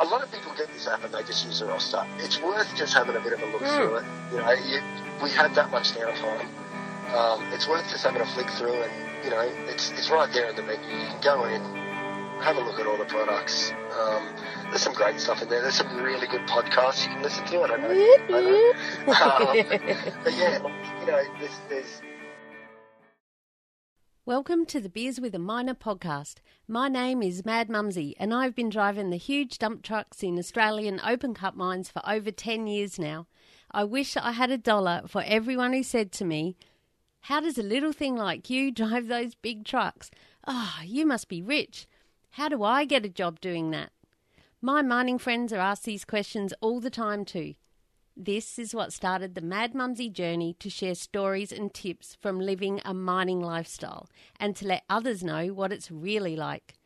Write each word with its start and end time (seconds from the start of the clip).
a 0.00 0.04
lot 0.04 0.22
of 0.22 0.30
people 0.30 0.52
get 0.56 0.68
this 0.72 0.86
app 0.86 1.02
and 1.04 1.12
they 1.14 1.22
just 1.22 1.44
use 1.46 1.60
the 1.60 1.66
roster. 1.66 2.04
It's 2.18 2.40
worth 2.40 2.74
just 2.76 2.92
having 2.94 3.16
a 3.16 3.20
bit 3.20 3.32
of 3.32 3.42
a 3.42 3.46
look 3.46 3.62
Mm. 3.62 3.76
through 3.76 3.94
it. 3.96 4.04
You 4.32 4.38
know, 4.38 4.50
you, 4.52 4.80
we 5.22 5.30
had 5.30 5.54
that 5.54 5.70
much 5.70 5.92
downtime. 5.92 6.46
Um, 7.14 7.42
it's 7.52 7.68
worth 7.68 7.88
just 7.88 8.04
having 8.04 8.20
a 8.20 8.26
flick 8.26 8.50
through 8.50 8.82
and, 8.82 9.24
you 9.24 9.30
know, 9.30 9.40
it's, 9.68 9.90
it's 9.92 10.10
right 10.10 10.30
there 10.32 10.50
in 10.50 10.56
the 10.56 10.62
menu. 10.62 10.86
You 10.88 11.06
can 11.06 11.20
go 11.22 11.44
in, 11.44 11.62
have 12.42 12.56
a 12.56 12.60
look 12.60 12.78
at 12.78 12.86
all 12.86 12.96
the 12.98 13.04
products. 13.06 13.72
Um, 13.98 14.28
there's 14.70 14.82
some 14.82 14.92
great 14.92 15.18
stuff 15.20 15.40
in 15.42 15.48
there. 15.48 15.62
There's 15.62 15.76
some 15.76 15.96
really 16.02 16.26
good 16.26 16.42
podcasts 16.42 17.04
you 17.06 17.12
can 17.14 17.22
listen 17.22 17.44
to. 17.46 17.62
I 17.62 17.66
don't 17.68 17.80
know. 17.82 17.90
I 17.90 18.40
know. 18.40 18.72
Um, 19.06 20.14
but 20.24 20.34
yeah, 20.36 20.58
you 21.00 21.06
know, 21.06 21.22
there's, 21.38 21.60
there's 21.70 22.02
Welcome 24.26 24.66
to 24.66 24.80
the 24.80 24.88
Beers 24.88 25.20
with 25.20 25.36
a 25.36 25.38
Miner 25.38 25.72
podcast. 25.72 26.38
My 26.66 26.88
name 26.88 27.22
is 27.22 27.44
Mad 27.44 27.70
Mumsy, 27.70 28.16
and 28.18 28.34
I've 28.34 28.56
been 28.56 28.68
driving 28.68 29.10
the 29.10 29.16
huge 29.16 29.56
dump 29.56 29.84
trucks 29.84 30.20
in 30.20 30.36
Australian 30.36 31.00
open 31.06 31.32
cut 31.32 31.56
mines 31.56 31.90
for 31.90 32.02
over 32.04 32.32
10 32.32 32.66
years 32.66 32.98
now. 32.98 33.28
I 33.70 33.84
wish 33.84 34.16
I 34.16 34.32
had 34.32 34.50
a 34.50 34.58
dollar 34.58 35.02
for 35.06 35.22
everyone 35.24 35.72
who 35.72 35.84
said 35.84 36.10
to 36.10 36.24
me, 36.24 36.56
How 37.20 37.38
does 37.38 37.56
a 37.56 37.62
little 37.62 37.92
thing 37.92 38.16
like 38.16 38.50
you 38.50 38.72
drive 38.72 39.06
those 39.06 39.36
big 39.36 39.64
trucks? 39.64 40.10
Ah, 40.44 40.82
you 40.82 41.06
must 41.06 41.28
be 41.28 41.40
rich. 41.40 41.86
How 42.30 42.48
do 42.48 42.64
I 42.64 42.84
get 42.84 43.06
a 43.06 43.08
job 43.08 43.40
doing 43.40 43.70
that? 43.70 43.92
My 44.60 44.82
mining 44.82 45.18
friends 45.18 45.52
are 45.52 45.60
asked 45.60 45.84
these 45.84 46.04
questions 46.04 46.52
all 46.60 46.80
the 46.80 46.90
time 46.90 47.24
too. 47.24 47.54
This 48.18 48.58
is 48.58 48.74
what 48.74 48.94
started 48.94 49.34
the 49.34 49.42
Mad 49.42 49.74
Mumsy 49.74 50.08
journey 50.08 50.56
to 50.58 50.70
share 50.70 50.94
stories 50.94 51.52
and 51.52 51.72
tips 51.74 52.16
from 52.18 52.40
living 52.40 52.80
a 52.82 52.94
mining 52.94 53.42
lifestyle 53.42 54.08
and 54.40 54.56
to 54.56 54.66
let 54.66 54.84
others 54.88 55.22
know 55.22 55.48
what 55.48 55.70
it's 55.70 55.90
really 55.90 56.34
like. 56.34 56.76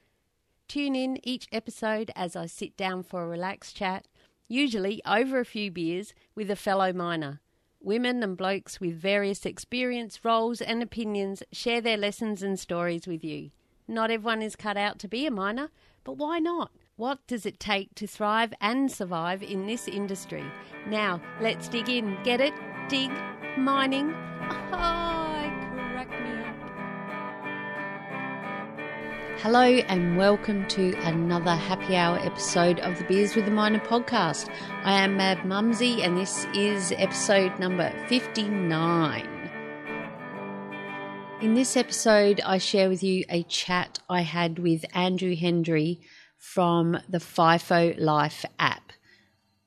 Tune 0.66 0.96
in 0.96 1.20
each 1.22 1.46
episode 1.52 2.10
as 2.16 2.34
I 2.34 2.46
sit 2.46 2.76
down 2.76 3.04
for 3.04 3.22
a 3.22 3.28
relaxed 3.28 3.76
chat, 3.76 4.08
usually 4.48 5.00
over 5.06 5.38
a 5.38 5.44
few 5.44 5.70
beers, 5.70 6.14
with 6.34 6.50
a 6.50 6.56
fellow 6.56 6.92
miner. 6.92 7.40
Women 7.80 8.24
and 8.24 8.36
blokes 8.36 8.80
with 8.80 9.00
various 9.00 9.46
experience, 9.46 10.24
roles, 10.24 10.60
and 10.60 10.82
opinions 10.82 11.44
share 11.52 11.80
their 11.80 11.96
lessons 11.96 12.42
and 12.42 12.58
stories 12.58 13.06
with 13.06 13.22
you. 13.22 13.52
Not 13.86 14.10
everyone 14.10 14.42
is 14.42 14.56
cut 14.56 14.76
out 14.76 14.98
to 14.98 15.06
be 15.06 15.26
a 15.26 15.30
miner, 15.30 15.70
but 16.02 16.16
why 16.16 16.40
not? 16.40 16.72
What 17.00 17.26
does 17.26 17.46
it 17.46 17.58
take 17.58 17.94
to 17.94 18.06
thrive 18.06 18.52
and 18.60 18.92
survive 18.92 19.42
in 19.42 19.66
this 19.66 19.88
industry? 19.88 20.44
Now, 20.86 21.18
let's 21.40 21.66
dig 21.66 21.88
in. 21.88 22.22
Get 22.24 22.42
it? 22.42 22.52
Dig? 22.90 23.10
Mining? 23.56 24.12
Oh, 24.12 25.48
crack 25.94 26.10
me 26.10 26.42
up. 26.42 26.54
Hello, 29.40 29.62
and 29.62 30.18
welcome 30.18 30.68
to 30.68 30.92
another 31.06 31.54
happy 31.54 31.96
hour 31.96 32.18
episode 32.18 32.80
of 32.80 32.98
the 32.98 33.04
Beers 33.04 33.34
with 33.34 33.46
the 33.46 33.50
Miner 33.50 33.80
podcast. 33.80 34.50
I 34.84 35.00
am 35.00 35.16
Mad 35.16 35.46
Mumsy, 35.46 36.02
and 36.02 36.18
this 36.18 36.44
is 36.54 36.92
episode 36.98 37.58
number 37.58 37.94
59. 38.10 39.26
In 41.40 41.54
this 41.54 41.78
episode, 41.78 42.42
I 42.44 42.58
share 42.58 42.90
with 42.90 43.02
you 43.02 43.24
a 43.30 43.42
chat 43.44 44.00
I 44.10 44.20
had 44.20 44.58
with 44.58 44.84
Andrew 44.92 45.34
Hendry 45.34 46.02
from 46.40 46.98
the 47.08 47.18
FIFO 47.18 48.00
Life 48.00 48.44
app. 48.58 48.92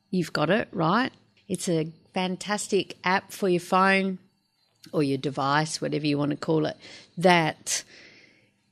You've 0.09 0.33
got 0.33 0.49
it, 0.49 0.67
right? 0.71 1.11
It's 1.47 1.69
a 1.69 1.93
fantastic 2.13 2.97
app 3.03 3.31
for 3.31 3.47
your 3.47 3.61
phone 3.61 4.17
or 4.91 5.03
your 5.03 5.19
device, 5.19 5.79
whatever 5.79 6.05
you 6.05 6.17
want 6.17 6.31
to 6.31 6.37
call 6.37 6.65
it, 6.65 6.75
that 7.17 7.83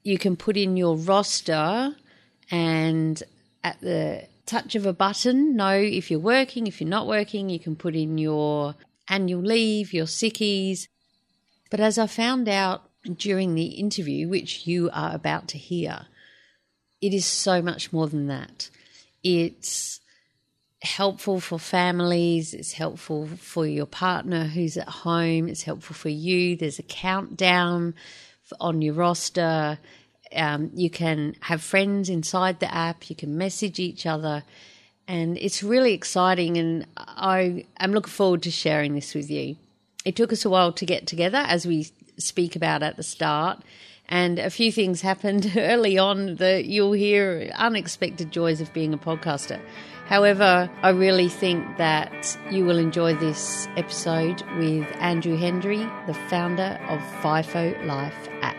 you 0.03 0.17
can 0.17 0.35
put 0.35 0.57
in 0.57 0.75
your 0.75 0.97
roster 0.97 1.95
and 2.49 3.23
at 3.63 3.79
the 3.81 4.27
touch 4.47 4.75
of 4.75 4.85
a 4.85 4.93
button 4.93 5.55
know 5.55 5.75
if 5.75 6.09
you're 6.09 6.19
working, 6.19 6.67
if 6.67 6.81
you're 6.81 6.89
not 6.89 7.07
working, 7.07 7.49
you 7.49 7.59
can 7.59 7.75
put 7.75 7.95
in 7.95 8.17
your 8.17 8.75
annual 9.07 9.41
leave, 9.41 9.93
your 9.93 10.07
sickies. 10.07 10.87
But 11.69 11.79
as 11.79 11.97
I 11.97 12.07
found 12.07 12.49
out 12.49 12.89
during 13.15 13.53
the 13.55 13.65
interview, 13.65 14.27
which 14.27 14.65
you 14.65 14.89
are 14.91 15.13
about 15.15 15.47
to 15.49 15.57
hear, 15.57 16.07
it 17.01 17.13
is 17.13 17.25
so 17.25 17.61
much 17.61 17.91
more 17.91 18.07
than 18.07 18.27
that. 18.27 18.69
It's 19.23 19.99
helpful 20.81 21.39
for 21.39 21.59
families, 21.59 22.53
it's 22.53 22.73
helpful 22.73 23.27
for 23.27 23.67
your 23.67 23.85
partner 23.85 24.45
who's 24.45 24.77
at 24.77 24.89
home, 24.89 25.47
it's 25.47 25.63
helpful 25.63 25.95
for 25.95 26.09
you. 26.09 26.55
There's 26.55 26.79
a 26.79 26.83
countdown 26.83 27.93
on 28.59 28.81
your 28.81 28.93
roster. 28.95 29.77
Um, 30.33 30.71
you 30.73 30.89
can 30.89 31.35
have 31.41 31.61
friends 31.61 32.09
inside 32.09 32.59
the 32.59 32.73
app, 32.73 33.09
you 33.09 33.15
can 33.15 33.37
message 33.37 33.79
each 33.79 34.05
other, 34.05 34.43
and 35.07 35.37
it's 35.37 35.61
really 35.61 35.93
exciting. 35.93 36.57
And 36.57 36.87
I 36.97 37.65
am 37.79 37.91
looking 37.91 38.11
forward 38.11 38.43
to 38.43 38.51
sharing 38.51 38.95
this 38.95 39.13
with 39.13 39.29
you. 39.29 39.57
It 40.03 40.15
took 40.15 40.33
us 40.33 40.45
a 40.45 40.49
while 40.49 40.71
to 40.73 40.85
get 40.85 41.05
together, 41.05 41.39
as 41.39 41.65
we 41.65 41.91
speak 42.17 42.55
about 42.55 42.81
at 42.81 42.97
the 42.97 43.03
start. 43.03 43.61
And 44.11 44.39
a 44.39 44.49
few 44.49 44.73
things 44.73 44.99
happened 44.99 45.53
early 45.57 45.97
on 45.97 46.35
that 46.35 46.65
you'll 46.65 46.91
hear 46.91 47.49
unexpected 47.55 48.29
joys 48.29 48.59
of 48.59 48.73
being 48.73 48.93
a 48.93 48.97
podcaster. 48.97 49.61
However, 50.05 50.69
I 50.83 50.89
really 50.89 51.29
think 51.29 51.77
that 51.77 52.37
you 52.51 52.65
will 52.65 52.77
enjoy 52.77 53.15
this 53.15 53.69
episode 53.77 54.43
with 54.57 54.85
Andrew 54.99 55.37
Hendry, 55.37 55.87
the 56.07 56.13
founder 56.29 56.77
of 56.89 56.99
FIFO 57.23 57.85
Life 57.85 58.27
app. 58.41 58.57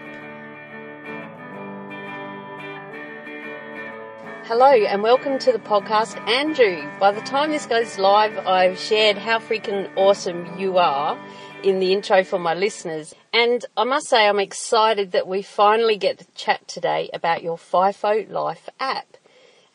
Hello 4.47 4.73
and 4.73 5.03
welcome 5.03 5.39
to 5.39 5.53
the 5.53 5.59
podcast, 5.59 6.19
Andrew. 6.27 6.91
By 6.99 7.13
the 7.13 7.21
time 7.21 7.51
this 7.51 7.67
goes 7.67 7.99
live, 7.99 8.39
I've 8.47 8.79
shared 8.79 9.19
how 9.19 9.39
freaking 9.39 9.91
awesome 9.97 10.59
you 10.59 10.79
are 10.79 11.19
in 11.63 11.79
the 11.79 11.93
intro 11.93 12.25
for 12.25 12.39
my 12.39 12.55
listeners. 12.55 13.15
And 13.33 13.65
I 13.77 13.85
must 13.85 14.09
say, 14.09 14.27
I'm 14.27 14.41
excited 14.41 15.13
that 15.13 15.27
we 15.27 15.43
finally 15.43 15.97
get 15.97 16.19
to 16.19 16.27
chat 16.35 16.67
today 16.69 17.09
about 17.13 17.43
your 17.43 17.57
FIFO 17.57 18.31
Life 18.31 18.69
app. 18.81 19.17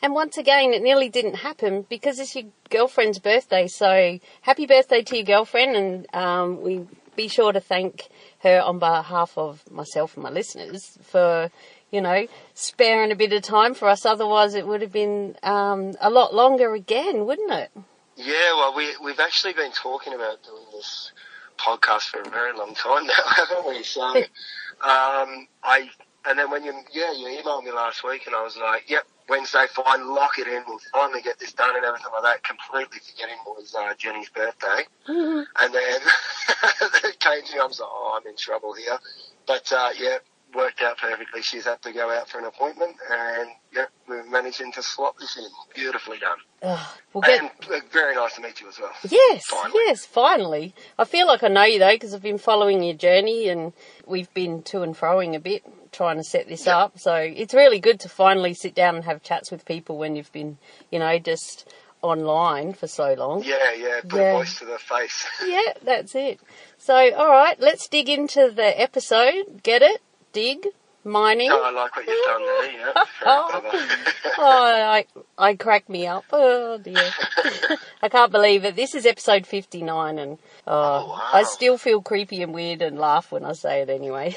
And 0.00 0.14
once 0.14 0.38
again, 0.38 0.72
it 0.72 0.82
nearly 0.82 1.08
didn't 1.08 1.36
happen 1.36 1.84
because 1.88 2.20
it's 2.20 2.36
your 2.36 2.44
girlfriend's 2.70 3.18
birthday. 3.18 3.66
So 3.66 4.18
happy 4.42 4.66
birthday 4.66 5.02
to 5.02 5.16
your 5.16 5.24
girlfriend, 5.24 5.76
and 5.76 6.14
um, 6.14 6.62
we 6.62 6.86
be 7.16 7.26
sure 7.26 7.52
to 7.52 7.60
thank 7.60 8.08
her 8.40 8.60
on 8.60 8.78
behalf 8.78 9.36
of 9.36 9.68
myself 9.70 10.14
and 10.14 10.22
my 10.22 10.30
listeners 10.30 10.96
for, 11.02 11.50
you 11.90 12.00
know, 12.00 12.28
sparing 12.54 13.10
a 13.10 13.16
bit 13.16 13.32
of 13.32 13.42
time 13.42 13.74
for 13.74 13.88
us. 13.88 14.06
Otherwise, 14.06 14.54
it 14.54 14.68
would 14.68 14.82
have 14.82 14.92
been 14.92 15.36
um, 15.42 15.94
a 16.00 16.10
lot 16.10 16.32
longer 16.32 16.74
again, 16.74 17.26
wouldn't 17.26 17.50
it? 17.50 17.70
Yeah, 18.16 18.54
well, 18.56 18.74
we, 18.74 18.96
we've 19.02 19.20
actually 19.20 19.52
been 19.52 19.72
talking 19.72 20.12
about 20.12 20.42
doing 20.44 20.64
this 20.72 21.12
podcast 21.58 22.08
for 22.08 22.20
a 22.20 22.30
very 22.30 22.56
long 22.56 22.74
time 22.74 23.06
now, 23.06 23.14
haven't 23.36 23.68
we? 23.68 23.82
So, 23.82 24.02
um, 24.04 25.48
I, 25.62 25.90
and 26.26 26.38
then 26.38 26.50
when 26.50 26.64
you, 26.64 26.72
yeah, 26.92 27.12
you 27.12 27.26
emailed 27.42 27.64
me 27.64 27.72
last 27.72 28.04
week 28.04 28.26
and 28.26 28.34
I 28.34 28.42
was 28.42 28.56
like, 28.56 28.88
yep, 28.88 29.04
Wednesday, 29.28 29.66
fine, 29.74 30.08
lock 30.08 30.38
it 30.38 30.46
in, 30.48 30.62
we'll 30.66 30.80
finally 30.92 31.20
get 31.22 31.38
this 31.38 31.52
done 31.52 31.76
and 31.76 31.84
everything 31.84 32.10
like 32.12 32.22
that, 32.22 32.44
completely 32.44 32.98
forgetting 32.98 33.34
it 33.34 33.46
was 33.46 33.74
uh, 33.78 33.92
Jenny's 33.98 34.30
birthday. 34.30 34.84
And 35.60 35.74
then 35.74 36.00
it 37.04 37.20
came 37.20 37.44
to 37.44 37.54
me, 37.54 37.60
I 37.60 37.66
was 37.66 37.80
like, 37.80 37.88
oh, 37.90 38.18
I'm 38.18 38.26
in 38.28 38.36
trouble 38.36 38.72
here. 38.74 38.98
But, 39.46 39.70
uh, 39.72 39.90
yeah, 39.98 40.18
worked 40.54 40.80
out 40.82 40.98
perfectly. 40.98 41.42
She's 41.42 41.64
had 41.64 41.80
to 41.82 41.92
go 41.92 42.10
out 42.10 42.28
for 42.28 42.38
an 42.38 42.44
appointment 42.46 42.96
and, 43.10 43.50
yeah, 43.72 43.84
we're 44.08 44.24
managing 44.30 44.72
to 44.72 44.82
slot 44.82 45.14
this 45.20 45.36
in. 45.36 45.44
Beautifully 45.74 46.18
done. 46.18 46.38
Oh, 46.62 46.96
we'll 47.12 47.22
get, 47.22 47.40
And 47.40 47.50
uh, 47.70 47.80
very 47.92 48.14
nice 48.14 48.34
to 48.36 48.40
meet 48.42 48.60
you 48.60 48.68
as 48.68 48.78
well. 48.80 48.90
Yes, 49.08 49.44
Finally. 49.46 49.72
yes, 49.86 50.06
finally. 50.06 50.74
I 50.98 51.04
feel 51.04 51.26
like 51.26 51.42
I 51.42 51.48
know 51.48 51.64
you 51.64 51.78
though 51.78 51.92
because 51.92 52.14
I've 52.14 52.22
been 52.22 52.38
following 52.38 52.82
your 52.82 52.94
journey 52.96 53.48
and 53.48 53.72
we've 54.06 54.32
been 54.34 54.62
to 54.64 54.82
and 54.82 54.96
froing 54.96 55.34
a 55.36 55.40
bit 55.40 55.64
trying 55.92 56.16
to 56.16 56.24
set 56.24 56.48
this 56.48 56.66
up. 56.66 56.98
So 56.98 57.14
it's 57.14 57.54
really 57.54 57.80
good 57.80 58.00
to 58.00 58.08
finally 58.08 58.54
sit 58.54 58.74
down 58.74 58.96
and 58.96 59.04
have 59.04 59.22
chats 59.22 59.50
with 59.50 59.64
people 59.66 59.98
when 59.98 60.16
you've 60.16 60.32
been, 60.32 60.58
you 60.90 60.98
know, 60.98 61.18
just 61.18 61.72
online 62.02 62.72
for 62.72 62.86
so 62.86 63.14
long. 63.14 63.42
Yeah, 63.42 63.72
yeah, 63.74 64.00
put 64.06 64.20
Yeah. 64.20 64.30
a 64.34 64.38
voice 64.38 64.58
to 64.60 64.64
the 64.64 64.78
face. 64.78 65.26
Yeah, 65.46 65.72
that's 65.82 66.14
it. 66.14 66.40
So, 66.78 66.94
all 66.94 67.28
right, 67.28 67.58
let's 67.60 67.88
dig 67.88 68.08
into 68.08 68.50
the 68.50 68.80
episode. 68.80 69.62
Get 69.62 69.82
it? 69.82 70.00
Dig? 70.38 70.68
Mining? 71.02 71.48
No, 71.48 71.64
I 71.64 71.72
like 71.72 71.96
what 71.96 72.06
you've 72.06 72.24
done 72.24 72.46
there, 72.46 72.70
yeah. 72.70 72.92
Oh, 74.40 74.64
I, 74.88 75.04
I 75.36 75.56
crack 75.56 75.88
me 75.88 76.06
up. 76.06 76.26
Oh 76.30 76.78
dear. 76.78 77.10
I 78.02 78.08
can't 78.08 78.30
believe 78.30 78.64
it. 78.64 78.76
This 78.76 78.94
is 78.94 79.04
episode 79.04 79.48
59 79.48 80.16
and 80.16 80.38
oh, 80.64 81.08
wow. 81.08 81.28
I 81.32 81.42
still 81.42 81.76
feel 81.76 82.02
creepy 82.02 82.40
and 82.40 82.54
weird 82.54 82.82
and 82.82 83.00
laugh 83.00 83.32
when 83.32 83.44
I 83.44 83.54
say 83.54 83.80
it 83.80 83.90
anyway. 83.90 84.36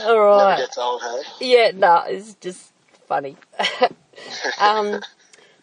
All 0.00 0.18
right. 0.18 0.66
Old, 0.76 1.00
hey? 1.00 1.22
Yeah, 1.52 1.70
no, 1.72 2.02
it's 2.08 2.34
just 2.34 2.72
funny. 3.06 3.36
um, 4.60 5.00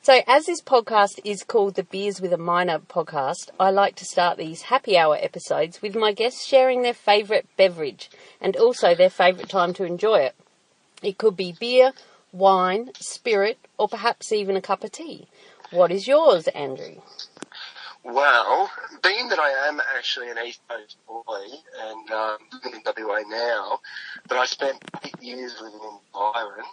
so, 0.06 0.22
as 0.28 0.46
this 0.46 0.62
podcast 0.62 1.20
is 1.24 1.44
called 1.44 1.74
the 1.74 1.82
Beers 1.82 2.22
with 2.22 2.32
a 2.32 2.38
Miner 2.38 2.78
podcast, 2.78 3.50
I 3.60 3.72
like 3.72 3.96
to 3.96 4.06
start 4.06 4.38
these 4.38 4.62
happy 4.62 4.96
hour 4.96 5.18
episodes 5.20 5.82
with 5.82 5.96
my 5.96 6.12
guests 6.12 6.46
sharing 6.46 6.84
their 6.84 6.94
favourite 6.94 7.48
beverage 7.58 8.12
and 8.40 8.56
also 8.56 8.94
their 8.94 9.10
favourite 9.10 9.50
time 9.50 9.74
to 9.74 9.84
enjoy 9.84 10.18
it. 10.18 10.36
It 11.02 11.18
could 11.18 11.36
be 11.36 11.56
beer, 11.60 11.92
wine, 12.32 12.92
spirit, 13.00 13.58
or 13.80 13.88
perhaps 13.88 14.32
even 14.32 14.56
a 14.56 14.62
cup 14.62 14.84
of 14.84 14.92
tea. 14.92 15.28
What 15.72 15.92
is 15.92 16.08
yours, 16.08 16.48
Andrew? 16.50 17.02
Well, 18.04 18.70
being 19.02 19.30
that 19.30 19.40
I 19.40 19.68
am 19.68 19.82
actually 19.98 20.30
an 20.30 20.38
East 20.46 20.62
Coast 20.70 20.98
boy 21.08 21.46
and 21.82 22.12
um, 22.12 22.38
living 22.54 22.80
in 22.80 23.06
WA 23.08 23.22
now, 23.28 23.80
but 24.28 24.38
I 24.38 24.46
spent 24.46 24.86
eight 25.04 25.20
years 25.20 25.56
living 25.60 25.80
in 25.82 25.98
Byron, 26.14 26.66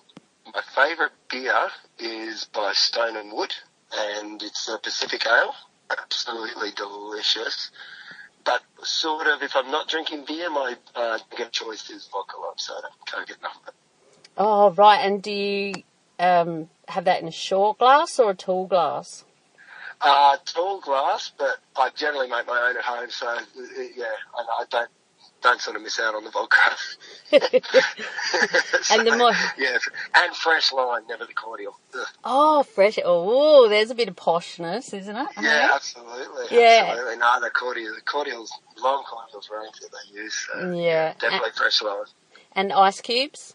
my 0.46 0.62
favourite 0.74 1.12
beer 1.30 1.68
is 1.98 2.46
by 2.52 2.72
Stone 2.74 3.16
and 3.16 3.32
Wood, 3.32 3.54
and 3.92 4.42
it's 4.42 4.68
a 4.68 4.78
Pacific 4.78 5.26
Ale. 5.26 5.54
Absolutely 5.90 6.70
delicious. 6.72 7.70
But 8.44 8.62
sort 8.82 9.26
of, 9.26 9.42
if 9.42 9.54
I'm 9.54 9.70
not 9.70 9.88
drinking 9.88 10.24
beer, 10.26 10.50
my 10.50 10.76
uh, 10.94 11.18
drink 11.36 11.52
choice 11.52 11.90
is 11.90 12.08
vodka 12.12 12.36
lime 12.40 12.54
soda. 12.56 12.88
Can't 13.06 13.26
get 13.26 13.38
enough 13.38 13.56
of 13.62 13.68
it. 13.68 13.74
Oh, 14.36 14.70
right. 14.70 14.98
And 14.98 15.22
do 15.22 15.30
you 15.30 15.74
um, 16.18 16.68
have 16.88 17.04
that 17.04 17.20
in 17.20 17.28
a 17.28 17.32
short 17.32 17.78
glass 17.78 18.18
or 18.18 18.30
a 18.30 18.34
tall 18.34 18.66
glass? 18.66 19.24
Uh, 20.00 20.36
tall 20.46 20.80
glass, 20.80 21.30
but 21.38 21.58
I 21.76 21.90
generally 21.94 22.28
make 22.28 22.46
my 22.46 22.68
own 22.68 22.76
at 22.76 22.82
home, 22.82 23.08
so 23.10 23.28
uh, 23.28 23.40
yeah, 23.94 24.06
I, 24.36 24.62
I 24.62 24.64
don't 24.68 24.90
don't 25.42 25.60
sort 25.60 25.76
of 25.76 25.82
miss 25.82 25.98
out 26.00 26.14
on 26.14 26.24
the 26.24 26.30
vodka. 26.30 26.56
So, 27.30 27.38
And 28.94 29.06
the 29.06 29.16
more- 29.16 29.32
yeah, 29.58 29.76
and 30.16 30.34
fresh 30.34 30.72
lime, 30.72 31.02
never 31.08 31.24
the 31.26 31.34
cordial. 31.34 31.76
Ugh. 31.94 32.06
Oh, 32.24 32.62
fresh. 32.62 32.98
Oh, 33.04 33.68
there's 33.68 33.90
a 33.90 33.94
bit 33.94 34.08
of 34.08 34.16
poshness, 34.16 34.94
isn't 34.94 35.16
it? 35.16 35.28
Yeah, 35.40 35.70
absolutely. 35.74 36.46
Yeah. 36.50 36.86
Absolutely. 36.90 37.16
No, 37.18 37.40
the 37.40 37.50
cordial, 37.50 37.94
the 37.94 38.00
cordials, 38.02 38.52
lime 38.82 39.02
cordials 39.04 39.50
range 39.52 39.74
that 39.80 39.90
they 39.90 40.20
use. 40.20 40.48
So 40.52 40.72
Yeah. 40.72 41.14
definitely 41.20 41.50
fresh 41.56 41.82
lime. 41.82 42.04
And 42.52 42.72
ice 42.72 43.00
cubes? 43.00 43.54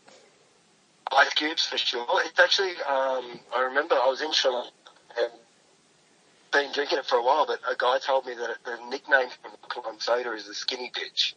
Ice 1.16 1.34
cubes 1.34 1.64
for 1.66 1.78
sure. 1.78 2.06
It's 2.26 2.40
actually, 2.40 2.72
um, 2.88 3.40
I 3.56 3.62
remember 3.70 3.96
I 3.96 4.08
was 4.08 4.22
in 4.22 4.34
Sri 4.34 4.52
Lanka 4.52 4.70
and 5.20 5.32
been 6.52 6.72
drinking 6.74 6.98
it 7.00 7.06
for 7.06 7.16
a 7.18 7.24
while, 7.24 7.46
but 7.46 7.60
a 7.70 7.76
guy 7.78 8.00
told 8.00 8.26
me 8.26 8.34
that 8.34 8.58
the 8.66 8.78
nickname 8.90 9.30
for 9.30 9.52
the 9.82 9.88
lime 9.88 10.00
soda 10.00 10.34
is 10.34 10.48
the 10.48 10.54
skinny 10.54 10.92
bitch 10.94 11.34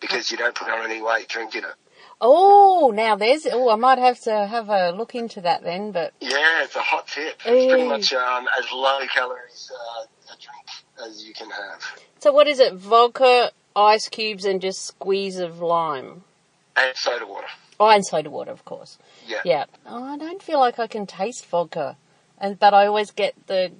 because 0.00 0.30
you 0.30 0.36
don't 0.36 0.54
put 0.54 0.68
on 0.68 0.84
any 0.88 1.02
weight 1.02 1.28
drinking 1.28 1.64
it. 1.64 1.74
Oh, 2.20 2.92
now 2.94 3.14
there's. 3.16 3.46
Oh, 3.50 3.70
I 3.70 3.76
might 3.76 3.98
have 3.98 4.18
to 4.22 4.46
have 4.46 4.68
a 4.68 4.90
look 4.90 5.14
into 5.14 5.40
that 5.42 5.62
then. 5.62 5.92
But 5.92 6.12
Yeah, 6.20 6.64
it's 6.64 6.74
a 6.74 6.80
hot 6.80 7.06
tip. 7.06 7.40
It's 7.44 7.66
pretty 7.72 7.88
much 7.88 8.12
um, 8.12 8.48
as 8.58 8.64
low 8.72 9.00
calories 9.12 9.70
uh, 9.72 10.04
a 10.32 10.36
drink 10.40 11.08
as 11.08 11.24
you 11.24 11.32
can 11.32 11.48
have. 11.50 11.80
so 12.18 12.32
what 12.32 12.48
is 12.48 12.58
it? 12.58 12.74
Vodka, 12.74 13.52
ice 13.76 14.08
cubes, 14.08 14.44
and 14.44 14.60
just 14.60 14.84
squeeze 14.84 15.38
of 15.38 15.60
lime. 15.60 16.24
And 16.76 16.96
soda 16.96 17.26
water. 17.26 17.46
Oh, 17.80 17.88
and 17.88 18.04
soda 18.04 18.30
water, 18.30 18.50
of 18.50 18.64
course. 18.64 18.98
Yeah. 19.26 19.42
Yeah. 19.44 19.64
Oh, 19.86 20.02
I 20.02 20.16
don't 20.18 20.42
feel 20.42 20.58
like 20.58 20.80
I 20.80 20.88
can 20.88 21.06
taste 21.06 21.46
vodka, 21.46 21.96
and 22.38 22.58
but 22.58 22.74
I 22.74 22.86
always 22.86 23.12
get 23.12 23.34
the 23.46 23.72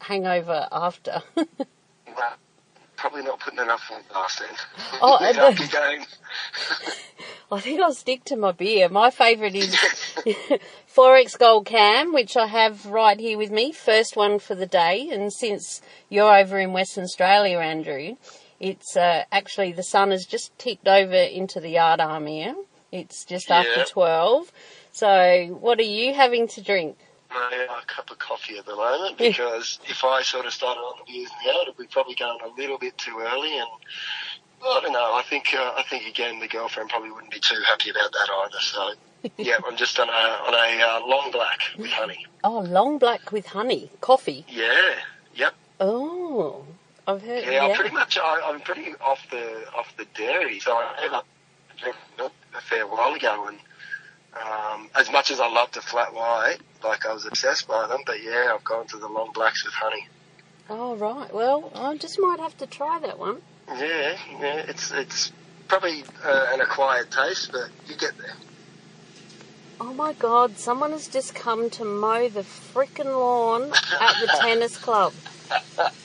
hangover 0.00 0.68
after. 0.70 1.22
Well, 2.16 2.32
probably 2.96 3.22
not 3.22 3.40
putting 3.40 3.60
enough 3.60 3.88
the 3.88 4.12
glass 4.12 4.38
then. 4.38 4.48
Oh, 5.00 5.16
and 5.20 5.56
the- 5.56 5.68
go. 5.72 5.96
I 7.56 7.60
think 7.60 7.80
I'll 7.80 7.94
stick 7.94 8.24
to 8.24 8.36
my 8.36 8.50
beer. 8.50 8.88
My 8.88 9.10
favourite 9.10 9.54
is 9.54 9.72
XXXX 10.96 11.38
Gold 11.38 11.66
Cam, 11.66 12.12
which 12.12 12.36
I 12.36 12.46
have 12.48 12.86
right 12.86 13.18
here 13.18 13.38
with 13.38 13.52
me. 13.52 13.70
First 13.70 14.16
one 14.16 14.40
for 14.40 14.56
the 14.56 14.66
day. 14.66 15.08
And 15.12 15.32
since 15.32 15.80
you're 16.08 16.36
over 16.36 16.58
in 16.58 16.72
Western 16.72 17.04
Australia, 17.04 17.58
Andrew, 17.58 18.16
it's 18.58 18.96
uh, 18.96 19.24
actually 19.30 19.72
the 19.72 19.84
sun 19.84 20.10
has 20.10 20.24
just 20.24 20.58
ticked 20.58 20.88
over 20.88 21.14
into 21.14 21.60
the 21.60 21.70
yard 21.70 22.00
arm 22.00 22.26
here. 22.26 22.56
It's 22.90 23.24
just 23.24 23.50
after 23.50 23.84
12. 23.84 24.50
So, 24.90 25.56
what 25.60 25.78
are 25.78 25.82
you 25.82 26.14
having 26.14 26.48
to 26.48 26.62
drink? 26.62 26.96
My 27.36 27.66
uh, 27.70 27.80
cup 27.86 28.10
of 28.10 28.18
coffee 28.18 28.58
at 28.58 28.66
the 28.66 28.74
moment 28.74 29.18
because 29.18 29.78
if 29.88 30.04
I 30.04 30.22
sort 30.22 30.46
of 30.46 30.52
started 30.52 30.80
on 30.80 30.94
the 30.98 31.12
beers 31.12 31.30
now, 31.44 31.62
it'd 31.62 31.76
be 31.76 31.86
probably 31.86 32.14
going 32.14 32.38
a 32.44 32.60
little 32.60 32.78
bit 32.78 32.96
too 32.98 33.18
early. 33.20 33.58
And 33.58 33.68
I 34.64 34.80
don't 34.82 34.92
know. 34.92 35.14
I 35.14 35.22
think 35.28 35.54
uh, 35.54 35.72
I 35.76 35.84
think 35.88 36.06
again 36.06 36.40
the 36.40 36.48
girlfriend 36.48 36.90
probably 36.90 37.10
wouldn't 37.10 37.32
be 37.32 37.40
too 37.40 37.60
happy 37.68 37.90
about 37.90 38.12
that 38.12 38.28
either. 38.44 38.60
So 38.60 38.90
yeah, 39.38 39.56
I'm 39.66 39.76
just 39.76 39.98
on 39.98 40.08
a 40.08 40.12
on 40.12 40.54
a 40.54 40.82
uh, 40.82 41.06
long 41.06 41.30
black 41.30 41.60
with 41.78 41.90
honey. 41.90 42.26
Oh, 42.44 42.60
long 42.60 42.98
black 42.98 43.32
with 43.32 43.46
honey. 43.46 43.90
Coffee. 44.00 44.44
Yeah. 44.48 44.94
Yep. 45.34 45.54
Oh, 45.80 46.64
I've 47.06 47.22
heard. 47.22 47.44
Yeah. 47.44 47.50
Yeah. 47.50 47.62
I'm 47.64 47.74
pretty 47.74 47.94
much 47.94 48.18
I, 48.18 48.40
I'm 48.44 48.60
pretty 48.60 48.94
off 49.00 49.20
the 49.30 49.64
off 49.76 49.94
the 49.96 50.06
dairy. 50.16 50.60
So 50.60 50.72
I 50.72 51.22
drinking 51.78 52.00
milk 52.16 52.32
a 52.56 52.60
fair 52.60 52.86
while 52.86 53.14
ago 53.14 53.48
and. 53.48 53.58
Um, 54.36 54.90
as 54.94 55.10
much 55.10 55.30
as 55.30 55.40
I 55.40 55.48
love 55.48 55.72
the 55.72 55.80
flat 55.80 56.12
white, 56.12 56.58
like 56.84 57.06
I 57.06 57.12
was 57.12 57.26
obsessed 57.26 57.68
by 57.68 57.86
them, 57.86 58.00
but 58.06 58.22
yeah, 58.22 58.52
I've 58.54 58.64
gone 58.64 58.86
to 58.88 58.96
the 58.98 59.08
long 59.08 59.32
blacks 59.32 59.64
with 59.64 59.74
honey. 59.74 60.06
Oh, 60.68 60.96
right. 60.96 61.32
Well, 61.32 61.70
I 61.74 61.96
just 61.96 62.18
might 62.20 62.40
have 62.40 62.56
to 62.58 62.66
try 62.66 62.98
that 63.00 63.18
one. 63.18 63.38
Yeah, 63.68 64.16
yeah, 64.40 64.64
it's 64.68 64.90
it's 64.92 65.32
probably 65.68 66.04
uh, 66.24 66.46
an 66.52 66.60
acquired 66.60 67.10
taste, 67.10 67.50
but 67.52 67.68
you 67.88 67.96
get 67.96 68.16
there. 68.18 68.34
Oh 69.80 69.92
my 69.92 70.12
god, 70.14 70.56
someone 70.58 70.92
has 70.92 71.06
just 71.08 71.34
come 71.34 71.68
to 71.70 71.84
mow 71.84 72.28
the 72.28 72.42
frickin' 72.42 73.04
lawn 73.06 73.72
at 74.00 74.20
the 74.20 74.26
tennis 74.40 74.76
club. 74.78 75.12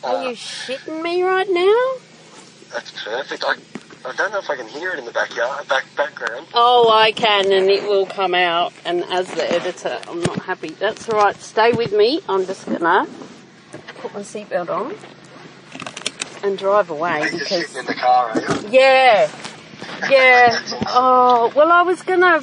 Are 0.04 0.24
you 0.24 0.32
shitting 0.36 1.02
me 1.02 1.24
right 1.24 1.50
now? 1.50 2.74
That's 2.74 2.92
perfect. 3.04 3.44
I, 3.46 3.56
I 4.04 4.14
don't 4.16 4.32
know 4.32 4.40
if 4.40 4.50
I 4.50 4.56
can 4.56 4.68
hear 4.68 4.92
it 4.92 5.00
in 5.00 5.06
the 5.06 5.12
backyard, 5.12 5.68
back 5.68 5.86
background. 5.96 6.48
Oh, 6.56 6.92
I 6.92 7.12
can, 7.12 7.52
and 7.52 7.70
it 7.70 7.84
will 7.84 8.08
come 8.08 8.34
out. 8.34 8.74
And 8.84 9.04
as 9.06 9.32
the 9.32 9.52
editor, 9.52 10.00
I'm 10.08 10.22
not 10.22 10.40
happy. 10.40 10.70
That's 10.70 11.08
all 11.10 11.20
right. 11.20 11.36
Stay 11.36 11.72
with 11.74 11.92
me. 11.94 12.22
I'm 12.28 12.46
just 12.46 12.66
gonna 12.66 13.08
put 14.00 14.14
my 14.14 14.22
seatbelt 14.22 14.70
on 14.70 14.96
and 16.44 16.58
drive 16.58 16.90
away 16.90 17.22
You're 17.22 17.32
because 17.40 17.68
sitting 17.68 17.82
in 17.82 17.86
the 17.86 17.94
car, 17.94 18.32
yeah, 18.70 19.32
yeah. 20.10 20.60
Oh, 20.88 21.52
well, 21.56 21.72
I 21.72 21.84
was 21.84 22.02
gonna. 22.02 22.38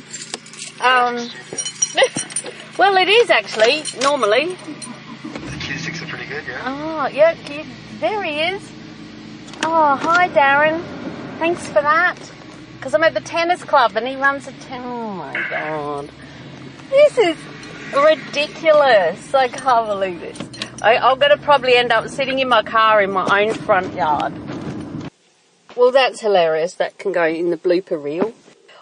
Um, 0.80 1.16
well, 2.78 2.96
it 2.98 3.08
is 3.08 3.30
actually 3.30 3.82
normally. 4.00 4.54
The 4.54 5.56
acoustics 5.56 6.02
are 6.02 6.06
pretty 6.06 6.26
good, 6.26 6.44
yeah. 6.46 6.62
Oh, 6.64 7.08
yeah, 7.08 7.34
there 7.98 8.22
he 8.22 8.42
is. 8.42 8.70
Oh, 9.64 9.96
hi, 9.96 10.28
Darren. 10.28 10.97
Thanks 11.38 11.66
for 11.68 11.80
that. 11.80 12.18
Because 12.76 12.94
I'm 12.94 13.02
at 13.04 13.14
the 13.14 13.20
tennis 13.20 13.64
club 13.64 13.96
and 13.96 14.06
he 14.06 14.16
runs 14.16 14.46
a 14.46 14.52
ten. 14.52 14.82
Oh 14.84 15.14
my 15.14 15.32
god, 15.50 16.10
this 16.90 17.18
is 17.18 17.36
ridiculous. 17.94 19.34
I 19.34 19.48
can't 19.48 19.86
believe 19.86 20.20
this. 20.20 20.38
I, 20.82 20.96
I'm 20.96 21.18
going 21.18 21.36
to 21.36 21.42
probably 21.42 21.74
end 21.74 21.90
up 21.90 22.08
sitting 22.08 22.38
in 22.38 22.48
my 22.48 22.62
car 22.62 23.02
in 23.02 23.10
my 23.10 23.42
own 23.42 23.54
front 23.54 23.94
yard. 23.94 24.32
Well, 25.76 25.90
that's 25.90 26.20
hilarious. 26.20 26.74
That 26.74 26.98
can 26.98 27.12
go 27.12 27.24
in 27.24 27.50
the 27.50 27.56
blooper 27.56 28.02
reel. 28.02 28.32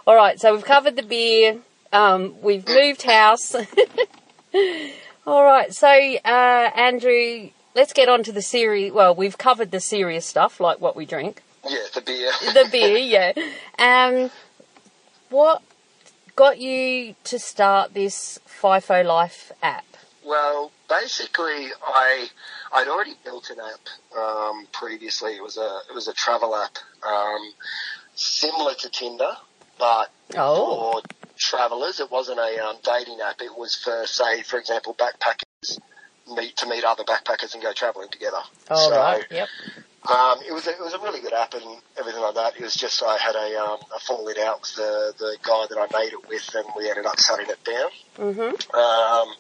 All 0.07 0.15
right, 0.15 0.39
so 0.39 0.55
we've 0.55 0.65
covered 0.65 0.97
the 0.97 1.03
beer. 1.03 1.59
Um, 1.93 2.35
we've 2.43 2.67
moved 2.67 3.03
house. 3.03 3.55
All 5.27 5.43
right, 5.43 5.75
so 5.75 5.89
uh, 5.89 6.71
Andrew, 6.77 7.51
let's 7.75 7.93
get 7.93 8.09
on 8.09 8.23
to 8.25 8.33
the 8.33 8.43
series. 8.43 8.93
Well, 8.93 9.15
we've 9.15 9.37
covered 9.37 9.71
the 9.71 9.81
serious 9.81 10.25
stuff, 10.25 10.61
like 10.61 10.81
what 10.81 10.97
we 10.97 11.05
drink, 11.07 11.43
Yeah, 11.69 11.79
the 11.95 12.01
beer. 12.01 12.31
the 12.53 12.69
beer, 12.71 12.99
yeah. 12.99 13.33
Um, 13.79 14.31
what 15.31 15.63
got 16.35 16.59
you 16.59 17.15
to 17.25 17.39
start 17.39 17.95
this 17.95 18.39
FIFO 18.47 19.05
Life 19.05 19.53
app? 19.63 19.85
Well, 20.25 20.73
basically, 20.89 21.69
I 21.87 22.29
I'd 22.73 22.89
already 22.89 23.15
built 23.25 23.51
an 23.51 23.59
app 23.61 24.19
um, 24.19 24.67
previously. 24.73 25.37
It 25.37 25.43
was 25.43 25.57
a 25.57 25.81
it 25.89 25.95
was 25.95 26.09
a 26.09 26.13
travel 26.13 26.55
app, 26.55 26.77
um, 27.07 27.53
similar 28.15 28.75
to 28.75 28.89
Tinder, 28.91 29.33
but 29.79 30.11
Oh. 30.37 31.01
for 31.01 31.03
travellers. 31.39 32.01
It 32.01 32.11
wasn't 32.11 32.39
a 32.41 32.65
um, 32.67 32.77
dating 32.83 33.21
app. 33.21 33.41
It 33.41 33.57
was 33.57 33.75
for, 33.75 34.07
say, 34.07 34.43
for 34.43 34.59
example, 34.59 34.95
backpackers 34.95 35.79
meet 36.35 36.57
to 36.57 36.67
meet 36.69 36.83
other 36.85 37.05
backpackers 37.05 37.55
and 37.55 37.63
go 37.63 37.73
travelling 37.73 38.09
together. 38.09 38.41
All 38.71 38.89
so, 38.91 38.97
right. 38.97 39.25
Yep. 39.31 39.49
Um, 40.09 40.39
it 40.47 40.53
was 40.53 40.67
a, 40.67 40.71
it 40.71 40.81
was 40.81 40.95
a 40.95 40.99
really 41.01 41.21
good 41.21 41.33
app 41.33 41.55
and 41.55 41.65
everything 41.99 42.21
like 42.23 42.35
that. 42.35 42.55
It 42.57 42.63
was 42.63 42.75
just 42.75 43.03
I 43.03 43.17
had 43.19 43.35
a 43.35 43.61
um, 43.61 43.79
a 43.95 43.99
falling 44.01 44.37
out 44.41 44.61
with 44.61 44.75
the 44.77 45.15
the 45.19 45.37
guy 45.43 45.67
that 45.69 45.79
I 45.79 45.99
made 45.99 46.13
it 46.13 46.29
with, 46.29 46.55
and 46.55 46.65
we 46.77 46.89
ended 46.89 47.07
up 47.07 47.19
shutting 47.19 47.47
it 47.49 47.65
down. 47.65 47.91
Mhm. 48.17 48.75
Um, 48.75 49.35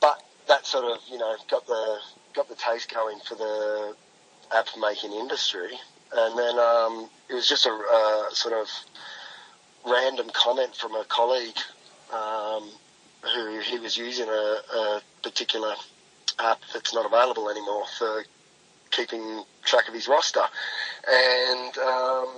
but 0.00 0.22
that 0.46 0.66
sort 0.66 0.84
of 0.84 0.98
you 1.10 1.18
know 1.18 1.34
got 1.50 1.66
the 1.66 1.98
got 2.34 2.48
the 2.48 2.54
taste 2.54 2.92
going 2.92 3.18
for 3.20 3.34
the 3.34 3.94
app 4.54 4.66
making 4.80 5.12
industry, 5.12 5.78
and 6.12 6.38
then 6.38 6.58
um, 6.58 7.10
it 7.28 7.34
was 7.34 7.48
just 7.48 7.66
a 7.66 7.70
uh, 7.70 8.30
sort 8.30 8.54
of 8.54 8.68
random 9.86 10.30
comment 10.32 10.74
from 10.76 10.94
a 10.94 11.04
colleague 11.04 11.58
um, 12.12 12.70
who 13.34 13.58
he 13.60 13.78
was 13.78 13.96
using 13.96 14.28
a, 14.28 14.32
a 14.76 15.02
particular 15.22 15.74
app 16.38 16.60
that's 16.72 16.94
not 16.94 17.04
available 17.04 17.50
anymore 17.50 17.84
for 17.98 18.24
keeping 18.90 19.44
track 19.64 19.88
of 19.88 19.94
his 19.94 20.08
roster, 20.08 20.42
and 21.08 21.78
um, 21.78 22.28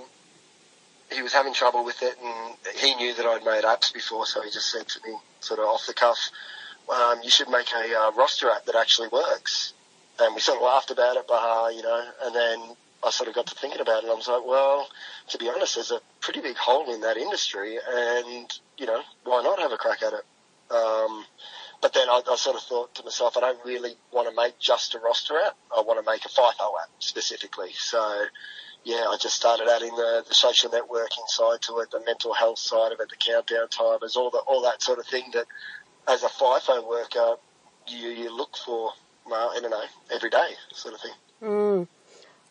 he 1.11 1.21
was 1.21 1.33
having 1.33 1.53
trouble 1.53 1.83
with 1.83 2.01
it, 2.01 2.15
and 2.23 2.55
he 2.77 2.95
knew 2.95 3.13
that 3.13 3.25
I'd 3.25 3.43
made 3.43 3.63
apps 3.63 3.93
before, 3.93 4.25
so 4.25 4.41
he 4.41 4.49
just 4.49 4.71
said 4.71 4.87
to 4.87 4.99
me, 5.07 5.15
sort 5.39 5.59
of 5.59 5.65
off 5.65 5.85
the 5.85 5.93
cuff, 5.93 6.19
um, 6.93 7.19
"You 7.23 7.29
should 7.29 7.49
make 7.49 7.71
a 7.73 7.99
uh, 7.99 8.11
roster 8.11 8.49
app 8.49 8.65
that 8.65 8.75
actually 8.75 9.09
works." 9.09 9.73
And 10.19 10.35
we 10.35 10.41
sort 10.41 10.57
of 10.57 10.63
laughed 10.63 10.91
about 10.91 11.17
it, 11.17 11.25
bah, 11.27 11.69
you 11.69 11.81
know, 11.81 12.03
and 12.23 12.35
then 12.35 12.75
I 13.03 13.09
sort 13.09 13.27
of 13.27 13.35
got 13.35 13.47
to 13.47 13.55
thinking 13.55 13.81
about 13.81 13.99
it. 13.99 14.03
and 14.03 14.11
I 14.11 14.15
was 14.15 14.27
like, 14.27 14.45
well, 14.45 14.87
to 15.29 15.37
be 15.37 15.49
honest, 15.49 15.75
there's 15.75 15.91
a 15.91 16.01
pretty 16.19 16.41
big 16.41 16.57
hole 16.57 16.93
in 16.93 17.01
that 17.01 17.17
industry, 17.17 17.77
and 17.77 18.59
you 18.77 18.85
know, 18.85 19.01
why 19.23 19.41
not 19.41 19.59
have 19.59 19.71
a 19.71 19.77
crack 19.77 20.03
at 20.03 20.13
it? 20.13 20.25
Um, 20.73 21.25
but 21.81 21.93
then 21.93 22.09
I, 22.09 22.21
I 22.29 22.35
sort 22.35 22.55
of 22.55 22.61
thought 22.63 22.95
to 22.95 23.03
myself, 23.03 23.37
I 23.37 23.41
don't 23.41 23.65
really 23.65 23.95
want 24.11 24.29
to 24.29 24.35
make 24.35 24.59
just 24.59 24.93
a 24.95 24.99
roster 24.99 25.39
app. 25.39 25.57
I 25.75 25.81
want 25.81 26.03
to 26.03 26.09
make 26.09 26.23
a 26.25 26.29
FIFO 26.29 26.73
app 26.81 26.89
specifically. 26.99 27.71
So, 27.73 28.25
yeah, 28.83 29.07
I 29.09 29.17
just 29.19 29.35
started 29.35 29.67
adding 29.67 29.95
the, 29.95 30.23
the 30.27 30.33
social 30.33 30.69
networking 30.69 31.27
side 31.27 31.61
to 31.63 31.79
it, 31.79 31.91
the 31.91 32.01
mental 32.05 32.33
health 32.33 32.59
side 32.59 32.91
of 32.91 32.99
it, 32.99 33.09
the 33.09 33.15
countdown 33.15 33.69
timers, 33.69 34.15
all 34.15 34.29
the 34.29 34.39
all 34.39 34.61
that 34.61 34.81
sort 34.81 34.99
of 34.99 35.07
thing 35.07 35.25
that, 35.33 35.45
as 36.07 36.23
a 36.23 36.29
FIFO 36.29 36.87
worker, 36.87 37.35
you, 37.87 38.09
you 38.09 38.35
look 38.35 38.55
for, 38.57 38.91
well, 39.27 39.51
I 39.55 39.59
don't 39.59 39.71
know, 39.71 39.83
every 40.13 40.29
day 40.29 40.51
sort 40.73 40.93
of 40.93 41.01
thing. 41.01 41.11
Mm. 41.41 41.87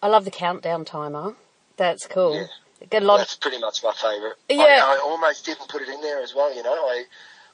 I 0.03 0.09
love 0.09 0.25
the 0.25 0.31
countdown 0.31 0.85
timer. 0.85 1.35
That's 1.77 2.07
cool. 2.07 2.35
Yeah. 2.35 2.47
Get 2.89 3.03
a 3.03 3.07
lot 3.07 3.19
That's 3.19 3.37
pretty 3.37 3.59
much 3.59 3.83
my 3.85 3.93
favourite. 3.93 4.37
Yeah. 4.49 4.81
I, 4.83 4.97
I 4.97 5.01
almost 5.03 5.45
didn't 5.45 5.69
put 5.69 5.83
it 5.83 5.89
in 5.89 6.01
there 6.01 6.23
as 6.23 6.35
well, 6.35 6.55
you 6.55 6.63
know. 6.63 6.73
I 6.73 7.05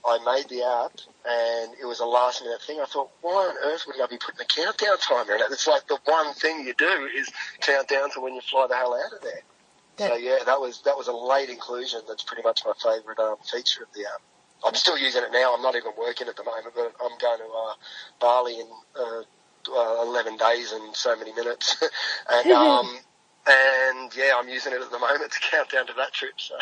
I 0.06 0.18
made 0.24 0.48
the 0.48 0.62
app 0.62 0.92
and 1.28 1.74
it 1.80 1.84
was 1.84 2.00
a 2.00 2.04
last 2.06 2.42
minute 2.42 2.62
thing. 2.62 2.80
I 2.80 2.84
thought, 2.84 3.10
why 3.22 3.32
on 3.48 3.56
earth 3.64 3.82
would 3.86 4.00
I 4.00 4.06
be 4.06 4.18
putting 4.18 4.40
a 4.40 4.44
countdown 4.44 4.98
timer 4.98 5.34
in 5.34 5.40
it? 5.40 5.46
It's 5.50 5.66
like 5.66 5.86
the 5.88 5.98
one 6.04 6.32
thing 6.34 6.64
you 6.64 6.74
do 6.74 7.08
is 7.16 7.28
count 7.60 7.88
down 7.88 8.10
to 8.12 8.20
when 8.20 8.34
you 8.34 8.40
fly 8.40 8.66
the 8.68 8.76
hell 8.76 8.94
out 8.94 9.12
of 9.12 9.22
there. 9.22 9.42
That- 9.96 10.10
so 10.10 10.16
yeah, 10.16 10.38
that 10.44 10.60
was 10.60 10.82
that 10.82 10.96
was 10.96 11.08
a 11.08 11.12
late 11.12 11.48
inclusion. 11.48 12.00
That's 12.06 12.22
pretty 12.22 12.42
much 12.42 12.60
my 12.66 12.74
favourite 12.82 13.18
um, 13.18 13.36
feature 13.50 13.82
of 13.82 13.88
the 13.94 14.02
app. 14.02 14.20
I'm 14.64 14.74
still 14.74 14.98
using 14.98 15.22
it 15.22 15.32
now. 15.32 15.54
I'm 15.54 15.62
not 15.62 15.74
even 15.74 15.92
working 15.98 16.28
at 16.28 16.36
the 16.36 16.44
moment, 16.44 16.74
but 16.74 16.92
I'm 17.02 17.16
going 17.18 17.38
to 17.38 17.44
uh, 17.44 17.74
Bali 18.20 18.60
in 18.60 18.66
uh, 18.98 19.22
uh, 19.74 20.02
11 20.02 20.36
days 20.36 20.72
and 20.72 20.94
so 20.94 21.16
many 21.16 21.32
minutes, 21.32 21.76
and 22.30 22.52
um, 22.52 22.98
and 23.46 24.14
yeah, 24.16 24.32
I'm 24.38 24.48
using 24.48 24.72
it 24.72 24.80
at 24.82 24.90
the 24.90 24.98
moment 24.98 25.32
to 25.32 25.40
count 25.50 25.70
down 25.70 25.86
to 25.86 25.94
that 25.94 26.12
trip. 26.12 26.34
So. 26.36 26.54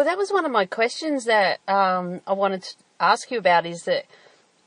Well, 0.00 0.06
that 0.06 0.16
was 0.16 0.32
one 0.32 0.46
of 0.46 0.50
my 0.50 0.64
questions 0.64 1.26
that 1.26 1.60
um, 1.68 2.22
I 2.26 2.32
wanted 2.32 2.62
to 2.62 2.74
ask 3.00 3.30
you 3.30 3.36
about. 3.36 3.66
Is 3.66 3.82
that 3.82 4.06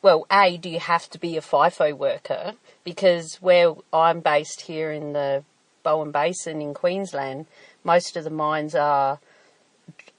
well, 0.03 0.27
a 0.31 0.57
do 0.57 0.69
you 0.69 0.79
have 0.79 1.09
to 1.09 1.17
be 1.17 1.37
a 1.37 1.41
FIFO 1.41 1.97
worker? 1.97 2.53
Because 2.83 3.41
where 3.41 3.73
I'm 3.91 4.19
based 4.19 4.61
here 4.61 4.91
in 4.91 5.13
the 5.13 5.43
Bowen 5.81 6.11
Basin 6.11 6.61
in 6.61 6.75
Queensland, 6.75 7.47
most 7.83 8.15
of 8.15 8.25
the 8.25 8.29
mines 8.29 8.75
are 8.75 9.17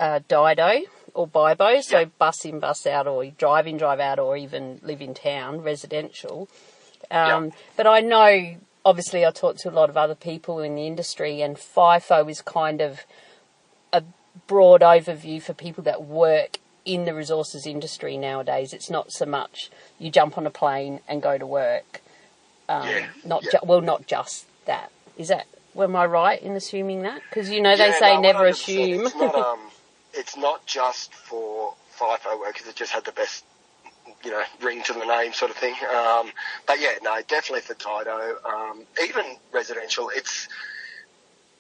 uh, 0.01 0.19
Dido 0.27 0.81
or 1.15 1.29
Bibo, 1.29 1.81
so 1.81 2.01
Yeah. 2.01 2.05
bus 2.19 2.45
in, 2.45 2.59
bus 2.59 2.85
out, 2.85 3.07
or 3.07 3.25
drive 3.25 3.69
in, 3.69 3.77
drive 3.77 4.01
out, 4.01 4.19
or 4.19 4.37
even 4.37 4.81
live 4.83 5.01
in 5.01 5.15
town, 5.15 5.61
residential. 5.61 6.49
Um, 7.13 7.45
Yeah. 7.45 7.51
But 7.77 7.87
I 7.87 8.01
know, 8.01 8.57
obviously, 8.85 9.25
I 9.25 9.31
talk 9.31 9.59
to 9.59 9.69
a 9.69 9.71
lot 9.71 9.91
of 9.91 9.97
other 9.97 10.17
people 10.17 10.59
in 10.59 10.75
the 10.75 10.89
industry, 10.89 11.41
and 11.41 11.57
FIFO 11.57 12.29
is 12.29 12.43
kind 12.43 12.81
of 12.81 13.03
broad 14.47 14.81
overview 14.83 15.41
for 15.43 15.55
people 15.55 15.85
that 15.85 16.03
work 16.05 16.59
in 16.85 17.05
the 17.05 17.15
resources 17.15 17.67
industry 17.67 18.17
nowadays. 18.17 18.73
It's 18.73 18.91
not 18.91 19.11
so 19.13 19.25
much 19.25 19.71
you 19.99 20.11
jump 20.11 20.37
on 20.37 20.47
a 20.47 20.51
plane 20.51 21.01
and 21.09 21.23
go 21.23 21.39
to 21.39 21.47
work. 21.47 22.03
Um, 22.69 22.89
Yeah, 22.89 23.07
Not 23.25 23.45
yeah. 23.45 23.51
ju- 23.53 23.59
well, 23.67 23.81
not 23.81 24.07
just 24.07 24.47
that. 24.67 24.91
Is 25.17 25.29
that? 25.29 25.47
Am 25.79 25.97
I 25.97 26.07
right 26.07 26.41
in 26.41 26.53
assuming 26.53 27.03
that? 27.03 27.23
Because 27.29 27.51
you 27.51 27.61
know 27.61 27.77
they 27.77 27.89
Yeah, 27.89 27.99
say 27.99 28.15
no, 28.17 28.21
never 28.21 28.47
assume. 28.47 29.07
It's 29.07 29.15
not, 29.15 29.35
um, 29.47 29.59
it's 30.13 30.37
not 30.37 30.65
just 30.67 31.13
for 31.15 31.75
FIFO 31.99 32.39
workers. 32.39 32.67
It 32.69 32.77
just 32.77 32.93
had 32.93 33.05
the 33.05 33.13
best, 33.13 33.45
you 34.25 34.31
know, 34.31 34.43
ring 34.63 34.83
to 34.85 34.93
the 34.93 35.05
name 35.05 35.33
sort 35.33 35.51
of 35.51 35.57
thing. 35.57 35.75
Um, 35.95 36.31
but 36.67 36.81
yeah, 36.81 36.93
no, 37.03 37.21
definitely 37.27 37.63
for 37.63 37.75
Dido. 37.75 38.37
Um, 38.45 38.83
even 39.03 39.25
residential, 39.53 40.11
it's 40.15 40.49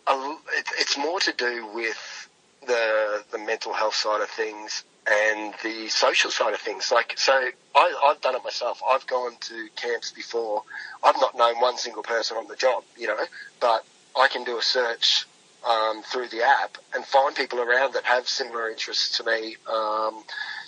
a, 0.06 0.36
it's 0.56 0.70
it's 0.80 0.98
more 0.98 1.20
to 1.20 1.32
do 1.32 1.66
with 1.74 2.23
the 2.66 3.24
the 3.30 3.38
mental 3.38 3.72
health 3.72 3.94
side 3.94 4.20
of 4.20 4.28
things 4.30 4.84
and 5.06 5.54
the 5.62 5.88
social 5.88 6.30
side 6.30 6.54
of 6.54 6.60
things. 6.60 6.90
Like, 6.90 7.14
so 7.16 7.32
I, 7.74 7.94
I've 8.06 8.20
done 8.20 8.34
it 8.36 8.44
myself. 8.44 8.80
I've 8.88 9.06
gone 9.06 9.32
to 9.40 9.68
camps 9.76 10.10
before. 10.12 10.62
I've 11.02 11.16
not 11.16 11.36
known 11.36 11.60
one 11.60 11.76
single 11.76 12.02
person 12.02 12.36
on 12.36 12.48
the 12.48 12.56
job, 12.56 12.84
you 12.96 13.08
know, 13.08 13.18
but 13.60 13.84
I 14.16 14.28
can 14.28 14.44
do 14.44 14.56
a 14.58 14.62
search 14.62 15.26
um, 15.68 16.02
through 16.02 16.28
the 16.28 16.42
app 16.42 16.78
and 16.94 17.04
find 17.04 17.34
people 17.34 17.60
around 17.60 17.94
that 17.94 18.04
have 18.04 18.28
similar 18.28 18.70
interests 18.70 19.18
to 19.18 19.24
me. 19.24 19.56
Um, 19.70 20.24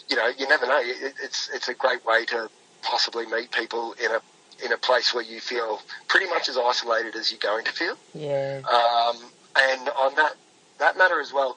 you 0.08 0.16
know, 0.16 0.28
you 0.36 0.48
never 0.48 0.66
know. 0.66 0.80
It, 0.80 1.14
it's 1.22 1.50
it's 1.52 1.68
a 1.68 1.74
great 1.74 2.04
way 2.04 2.24
to 2.26 2.48
possibly 2.82 3.26
meet 3.26 3.50
people 3.50 3.94
in 3.94 4.10
a 4.10 4.20
in 4.64 4.72
a 4.72 4.78
place 4.78 5.12
where 5.12 5.24
you 5.24 5.40
feel 5.40 5.80
pretty 6.08 6.26
much 6.26 6.48
as 6.48 6.56
isolated 6.56 7.14
as 7.14 7.30
you're 7.30 7.40
going 7.40 7.64
to 7.64 7.72
feel. 7.72 7.94
yeah. 8.14 8.60
Um, 8.70 9.16
and 9.58 9.88
on 9.90 10.14
that 10.16 10.34
that 10.78 10.96
matter 10.96 11.20
as 11.20 11.32
well, 11.32 11.56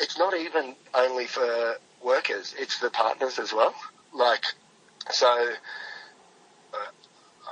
it's 0.00 0.18
not 0.18 0.34
even 0.34 0.74
only 0.94 1.26
for 1.26 1.76
workers; 2.02 2.54
it's 2.58 2.74
for 2.74 2.90
partners 2.90 3.38
as 3.38 3.52
well. 3.52 3.74
Like, 4.12 4.44
so 5.10 5.28
uh, 6.74 6.76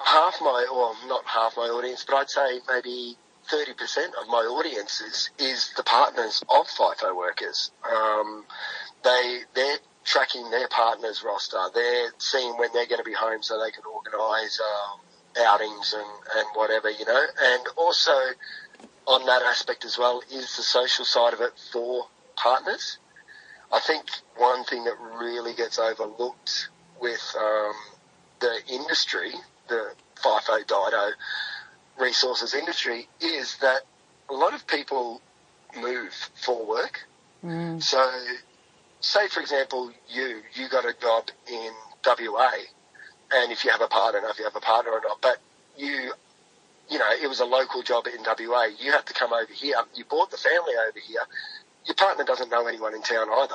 half 0.05 0.37
my, 0.41 0.67
or 0.73 1.09
not 1.09 1.25
half 1.27 1.57
my 1.57 1.65
audience, 1.65 2.05
but 2.07 2.17
I'd 2.17 2.31
say 2.31 2.61
maybe. 2.69 3.17
30% 3.53 3.75
of 4.23 4.27
my 4.29 4.39
audience 4.39 5.03
is, 5.03 5.29
is 5.39 5.71
the 5.77 5.83
partners 5.83 6.43
of 6.49 6.67
FIFO 6.67 7.15
workers. 7.15 7.73
Um, 7.85 8.47
they, 9.03 9.41
they're 9.55 9.77
tracking 10.05 10.51
their 10.51 10.69
partner's 10.69 11.23
roster. 11.23 11.59
They're 11.75 12.11
seeing 12.19 12.57
when 12.59 12.71
they're 12.73 12.87
going 12.87 12.99
to 12.99 13.05
be 13.05 13.15
home 13.15 13.43
so 13.43 13.59
they 13.59 13.71
can 13.71 13.83
organise 13.85 14.61
um, 14.61 15.01
outings 15.47 15.95
and, 15.95 16.07
and 16.37 16.47
whatever, 16.55 16.91
you 16.91 17.05
know. 17.05 17.25
And 17.43 17.63
also 17.77 18.13
on 19.07 19.27
that 19.27 19.43
aspect 19.43 19.85
as 19.85 19.99
well 19.99 20.23
is 20.31 20.57
the 20.57 20.63
social 20.63 21.05
side 21.05 21.33
of 21.33 21.41
it 21.41 21.53
for 21.73 22.07
partners. 22.37 22.99
I 23.73 23.81
think 23.81 24.05
one 24.37 24.65
thing 24.65 24.85
that 24.85 24.95
really 25.19 25.55
gets 25.55 25.79
overlooked 25.79 26.69
with 27.01 27.35
um, 27.39 27.73
the 28.41 28.59
industry, 28.73 29.33
the 29.69 29.93
FIFO 30.23 30.59
Dido 30.67 31.13
resources 31.99 32.55
industry, 32.55 33.09
is 33.21 33.57
that 33.59 33.83
a 34.31 34.35
lot 34.35 34.55
of 34.55 34.67
people 34.67 35.21
move 35.81 36.13
for 36.35 36.65
work. 36.67 37.01
Mm. 37.45 37.83
So, 37.83 38.11
say 39.01 39.29
for 39.29 39.41
example, 39.41 39.93
you 40.09 40.41
you 40.55 40.69
got 40.69 40.85
a 40.85 40.95
job 41.01 41.29
in 41.51 41.73
WA, 42.07 42.51
and 43.33 43.53
if 43.53 43.65
you 43.65 43.71
have 43.71 43.81
a 43.81 43.89
partner, 43.89 44.19
I 44.19 44.23
don't 44.23 44.23
know 44.23 44.31
if 44.31 44.39
you 44.39 44.45
have 44.45 44.57
a 44.57 44.61
partner 44.61 44.93
or 44.93 45.01
not, 45.01 45.21
but 45.21 45.39
you, 45.77 46.13
you 46.89 46.99
know, 46.99 47.11
it 47.21 47.29
was 47.29 47.41
a 47.41 47.45
local 47.45 47.83
job 47.83 48.07
in 48.07 48.23
WA. 48.23 48.69
You 48.79 48.93
had 48.93 49.07
to 49.07 49.15
come 49.15 49.33
over 49.33 49.53
here. 49.53 49.77
You 49.95 50.05
brought 50.05 50.31
the 50.31 50.37
family 50.37 50.75
over 50.89 50.99
here. 50.99 51.23
Your 51.87 51.95
partner 51.95 52.25
doesn't 52.25 52.51
know 52.51 52.67
anyone 52.67 52.95
in 52.95 53.03
town 53.03 53.29
either. 53.31 53.55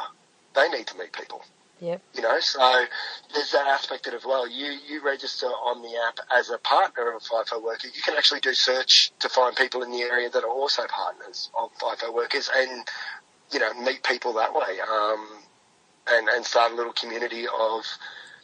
They 0.53 0.69
need 0.69 0.87
to 0.87 0.97
meet 0.97 1.13
people. 1.13 1.43
Yep. 1.81 2.01
You 2.13 2.21
know, 2.21 2.39
so 2.39 2.85
there's 3.33 3.51
that 3.53 3.67
aspect 3.67 4.07
of 4.07 4.13
it 4.13 4.17
as 4.17 4.25
well. 4.25 4.49
You 4.49 4.77
you 4.87 5.01
register 5.03 5.47
on 5.47 5.81
the 5.81 5.95
app 6.07 6.19
as 6.37 6.49
a 6.49 6.57
partner 6.57 7.09
of 7.09 7.23
a 7.23 7.25
FIFO 7.25 7.63
worker. 7.63 7.87
You 7.87 8.01
can 8.01 8.17
actually 8.17 8.41
do 8.41 8.53
search 8.53 9.11
to 9.19 9.29
find 9.29 9.55
people 9.55 9.83
in 9.83 9.91
the 9.91 10.01
area 10.01 10.29
that 10.29 10.43
are 10.43 10.49
also 10.49 10.83
partners 10.87 11.49
of 11.57 11.71
FIFO 11.81 12.13
workers, 12.13 12.49
and 12.53 12.85
you 13.51 13.59
know 13.59 13.73
meet 13.75 14.03
people 14.03 14.33
that 14.33 14.53
way, 14.53 14.79
um, 14.81 15.25
and 16.09 16.27
and 16.27 16.45
start 16.45 16.73
a 16.73 16.75
little 16.75 16.93
community 16.93 17.45
of 17.47 17.85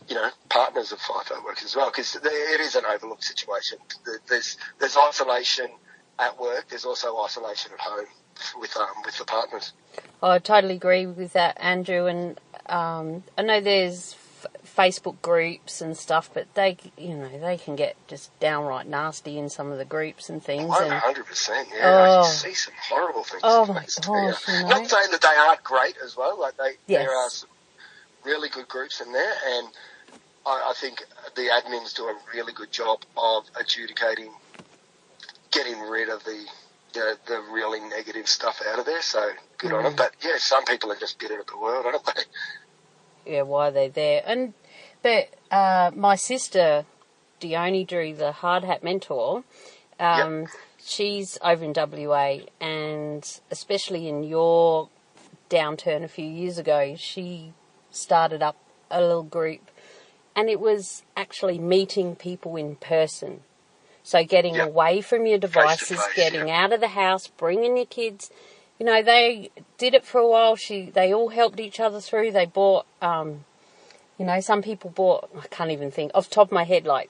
you 0.08 0.15
know 0.15 0.30
partners 0.48 0.94
of 0.94 1.00
FIFO 1.00 1.44
workers 1.44 1.65
as 1.65 1.75
well, 1.75 1.92
because 1.92 2.15
it 2.15 2.62
is 2.62 2.75
an 2.75 2.86
overlooked 2.86 3.25
situation. 3.25 3.80
There's 4.30 4.58
there's 4.80 4.96
isolation 4.96 5.68
at 6.20 6.39
work. 6.39 6.68
There's 6.70 6.86
also 6.86 7.22
isolation 7.22 7.74
at 7.74 7.82
home 7.82 8.06
with 8.60 8.75
um 8.77 8.88
with 9.06 9.18
the 9.18 9.25
partners. 9.25 9.74
I 10.22 10.39
totally 10.39 10.75
agree 10.75 11.06
with 11.06 11.34
that, 11.34 11.58
Andrew. 11.60 12.06
And 12.08 12.39
um, 12.68 13.24
I 13.38 13.44
know 13.44 13.62
there's 13.62 14.15
f- 14.44 14.48
Facebook 14.75 15.22
groups 15.22 15.80
and 15.82 15.96
stuff, 15.96 16.30
but 16.34 16.54
they, 16.56 16.77
you 16.98 17.15
know, 17.15 17.30
they 17.39 17.58
can 17.58 17.75
get 17.75 17.96
just 18.08 18.38
downright 18.39 18.88
nasty 18.88 19.38
in 19.38 19.50
some 19.50 19.72
of 19.72 19.77
the 19.77 19.86
groups 19.86 20.30
and 20.30 20.44
things. 20.44 20.74
Hundred 20.74 21.25
percent, 21.25 21.70
yeah. 21.74 21.88
I 21.88 22.10
Oh. 22.10 22.24
can 22.24 22.32
see 22.34 22.54
some 22.54 22.74
horrible 22.89 23.24
things. 23.24 23.42
Oh, 23.46 23.65
my 23.68 23.86
gosh, 23.86 24.48
you 24.48 24.54
know. 24.63 24.68
Not 24.68 24.88
saying 24.89 25.12
that 25.12 25.22
they 25.22 25.27
aren't 25.27 25.63
great 25.63 25.96
as 26.04 26.18
well. 26.18 26.39
Like 26.39 26.58
they, 26.58 26.72
Yes. 26.88 27.06
there 27.06 27.15
are 27.15 27.30
some 27.30 27.50
really 28.25 28.50
good 28.50 28.68
groups 28.68 29.00
in 29.01 29.12
there, 29.13 29.34
and 29.48 29.68
I, 30.46 30.72
I 30.72 30.74
think 30.75 31.04
the 31.36 31.44
admins 31.44 31.96
do 31.96 32.06
a 32.08 32.15
really 32.34 32.51
good 32.54 32.72
job 32.72 33.00
of 33.15 33.46
adjudicating, 33.60 34.32
getting 35.51 35.80
rid 35.82 36.10
of 36.10 36.24
the 36.24 36.46
the, 36.96 37.18
the 37.28 37.42
really 37.52 37.80
negative 37.82 38.28
stuff 38.28 38.62
out 38.68 38.80
of 38.80 38.86
there. 38.86 39.02
So 39.02 39.30
good 39.60 39.72
on 39.74 39.82
Mm. 39.82 39.84
them. 39.84 39.94
But 39.98 40.12
yeah, 40.24 40.38
some 40.38 40.66
people 40.66 40.92
are 40.92 40.96
just 41.00 41.20
bitter 41.20 41.40
at 41.40 41.48
the 41.48 41.58
world, 41.58 41.86
aren't 41.86 42.04
they? 42.06 43.32
yeah, 43.34 43.42
why 43.44 43.68
are 43.68 43.72
they're 43.72 43.90
there. 43.90 44.24
And 44.25 44.54
but 45.04 45.30
uh, 45.52 45.92
my 45.96 46.16
sister 46.16 46.86
Dione 47.40 47.84
Drew, 47.86 48.16
the 48.16 48.32
hard 48.32 48.64
hat 48.64 48.84
mentor, 48.84 49.44
um, 50.00 50.48
she's 50.84 51.38
over 51.44 51.64
in 51.64 51.74
WA, 51.75 52.38
and 52.60 53.40
especially 53.52 54.08
in 54.08 54.24
your 54.24 54.90
downturn 55.50 56.04
a 56.04 56.08
few 56.08 56.25
years 56.25 56.58
ago, 56.58 56.96
she 56.98 57.54
started 57.92 58.42
up 58.42 58.56
a 58.90 59.00
little 59.02 59.24
group, 59.24 59.70
and 60.36 60.50
it 60.50 60.60
was 60.60 61.04
actually 61.16 61.60
meeting 61.60 62.16
people 62.16 62.56
in 62.56 62.78
person. 62.78 63.42
So 64.06 64.24
getting 64.24 64.54
Yep. 64.54 64.68
away 64.68 65.02
from 65.02 65.26
your 65.26 65.40
devices, 65.40 65.98
face, 65.98 66.16
getting 66.16 66.48
yeah. 66.48 66.64
out 66.64 66.72
of 66.72 66.80
the 66.80 66.90
house, 66.90 67.26
bringing 67.28 67.76
your 67.76 67.88
kids. 67.88 68.30
You 68.78 68.86
know, 68.86 69.02
they 69.02 69.50
did 69.80 69.96
it 69.96 70.06
for 70.06 70.20
a 70.20 70.28
while. 70.28 70.56
She, 70.56 70.92
they 70.92 71.12
all 71.12 71.30
helped 71.30 71.60
each 71.60 71.80
other 71.80 72.00
through. 72.00 72.32
They 72.32 72.46
bought, 72.46 72.86
um, 73.02 73.46
you 74.20 74.26
know, 74.28 74.40
some 74.42 74.62
people 74.62 74.92
bought. 74.92 75.30
I 75.36 75.48
can't 75.48 75.72
even 75.72 75.90
think 75.90 76.12
off 76.14 76.30
the 76.30 76.36
top 76.36 76.50
of 76.50 76.52
my 76.52 76.66
head. 76.66 76.86
Like, 76.86 77.10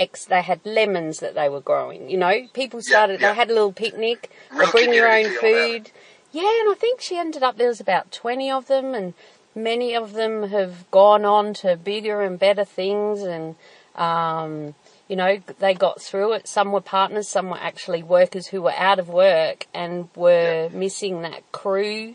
ex, 0.00 0.24
they 0.24 0.42
had 0.42 0.60
lemons 0.64 1.20
that 1.20 1.36
they 1.36 1.48
were 1.48 1.60
growing. 1.60 2.10
You 2.10 2.16
know, 2.18 2.48
people 2.52 2.82
started. 2.82 3.20
yeah. 3.20 3.28
They 3.30 3.36
had 3.36 3.50
a 3.50 3.54
little 3.54 3.72
picnic. 3.72 4.30
They 4.50 4.58
Real 4.58 4.70
bring 4.72 4.92
your 4.94 5.06
own 5.06 5.24
community 5.36 5.38
feel 5.40 5.64
about 5.64 5.86
food. 5.86 5.90
Yeah, 6.32 6.60
and 6.60 6.70
I 6.70 6.74
think 6.76 7.00
she 7.00 7.18
ended 7.18 7.44
up 7.44 7.56
there 7.56 7.68
was 7.68 7.80
about 7.80 8.10
twenty 8.10 8.50
of 8.50 8.66
them, 8.66 8.94
and 8.94 9.14
many 9.54 9.94
of 9.94 10.14
them 10.14 10.48
have 10.48 10.90
gone 10.90 11.24
on 11.24 11.54
to 11.54 11.76
bigger 11.76 12.22
and 12.22 12.36
better 12.36 12.64
things, 12.64 13.22
and 13.22 13.54
um, 13.94 14.74
you 15.12 15.16
know 15.16 15.36
they 15.58 15.74
got 15.74 16.00
through 16.00 16.32
it. 16.32 16.48
Some 16.48 16.72
were 16.72 16.80
partners, 16.80 17.28
some 17.28 17.50
were 17.50 17.58
actually 17.70 18.02
workers 18.02 18.46
who 18.46 18.62
were 18.62 18.72
out 18.88 18.98
of 18.98 19.10
work 19.10 19.66
and 19.74 20.08
were 20.16 20.70
missing 20.72 21.20
that 21.20 21.42
crew 21.52 22.14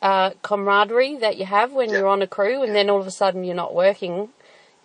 uh, 0.00 0.30
camaraderie 0.42 1.16
that 1.16 1.38
you 1.38 1.44
have 1.44 1.72
when 1.72 1.90
Yeah. 1.90 1.98
you're 1.98 2.06
on 2.16 2.22
a 2.22 2.28
crew, 2.28 2.62
and 2.62 2.72
then 2.76 2.88
all 2.88 3.00
of 3.00 3.06
a 3.08 3.10
sudden 3.10 3.42
you're 3.42 3.62
not 3.64 3.74
working 3.74 4.28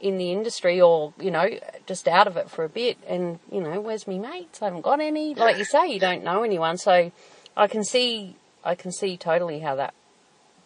in 0.01 0.17
the 0.17 0.31
industry 0.31 0.81
or 0.81 1.13
you 1.19 1.29
know 1.29 1.47
just 1.85 2.07
out 2.07 2.25
of 2.25 2.35
it 2.35 2.49
for 2.49 2.63
a 2.65 2.69
bit 2.81 2.97
and 3.07 3.39
you 3.51 3.61
know 3.61 3.79
where's 3.79 4.05
me 4.05 4.19
mates 4.19 4.61
i 4.61 4.65
haven't 4.65 4.81
got 4.81 4.99
any 4.99 5.33
like 5.33 5.57
you 5.57 5.63
say 5.63 5.87
you 5.87 5.97
don't 5.99 6.25
know 6.25 6.43
anyone 6.43 6.77
so 6.77 7.09
i 7.55 7.67
can 7.67 7.85
see 7.85 8.35
i 8.65 8.75
can 8.75 8.91
see 8.91 9.15
totally 9.15 9.59
how 9.59 9.75
that 9.75 9.93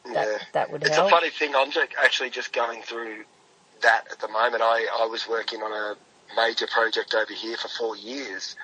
that, 0.06 0.28
Yeah. 0.28 0.38
that 0.54 0.72
would 0.72 0.82
It's 0.84 0.96
help 0.96 1.08
a 1.08 1.16
funny 1.18 1.30
thing. 1.30 1.54
I'm 1.56 1.72
actually 2.04 2.32
just 2.32 2.52
going 2.52 2.82
through 2.82 3.26
that 3.82 4.08
at 4.12 4.20
the 4.20 4.28
moment. 4.30 4.64
I, 4.64 4.88
I 5.02 5.06
was 5.06 5.28
working 5.28 5.62
on 5.62 5.72
a 5.72 5.96
major 6.36 6.68
project 6.68 7.14
over 7.14 7.34
here 7.34 7.58
for 7.58 7.68
four 7.70 7.96
years 7.96 8.56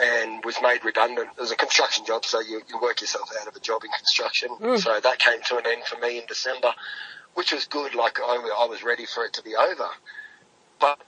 and 0.00 0.44
was 0.44 0.56
made 0.62 0.84
redundant. 0.84 1.28
It 1.36 1.40
was 1.40 1.50
a 1.50 1.56
construction 1.56 2.04
job, 2.06 2.24
so 2.24 2.40
you, 2.40 2.62
you 2.68 2.80
work 2.80 3.00
yourself 3.00 3.28
out 3.40 3.46
of 3.46 3.54
a 3.54 3.60
job 3.60 3.84
in 3.84 3.90
construction. 3.90 4.48
Mm. 4.60 4.78
So 4.78 4.98
that 5.00 5.18
came 5.18 5.40
to 5.48 5.56
an 5.58 5.66
end 5.66 5.84
for 5.84 5.98
me 5.98 6.18
in 6.18 6.24
December, 6.26 6.72
which 7.34 7.52
was 7.52 7.66
good. 7.66 7.94
Like 7.94 8.18
I, 8.20 8.36
I 8.58 8.66
was 8.66 8.82
ready 8.82 9.06
for 9.06 9.24
it 9.24 9.34
to 9.34 9.42
be 9.42 9.54
over. 9.54 9.88
But 10.80 11.00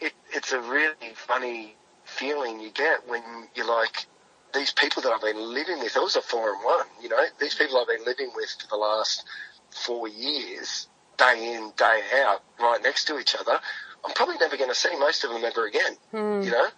it, 0.00 0.12
it's 0.32 0.52
a 0.52 0.60
really 0.60 1.14
funny 1.14 1.76
feeling 2.04 2.60
you 2.60 2.70
get 2.70 3.08
when 3.08 3.22
you're 3.54 3.68
like, 3.68 4.06
these 4.54 4.72
people 4.72 5.02
that 5.02 5.12
I've 5.12 5.22
been 5.22 5.54
living 5.54 5.78
with, 5.78 5.96
it 5.96 6.02
was 6.02 6.16
a 6.16 6.22
four 6.22 6.52
and 6.52 6.64
one, 6.64 6.86
you 7.00 7.08
know, 7.08 7.24
these 7.40 7.54
people 7.54 7.78
I've 7.78 7.86
been 7.86 8.04
living 8.04 8.30
with 8.34 8.50
for 8.60 8.66
the 8.68 8.76
last 8.76 9.24
four 9.70 10.08
years, 10.08 10.88
day 11.16 11.54
in, 11.54 11.72
day 11.76 12.00
out, 12.26 12.42
right 12.60 12.82
next 12.82 13.06
to 13.06 13.18
each 13.18 13.34
other, 13.34 13.60
I'm 14.04 14.12
probably 14.14 14.36
never 14.38 14.56
going 14.56 14.70
to 14.70 14.74
see 14.74 14.96
most 14.98 15.24
of 15.24 15.30
them 15.30 15.44
ever 15.44 15.66
again, 15.66 15.96
you 16.44 16.50
know? 16.50 16.68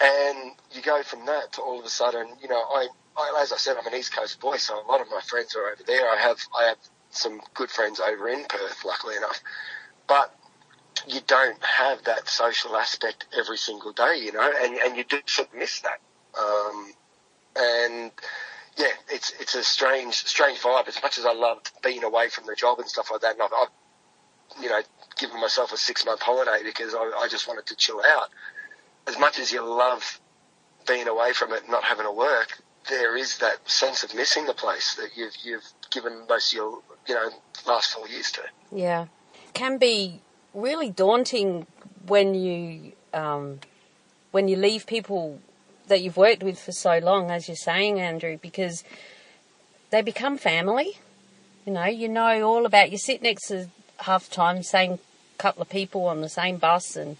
And 0.00 0.52
you 0.72 0.82
go 0.82 1.02
from 1.02 1.24
that 1.26 1.52
to 1.54 1.62
all 1.62 1.78
of 1.78 1.84
a 1.84 1.88
sudden, 1.88 2.28
you 2.42 2.48
know, 2.48 2.60
I, 2.60 2.88
I, 3.16 3.40
as 3.42 3.52
I 3.52 3.56
said, 3.56 3.76
I'm 3.78 3.86
an 3.86 3.98
East 3.98 4.14
Coast 4.14 4.40
boy, 4.40 4.58
so 4.58 4.78
a 4.78 4.86
lot 4.86 5.00
of 5.00 5.08
my 5.10 5.20
friends 5.20 5.56
are 5.56 5.66
over 5.66 5.82
there. 5.86 6.08
I 6.08 6.16
have, 6.18 6.38
I 6.58 6.64
have 6.68 6.76
some 7.10 7.40
good 7.54 7.70
friends 7.70 7.98
over 7.98 8.28
in 8.28 8.44
Perth, 8.44 8.84
luckily 8.84 9.16
enough. 9.16 9.40
But 10.06 10.34
you 11.06 11.20
don't 11.26 11.62
have 11.64 12.04
that 12.04 12.28
social 12.28 12.76
aspect 12.76 13.26
every 13.36 13.56
single 13.56 13.92
day, 13.92 14.20
you 14.22 14.32
know, 14.32 14.52
and, 14.62 14.74
and 14.76 14.96
you 14.96 15.04
do 15.04 15.20
sort 15.26 15.48
of 15.48 15.54
miss 15.54 15.80
that. 15.80 16.00
Um, 16.38 16.92
and 17.56 18.12
yeah, 18.76 18.92
it's 19.08 19.32
it's 19.40 19.54
a 19.54 19.64
strange 19.64 20.14
strange 20.14 20.58
vibe. 20.58 20.88
As 20.88 21.00
much 21.02 21.18
as 21.18 21.24
I 21.24 21.32
loved 21.32 21.70
being 21.82 22.04
away 22.04 22.28
from 22.28 22.46
the 22.46 22.54
job 22.54 22.78
and 22.78 22.88
stuff 22.88 23.10
like 23.10 23.22
that, 23.22 23.34
and 23.34 23.42
I've, 23.42 23.52
I've 23.52 23.68
you 24.60 24.68
know 24.68 24.80
giving 25.18 25.40
myself 25.40 25.72
a 25.72 25.76
six 25.76 26.04
month 26.04 26.20
holiday 26.20 26.62
because 26.64 26.94
I, 26.94 26.98
I 27.18 27.28
just 27.28 27.48
wanted 27.48 27.66
to 27.66 27.76
chill 27.76 28.00
out. 28.00 28.28
As 29.06 29.18
much 29.18 29.38
as 29.38 29.52
you 29.52 29.64
love 29.64 30.20
being 30.86 31.08
away 31.08 31.32
from 31.32 31.52
it, 31.52 31.68
not 31.68 31.84
having 31.84 32.04
to 32.06 32.12
work, 32.12 32.60
there 32.88 33.16
is 33.16 33.38
that 33.38 33.68
sense 33.68 34.02
of 34.02 34.14
missing 34.14 34.46
the 34.46 34.54
place 34.54 34.94
that 34.94 35.10
you've 35.16 35.34
you've 35.42 35.64
given 35.90 36.26
most 36.28 36.52
of 36.52 36.56
your 36.56 36.78
you 37.06 37.14
know 37.14 37.30
last 37.66 37.92
four 37.92 38.08
years 38.08 38.30
to. 38.32 38.42
yeah 38.72 39.06
can 39.54 39.78
be 39.78 40.20
really 40.54 40.90
daunting 40.90 41.66
when 42.06 42.34
you 42.34 42.92
um, 43.12 43.60
when 44.30 44.48
you 44.48 44.56
leave 44.56 44.86
people 44.86 45.40
that 45.88 46.02
you've 46.02 46.16
worked 46.16 46.42
with 46.42 46.58
for 46.58 46.72
so 46.72 46.98
long 46.98 47.30
as 47.30 47.48
you're 47.48 47.56
saying 47.56 48.00
andrew 48.00 48.38
because 48.40 48.84
they 49.90 50.02
become 50.02 50.36
family 50.36 50.98
you 51.64 51.72
know 51.72 51.86
you 51.86 52.08
know 52.08 52.42
all 52.42 52.66
about 52.66 52.90
you 52.90 52.98
sit 52.98 53.22
next 53.22 53.48
to 53.48 53.68
half 54.00 54.30
time 54.30 54.62
same 54.62 54.98
couple 55.38 55.62
of 55.62 55.68
people 55.68 56.06
on 56.06 56.20
the 56.20 56.28
same 56.28 56.56
bus 56.56 56.96
and 56.96 57.16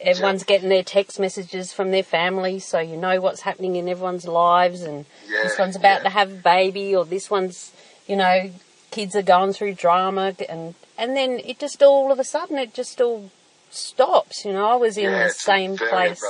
everyone's 0.00 0.44
getting 0.44 0.68
their 0.68 0.82
text 0.82 1.20
messages 1.20 1.72
from 1.72 1.90
their 1.90 2.02
family 2.02 2.58
so 2.58 2.78
you 2.78 2.96
know 2.96 3.20
what's 3.20 3.42
happening 3.42 3.76
in 3.76 3.88
everyone's 3.88 4.26
lives 4.26 4.82
and 4.82 5.04
Yeah, 5.28 5.42
this 5.44 5.58
one's 5.58 5.76
about 5.76 5.98
yeah. 5.98 6.04
to 6.04 6.08
have 6.10 6.32
a 6.32 6.36
baby 6.36 6.94
or 6.96 7.04
this 7.04 7.30
one's 7.30 7.72
you 8.06 8.16
know 8.16 8.50
kids 8.90 9.14
are 9.14 9.22
going 9.22 9.52
through 9.52 9.74
drama 9.74 10.34
and 10.48 10.74
and 10.96 11.16
then 11.16 11.40
it 11.44 11.58
just 11.58 11.82
all 11.82 12.10
of 12.12 12.18
a 12.18 12.24
sudden 12.24 12.58
it 12.58 12.74
just 12.74 13.00
all 13.00 13.30
stops 13.70 14.44
you 14.44 14.52
know 14.52 14.66
i 14.66 14.76
was 14.76 14.96
in 14.96 15.04
yeah, 15.10 15.26
the 15.26 15.30
same 15.30 15.76
place 15.76 16.22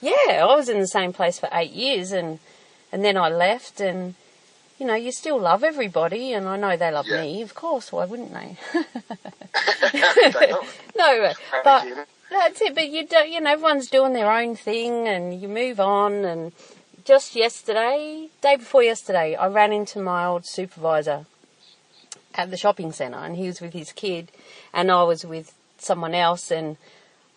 yeah, 0.00 0.46
I 0.46 0.54
was 0.54 0.68
in 0.68 0.78
the 0.78 0.86
same 0.86 1.12
place 1.12 1.38
for 1.38 1.48
eight 1.52 1.72
years, 1.72 2.12
and 2.12 2.38
and 2.92 3.04
then 3.04 3.16
I 3.16 3.28
left, 3.28 3.80
and 3.80 4.14
you 4.78 4.86
know, 4.86 4.94
you 4.94 5.10
still 5.12 5.38
love 5.40 5.64
everybody, 5.64 6.32
and 6.32 6.46
I 6.48 6.56
know 6.56 6.76
they 6.76 6.90
love 6.90 7.06
Yeah. 7.06 7.22
me, 7.22 7.42
of 7.42 7.54
course. 7.54 7.92
Why 7.92 8.04
wouldn't 8.04 8.32
they? 8.32 8.56
No, 10.96 11.32
but 11.64 11.86
that's 12.30 12.60
it. 12.62 12.74
But 12.74 12.88
you 12.88 13.06
don't, 13.06 13.30
you 13.30 13.40
know, 13.40 13.52
everyone's 13.52 13.88
doing 13.88 14.12
their 14.12 14.30
own 14.30 14.56
thing, 14.56 15.06
and 15.08 15.40
you 15.40 15.48
move 15.48 15.78
on. 15.80 16.24
And 16.24 16.52
just 17.04 17.34
yesterday, 17.36 18.28
day 18.42 18.56
before 18.56 18.82
yesterday, 18.82 19.34
I 19.34 19.46
ran 19.48 19.72
into 19.72 20.00
my 20.00 20.24
old 20.24 20.46
supervisor 20.46 21.26
at 22.34 22.50
the 22.50 22.56
shopping 22.56 22.92
centre, 22.92 23.18
and 23.18 23.36
he 23.36 23.46
was 23.46 23.60
with 23.60 23.72
his 23.72 23.92
kid, 23.92 24.30
and 24.72 24.90
I 24.90 25.02
was 25.04 25.24
with 25.24 25.54
someone 25.78 26.14
else, 26.14 26.50
and 26.50 26.76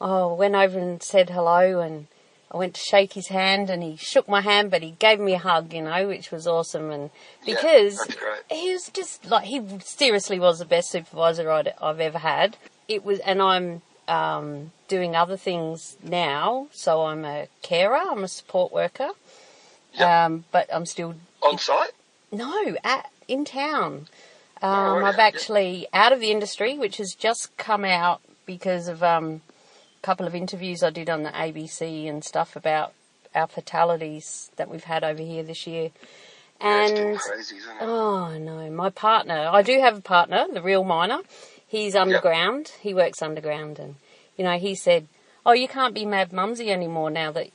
oh, 0.02 0.34
went 0.34 0.56
over 0.56 0.80
and 0.80 1.02
said 1.04 1.30
hello, 1.30 1.80
and 1.82 2.08
I 2.52 2.58
went 2.58 2.74
to 2.76 2.82
shake 2.82 3.14
his 3.14 3.28
hand, 3.28 3.70
and 3.70 3.84
he 3.84 3.96
shook 3.96 4.28
my 4.28 4.42
hand, 4.42 4.72
but 4.72 4.82
he 4.82 4.92
gave 4.92 5.20
me 5.20 5.34
a 5.36 5.40
hug, 5.40 5.72
you 5.74 5.84
know, 5.84 6.08
which 6.08 6.32
was 6.32 6.48
awesome, 6.48 6.90
and 6.90 7.10
because 7.46 7.98
great. 8.20 8.42
he 8.50 8.72
was 8.72 8.90
just 8.92 9.26
like 9.30 9.46
he 9.46 9.62
seriously 9.84 10.40
was 10.40 10.58
the 10.60 10.66
best 10.66 10.90
supervisor 10.90 11.50
I'd, 11.52 11.74
I've 11.82 12.00
ever 12.00 12.18
had. 12.20 12.58
It 12.88 13.06
was, 13.06 13.20
and 13.20 13.40
I'm 13.42 13.82
um, 14.08 14.72
doing 14.88 15.16
other 15.16 15.38
things 15.38 15.96
now, 16.04 16.68
so 16.72 17.06
I'm 17.06 17.24
a 17.24 17.48
carer, 17.62 17.98
I'm 17.98 18.24
a 18.24 18.28
support 18.28 18.72
worker, 18.74 19.10
um, 20.00 20.46
but 20.52 20.68
I'm 20.74 20.86
still 20.88 21.16
On 21.44 21.58
site? 21.58 21.92
no, 22.32 22.76
at 22.84 23.12
in 23.28 23.46
town. 23.46 24.08
Oh, 24.62 24.68
Um, 24.68 25.02
yeah, 25.02 25.08
I've 25.08 25.18
yeah. 25.18 25.24
actually 25.24 25.88
out 25.94 26.12
of 26.14 26.20
the 26.20 26.32
industry, 26.32 26.78
which 26.80 26.98
has 26.98 27.14
just 27.14 27.56
come 27.58 27.86
out 27.86 28.22
because 28.48 28.88
of 28.88 29.04
um, 29.04 29.42
couple 30.02 30.26
of 30.28 30.36
interviews 30.36 30.84
I 30.84 30.90
did 30.90 31.10
on 31.10 31.24
the 31.24 31.30
ABC 31.32 32.08
and 32.10 32.24
stuff 32.24 32.56
about 32.56 32.94
our 33.36 33.48
fatalities 33.48 34.50
that 34.56 34.70
we've 34.70 34.84
had 34.86 35.04
over 35.04 35.22
here 35.22 35.44
this 35.44 35.68
year. 35.68 35.92
Yeah, 36.62 36.84
it's 36.84 36.92
And 36.92 36.96
getting 36.98 37.18
crazy, 37.18 37.56
isn't 37.58 37.70
it? 37.72 37.78
oh 37.82 38.38
no, 38.38 38.70
my 38.72 38.90
partner. 38.90 39.50
I 39.52 39.62
do 39.62 39.80
have 39.80 39.98
a 39.98 40.02
partner, 40.02 40.46
the 40.52 40.62
real 40.62 40.84
miner. 40.84 41.20
He's 41.68 41.96
underground. 41.96 42.72
He 42.82 42.94
works 42.94 43.22
underground, 43.22 43.78
and 43.80 43.96
you 44.38 44.44
know 44.44 44.58
he 44.58 44.74
said, 44.76 45.08
"Oh, 45.46 45.52
you 45.54 45.68
can't 45.68 45.94
be 45.94 46.06
Mad 46.06 46.34
Mumsy 46.34 46.72
anymore 46.72 47.10
now 47.12 47.32
that 47.32 47.50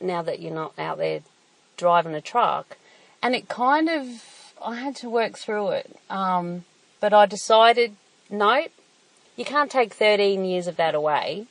now 0.00 0.20
that 0.22 0.40
you're 0.40 0.52
not 0.52 0.76
out 0.78 0.98
there 0.98 1.20
driving 1.76 2.14
a 2.14 2.20
truck." 2.20 2.76
And 3.22 3.34
it 3.36 3.48
kind 3.48 3.88
of 3.88 4.54
I 4.64 4.76
had 4.76 4.96
to 4.96 5.08
work 5.08 5.38
through 5.38 5.68
it, 5.70 5.96
um, 6.10 6.64
but 7.00 7.12
I 7.14 7.26
decided 7.26 7.94
no, 8.28 8.66
you 9.36 9.44
can't 9.44 9.70
take 9.70 9.92
13 9.94 10.44
years 10.44 10.66
of 10.66 10.76
that 10.76 10.94
away. 10.94 11.46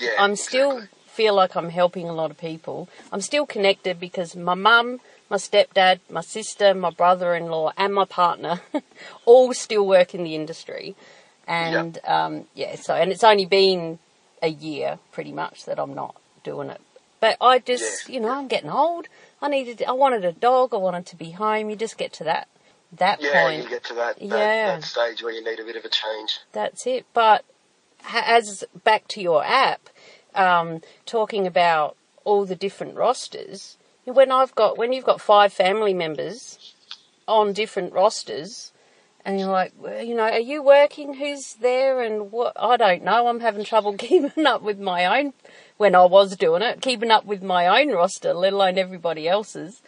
Yeah, 0.00 0.10
I'm 0.18 0.36
still 0.36 0.78
exactly. 0.78 0.98
feel 1.08 1.34
like 1.34 1.56
I'm 1.56 1.68
helping 1.70 2.08
a 2.08 2.12
lot 2.12 2.30
of 2.30 2.38
people. 2.38 2.88
I'm 3.12 3.20
still 3.20 3.46
connected 3.46 4.00
because 4.00 4.34
my 4.34 4.54
mum, 4.54 5.00
my 5.28 5.36
stepdad, 5.36 6.00
my 6.08 6.22
sister, 6.22 6.74
my 6.74 6.90
brother-in-law, 6.90 7.72
and 7.76 7.94
my 7.94 8.04
partner 8.04 8.60
all 9.24 9.52
still 9.54 9.86
work 9.86 10.14
in 10.14 10.24
the 10.24 10.34
industry. 10.34 10.94
And 11.46 11.98
um, 12.06 12.44
yeah, 12.54 12.76
so 12.76 12.94
and 12.94 13.10
it's 13.12 13.24
only 13.24 13.46
been 13.46 13.98
a 14.42 14.48
year 14.48 14.98
pretty 15.12 15.32
much 15.32 15.64
that 15.66 15.78
I'm 15.78 15.94
not 15.94 16.14
doing 16.44 16.70
it. 16.70 16.80
But 17.20 17.36
I 17.40 17.58
just, 17.58 18.08
Yeah. 18.08 18.14
you 18.14 18.20
know, 18.20 18.30
I'm 18.30 18.48
getting 18.48 18.70
old. 18.70 19.08
I 19.42 19.48
needed, 19.48 19.82
I 19.86 19.92
wanted 19.92 20.24
a 20.24 20.32
dog. 20.32 20.72
I 20.72 20.78
wanted 20.78 21.06
to 21.06 21.16
be 21.16 21.32
home. 21.32 21.68
You 21.68 21.76
just 21.76 21.98
get 21.98 22.12
to 22.14 22.24
that 22.24 22.48
that 22.92 23.20
Yeah, 23.20 23.42
point. 23.42 23.62
you 23.62 23.68
get 23.68 23.84
to 23.84 23.94
that, 23.94 24.18
that, 24.18 24.24
Yeah. 24.26 24.66
that 24.76 24.84
stage 24.84 25.22
where 25.22 25.32
you 25.32 25.44
need 25.44 25.60
a 25.60 25.64
bit 25.64 25.76
of 25.76 25.84
a 25.84 25.88
change. 25.88 26.38
That's 26.52 26.86
it. 26.86 27.04
But 27.12 27.44
as 28.12 28.64
back 28.84 29.08
to 29.08 29.20
your 29.20 29.44
app, 29.44 29.88
um, 30.34 30.80
talking 31.06 31.46
about 31.46 31.96
all 32.24 32.44
the 32.44 32.56
different 32.56 32.96
rosters, 32.96 33.76
when 34.04 34.32
I've 34.32 34.54
got 34.54 34.78
when 34.78 34.92
you've 34.92 35.04
got 35.04 35.20
five 35.20 35.52
family 35.52 35.94
members 35.94 36.74
on 37.26 37.52
different 37.52 37.92
rosters, 37.92 38.72
and 39.24 39.38
you're 39.38 39.50
like, 39.50 39.72
well, 39.78 40.02
you 40.02 40.14
know, 40.14 40.24
are 40.24 40.38
you 40.38 40.62
working? 40.62 41.14
Who's 41.14 41.54
there? 41.54 42.02
And 42.02 42.32
what? 42.32 42.54
I 42.56 42.76
don't 42.76 43.04
know. 43.04 43.28
I'm 43.28 43.40
having 43.40 43.64
trouble 43.64 43.92
keeping 43.98 44.46
up 44.46 44.62
with 44.62 44.78
my 44.78 45.20
own. 45.20 45.32
When 45.76 45.94
I 45.94 46.04
was 46.04 46.36
doing 46.36 46.62
it, 46.62 46.82
keeping 46.82 47.10
up 47.10 47.24
with 47.24 47.42
my 47.42 47.80
own 47.80 47.90
roster, 47.90 48.34
let 48.34 48.52
alone 48.52 48.76
everybody 48.76 49.26
else's. 49.26 49.82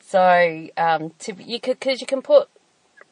So, 0.00 0.68
um, 0.76 1.12
to 1.20 1.34
you 1.42 1.60
could 1.60 1.80
because 1.80 2.00
you 2.00 2.06
can 2.06 2.22
put. 2.22 2.48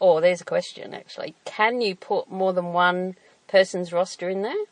Oh, 0.01 0.21
there's 0.21 0.41
a 0.41 0.45
question 0.45 0.95
actually. 0.95 1.35
Can 1.45 1.81
you 1.81 1.95
put 1.97 2.31
more 2.31 2.53
than 2.53 2.73
one 2.73 3.17
person's 3.49 3.93
roster 3.93 4.29
in 4.29 4.43
there? 4.43 4.65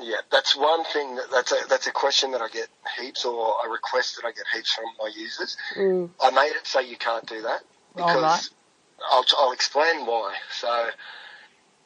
Yeah, 0.00 0.16
that's 0.30 0.56
one 0.56 0.84
thing. 0.84 1.16
That, 1.16 1.26
that's 1.32 1.52
a 1.52 1.56
that's 1.68 1.86
a 1.86 1.92
question 1.92 2.32
that 2.32 2.42
I 2.42 2.48
get 2.48 2.68
heaps, 3.00 3.24
or 3.24 3.54
a 3.66 3.70
request 3.70 4.16
that 4.16 4.26
I 4.26 4.32
get 4.32 4.44
heaps 4.54 4.74
from 4.74 4.84
my 5.00 5.10
users. 5.14 5.56
Mm. 5.76 6.10
I 6.20 6.30
made 6.30 6.54
it 6.54 6.66
so 6.66 6.80
you 6.80 6.96
can't 6.96 7.26
do 7.26 7.42
that 7.42 7.62
because 7.94 8.22
right. 8.22 8.48
I'll 9.10 9.24
I'll 9.38 9.52
explain 9.52 10.04
why. 10.04 10.34
So, 10.50 10.90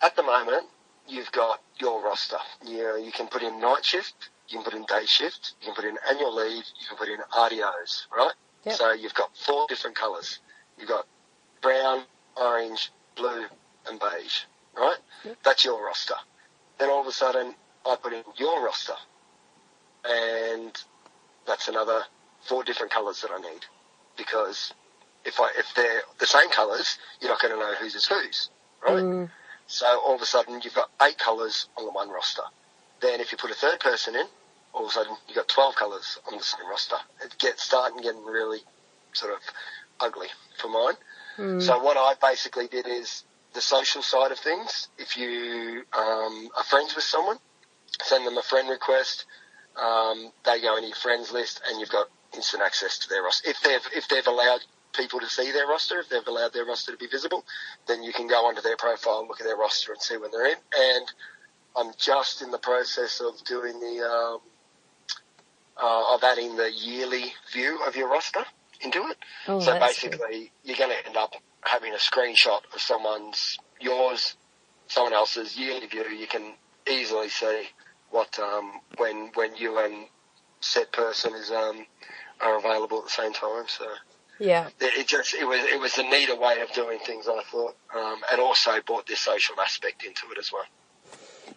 at 0.02 0.16
the 0.16 0.24
moment, 0.24 0.66
you've 1.06 1.30
got 1.30 1.60
your 1.78 2.02
roster. 2.02 2.38
You 2.66 2.78
know, 2.78 2.96
you 2.96 3.12
can 3.12 3.28
put 3.28 3.42
in 3.42 3.60
night 3.60 3.84
shift, 3.84 4.30
you 4.48 4.58
can 4.58 4.64
put 4.64 4.74
in 4.74 4.84
day 4.86 5.06
shift, 5.06 5.54
you 5.60 5.66
can 5.66 5.74
put 5.74 5.84
in 5.84 5.96
annual 6.08 6.34
leave, 6.34 6.64
you 6.80 6.86
can 6.88 6.96
put 6.96 7.08
in 7.08 7.18
RDOs, 7.32 8.06
right? 8.16 8.34
Yep. 8.64 8.74
So 8.74 8.92
you've 8.92 9.14
got 9.14 9.36
four 9.36 9.66
different 9.68 9.96
colours. 9.96 10.40
You've 10.78 10.88
got 10.88 11.06
brown, 11.62 12.02
orange, 12.36 12.90
blue, 13.16 13.46
and 13.88 14.00
beige, 14.00 14.44
right? 14.76 14.98
That's 15.44 15.64
your 15.64 15.84
roster. 15.84 16.14
Then 16.78 16.90
all 16.90 17.00
of 17.00 17.06
a 17.06 17.12
sudden, 17.12 17.54
I 17.86 17.96
put 17.96 18.12
in 18.12 18.22
your 18.36 18.64
roster, 18.64 18.94
and 20.04 20.72
that's 21.46 21.68
another 21.68 22.02
four 22.42 22.64
different 22.64 22.92
colours 22.92 23.20
that 23.22 23.30
I 23.30 23.40
need 23.40 23.64
because 24.16 24.72
if 25.24 25.40
I 25.40 25.50
if 25.58 25.74
they're 25.74 26.02
the 26.18 26.26
same 26.26 26.50
colours, 26.50 26.98
you're 27.20 27.30
not 27.30 27.40
going 27.40 27.54
to 27.54 27.60
know 27.60 27.74
whose 27.74 27.94
is 27.94 28.06
whose, 28.06 28.50
right? 28.86 29.02
Mm. 29.02 29.30
So 29.66 29.86
all 29.86 30.14
of 30.16 30.22
a 30.22 30.26
sudden, 30.26 30.60
you've 30.64 30.74
got 30.74 30.90
eight 31.02 31.18
colours 31.18 31.68
on 31.76 31.84
the 31.84 31.92
one 31.92 32.08
roster. 32.08 32.42
Then 33.00 33.20
if 33.20 33.32
you 33.32 33.38
put 33.38 33.50
a 33.50 33.54
third 33.54 33.80
person 33.80 34.14
in, 34.16 34.26
all 34.72 34.84
of 34.84 34.90
a 34.90 34.92
sudden 34.92 35.16
you've 35.28 35.36
got 35.36 35.48
12 35.48 35.74
colours 35.74 36.18
on 36.30 36.36
the 36.38 36.44
same 36.44 36.68
roster. 36.68 36.96
It 37.24 37.36
gets 37.38 37.62
starting 37.62 38.02
getting 38.02 38.24
really 38.24 38.60
sort 39.12 39.32
of 39.32 39.40
ugly 40.00 40.28
for 40.58 40.68
mine. 40.68 40.94
Mm. 41.38 41.62
So 41.62 41.82
what 41.82 41.96
I 41.96 42.14
basically 42.20 42.68
did 42.68 42.86
is 42.86 43.24
the 43.54 43.60
social 43.60 44.02
side 44.02 44.32
of 44.32 44.38
things. 44.38 44.88
If 44.98 45.16
you 45.16 45.82
um, 45.92 46.50
are 46.56 46.64
friends 46.64 46.94
with 46.94 47.04
someone, 47.04 47.38
send 48.02 48.26
them 48.26 48.36
a 48.36 48.42
friend 48.42 48.68
request. 48.68 49.26
Um, 49.80 50.32
they 50.44 50.60
go 50.60 50.76
into 50.76 50.88
your 50.88 50.96
friends 50.96 51.32
list, 51.32 51.60
and 51.68 51.80
you've 51.80 51.90
got 51.90 52.08
instant 52.34 52.62
access 52.62 52.98
to 52.98 53.08
their 53.08 53.22
roster. 53.22 53.50
If 53.50 53.60
they've 53.62 53.86
if 53.94 54.08
they've 54.08 54.26
allowed 54.26 54.60
people 54.94 55.20
to 55.20 55.28
see 55.28 55.52
their 55.52 55.66
roster, 55.66 55.98
if 55.98 56.08
they've 56.08 56.26
allowed 56.26 56.52
their 56.52 56.64
roster 56.64 56.92
to 56.92 56.98
be 56.98 57.06
visible, 57.06 57.44
then 57.86 58.02
you 58.02 58.12
can 58.12 58.26
go 58.26 58.46
onto 58.46 58.60
their 58.60 58.76
profile 58.76 59.20
and 59.20 59.28
look 59.28 59.40
at 59.40 59.46
their 59.46 59.56
roster 59.56 59.92
and 59.92 60.00
see 60.00 60.16
when 60.16 60.30
they're 60.30 60.46
in. 60.46 60.58
And 60.76 61.12
I'm 61.76 61.92
just 61.98 62.42
in 62.42 62.50
the 62.50 62.58
process 62.58 63.20
of 63.20 63.42
doing 63.44 63.78
the 63.80 64.04
um, 64.04 64.40
uh, 65.80 66.14
of 66.14 66.22
adding 66.24 66.56
the 66.56 66.70
yearly 66.70 67.32
view 67.52 67.80
of 67.86 67.96
your 67.96 68.08
roster 68.08 68.44
into 68.80 68.98
it. 69.08 69.16
Oh, 69.48 69.60
so 69.60 69.72
good. 69.72 69.80
basically, 69.80 70.52
you're 70.64 70.76
going 70.76 70.90
to 70.90 71.06
end 71.06 71.16
up 71.16 71.34
having 71.62 71.92
a 71.92 71.96
screenshot 71.96 72.60
of 72.74 72.80
someone's 72.80 73.58
yours, 73.80 74.36
someone 74.88 75.12
else's 75.12 75.56
yearly 75.56 75.86
view. 75.86 76.04
You 76.04 76.26
can 76.26 76.54
easily 76.88 77.28
see 77.28 77.64
what 78.10 78.38
um, 78.38 78.80
when 78.96 79.30
when 79.34 79.56
you 79.56 79.78
and 79.78 80.06
said 80.60 80.90
person 80.92 81.34
is 81.34 81.50
um, 81.50 81.86
are 82.40 82.58
available 82.58 82.98
at 82.98 83.04
the 83.04 83.10
same 83.10 83.32
time. 83.32 83.64
So 83.68 83.86
Yeah. 84.38 84.68
it, 84.80 84.98
it 84.98 85.06
just 85.06 85.34
it 85.34 85.44
was 85.46 85.60
it 85.60 85.80
was 85.80 85.96
a 85.98 86.02
neater 86.02 86.36
way 86.36 86.60
of 86.60 86.72
doing 86.72 86.98
things. 87.04 87.28
I 87.28 87.42
thought, 87.50 87.76
um, 87.94 88.20
and 88.30 88.40
also 88.40 88.72
brought 88.86 89.06
this 89.06 89.20
social 89.20 89.60
aspect 89.60 90.04
into 90.04 90.22
it 90.32 90.38
as 90.38 90.50
well. 90.52 90.64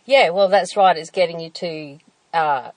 Yeah, 0.05 0.29
well, 0.29 0.49
that's 0.49 0.75
right. 0.75 0.97
It's 0.97 1.09
getting 1.09 1.39
you 1.39 1.49
to 1.51 1.99
uh, 2.33 2.71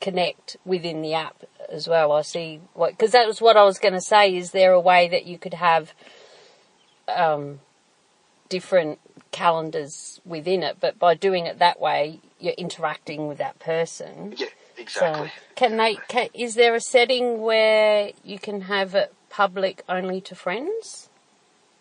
connect 0.00 0.56
within 0.64 1.02
the 1.02 1.14
app 1.14 1.42
as 1.74 1.86
well. 1.86 2.12
I 2.12 2.22
see 2.22 2.60
what 2.72 2.92
because 2.92 3.12
that 3.12 3.26
was 3.26 3.40
what 3.40 3.56
I 3.56 3.64
was 3.64 3.78
going 3.78 3.94
to 3.94 4.00
say. 4.00 4.34
Is 4.34 4.52
there 4.52 4.72
a 4.72 4.80
way 4.80 5.08
that 5.08 5.26
you 5.26 5.38
could 5.38 5.54
have 5.54 5.92
um, 7.08 7.60
different 8.48 8.98
calendars 9.30 10.20
within 10.24 10.62
it, 10.62 10.76
but 10.80 10.98
by 10.98 11.14
doing 11.14 11.46
it 11.46 11.58
that 11.58 11.80
way, 11.80 12.20
you're 12.38 12.54
interacting 12.54 13.26
with 13.26 13.38
that 13.38 13.58
person. 13.58 14.34
Yeah, 14.36 14.46
exactly. 14.78 15.28
So, 15.28 15.32
can 15.56 15.76
they? 15.76 15.96
Can, 16.08 16.28
is 16.32 16.54
there 16.54 16.74
a 16.74 16.80
setting 16.80 17.40
where 17.42 18.12
you 18.22 18.38
can 18.38 18.62
have 18.62 18.94
it 18.94 19.12
public 19.28 19.82
only 19.88 20.20
to 20.22 20.34
friends? 20.34 21.10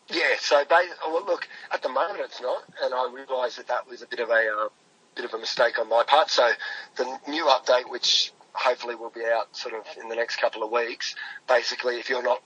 Yeah, 0.10 0.36
so 0.40 0.64
ba 0.66 0.82
well, 1.08 1.26
look, 1.26 1.48
at 1.72 1.82
the 1.82 1.90
moment 1.90 2.20
it's 2.20 2.42
not, 2.42 2.64
and 2.82 2.94
I 2.94 3.10
realised 3.12 3.58
that 3.58 3.68
that 3.68 3.88
was 3.88 4.02
a 4.02 4.08
bit 4.08 4.20
of 4.20 4.30
a 4.30 4.34
uh, 4.34 4.70
bit 5.16 5.26
of 5.26 5.34
a 5.34 5.38
mistake 5.38 5.80
on 5.80 5.88
my 5.88 6.04
part. 6.04 6.30
So 6.30 6.50
the 6.96 7.06
new 7.28 7.46
update, 7.46 7.90
which 7.90 8.34
hopefully 8.54 8.96
will 8.96 9.10
be 9.10 9.26
out 9.26 9.56
sort 9.56 9.74
of 9.74 9.86
in 10.02 10.10
the 10.10 10.16
next 10.16 10.38
couple 10.38 10.64
of 10.64 10.72
weeks, 10.72 11.16
basically, 11.48 12.00
if 12.00 12.10
you're 12.10 12.24
not 12.24 12.42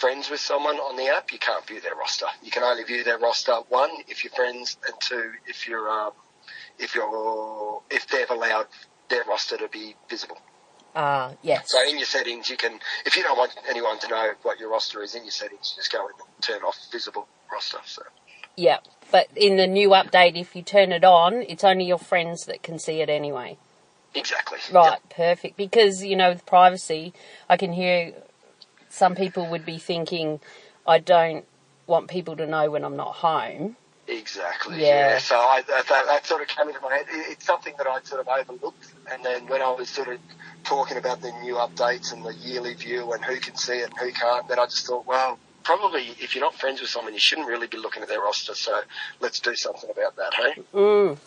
friends 0.00 0.30
with 0.30 0.40
someone 0.40 0.76
on 0.76 0.96
the 0.96 1.08
app, 1.08 1.32
you 1.32 1.38
can't 1.38 1.66
view 1.66 1.80
their 1.80 1.94
roster. 1.94 2.26
You 2.42 2.50
can 2.50 2.62
only 2.62 2.84
view 2.84 3.04
their 3.04 3.18
roster 3.18 3.54
one 3.68 3.90
if 4.08 4.24
you're 4.24 4.32
friends, 4.32 4.76
and 4.86 4.94
two 5.00 5.32
if 5.46 5.68
you're 5.68 5.88
um, 5.88 6.12
if 6.78 6.94
you're 6.94 7.82
if 7.90 8.06
they've 8.08 8.30
allowed 8.30 8.66
their 9.08 9.24
roster 9.24 9.58
to 9.58 9.68
be 9.68 9.94
visible. 10.08 10.38
Ah, 10.94 11.32
yes. 11.42 11.70
So 11.70 11.82
in 11.88 11.96
your 11.96 12.06
settings, 12.06 12.50
you 12.50 12.56
can, 12.56 12.78
if 13.06 13.16
you 13.16 13.22
don't 13.22 13.38
want 13.38 13.54
anyone 13.68 13.98
to 14.00 14.08
know 14.08 14.32
what 14.42 14.60
your 14.60 14.70
roster 14.70 15.02
is 15.02 15.14
in 15.14 15.22
your 15.22 15.30
settings, 15.30 15.72
just 15.74 15.90
go 15.90 16.06
and 16.06 16.14
turn 16.42 16.62
off 16.62 16.76
visible 16.90 17.26
roster. 17.50 17.78
So 17.86 18.02
Yeah, 18.56 18.78
but 19.10 19.28
in 19.34 19.56
the 19.56 19.66
new 19.66 19.90
update, 19.90 20.38
if 20.38 20.54
you 20.54 20.62
turn 20.62 20.92
it 20.92 21.04
on, 21.04 21.42
it's 21.48 21.64
only 21.64 21.86
your 21.86 21.98
friends 21.98 22.44
that 22.44 22.62
can 22.62 22.78
see 22.78 23.00
it 23.00 23.08
anyway. 23.08 23.56
Exactly. 24.14 24.58
Right, 24.72 24.98
perfect. 25.10 25.56
Because, 25.56 26.02
you 26.02 26.16
know, 26.16 26.30
with 26.30 26.46
privacy, 26.46 27.12
I 27.48 27.56
can 27.56 27.72
hear 27.72 28.12
some 28.88 29.14
people 29.14 29.46
would 29.48 29.64
be 29.64 29.78
thinking, 29.78 30.40
I 30.86 30.98
don't 30.98 31.44
want 31.86 32.08
people 32.08 32.36
to 32.36 32.46
know 32.46 32.70
when 32.70 32.84
I'm 32.84 32.96
not 32.96 33.14
home. 33.16 33.76
Exactly. 34.08 34.80
Yeah. 34.80 35.10
Yeah. 35.10 35.18
So 35.18 35.36
I, 35.36 35.62
that, 35.68 35.86
that, 35.88 36.06
that 36.06 36.26
sort 36.26 36.42
of 36.42 36.48
came 36.48 36.68
into 36.68 36.80
my 36.80 36.94
head. 36.94 37.06
It, 37.10 37.32
it's 37.32 37.46
something 37.46 37.74
that 37.78 37.86
I'd 37.86 38.06
sort 38.06 38.20
of 38.20 38.28
overlooked, 38.28 38.92
and 39.10 39.24
then 39.24 39.46
when 39.46 39.62
I 39.62 39.70
was 39.70 39.88
sort 39.88 40.08
of 40.08 40.18
talking 40.64 40.96
about 40.96 41.20
the 41.20 41.32
new 41.42 41.54
updates 41.54 42.12
and 42.12 42.24
the 42.24 42.34
yearly 42.34 42.74
view 42.74 43.12
and 43.12 43.24
who 43.24 43.36
can 43.36 43.56
see 43.56 43.78
it 43.78 43.90
and 43.90 43.98
who 43.98 44.10
can't, 44.12 44.48
then 44.48 44.58
I 44.58 44.64
just 44.66 44.86
thought, 44.86 45.06
well. 45.06 45.38
Probably, 45.64 46.08
if 46.18 46.34
you're 46.34 46.42
not 46.42 46.56
friends 46.56 46.80
with 46.80 46.90
someone, 46.90 47.12
you 47.12 47.20
shouldn't 47.20 47.46
really 47.46 47.68
be 47.68 47.76
looking 47.76 48.02
at 48.02 48.08
their 48.08 48.20
roster. 48.20 48.52
So 48.52 48.80
let's 49.20 49.38
do 49.38 49.54
something 49.54 49.88
about 49.90 50.16
that, 50.16 50.34
hey? 50.34 50.60
Mm. 50.74 51.18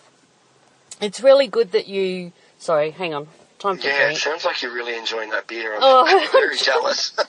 It's 0.99 1.21
really 1.21 1.47
good 1.47 1.71
that 1.71 1.87
you. 1.87 2.33
Sorry, 2.65 2.89
hang 2.89 3.13
on. 3.13 3.27
Time 3.59 3.77
Yeah, 3.79 4.09
it 4.09 4.17
sounds 4.17 4.43
like 4.43 4.63
you're 4.63 4.73
really 4.73 4.97
enjoying 4.97 5.29
that 5.29 5.45
beer. 5.45 5.75
I'm 5.75 5.79
Oh. 5.83 6.27
very 6.31 6.57
jealous. 6.57 7.15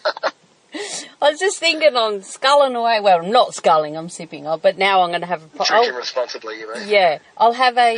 I 1.21 1.31
was 1.31 1.39
just 1.39 1.59
thinking 1.59 1.95
on 1.95 2.23
sculling 2.23 2.75
away. 2.75 3.01
Well, 3.01 3.19
I'm 3.23 3.31
not 3.31 3.53
sculling, 3.55 3.99
I'm 3.99 4.09
sipping 4.09 4.47
on, 4.47 4.61
but 4.61 4.79
now 4.79 5.03
I'm 5.03 5.11
going 5.11 5.21
to 5.21 5.27
have 5.27 5.43
a. 5.45 5.49
pro- 5.49 5.67
Drinking 5.67 5.91
I'll- 5.93 5.99
responsibly, 5.99 6.59
you 6.59 6.73
mean? 6.73 6.89
Yeah, 6.89 7.19
I'll 7.37 7.53
have 7.53 7.77
a 7.77 7.93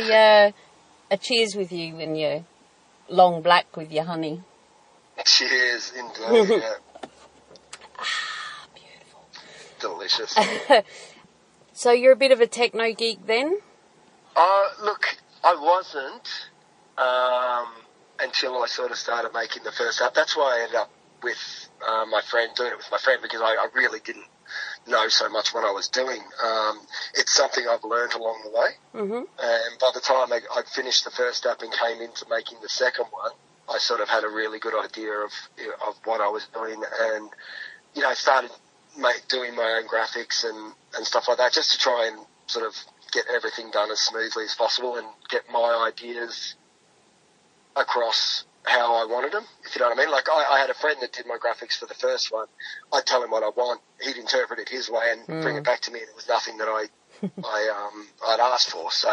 uh, 0.49 0.51
a 1.11 1.17
cheers 1.17 1.55
with 1.55 1.71
you 1.71 1.95
when 1.95 2.17
you're 2.17 2.43
long 3.07 3.41
black 3.41 3.77
with 3.77 3.89
your 3.93 4.03
honey. 4.03 4.43
Cheers, 5.23 5.93
indeed. 5.97 6.61
yeah. 6.61 6.73
Beautiful. 8.75 9.27
Delicious. 9.79 10.37
So 11.71 11.91
you're 11.91 12.11
a 12.11 12.17
bit 12.17 12.33
of 12.33 12.41
a 12.41 12.47
techno 12.47 12.93
geek 12.93 13.25
then? 13.25 13.59
Uh, 14.35 14.67
look, 14.83 15.15
I 15.41 15.55
wasn't 15.55 16.27
um, 16.99 17.67
until 18.19 18.61
I 18.61 18.67
sort 18.67 18.91
of 18.91 18.97
started 18.97 19.31
making 19.33 19.63
the 19.63 19.71
first 19.71 20.01
app. 20.01 20.13
That's 20.13 20.35
why 20.35 20.59
I 20.59 20.63
ended 20.63 20.75
up 20.75 20.91
with 21.23 21.69
uh, 21.87 22.05
my 22.09 22.21
friend, 22.21 22.51
doing 22.55 22.71
it 22.71 22.77
with 22.77 22.89
my 22.91 22.97
friend, 22.97 23.21
because 23.21 23.41
I, 23.41 23.55
I 23.55 23.67
really 23.73 23.99
didn't 23.99 24.27
know 24.87 25.07
so 25.07 25.29
much 25.29 25.53
what 25.53 25.63
I 25.63 25.71
was 25.71 25.87
doing. 25.87 26.21
Um, 26.43 26.79
it's 27.13 27.33
something 27.33 27.65
I've 27.69 27.83
learned 27.83 28.13
along 28.13 28.41
the 28.43 28.49
way. 28.49 28.69
Mm-hmm. 28.95 29.23
And 29.39 29.79
by 29.79 29.91
the 29.93 30.01
time 30.01 30.31
I, 30.33 30.61
finished 30.73 31.05
the 31.05 31.11
first 31.11 31.45
app 31.45 31.61
and 31.61 31.71
came 31.71 32.01
into 32.01 32.25
making 32.29 32.59
the 32.61 32.69
second 32.69 33.05
one, 33.11 33.31
I 33.69 33.77
sort 33.77 34.01
of 34.01 34.09
had 34.09 34.23
a 34.23 34.29
really 34.29 34.59
good 34.59 34.73
idea 34.73 35.13
of 35.13 35.31
of 35.87 35.95
what 36.03 36.21
I 36.21 36.27
was 36.27 36.47
doing, 36.53 36.81
and 37.01 37.29
you 37.93 38.01
know, 38.01 38.13
started 38.15 38.49
make, 38.97 39.27
doing 39.27 39.55
my 39.55 39.79
own 39.79 39.87
graphics 39.87 40.43
and 40.43 40.73
and 40.95 41.05
stuff 41.05 41.27
like 41.27 41.37
that, 41.37 41.53
just 41.53 41.71
to 41.73 41.77
try 41.77 42.09
and 42.11 42.25
sort 42.47 42.65
of 42.65 42.73
get 43.11 43.25
everything 43.33 43.69
done 43.71 43.91
as 43.91 43.99
smoothly 43.99 44.43
as 44.43 44.55
possible 44.55 44.95
and 44.95 45.07
get 45.29 45.43
my 45.51 45.87
ideas 45.87 46.55
across 47.79 48.45
how 48.63 48.95
I 48.95 49.05
wanted 49.05 49.31
them. 49.31 49.45
If 49.65 49.75
you 49.75 49.81
know 49.81 49.89
what 49.89 49.97
I 49.97 50.01
mean. 50.01 50.11
Like 50.11 50.29
I, 50.29 50.55
I 50.55 50.59
had 50.59 50.69
a 50.69 50.73
friend 50.73 50.97
that 51.01 51.13
did 51.13 51.25
my 51.25 51.37
graphics 51.37 51.77
for 51.77 51.85
the 51.85 51.93
first 51.93 52.31
one. 52.31 52.47
I'd 52.93 53.05
tell 53.05 53.23
him 53.23 53.31
what 53.31 53.43
I 53.43 53.49
want. 53.49 53.81
He'd 54.01 54.17
interpret 54.17 54.59
it 54.59 54.69
his 54.69 54.89
way 54.89 55.11
and 55.11 55.41
bring 55.41 55.55
it 55.55 55.63
back 55.63 55.81
to 55.81 55.91
me, 55.91 55.99
and 55.99 56.09
it 56.09 56.15
was 56.15 56.27
nothing 56.27 56.57
that 56.57 56.67
I 56.67 56.85
I 57.43 57.89
um 57.89 58.07
I'd 58.27 58.39
asked 58.39 58.71
for. 58.71 58.91
So, 58.91 59.09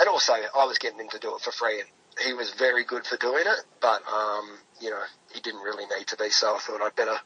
and 0.00 0.08
also 0.08 0.32
I 0.32 0.64
was 0.64 0.78
getting 0.78 1.00
him 1.00 1.08
to 1.10 1.18
do 1.18 1.34
it 1.34 1.42
for 1.42 1.52
free, 1.52 1.80
and 1.80 1.88
he 2.24 2.32
was 2.32 2.52
very 2.52 2.84
good 2.84 3.06
for 3.06 3.16
doing 3.16 3.44
it, 3.46 3.64
but 3.80 4.02
um, 4.08 4.58
you 4.80 4.90
know 4.90 5.02
he 5.32 5.40
didn't 5.40 5.62
really 5.62 5.84
need 5.96 6.06
to 6.08 6.16
be. 6.16 6.30
So 6.30 6.54
I 6.54 6.58
thought 6.58 6.80
I'd 6.80 6.96
better 6.96 7.16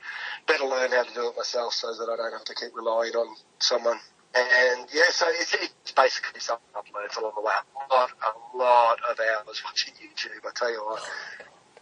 better 0.46 0.64
learn 0.64 0.90
how 0.90 1.04
to 1.04 1.14
do 1.14 1.28
it 1.28 1.36
myself, 1.36 1.74
so 1.74 1.92
that 1.92 2.10
I 2.12 2.16
don't 2.16 2.32
have 2.32 2.44
to 2.44 2.54
keep 2.54 2.74
relying 2.74 3.14
on 3.14 3.36
someone. 3.58 3.98
And 4.34 4.86
yeah, 4.92 5.10
so 5.10 5.26
it's, 5.28 5.54
it's 5.54 5.92
basically 5.92 6.40
something 6.40 6.68
I've 6.76 6.84
learned 6.94 7.10
along 7.18 7.32
the 7.36 7.42
way. 7.42 7.52
A 7.90 7.94
lot, 7.94 8.10
a 8.22 8.56
lot 8.56 8.98
of 9.10 9.18
hours 9.18 9.62
watching 9.64 9.94
YouTube. 9.94 10.46
I 10.46 10.50
tell 10.54 10.70
you 10.70 10.84
what, 10.84 11.02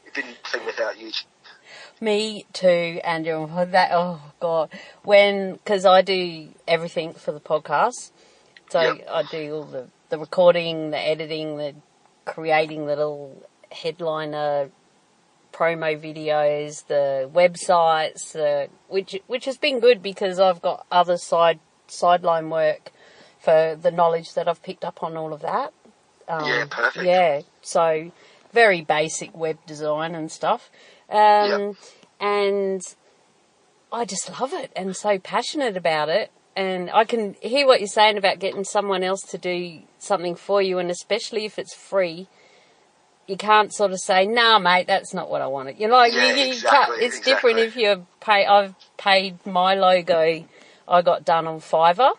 it 0.06 0.14
didn't 0.14 0.36
thing 0.46 0.64
without 0.64 0.94
YouTube. 0.94 1.26
Me 2.00 2.46
too, 2.52 3.00
Andrew. 3.04 3.48
That 3.66 3.90
oh 3.92 4.20
god, 4.40 4.72
when 5.02 5.54
because 5.54 5.84
I 5.84 6.02
do 6.02 6.48
everything 6.68 7.14
for 7.14 7.32
the 7.32 7.40
podcast, 7.40 8.12
so 8.70 8.80
Yep. 8.80 9.08
I 9.10 9.22
do 9.30 9.54
all 9.54 9.64
the 9.64 9.88
the 10.08 10.18
recording, 10.18 10.90
the 10.90 10.98
editing, 10.98 11.56
the 11.56 11.74
creating 12.24 12.86
the 12.86 12.94
little 12.96 13.42
headliner 13.72 14.70
promo 15.52 15.98
videos, 15.98 16.86
the 16.86 17.30
websites, 17.32 18.32
the 18.32 18.68
which 18.88 19.18
which 19.26 19.46
has 19.46 19.56
been 19.56 19.80
good 19.80 20.02
because 20.02 20.38
I've 20.38 20.62
got 20.62 20.86
other 20.90 21.16
side 21.16 21.58
sideline 21.88 22.50
work 22.50 22.90
for 23.38 23.76
the 23.80 23.90
knowledge 23.90 24.34
that 24.34 24.48
I've 24.48 24.62
picked 24.62 24.84
up 24.84 25.02
on 25.02 25.16
all 25.16 25.32
of 25.32 25.42
that. 25.42 25.72
Um, 26.28 26.44
Yeah, 26.48 26.64
perfect. 26.68 27.06
Yeah, 27.06 27.40
so 27.62 28.10
very 28.52 28.80
basic 28.82 29.36
web 29.36 29.58
design 29.66 30.14
and 30.14 30.30
stuff. 30.30 30.70
Um, 31.10 31.16
Yep. 31.50 31.76
And 32.18 32.80
I 33.92 34.04
just 34.04 34.40
love 34.40 34.52
it 34.52 34.72
and 34.74 34.96
so 34.96 35.18
passionate 35.18 35.76
about 35.76 36.08
it. 36.08 36.30
And 36.56 36.90
I 36.90 37.04
can 37.04 37.34
hear 37.42 37.66
what 37.66 37.80
you're 37.80 37.86
saying 37.88 38.16
about 38.16 38.38
getting 38.38 38.64
someone 38.64 39.02
else 39.02 39.20
to 39.28 39.38
do 39.38 39.80
something 39.98 40.34
for 40.34 40.62
you, 40.62 40.78
and 40.78 40.90
especially 40.90 41.44
if 41.44 41.58
it's 41.58 41.74
free, 41.74 42.28
you 43.26 43.36
can't 43.36 43.74
sort 43.74 43.92
of 43.92 43.98
say, 44.00 44.26
"Nah, 44.26 44.58
mate, 44.58 44.86
that's 44.86 45.12
not 45.12 45.28
what 45.28 45.42
I 45.42 45.48
wanted." 45.48 45.78
You 45.78 45.88
know, 45.88 45.94
like, 45.96 46.14
Yeah, 46.14 46.30
you, 46.34 46.44
you 46.44 46.52
exactly, 46.54 46.96
can't, 46.96 47.02
it's 47.02 47.20
different 47.20 47.58
if 47.58 47.76
you 47.76 48.06
pay. 48.20 48.46
I've 48.46 48.74
paid 48.96 49.44
my 49.44 49.74
logo. 49.74 50.44
I 50.88 51.02
got 51.02 51.24
done 51.24 51.46
on 51.46 51.60
Fiverr. 51.60 52.12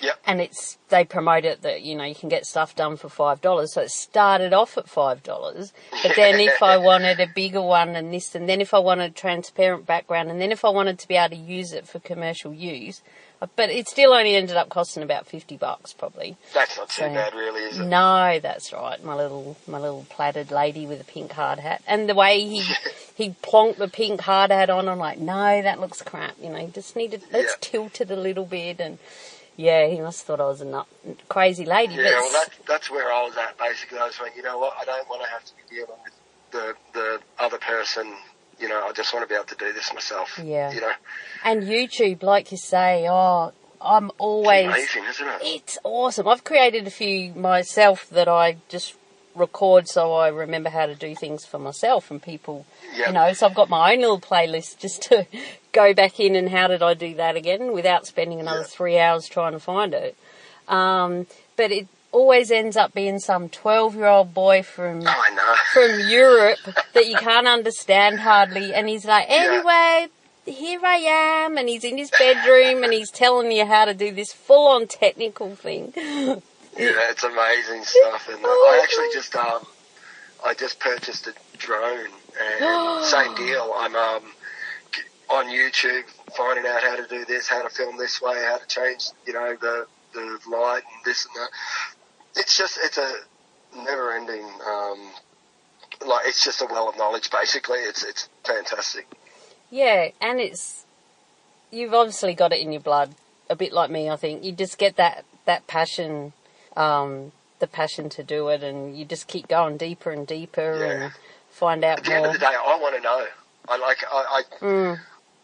Yep. 0.00 0.20
and 0.26 0.40
it's 0.40 0.78
they 0.90 1.04
promote 1.04 1.44
it 1.44 1.62
that 1.62 1.82
you 1.82 1.96
know 1.96 2.04
you 2.04 2.14
can 2.14 2.28
get 2.28 2.46
stuff 2.46 2.76
done 2.76 2.96
for 2.96 3.08
five 3.08 3.40
dollars. 3.40 3.72
So 3.72 3.82
it 3.82 3.90
started 3.90 4.52
off 4.52 4.78
at 4.78 4.88
five 4.88 5.24
dollars. 5.24 5.72
But 6.04 6.12
then 6.14 6.38
if 6.38 6.62
i 6.62 6.76
wanted 6.90 7.18
a 7.18 7.26
bigger 7.26 7.62
one 7.62 7.96
and 7.96 8.12
this 8.12 8.34
and 8.36 8.48
then 8.48 8.60
if 8.60 8.72
i 8.72 8.78
wanted 8.78 9.10
a 9.10 9.14
transparent 9.14 9.86
background 9.86 10.30
and 10.30 10.40
then 10.40 10.52
if 10.52 10.64
i 10.64 10.68
wanted 10.68 11.00
to 11.00 11.08
be 11.08 11.16
able 11.16 11.36
to 11.36 11.42
use 11.42 11.72
it 11.72 11.88
for 11.88 11.98
commercial 11.98 12.54
use 12.54 13.02
but 13.56 13.70
it 13.70 13.88
still 13.88 14.12
only 14.12 14.34
ended 14.34 14.56
up 14.56 14.68
costing 14.68 15.02
about 15.02 15.26
50 15.26 15.56
bucks 15.56 15.92
probably 15.92 16.36
That's 16.54 16.76
not 16.76 16.88
too 16.90 17.02
So- 17.02 17.14
bad, 17.14 17.34
really, 17.34 17.62
is 17.64 17.78
it? 17.78 17.84
no 17.86 18.38
that's 18.40 18.72
right 18.72 19.02
my 19.04 19.14
little 19.14 19.56
my 19.66 19.78
little 19.78 20.06
plaited 20.10 20.50
lady 20.50 20.86
with 20.86 21.00
a 21.00 21.04
pink 21.04 21.32
hard 21.32 21.58
hat 21.58 21.82
and 21.86 22.08
the 22.08 22.14
way 22.14 22.40
he 22.40 22.62
he 23.14 23.30
plonked 23.42 23.76
the 23.76 23.88
pink 23.88 24.20
hard 24.22 24.50
hat 24.50 24.70
on 24.70 24.88
i'm 24.88 24.98
like 24.98 25.18
no 25.18 25.62
that 25.62 25.80
looks 25.80 26.02
crap 26.02 26.34
you 26.42 26.48
know 26.50 26.58
you 26.58 26.68
just 26.68 26.96
needed 26.96 27.22
let's 27.32 27.52
Yeah. 27.52 27.56
tilt 27.60 28.00
it 28.00 28.10
a 28.10 28.16
little 28.16 28.44
bit 28.46 28.80
and 28.80 28.98
yeah, 29.60 29.88
he 29.88 30.00
must 30.00 30.20
have 30.20 30.38
thought 30.38 30.40
I 30.40 30.46
was 30.46 30.60
a 30.60 30.64
nut, 30.64 30.86
crazy 31.28 31.64
lady. 31.64 31.94
Yeah, 31.94 32.12
well, 32.20 32.30
that, 32.30 32.50
that's 32.68 32.88
where 32.92 33.12
I 33.12 33.24
was 33.24 33.36
at. 33.36 33.58
Basically, 33.58 33.98
I 33.98 34.06
was 34.06 34.20
like, 34.20 34.36
you 34.36 34.42
know 34.44 34.56
what? 34.56 34.74
I 34.80 34.84
don't 34.84 35.08
want 35.08 35.20
to 35.22 35.28
have 35.28 35.44
to 35.46 35.52
be 35.56 35.74
dealing 35.74 35.98
with 36.04 36.12
the 36.52 36.74
the 36.94 37.18
other 37.40 37.58
person. 37.58 38.14
You 38.60 38.68
know, 38.68 38.86
I 38.88 38.92
just 38.92 39.12
want 39.14 39.24
to 39.24 39.28
be 39.28 39.34
able 39.36 39.46
to 39.46 39.54
do 39.56 39.72
this 39.72 39.92
myself. 39.92 40.38
Yeah. 40.42 40.72
You 40.72 40.80
know, 40.80 40.92
and 41.44 41.62
YouTube, 41.62 42.22
like 42.22 42.50
you 42.50 42.58
say, 42.58 43.06
oh, 43.08 43.52
I'm 43.80 44.10
always. 44.18 44.66
amazing, 44.66 45.04
isn't 45.04 45.28
it? 45.28 45.38
It's 45.42 45.78
awesome. 45.84 46.26
I've 46.26 46.42
created 46.44 46.86
a 46.86 46.90
few 46.90 47.32
myself 47.34 48.08
that 48.10 48.26
I 48.28 48.56
just 48.68 48.94
record 49.36 49.86
so 49.86 50.12
I 50.14 50.28
remember 50.28 50.68
how 50.68 50.86
to 50.86 50.96
do 50.96 51.14
things 51.14 51.44
for 51.46 51.60
myself 51.60 52.10
and 52.10 52.20
people. 52.20 52.66
Yeah. 52.96 53.06
You 53.08 53.12
know, 53.12 53.32
so 53.34 53.46
I've 53.46 53.54
got 53.54 53.68
my 53.68 53.92
own 53.92 54.00
little 54.00 54.18
playlist 54.20 54.78
just 54.78 55.02
to 55.02 55.26
go 55.72 55.94
back 55.94 56.18
in 56.18 56.34
and 56.34 56.48
how 56.48 56.66
did 56.66 56.82
I 56.82 56.94
do 56.94 57.14
that 57.14 57.36
again 57.36 57.72
without 57.72 58.06
spending 58.06 58.40
another 58.40 58.60
Yeah. 58.62 58.66
three 58.66 58.98
hours 58.98 59.28
trying 59.28 59.52
to 59.52 59.60
find 59.60 59.94
it. 59.94 60.16
Um, 60.66 61.26
but 61.56 61.70
it 61.70 61.86
always 62.12 62.50
ends 62.50 62.76
up 62.76 62.94
being 62.94 63.18
some 63.18 63.48
12 63.48 63.94
year 63.94 64.06
old 64.06 64.34
boy 64.34 64.62
from 64.62 65.02
Oh, 65.06 65.06
I 65.06 65.34
know. 65.34 65.54
from 65.72 66.08
Europe 66.08 66.58
that 66.94 67.06
you 67.06 67.16
can't 67.16 67.46
understand 67.46 68.20
hardly. 68.20 68.74
And 68.74 68.88
he's 68.88 69.04
like, 69.04 69.26
anyway, 69.28 70.08
here 70.46 70.80
I 70.84 70.96
am. 70.96 71.58
And 71.58 71.68
he's 71.68 71.84
in 71.84 71.98
his 71.98 72.10
bedroom 72.18 72.82
and 72.82 72.92
he's 72.92 73.10
telling 73.10 73.52
you 73.52 73.66
how 73.66 73.84
to 73.84 73.94
do 73.94 74.10
this 74.12 74.32
full 74.32 74.68
on 74.68 74.86
technical 74.86 75.54
thing. 75.54 75.92
Yeah, 76.78 77.10
it's 77.10 77.24
amazing 77.24 77.82
stuff. 77.82 78.28
And 78.28 78.44
uh, 78.44 78.48
I 78.48 78.80
actually 78.84 79.08
just 79.12 79.34
um, 79.34 79.66
I 80.44 80.54
just 80.54 80.78
purchased 80.78 81.26
a 81.26 81.34
drone, 81.56 82.06
and 82.40 83.04
same 83.04 83.34
deal. 83.34 83.72
I'm 83.76 83.96
um 83.96 84.22
on 85.28 85.46
YouTube 85.46 86.04
finding 86.36 86.66
out 86.66 86.82
how 86.82 86.94
to 86.94 87.06
do 87.08 87.24
this, 87.24 87.48
how 87.48 87.62
to 87.62 87.68
film 87.68 87.96
this 87.96 88.22
way, 88.22 88.40
how 88.46 88.58
to 88.58 88.66
change, 88.68 89.06
you 89.26 89.32
know, 89.32 89.56
the 89.60 89.86
the 90.14 90.38
light 90.48 90.82
and 90.94 91.04
this 91.04 91.26
and 91.26 91.34
that. 91.34 91.50
It's 92.38 92.56
just 92.56 92.78
it's 92.82 92.96
a 92.98 93.12
never 93.76 94.12
ending. 94.12 94.44
Um, 94.66 95.10
like 96.06 96.26
it's 96.26 96.42
just 96.44 96.60
a 96.62 96.66
well 96.66 96.88
of 96.88 96.96
knowledge. 96.96 97.30
Basically, 97.30 97.78
it's 97.80 98.02
it's 98.04 98.28
fantastic. 98.44 99.06
Yeah, 99.70 100.08
and 100.20 100.40
it's, 100.40 100.86
you've 101.70 101.92
obviously 101.92 102.32
got 102.34 102.52
it 102.54 102.60
in 102.60 102.72
your 102.72 102.80
blood, 102.80 103.14
a 103.50 103.56
bit 103.56 103.72
like 103.72 103.90
me, 103.90 104.08
I 104.08 104.16
think. 104.16 104.42
You 104.42 104.52
just 104.52 104.78
get 104.78 104.96
that, 104.96 105.26
that 105.44 105.66
passion, 105.66 106.32
um, 106.74 107.32
the 107.58 107.66
passion 107.66 108.08
to 108.10 108.22
do 108.22 108.48
it, 108.48 108.62
and 108.62 108.96
you 108.98 109.04
just 109.04 109.26
keep 109.26 109.46
going 109.46 109.76
deeper 109.76 110.10
and 110.10 110.26
deeper 110.26 110.78
Yeah. 110.80 111.04
and 111.04 111.12
find 111.50 111.84
out 111.84 111.98
At 111.98 112.04
the 112.04 112.12
end 112.12 112.18
more. 112.22 112.26
of 112.28 112.32
the 112.32 112.38
day, 112.38 112.46
I 112.46 112.78
want 112.80 112.96
to 112.96 113.02
know. 113.02 113.26
I 113.68 113.76
like 113.76 113.98
I. 114.10 114.42
I 114.62 114.64
Mm, 114.64 114.98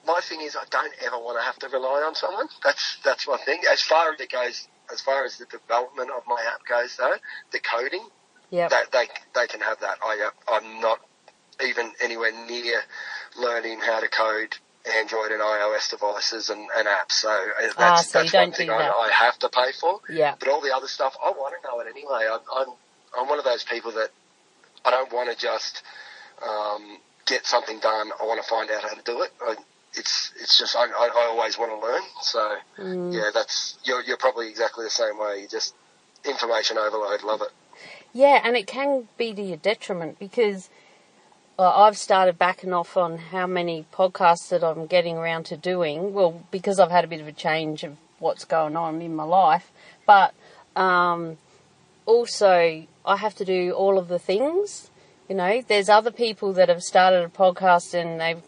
my 0.07 0.20
thing 0.22 0.40
is 0.42 0.54
I 0.57 0.64
don't 0.70 0.92
ever 1.04 1.18
want 1.18 1.38
to 1.38 1.44
have 1.44 1.59
to 1.61 1.68
rely 1.68 2.02
on 2.07 2.14
someone. 2.14 2.48
That's 2.62 2.98
that's 3.04 3.26
my 3.28 3.37
thing. 3.38 3.62
As 3.70 3.83
far 3.83 4.12
as 4.12 4.20
it 4.20 4.30
goes, 4.30 4.68
as 4.92 5.01
far 5.01 5.25
as 5.25 5.38
the 5.38 5.47
development 5.47 6.11
of 6.11 6.23
my 6.27 6.42
app 6.53 6.66
goes, 6.68 6.97
though, 6.97 7.14
the 7.53 7.61
coding, 7.61 8.05
yep. 8.51 8.70
that 8.70 8.92
they 8.92 9.07
they 9.35 9.47
can 9.47 9.61
have 9.61 9.81
that. 9.81 9.99
I 10.05 10.29
uh, 10.29 10.53
I'm 10.55 10.81
not 10.81 11.01
even 11.64 11.92
anywhere 12.03 12.33
near 12.47 12.81
learning 13.38 13.81
how 13.81 14.01
to 14.01 14.09
code 14.09 14.57
Android 14.99 15.33
and 15.33 15.40
iOS 15.40 15.90
devices 15.90 16.51
and, 16.51 16.68
and 16.77 16.87
apps. 16.87 17.12
So 17.12 17.31
uh, 17.31 17.62
that's, 17.62 17.79
Ah, 17.79 17.97
so 17.97 18.18
that's 18.20 18.35
one 18.35 18.53
thing 18.53 18.68
do 18.68 18.75
I. 18.75 18.88
I 18.88 19.11
have 19.12 19.38
to 19.40 19.49
pay 19.49 19.73
for. 19.81 20.01
yeah. 20.09 20.35
But 20.38 20.49
all 20.49 20.61
the 20.61 20.75
other 20.75 20.88
stuff, 20.88 21.16
I 21.25 21.31
want 21.31 21.55
to 21.61 21.68
know 21.68 21.81
it 21.81 21.87
anyway. 21.88 22.29
I'm 22.31 22.40
I'm, 22.55 22.75
I'm 23.18 23.29
one 23.29 23.38
of 23.38 23.44
those 23.44 23.64
people 23.64 23.92
that 23.92 24.11
I 24.85 24.90
don't 24.90 25.12
want 25.12 25.31
to 25.31 25.37
just 25.37 25.83
um, 26.47 26.99
get 27.27 27.47
something 27.47 27.79
done. 27.79 28.11
I 28.20 28.27
want 28.27 28.42
to 28.42 28.49
find 28.49 28.70
out 28.70 28.83
how 28.83 28.94
to 28.94 29.03
do 29.03 29.23
it. 29.23 29.33
I, 29.40 29.57
it's 29.96 30.33
it's 30.40 30.59
just 30.59 30.76
I, 30.76 30.87
I, 30.87 31.26
always 31.30 31.59
want 31.59 31.72
to 31.72 31.87
learn. 31.87 32.02
So 32.22 32.57
Mm. 32.78 33.12
yeah, 33.12 33.30
that's 33.33 33.76
you're 33.85 34.02
you're 34.02 34.16
probably 34.16 34.48
exactly 34.48 34.85
the 34.85 34.90
same 34.90 35.18
way. 35.18 35.40
You 35.42 35.48
just 35.48 35.74
information 36.24 36.78
overload. 36.78 37.22
Love 37.22 37.42
it. 37.42 37.50
Yeah, 38.12 38.40
and 38.44 38.57
it 38.57 38.66
can 38.66 39.09
be 39.16 39.35
to 39.35 39.42
your 39.42 39.57
detriment 39.57 40.18
because 40.18 40.70
well, 41.59 41.72
I've 41.72 41.96
started 41.96 42.38
backing 42.38 42.72
off 42.72 42.96
on 42.96 43.18
how 43.18 43.46
many 43.46 43.87
podcasts 43.92 44.48
that 44.48 44.64
I'm 44.64 44.87
getting 44.87 45.16
around 45.16 45.46
to 45.46 45.57
doing. 45.57 46.12
Well, 46.12 46.44
because 46.50 46.80
I've 46.80 46.90
had 46.90 47.04
a 47.04 47.09
bit 47.09 47.20
of 47.20 47.28
a 47.28 47.33
change 47.33 47.85
of 47.85 47.96
what's 48.18 48.44
going 48.44 48.76
on 48.76 49.02
in 49.02 49.14
my 49.14 49.24
life, 49.24 49.70
but 50.07 50.35
um, 50.76 51.37
also 52.07 52.85
I 53.04 53.16
have 53.16 53.35
to 53.37 53.44
do 53.44 53.72
all 53.72 53.98
of 53.98 54.09
the 54.09 54.18
things. 54.18 54.90
You 55.28 55.37
know, 55.37 55.62
there's 55.66 55.88
other 55.88 56.11
people 56.11 56.52
that 56.54 56.68
have 56.68 56.83
started 56.83 57.24
a 57.24 57.28
podcast 57.28 57.94
and 57.94 58.20
they've 58.20 58.42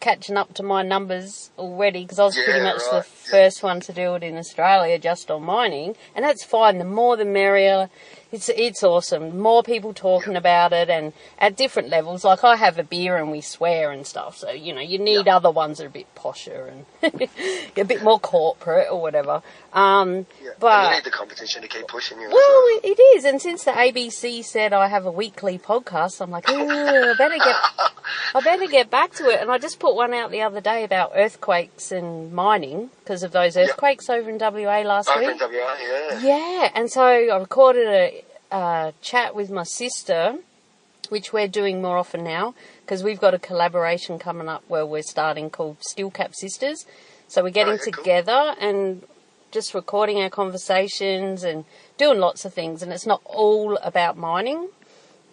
catching 0.00 0.36
up 0.36 0.54
to 0.54 0.62
my 0.62 0.82
numbers 0.82 1.50
already 1.58 2.02
because 2.02 2.18
I 2.18 2.24
was 2.24 2.34
pretty 2.34 2.58
Yeah, 2.58 2.64
much 2.64 2.78
the 2.90 2.96
right, 2.96 3.04
yeah. 3.06 3.30
first 3.30 3.62
one 3.62 3.80
to 3.80 3.92
do 3.92 4.14
it 4.14 4.22
in 4.22 4.36
Australia 4.36 4.98
just 4.98 5.30
on 5.30 5.42
mining, 5.42 5.94
and 6.14 6.24
that's 6.24 6.44
fine. 6.44 6.78
The 6.78 6.84
more 6.84 7.16
the 7.16 7.24
merrier. 7.24 7.88
It's 8.32 8.48
it's 8.48 8.82
awesome. 8.84 9.38
More 9.40 9.62
people 9.62 9.92
talking 9.92 10.36
about 10.36 10.72
it, 10.72 10.88
and 10.88 11.12
at 11.38 11.56
different 11.56 11.88
levels. 11.88 12.22
Like 12.24 12.44
I 12.44 12.56
have 12.56 12.78
a 12.78 12.84
beer 12.84 13.16
and 13.16 13.30
we 13.32 13.40
swear 13.40 13.90
and 13.90 14.06
stuff. 14.06 14.36
So 14.36 14.50
you 14.50 14.72
know 14.72 14.80
you 14.80 14.98
need 14.98 15.26
other 15.26 15.50
ones 15.50 15.78
that 15.78 15.84
are 15.84 15.88
a 15.88 15.90
bit 15.90 16.06
posher 16.14 16.70
and 17.02 17.28
a 17.76 17.84
bit 17.84 18.02
more 18.02 18.20
corporate 18.20 18.86
or 18.90 19.00
whatever. 19.00 19.42
Um, 19.72 20.26
Yeah. 20.42 20.50
but 20.60 20.72
and 20.72 20.88
you 20.90 20.96
need 20.96 21.04
the 21.04 21.10
competition 21.10 21.62
to 21.62 21.68
keep 21.68 21.88
pushing 21.88 22.20
you. 22.20 22.28
well, 22.28 22.36
well. 22.36 22.80
it 22.84 23.00
is, 23.16 23.24
and 23.24 23.40
since 23.42 23.64
the 23.64 23.72
ABC 23.72 24.44
said 24.44 24.72
I 24.72 24.86
have 24.88 25.06
a 25.06 25.12
weekly 25.12 25.58
podcast, 25.58 26.20
I'm 26.20 26.30
like, 26.30 26.48
"Ooh, 26.48 26.54
I 26.70 27.14
better 27.16 27.36
get, 27.38 27.56
I 28.34 28.40
better 28.42 28.66
get 28.66 28.90
back 28.90 29.12
to 29.14 29.24
it. 29.28 29.40
And 29.40 29.50
I 29.50 29.58
just 29.58 29.78
put 29.80 29.94
one 29.94 30.12
out 30.14 30.30
the 30.30 30.42
other 30.42 30.60
day 30.60 30.84
about 30.84 31.12
earthquakes 31.14 31.90
and 31.92 32.32
mining 32.32 32.90
because 33.02 33.22
of 33.22 33.32
those 33.32 33.56
earthquakes 33.56 34.08
over 34.10 34.28
in 34.30 34.38
WA 34.38 34.82
last 34.82 35.08
Over 35.08 35.26
week. 35.32 35.40
WA, 35.40 35.48
yeah. 35.50 36.20
Yeah, 36.20 36.70
and 36.74 36.90
so 36.90 37.02
I 37.02 37.36
recorded 37.38 37.86
a, 37.88 38.19
a 38.50 38.92
chat 39.00 39.34
with 39.34 39.50
my 39.50 39.64
sister, 39.64 40.36
which 41.08 41.32
we're 41.32 41.48
doing 41.48 41.80
more 41.82 41.96
often 41.98 42.22
now 42.24 42.54
because 42.82 43.02
we've 43.02 43.20
got 43.20 43.34
a 43.34 43.38
collaboration 43.38 44.18
coming 44.18 44.48
up 44.48 44.62
where 44.68 44.86
we're 44.86 45.02
starting 45.02 45.50
called 45.50 45.76
Steel 45.80 46.10
Cap 46.10 46.34
Sisters. 46.34 46.86
So 47.28 47.42
we're 47.42 47.50
getting 47.50 47.74
yeah, 47.74 47.78
cool. 47.84 48.02
together 48.04 48.54
and 48.60 49.02
just 49.52 49.74
recording 49.74 50.20
our 50.22 50.30
conversations 50.30 51.42
and 51.44 51.64
doing 51.98 52.18
lots 52.20 52.44
of 52.44 52.54
things, 52.54 52.82
and 52.82 52.92
it's 52.92 53.06
not 53.06 53.20
all 53.24 53.76
about 53.78 54.16
mining. 54.16 54.68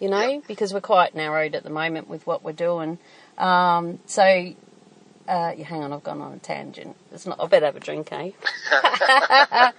you 0.00 0.08
know, 0.08 0.28
Yep. 0.28 0.42
because 0.46 0.72
we're 0.72 0.80
quite 0.80 1.14
narrowed 1.16 1.56
at 1.56 1.64
the 1.64 1.70
moment 1.70 2.06
with 2.08 2.24
what 2.24 2.44
we're 2.44 2.52
doing. 2.52 2.98
Um, 3.36 3.98
so, 4.06 4.22
uh, 4.22 5.52
yeah, 5.56 5.64
hang 5.64 5.82
on, 5.82 5.92
I've 5.92 6.04
gone 6.04 6.20
on 6.20 6.32
a 6.34 6.38
tangent. 6.38 6.94
It's 7.12 7.26
not. 7.26 7.40
I 7.40 7.46
better 7.48 7.66
have 7.66 7.74
a 7.76 7.80
drink, 7.80 8.12
eh? 8.12 8.30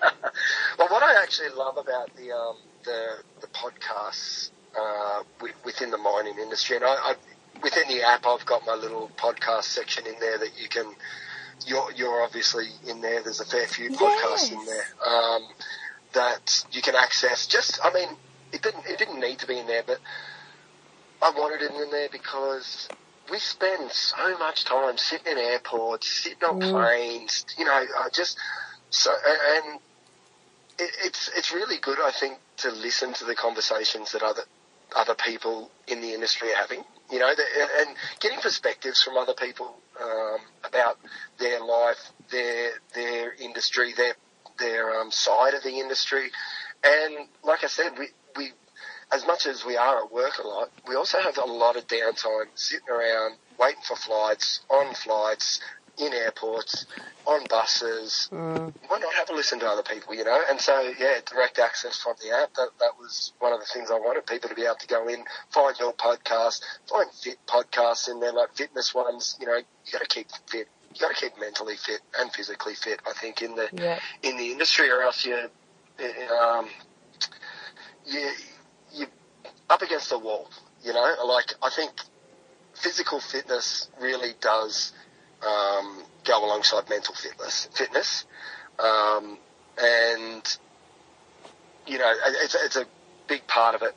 Well, 0.78 0.88
what 0.90 1.04
I 1.04 1.22
actually 1.24 1.50
love 1.56 1.78
about 1.78 2.14
the 2.16 2.32
um, 2.34 2.56
the, 2.86 3.18
the 3.42 3.48
podcasts 3.48 4.52
uh, 4.78 5.24
within 5.66 5.92
the 5.92 5.98
mining 5.98 6.38
industry, 6.40 6.76
and 6.76 6.86
I, 6.86 6.90
I 6.90 7.16
within 7.62 7.88
the 7.88 8.04
app, 8.04 8.26
I've 8.26 8.46
got 8.46 8.66
my 8.66 8.76
little 8.76 9.10
podcast 9.18 9.64
section 9.64 10.06
in 10.08 10.14
there 10.20 10.38
that 10.38 10.60
you 10.62 10.68
can. 10.70 10.94
You're 11.66 11.92
you're 11.94 12.24
obviously 12.24 12.68
in 12.88 13.02
there. 13.02 13.22
There's 13.22 13.42
a 13.42 13.46
fair 13.46 13.68
few 13.68 13.90
podcasts 13.90 14.52
in 14.52 14.66
there 14.66 14.86
um, 15.06 15.44
that 16.14 16.66
you 16.72 16.82
can 16.82 16.96
access. 16.96 17.48
Just, 17.48 17.80
I 17.84 17.92
mean, 17.92 18.08
it 18.54 18.62
didn't 18.62 18.86
it 18.88 18.98
didn't 18.98 19.20
need 19.20 19.40
to 19.40 19.48
be 19.48 19.60
in 19.60 19.68
there, 19.68 19.84
but 19.86 20.00
I 21.22 21.32
wanted 21.32 21.62
it 21.62 21.72
in 21.72 21.92
there 21.92 22.08
because 22.12 22.88
we 23.30 23.40
spend 23.40 23.92
so 23.92 24.38
much 24.38 24.66
time 24.66 24.98
sitting 24.98 25.34
in 25.34 25.38
airports, 25.38 26.08
sitting 26.08 26.44
on 26.48 26.60
Mm. 26.62 26.72
planes. 26.72 27.46
You 27.58 27.66
know, 27.66 27.74
I 27.74 28.10
just 28.14 28.38
so 28.90 29.12
and 29.28 29.66
and 29.66 29.80
it, 30.80 30.92
it's 31.04 31.30
it's 31.36 31.52
really 31.52 31.78
good, 31.78 32.00
I 32.00 32.12
think, 32.12 32.38
to 32.62 32.72
listen 32.72 33.14
to 33.14 33.26
the 33.26 33.36
conversations 33.36 34.12
that 34.12 34.24
other 34.24 34.44
other 34.96 35.16
people 35.16 35.70
in 35.88 36.02
the 36.02 36.14
industry 36.14 36.52
are 36.52 36.58
having. 36.58 36.84
You 37.12 37.20
know, 37.20 37.30
and 37.30 37.96
getting 38.20 38.40
perspectives 38.40 39.02
from 39.02 39.18
other 39.18 39.34
people 39.34 39.76
um, 40.02 40.38
about 40.64 40.98
their 41.40 41.64
life, 41.64 42.12
their 42.32 42.72
their 42.94 43.34
industry, 43.34 43.94
their 43.96 44.14
their 44.60 45.00
um, 45.00 45.12
side 45.12 45.54
of 45.54 45.64
the 45.64 45.80
industry, 45.80 46.30
and 46.84 47.28
like 47.44 47.64
I 47.64 47.68
said, 47.68 47.98
we 47.98 48.08
we 48.36 48.52
as 49.12 49.26
much 49.26 49.48
as 49.48 49.66
we 49.66 49.76
are 49.76 50.04
at 50.04 50.12
work 50.12 50.38
a 50.38 50.48
lot, 50.48 50.70
we 50.88 50.96
also 50.96 51.20
have 51.20 51.38
a 51.38 51.46
lot 51.46 51.76
of 51.76 51.88
downtime 51.88 52.46
sitting 52.54 52.90
around 52.90 53.38
waiting 53.60 53.82
for 53.88 53.96
flights, 53.96 54.62
on 54.70 54.94
flights, 54.94 55.60
in 56.00 56.14
airports, 56.14 56.86
on 57.26 57.46
buses. 57.50 58.30
Mm. 58.32 58.74
Why 58.88 59.00
not 59.00 59.14
have 59.16 59.30
a 59.30 59.34
listen 59.34 59.60
to 59.60 59.68
other 59.68 59.84
people, 59.84 60.16
you 60.16 60.24
know? 60.24 60.42
And 60.50 60.60
so, 60.60 60.82
yeah, 60.98 61.20
direct 61.26 61.60
access 61.60 62.00
from 62.02 62.16
the 62.24 62.36
app, 62.36 62.54
that, 62.56 62.70
that 62.80 62.98
was 62.98 63.34
one 63.40 63.54
of 63.54 63.60
the 63.60 63.66
things 63.66 63.92
I 63.92 63.96
wanted 64.00 64.26
people 64.26 64.50
to 64.50 64.56
be 64.56 64.64
able 64.64 64.76
to 64.76 64.88
go 64.88 65.08
in, 65.08 65.24
find 65.52 65.78
your 65.80 65.94
podcast, 65.94 66.62
find 66.90 67.10
fit 67.12 67.38
podcasts 67.46 68.10
in 68.10 68.20
there, 68.20 68.32
like 68.32 68.56
fitness 68.56 68.96
ones, 68.96 69.38
you 69.40 69.46
know, 69.46 69.58
you 69.58 69.92
got 69.92 70.02
to 70.02 70.08
keep 70.08 70.28
fit. 70.48 70.68
You 70.94 71.02
got 71.02 71.16
to 71.16 71.22
keep 71.22 71.40
mentally 71.40 71.76
fit 71.76 72.02
and 72.18 72.32
physically 72.32 72.74
fit, 72.74 73.00
I 73.08 73.14
think, 73.14 73.44
in 73.44 73.56
the 73.56 73.70
Yeah. 73.74 74.00
in 74.24 74.38
the 74.38 74.52
industry, 74.52 74.90
or 74.90 75.04
else 75.04 75.24
you, 75.24 75.36
um, 76.42 76.68
you, 78.08 78.32
you 78.94 79.06
up 79.70 79.84
against 79.84 80.10
the 80.10 80.18
wall. 80.18 80.50
You 80.84 80.94
know, 80.94 81.16
like 81.26 81.54
I 81.62 81.70
think 81.70 81.92
physical 82.74 83.20
fitness 83.20 83.90
really 84.02 84.34
does 84.42 84.94
um, 85.46 86.04
go 86.26 86.44
alongside 86.46 86.90
mental 86.90 87.16
fitness. 87.16 87.68
Fitness, 87.74 88.26
um, 88.80 89.38
and 89.82 90.58
you 91.88 91.98
know, 91.98 92.14
it's 92.44 92.56
it's 92.56 92.76
a 92.76 92.86
big 93.28 93.46
part 93.48 93.76
of 93.76 93.82
it. 93.82 93.96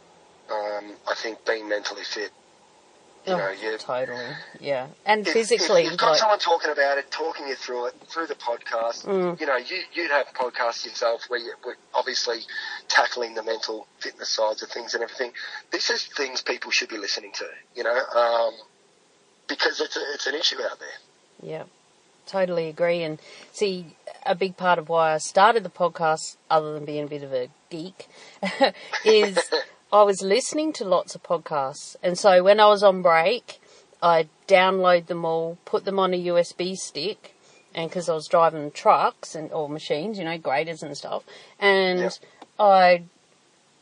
Um, 0.51 0.93
I 1.09 1.15
think 1.15 1.45
being 1.47 1.69
mentally 1.69 2.05
fit. 2.05 2.31
You 3.27 3.35
Oh, 3.35 3.39
know, 3.39 3.51
you 3.51 3.79
totally. 3.79 4.19
Yeah. 4.59 4.89
And 5.07 5.25
if- 5.25 5.33
physically, 5.33 5.83
if 5.85 5.91
you've 5.93 5.99
got 6.01 6.11
like, 6.11 6.19
someone 6.19 6.41
talking 6.41 6.73
about 6.73 6.99
it, 6.99 7.09
talking 7.13 7.47
you 7.47 7.55
through 7.55 7.87
it 7.87 7.95
through 8.09 8.27
the 8.27 8.35
podcast. 8.35 9.07
Mm. 9.07 9.41
You 9.41 9.47
know, 9.47 9.57
you, 9.57 9.79
you'd 9.93 10.11
have 10.11 10.27
podcasts 10.35 10.85
yourself 10.85 11.27
where 11.29 11.39
you, 11.39 11.53
we're 11.65 11.77
obviously 11.95 12.41
tackling 12.89 13.35
the 13.35 13.45
mental 13.45 13.87
fitness 14.01 14.29
sides 14.29 14.65
of 14.65 14.71
things 14.71 14.95
and 14.95 15.05
everything. 15.05 15.31
This 15.71 15.89
is 15.89 16.05
things 16.05 16.43
people 16.43 16.73
should 16.73 16.89
be 16.89 16.99
listening 16.99 17.31
to. 17.35 17.45
You 17.77 17.85
know, 17.85 17.97
um, 17.97 18.55
because 19.47 19.81
it's 19.81 19.97
a, 19.97 20.01
it's 20.15 20.27
an 20.27 20.35
issue 20.35 20.57
out 20.61 20.81
there. 20.81 20.89
Yeah, 21.43 21.65
totally 22.27 22.69
agree. 22.69 23.03
And 23.03 23.19
see, 23.53 23.97
a 24.25 24.35
big 24.35 24.57
part 24.57 24.79
of 24.79 24.89
why 24.89 25.15
I 25.15 25.19
started 25.19 25.65
the 25.65 25.71
podcast, 25.71 26.37
other 26.49 26.73
than 26.73 26.85
being 26.85 27.05
a 27.05 27.09
bit 27.09 27.23
of 27.23 27.33
a 27.33 27.49
geek, 27.71 28.09
is 29.05 29.39
I 29.93 30.03
was 30.03 30.23
listening 30.23 30.73
to 30.75 30.85
lots 30.85 31.15
of 31.15 31.23
podcasts. 31.23 31.97
And 32.03 32.19
so 32.19 32.43
when 32.43 32.61
I 32.61 32.67
was 32.69 32.83
on 32.83 33.03
break, 33.03 33.61
I'd 34.03 34.29
download 34.49 35.07
them 35.07 35.25
all, 35.25 35.59
put 35.65 35.85
them 35.85 35.99
on 35.99 36.15
a 36.15 36.25
USB 36.27 36.77
stick, 36.77 37.35
and 37.75 37.91
because 37.91 38.09
I 38.09 38.15
was 38.15 38.27
driving 38.29 38.71
trucks 38.71 39.35
and 39.35 39.53
or 39.53 39.69
machines, 39.69 40.19
you 40.19 40.25
know, 40.25 40.39
graders 40.39 40.83
and 40.83 40.97
stuff, 40.97 41.25
and 41.59 42.01
Yeah. 42.01 42.11
I'd 42.59 43.05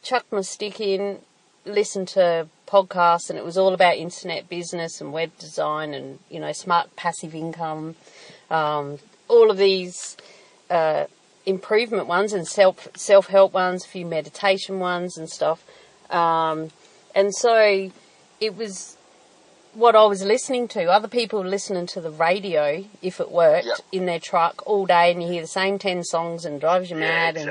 chuck 0.02 0.24
my 0.30 0.40
stick 0.40 0.80
in, 0.80 1.20
listen 1.64 2.06
to 2.06 2.48
podcasts, 2.66 3.28
and 3.30 3.38
it 3.38 3.44
was 3.44 3.58
all 3.58 3.74
about 3.74 3.96
internet 3.96 4.48
business 4.48 5.00
and 5.00 5.12
web 5.12 5.30
design 5.38 5.92
and 5.94 6.18
you 6.30 6.40
know 6.40 6.52
smart 6.52 6.94
passive 6.96 7.34
income, 7.34 7.96
um, 8.50 8.98
all 9.28 9.50
of 9.50 9.56
these 9.58 10.16
uh, 10.70 11.04
improvement 11.46 12.06
ones 12.06 12.32
and 12.32 12.46
self 12.46 12.88
self 12.96 13.26
help 13.28 13.52
ones, 13.52 13.84
a 13.84 13.88
few 13.88 14.06
meditation 14.06 14.78
ones 14.78 15.16
and 15.18 15.28
stuff, 15.28 15.64
um, 16.10 16.70
and 17.14 17.34
so 17.34 17.90
it 18.40 18.56
was 18.56 18.96
what 19.74 19.94
I 19.94 20.04
was 20.06 20.24
listening 20.24 20.66
to. 20.68 20.86
Other 20.86 21.06
people 21.08 21.40
were 21.40 21.48
listening 21.48 21.86
to 21.88 22.00
the 22.00 22.10
radio 22.10 22.84
if 23.02 23.20
it 23.20 23.30
worked 23.30 23.66
Yeah. 23.66 23.74
in 23.92 24.06
their 24.06 24.18
truck 24.18 24.62
all 24.66 24.84
day, 24.86 25.12
and 25.12 25.22
you 25.22 25.28
hear 25.28 25.42
the 25.42 25.46
same 25.48 25.78
ten 25.78 26.02
songs 26.04 26.44
and 26.44 26.60
drives 26.60 26.90
you 26.90 26.96
mad 26.96 27.36
and. 27.36 27.46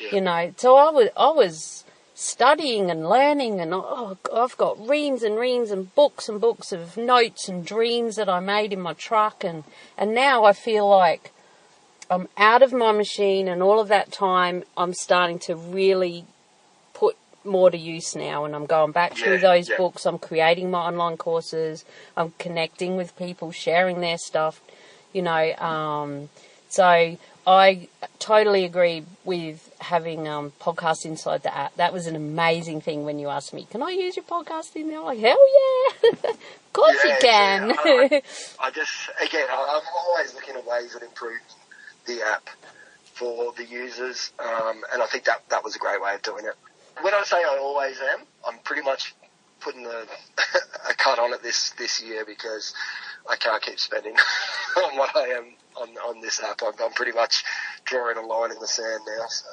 Yeah. 0.00 0.08
you 0.12 0.20
know. 0.20 0.52
So 0.56 0.76
I 0.76 0.90
was 0.90 1.08
I 1.16 1.30
was 1.30 1.83
studying 2.24 2.90
and 2.90 3.08
learning, 3.08 3.60
and 3.60 3.74
oh, 3.74 4.16
I've 4.34 4.56
got 4.56 4.88
reams 4.88 5.22
and 5.22 5.38
reams 5.38 5.70
and 5.70 5.94
books 5.94 6.28
and 6.28 6.40
books 6.40 6.72
of 6.72 6.96
notes 6.96 7.48
and 7.48 7.64
dreams 7.64 8.16
that 8.16 8.28
I 8.28 8.40
made 8.40 8.72
in 8.72 8.80
my 8.80 8.94
truck, 8.94 9.44
and 9.44 9.64
and 9.98 10.14
now 10.14 10.44
I 10.44 10.52
feel 10.52 10.88
like 10.88 11.32
I'm 12.10 12.28
out 12.36 12.62
of 12.62 12.72
my 12.72 12.92
machine, 12.92 13.46
and 13.46 13.62
all 13.62 13.78
of 13.78 13.88
that 13.88 14.10
time 14.10 14.64
I'm 14.76 14.94
starting 14.94 15.38
to 15.40 15.54
really 15.54 16.24
put 16.94 17.16
more 17.44 17.70
to 17.70 17.78
use 17.78 18.16
now, 18.16 18.44
and 18.44 18.54
I'm 18.54 18.66
going 18.66 18.92
back 18.92 19.14
through 19.16 19.38
those 19.38 19.68
yeah. 19.68 19.76
books. 19.76 20.06
I'm 20.06 20.18
creating 20.18 20.70
my 20.70 20.80
online 20.80 21.18
courses. 21.18 21.84
I'm 22.16 22.32
connecting 22.38 22.96
with 22.96 23.16
people, 23.16 23.52
sharing 23.52 24.00
their 24.00 24.18
stuff. 24.18 24.60
You 25.12 25.22
know, 25.22 25.54
um, 25.56 26.30
so 26.68 27.18
I 27.46 27.88
totally 28.18 28.64
agree 28.64 29.04
with 29.24 29.73
having 29.84 30.26
um, 30.28 30.52
podcasts 30.60 31.04
inside 31.04 31.42
the 31.42 31.56
app. 31.56 31.74
That 31.76 31.92
was 31.92 32.06
an 32.06 32.16
amazing 32.16 32.80
thing 32.80 33.04
when 33.04 33.18
you 33.18 33.28
asked 33.28 33.52
me, 33.54 33.66
"Can 33.70 33.82
I 33.82 33.90
use 33.90 34.16
your 34.16 34.24
podcast 34.24 34.74
in 34.76 34.88
there?" 34.88 34.98
I'm 34.98 35.04
like, 35.04 35.18
hell 35.18 35.38
yeah, 35.58 36.10
of 36.30 36.72
course 36.72 37.04
you 37.04 37.14
can. 37.20 37.68
yeah. 37.70 37.74
I- 37.84 38.22
I 38.60 38.70
just, 38.70 38.92
again, 39.22 39.46
I- 39.50 39.80
I'm 39.80 39.86
always 39.96 40.34
looking 40.34 40.56
at 40.56 40.66
ways 40.66 40.92
that 40.94 41.02
improve 41.02 41.38
the 42.06 42.22
app 42.22 42.48
for 43.14 43.52
the 43.56 43.64
users, 43.64 44.32
um, 44.40 44.82
and 44.92 45.02
I 45.02 45.06
think 45.06 45.24
that 45.24 45.48
that 45.50 45.62
was 45.62 45.76
a 45.76 45.78
great 45.78 46.02
way 46.02 46.14
of 46.14 46.22
doing 46.22 46.44
it. 46.46 46.54
When 47.02 47.14
I 47.14 47.22
say 47.24 47.36
I 47.36 47.58
always 47.60 48.00
am, 48.00 48.20
I'm 48.46 48.58
pretty 48.60 48.82
much 48.82 49.14
putting 49.60 49.86
a, 49.86 50.04
a 50.90 50.94
cut 50.94 51.18
on 51.18 51.32
it 51.32 51.42
this 51.42 51.70
this 51.78 52.02
year 52.02 52.24
because 52.24 52.74
I 53.28 53.36
can't 53.36 53.62
keep 53.62 53.78
spending 53.78 54.14
on 54.76 54.96
what 54.98 55.14
I 55.16 55.28
am 55.28 55.54
on 55.76 55.88
on 56.08 56.20
this 56.20 56.42
app. 56.42 56.60
I'm, 56.66 56.72
I'm 56.82 56.92
pretty 56.92 57.12
much 57.12 57.44
drawing 57.84 58.16
a 58.16 58.22
line 58.22 58.50
in 58.50 58.58
the 58.58 58.66
sand 58.66 59.00
now. 59.06 59.26
So 59.28 59.46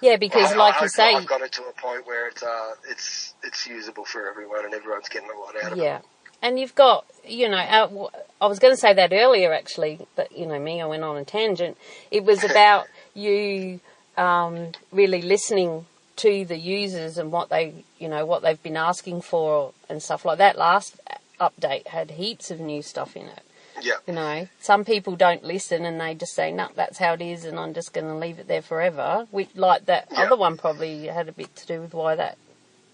yeah, 0.00 0.16
because 0.16 0.52
I- 0.52 0.56
like 0.56 0.76
I- 0.80 0.82
you 0.82 0.88
say, 0.88 1.14
I've 1.14 1.26
got 1.26 1.40
it 1.42 1.52
to 1.52 1.62
a 1.64 1.72
point 1.72 2.06
where 2.06 2.28
it's 2.28 2.42
uh, 2.42 2.74
it's 2.88 3.34
it's 3.42 3.66
usable 3.66 4.04
for 4.04 4.28
everyone, 4.28 4.64
and 4.64 4.74
everyone's 4.74 5.08
getting 5.08 5.30
a 5.30 5.38
lot 5.38 5.54
out 5.64 5.72
of 5.72 5.78
it. 5.78 5.82
Yeah. 5.82 6.00
And 6.42 6.60
you've 6.60 6.74
got, 6.74 7.06
you 7.24 7.48
know, 7.48 7.56
uh, 7.56 8.08
I 8.42 8.46
was 8.46 8.58
going 8.58 8.74
to 8.74 8.76
say 8.76 8.92
that 8.92 9.10
earlier 9.12 9.54
actually, 9.54 10.06
but 10.16 10.30
you 10.36 10.44
know 10.46 10.58
me, 10.60 10.82
I 10.82 10.86
went 10.86 11.02
on 11.02 11.16
a 11.16 11.24
tangent. 11.24 11.78
It 12.10 12.24
was 12.24 12.44
about 12.50 12.86
you 13.14 13.80
um, 14.18 14.72
really 14.92 15.22
listening 15.22 15.86
to 16.16 16.44
the 16.44 16.58
users 16.58 17.16
and 17.16 17.32
what 17.32 17.48
they, 17.48 17.84
you 17.98 18.08
know, 18.08 18.26
what 18.26 18.42
they've 18.42 18.62
been 18.62 18.76
asking 18.76 19.22
for 19.22 19.72
and 19.88 20.02
stuff 20.02 20.26
like 20.26 20.36
that. 20.38 20.58
Last 20.58 21.00
update 21.40 21.86
had 21.88 22.12
heaps 22.12 22.50
of 22.50 22.60
new 22.60 22.82
stuff 22.82 23.16
in 23.16 23.26
it. 23.26 23.42
Yeah. 23.80 23.94
You 24.06 24.14
know, 24.14 24.48
some 24.60 24.84
people 24.84 25.16
don't 25.16 25.44
listen 25.44 25.84
and 25.84 26.00
they 26.00 26.14
just 26.14 26.34
say, 26.34 26.52
"No, 26.52 26.68
that's 26.74 26.98
how 26.98 27.14
it 27.14 27.20
is," 27.20 27.44
and 27.44 27.58
I'm 27.58 27.74
just 27.74 27.92
going 27.92 28.06
to 28.06 28.14
leave 28.14 28.38
it 28.38 28.48
there 28.48 28.62
forever. 28.62 29.26
We, 29.32 29.48
like 29.54 29.86
that 29.86 30.08
Yeah. 30.10 30.22
other 30.22 30.36
one 30.36 30.56
probably 30.56 31.06
had 31.06 31.28
a 31.28 31.32
bit 31.32 31.54
to 31.56 31.66
do 31.66 31.80
with 31.80 31.92
why 31.94 32.14
that 32.14 32.38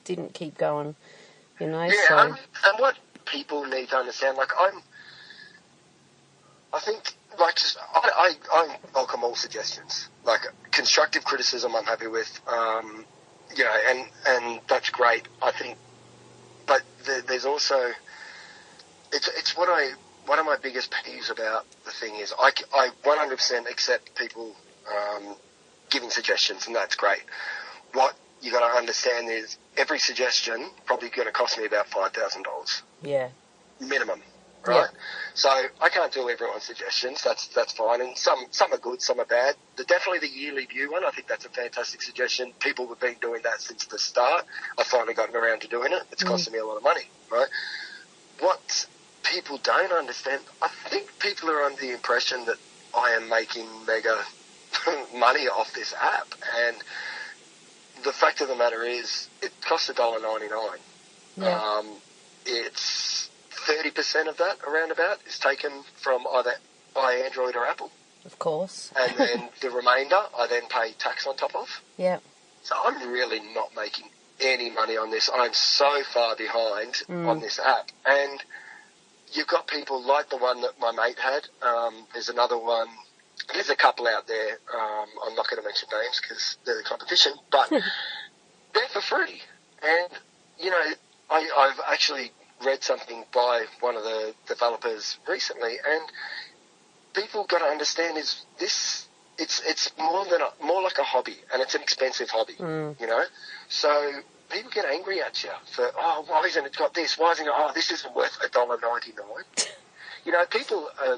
didn't 0.05 0.35
keep 0.35 0.59
going. 0.59 0.97
You 1.61 1.69
know, 1.69 1.83
Yeah, 1.85 1.93
so 2.09 2.19
and, 2.19 2.39
and 2.65 2.79
what 2.79 2.97
people 3.27 3.65
need 3.67 3.89
to 3.91 3.97
understand, 3.97 4.37
like 4.37 4.51
I'm, 4.59 4.83
I 6.73 6.81
think, 6.81 7.15
like 7.39 7.57
just 7.57 7.77
I, 7.95 8.35
I, 8.53 8.59
I 8.59 8.77
welcome 8.95 9.23
all 9.23 9.35
suggestions. 9.37 10.09
Like 10.25 10.41
constructive 10.71 11.25
criticism, 11.25 11.77
I'm 11.77 11.85
happy 11.85 12.07
with. 12.09 12.41
Um, 12.49 13.05
you 13.55 13.65
know, 13.65 13.77
and 13.89 14.07
and 14.27 14.61
that's 14.69 14.89
great. 14.91 15.29
I 15.43 15.53
think, 15.53 15.77
but 16.67 16.83
there, 17.05 17.21
there's 17.21 17.45
also, 17.45 17.91
it's 19.13 19.29
it's 19.29 19.57
what 19.57 19.69
I 19.69 19.93
one 20.33 20.39
of 20.39 20.47
my 20.47 20.57
biggest 20.57 20.91
peeves 20.91 21.31
about 21.31 21.67
the 21.85 21.91
thing 21.91 22.15
is 22.17 22.33
I, 22.39 22.53
I 22.75 22.89
100% 23.05 23.71
accept 23.71 24.15
people 24.15 24.57
um, 24.91 25.37
giving 25.91 26.09
suggestions, 26.09 26.67
and 26.67 26.75
that's 26.75 26.95
great. 26.95 27.21
What 27.93 28.15
you 28.41 28.51
got 28.51 28.67
to 28.67 28.79
understand 28.79 29.29
is 29.29 29.59
every 29.77 29.99
suggestion 29.99 30.71
probably 30.87 31.11
going 31.11 31.27
to 31.27 31.33
cost 31.33 31.59
me 31.59 31.67
about 31.67 31.87
five 31.89 32.13
thousand 32.13 32.45
dollars 32.45 32.83
Yeah. 33.03 33.29
minimum, 33.79 34.23
right? 34.67 34.89
So 35.35 35.51
I 35.51 35.91
can't 35.91 36.11
do 36.11 36.31
everyone's 36.31 36.63
suggestions. 36.63 37.23
That's 37.23 37.49
that's 37.49 37.75
fine, 37.75 38.01
and 38.01 38.17
some 38.17 38.47
some 38.53 38.73
are 38.73 38.79
good, 38.79 39.03
some 39.03 39.21
are 39.21 39.27
bad. 39.27 39.55
The, 39.77 39.85
definitely 39.85 40.21
the 40.27 40.35
yearly 40.35 40.65
view 40.65 40.93
one. 40.93 41.05
I 41.05 41.11
think 41.11 41.29
that's 41.29 41.45
a 41.45 41.51
fantastic 41.51 42.01
suggestion. 42.01 42.55
People 42.59 42.89
have 42.89 43.01
been 43.01 43.17
doing 43.21 43.43
that 43.43 43.61
since 43.61 43.85
the 43.85 43.99
start. 43.99 44.47
I've 44.79 44.87
finally 44.87 45.13
gotten 45.13 45.37
around 45.37 45.61
to 45.61 45.69
doing 45.69 45.93
it. 45.93 46.03
It's 46.11 46.25
costing 46.25 46.55
me 46.55 46.59
a 46.59 46.65
lot 46.65 46.79
of 46.79 46.83
money, 46.83 47.03
right? 47.31 47.49
What 48.41 48.87
people 49.23 49.59
don't 49.63 49.93
understand, 49.93 50.43
I 50.61 50.69
think 50.89 51.19
people 51.19 51.51
are 51.51 51.63
under 51.63 51.81
the 51.81 51.93
impression 51.93 52.45
that 52.47 52.57
I 52.97 53.11
am 53.13 53.29
making 53.29 53.67
mega 53.87 54.19
money 55.15 55.49
off 55.49 55.73
this 55.75 55.95
app, 56.01 56.29
and 56.67 56.77
the 58.05 58.13
fact 58.13 58.41
of 58.41 58.49
the 58.49 58.57
matter 58.57 58.83
is, 58.83 59.29
it 59.43 59.53
costs 59.63 59.89
a 59.89 59.95
dollar 59.95 60.21
ninety 60.21 60.49
nine. 60.49 60.79
Yeah. 61.37 61.59
Um, 61.61 61.89
it's 62.45 63.31
thirty 63.51 63.91
percent 63.91 64.29
of 64.29 64.37
that, 64.39 64.59
around 64.67 64.91
about, 64.91 65.19
is 65.27 65.39
taken 65.39 65.71
from 65.97 66.27
either 66.35 66.53
by 66.95 67.15
Android 67.15 67.57
or 67.57 67.65
Apple, 67.67 67.91
Of 68.25 68.39
course. 68.39 68.93
and 68.99 69.17
then 69.19 69.49
the 69.61 69.71
remainder 69.71 70.21
I 70.37 70.47
then 70.49 70.63
pay 70.69 70.93
tax 70.99 71.27
on 71.27 71.37
top 71.37 71.55
of. 71.55 71.69
Yeah. 71.97 72.19
So 72.63 72.75
I'm 72.85 73.11
really 73.11 73.41
not 73.55 73.71
making 73.77 74.07
any 74.41 74.71
money 74.71 74.97
on 74.97 75.11
this. 75.11 75.31
I'm 75.33 75.53
so 75.53 76.03
far 76.13 76.37
behind 76.37 77.03
on 77.09 77.41
this 77.41 77.59
app, 77.59 77.91
and 78.05 78.43
you've 79.33 79.47
got 79.47 79.67
people 79.67 80.03
like 80.03 80.31
the 80.31 80.37
one 80.37 80.61
that 80.63 80.79
my 80.81 80.93
mate 80.93 81.19
had. 81.19 81.49
Um, 81.67 82.07
there's 82.13 82.29
another 82.29 82.59
one. 82.59 82.89
There's 83.53 83.71
a 83.71 83.77
couple 83.77 84.07
out 84.07 84.27
there. 84.27 84.59
Um, 84.75 85.07
I'm 85.27 85.35
not 85.35 85.49
going 85.49 85.61
to 85.61 85.67
mention 85.67 85.89
names 85.93 86.21
because 86.23 86.59
they're 86.65 86.77
the 86.77 86.83
competition, 86.85 87.33
but 87.51 87.69
they're 88.75 88.89
for 88.93 89.01
free. 89.01 89.41
And 89.83 90.09
you 90.59 90.71
know, 90.71 90.83
I, 91.31 91.49
I've 91.57 91.81
actually 91.91 92.31
read 92.65 92.83
something 92.85 93.25
by 93.35 93.65
one 93.81 93.97
of 93.97 94.05
the 94.05 94.35
developers 94.47 95.19
recently, 95.29 95.77
and 95.87 96.03
people 97.15 97.45
got 97.45 97.59
to 97.59 97.65
understand 97.65 98.19
is 98.19 98.45
this. 98.59 99.09
It's 99.39 99.63
it's 99.65 99.91
more 99.99 100.27
than 100.27 100.41
a, 100.43 100.65
more 100.65 100.83
like 100.83 100.99
a 100.99 101.03
hobby, 101.03 101.37
and 101.53 101.63
it's 101.63 101.75
an 101.75 101.81
expensive 101.81 102.29
hobby. 102.29 102.53
You 103.01 103.07
know, 103.07 103.25
so 103.69 104.13
people 104.53 104.71
get 104.71 104.85
angry 104.85 105.21
at 105.23 105.43
you 105.43 105.51
for 105.75 105.91
oh 105.99 106.25
why 106.29 106.43
isn't 106.47 106.65
it 106.65 106.77
got 106.77 106.95
this? 106.95 107.19
Why 107.19 107.33
isn't 107.33 107.47
it? 107.47 107.53
Oh 107.55 107.73
this 107.75 107.91
isn't 107.91 108.15
worth 108.15 108.39
a 108.45 108.49
dollar 108.49 108.79
ninety 108.81 109.13
nine. 109.17 109.45
you 110.25 110.33
know, 110.33 110.45
people 110.47 110.89
uh, 111.05 111.17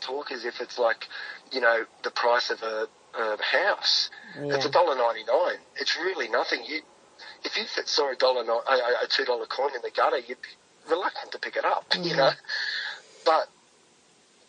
talk 0.00 0.32
as 0.32 0.44
if 0.44 0.60
it's 0.60 0.78
like 0.78 1.06
you 1.52 1.60
know 1.60 1.84
the 2.02 2.10
price 2.10 2.50
of 2.50 2.62
a, 2.62 2.88
a 3.18 3.36
house. 3.42 4.10
It's 4.36 4.64
a 4.64 4.68
Yeah. 4.68 4.72
dollar 4.72 4.96
ninety 4.96 5.24
nine. 5.24 5.58
It's 5.76 5.96
really 5.96 6.28
nothing. 6.28 6.64
You 6.64 6.80
if 7.44 7.56
you 7.56 7.64
saw 7.84 8.10
a 8.10 8.16
dollar 8.16 8.42
a, 8.42 9.06
two 9.08 9.24
dollar 9.24 9.46
coin 9.46 9.74
in 9.74 9.82
the 9.82 9.90
gutter, 9.90 10.18
you'd 10.18 10.42
be 10.42 10.48
reluctant 10.88 11.32
to 11.32 11.38
pick 11.38 11.56
it 11.56 11.64
up. 11.64 11.84
You 12.02 12.16
know, 12.16 12.30
but 13.24 13.48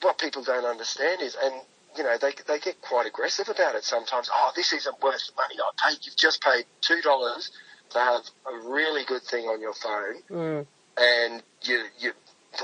what 0.01 0.17
people 0.17 0.43
don't 0.43 0.65
understand 0.65 1.21
is, 1.21 1.35
and 1.41 1.53
you 1.97 2.03
know, 2.03 2.17
they 2.19 2.31
they 2.47 2.59
get 2.59 2.81
quite 2.81 3.05
aggressive 3.05 3.49
about 3.49 3.75
it 3.75 3.83
sometimes. 3.83 4.29
Oh, 4.33 4.51
this 4.55 4.71
isn't 4.73 5.01
worth 5.01 5.21
the 5.27 5.33
money 5.35 5.55
I 5.59 5.89
paid. 5.89 5.99
You've 6.05 6.15
just 6.15 6.41
paid 6.41 6.65
two 6.81 7.01
dollars 7.01 7.51
to 7.91 7.99
have 7.99 8.21
a 8.51 8.69
really 8.69 9.03
good 9.05 9.23
thing 9.23 9.45
on 9.45 9.61
your 9.61 9.73
phone, 9.73 10.21
Mm. 10.29 10.67
and 10.97 11.43
you 11.63 11.85
you 11.99 12.13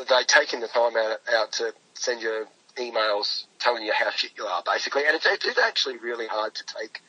they 0.10 0.24
taking 0.26 0.60
the 0.60 0.68
time 0.68 0.96
out 0.98 1.20
out 1.34 1.52
to 1.54 1.74
send 1.94 2.22
you 2.22 2.48
emails 2.76 3.46
telling 3.60 3.84
you 3.84 3.92
how 3.94 4.10
shit 4.12 4.32
you 4.38 4.46
are, 4.46 4.62
basically. 4.66 5.06
And 5.06 5.16
it's 5.16 5.26
it's 5.26 5.58
actually 5.60 5.98
really 5.98 6.28
hard 6.28 6.54
to 6.56 6.64
take 6.66 7.02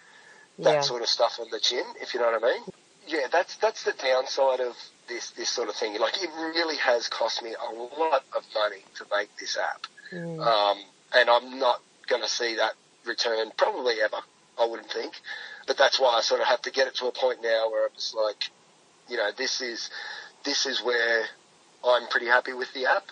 that 0.61 0.75
Yeah. 0.75 0.81
sort 0.81 1.03
of 1.03 1.09
stuff 1.09 1.39
on 1.41 1.51
the 1.51 1.61
chin, 1.61 1.85
if 2.01 2.15
you 2.15 2.21
know 2.21 2.31
what 2.31 2.43
I 2.43 2.53
mean. 2.53 2.65
Yeah, 3.07 3.27
that's 3.31 3.57
that's 3.57 3.85
the 3.85 3.93
downside 3.93 4.61
of 4.61 4.77
this 5.09 5.31
this 5.31 5.49
sort 5.49 5.69
of 5.69 5.75
thing. 5.77 5.99
Like 5.99 6.23
it 6.23 6.31
really 6.37 6.77
has 6.77 7.09
cost 7.09 7.43
me 7.43 7.55
a 7.55 7.73
lot 7.73 8.25
of 8.35 8.45
money 8.55 8.85
to 8.97 9.07
make 9.15 9.35
this 9.39 9.57
app, 9.57 9.87
Mm. 10.13 10.41
um, 10.47 10.79
and 11.13 11.29
I'm 11.31 11.59
not 11.59 11.81
going 12.07 12.23
to 12.23 12.29
see 12.29 12.57
that 12.57 12.75
return 13.05 13.51
probably 13.57 14.01
ever. 14.01 14.21
I 14.59 14.65
wouldn't 14.65 14.91
think, 14.91 15.13
but 15.69 15.77
that's 15.77 16.01
why 16.01 16.17
I 16.17 16.23
sort 16.23 16.41
of 16.41 16.49
have 16.49 16.63
to 16.63 16.71
get 16.73 16.89
it 16.89 16.97
to 16.97 17.07
a 17.07 17.13
point 17.13 17.41
now 17.43 17.71
where 17.71 17.85
I'm 17.85 17.95
just 17.95 18.17
like, 18.17 18.51
you 19.09 19.17
know, 19.19 19.31
this 19.37 19.61
is 19.61 19.91
this 20.45 20.67
is 20.67 20.83
where 20.83 21.27
I'm 21.85 22.09
pretty 22.09 22.27
happy 22.27 22.55
with 22.55 22.73
the 22.73 22.87
app, 22.87 23.05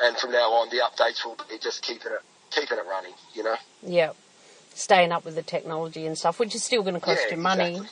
and 0.00 0.16
from 0.16 0.30
now 0.30 0.52
on 0.52 0.68
the 0.68 0.76
updates 0.76 1.24
will 1.24 1.36
be 1.48 1.58
just 1.58 1.82
keeping 1.82 2.12
it 2.12 2.20
keeping 2.50 2.78
it 2.78 2.84
running. 2.88 3.14
You 3.34 3.44
know. 3.44 3.56
Yeah. 3.82 4.10
Staying 4.74 5.10
up 5.12 5.24
with 5.24 5.34
the 5.34 5.42
technology 5.42 6.06
and 6.06 6.16
stuff, 6.16 6.38
which 6.38 6.54
is 6.54 6.62
still 6.62 6.82
going 6.82 6.94
to 6.94 7.00
cost 7.00 7.24
Yeah, 7.28 7.36
you 7.36 7.42
money. 7.42 7.76
exactly. 7.76 7.88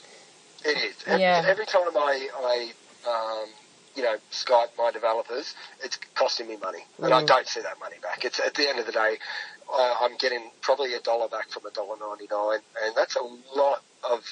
It 0.73 0.77
is. 0.91 0.97
Every, 1.07 1.21
Yeah. 1.21 1.45
every 1.47 1.67
time 1.67 1.83
I, 1.97 2.29
I 2.37 2.73
um, 3.09 3.49
you 3.97 4.03
know, 4.03 4.17
Skype 4.31 4.69
my 4.79 4.91
developers, 4.91 5.55
it's 5.83 5.99
costing 6.15 6.49
me 6.49 6.57
money, 6.57 6.85
and 6.99 7.13
I 7.13 7.23
Mm. 7.23 7.27
don't 7.27 7.49
see 7.49 7.61
that 7.61 7.79
money 7.81 7.97
back. 8.03 8.25
It's 8.25 8.41
at 8.41 8.55
the 8.55 8.69
end 8.69 8.79
of 8.79 8.87
the 8.87 8.93
day, 8.93 9.19
uh, 9.73 9.95
I'm 10.01 10.17
getting 10.17 10.51
probably 10.63 10.95
a 10.95 11.01
dollar 11.01 11.29
back 11.29 11.49
from 11.51 11.67
a 11.67 11.71
dollar 11.71 11.97
ninety 11.99 12.29
nine, 12.31 12.61
and 12.83 12.95
that's 12.95 13.17
a 13.17 13.23
lot 13.23 13.83
of 14.09 14.25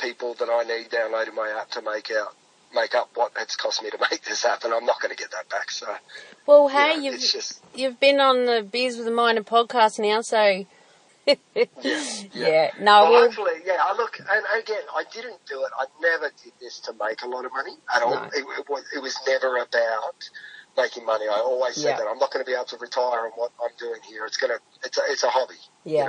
people 0.00 0.34
that 0.34 0.48
I 0.48 0.64
need 0.64 0.90
downloading 0.90 1.34
my 1.34 1.48
app 1.60 1.70
to 1.72 1.82
make 1.82 2.10
out 2.10 2.34
make 2.74 2.94
up 2.96 3.10
what 3.14 3.32
it's 3.38 3.54
cost 3.56 3.82
me 3.82 3.90
to 3.90 3.98
make 4.10 4.24
this 4.24 4.42
happen. 4.42 4.72
I'm 4.72 4.84
not 4.84 5.00
going 5.00 5.14
to 5.14 5.20
get 5.20 5.30
that 5.30 5.48
back. 5.48 5.70
So, 5.70 5.86
Well, 6.46 6.64
you 6.64 6.76
hey, 6.76 6.96
know, 6.96 7.02
you've 7.02 7.14
it's 7.14 7.32
just 7.32 7.62
you've 7.74 8.00
been 8.00 8.20
on 8.20 8.46
the 8.46 8.62
Beers 8.70 8.96
with 8.96 9.06
the 9.06 9.12
Miner 9.12 9.42
podcast 9.42 9.98
now, 9.98 10.20
so 10.22 10.38
yeah, 11.26 11.64
yeah. 12.34 12.70
No, 12.80 13.04
well, 13.04 13.12
well, 13.12 13.22
hopefully, 13.24 13.52
yeah. 13.64 13.78
I 13.80 13.96
look, 13.96 14.18
and 14.18 14.62
again, 14.62 14.82
I 14.94 15.04
didn't 15.10 15.38
do 15.48 15.62
it. 15.62 15.70
I 15.78 15.86
never 16.02 16.30
did 16.42 16.52
this 16.60 16.80
to 16.80 16.92
make 17.02 17.22
a 17.22 17.26
lot 17.28 17.46
of 17.46 17.52
money 17.52 17.72
at 17.94 18.02
all. 18.02 18.10
No. 18.14 18.22
It, 18.24 18.44
it, 18.58 18.68
was, 18.68 18.84
it 18.94 18.98
was 19.02 19.16
never 19.26 19.56
about 19.56 20.28
making 20.76 21.06
money. 21.06 21.24
I 21.26 21.36
always 21.38 21.76
said 21.76 21.90
Yeah. 21.90 21.96
that 21.98 22.06
I'm 22.08 22.18
not 22.18 22.30
going 22.30 22.44
to 22.44 22.48
be 22.50 22.54
able 22.54 22.66
to 22.66 22.76
retire 22.76 23.20
on 23.20 23.30
what 23.36 23.52
I'm 23.62 23.70
doing 23.78 24.00
here. 24.06 24.26
It's 24.26 24.36
gonna, 24.36 24.58
it's 24.84 24.98
a, 24.98 25.00
it's 25.08 25.22
a 25.22 25.28
hobby. 25.30 25.54
Yeah. 25.84 25.98
You 26.00 26.04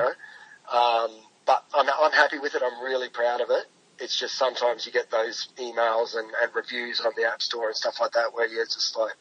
know, 0.74 0.78
um, 0.80 1.12
but 1.46 1.64
I'm, 1.74 1.88
I'm 1.90 2.12
happy 2.12 2.40
with 2.40 2.56
it. 2.56 2.62
I'm 2.66 2.84
really 2.84 3.10
proud 3.10 3.42
of 3.42 3.50
it. 3.50 3.66
It's 4.00 4.18
just 4.20 4.36
sometimes 4.36 4.86
you 4.86 4.92
get 4.92 5.10
those 5.12 5.48
emails 5.58 6.18
and, 6.18 6.28
and 6.42 6.52
reviews 6.54 7.00
on 7.02 7.14
the 7.16 7.24
App 7.26 7.42
Store 7.42 7.68
and 7.68 7.76
stuff 7.76 7.96
like 8.02 8.12
that 8.12 8.34
where 8.34 8.48
you're 8.48 8.66
just 8.66 8.98
like, 8.98 9.14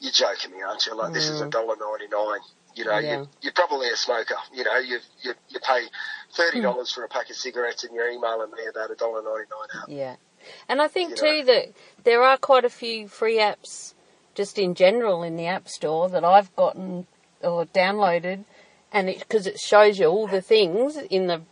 you're 0.00 0.12
joking 0.12 0.50
me, 0.52 0.62
aren't 0.62 0.84
you? 0.86 0.94
Like 0.96 1.12
this 1.14 1.28
is 1.30 1.40
a 1.40 1.48
dollar 1.48 1.76
ninety 1.76 2.08
nine. 2.14 2.40
You 2.74 2.84
know, 2.84 2.90
Mm. 2.90 3.02
Yeah. 3.04 3.20
you, 3.20 3.28
you're 3.40 3.52
probably 3.52 3.88
a 3.88 3.96
smoker. 3.96 4.34
You 4.52 4.64
know, 4.64 4.76
you 4.78 4.98
you, 5.22 5.32
you 5.48 5.60
pay 5.60 5.84
thirty 6.36 6.60
dollars 6.60 6.92
for 6.92 7.04
a 7.04 7.08
pack 7.08 7.30
of 7.30 7.36
cigarettes, 7.36 7.84
and 7.84 7.94
you're 7.94 8.10
emailing 8.10 8.50
me 8.50 8.66
about 8.68 8.90
a 8.90 8.96
dollar 8.96 9.22
ninety 9.22 9.48
nine 9.50 9.82
app. 9.82 9.88
yeah. 9.88 10.16
And 10.68 10.82
I 10.82 10.88
think 10.88 11.10
You 11.10 11.16
too 11.16 11.38
know. 11.38 11.44
that 11.54 11.72
there 12.02 12.22
are 12.22 12.36
quite 12.36 12.64
a 12.66 12.70
few 12.70 13.08
free 13.08 13.38
apps 13.38 13.94
just 14.34 14.58
in 14.58 14.74
general 14.74 15.22
in 15.22 15.36
the 15.36 15.46
App 15.46 15.68
Store 15.68 16.10
that 16.10 16.24
I've 16.24 16.54
gotten 16.56 17.06
or 17.40 17.64
downloaded, 17.66 18.44
and 18.94 19.10
it 19.10 19.18
because 19.18 19.46
it 19.46 19.58
shows 19.58 19.98
you 19.98 20.06
all 20.06 20.26
the 20.26 20.40
things 20.40 20.96
in 20.96 21.26
the, 21.26 21.42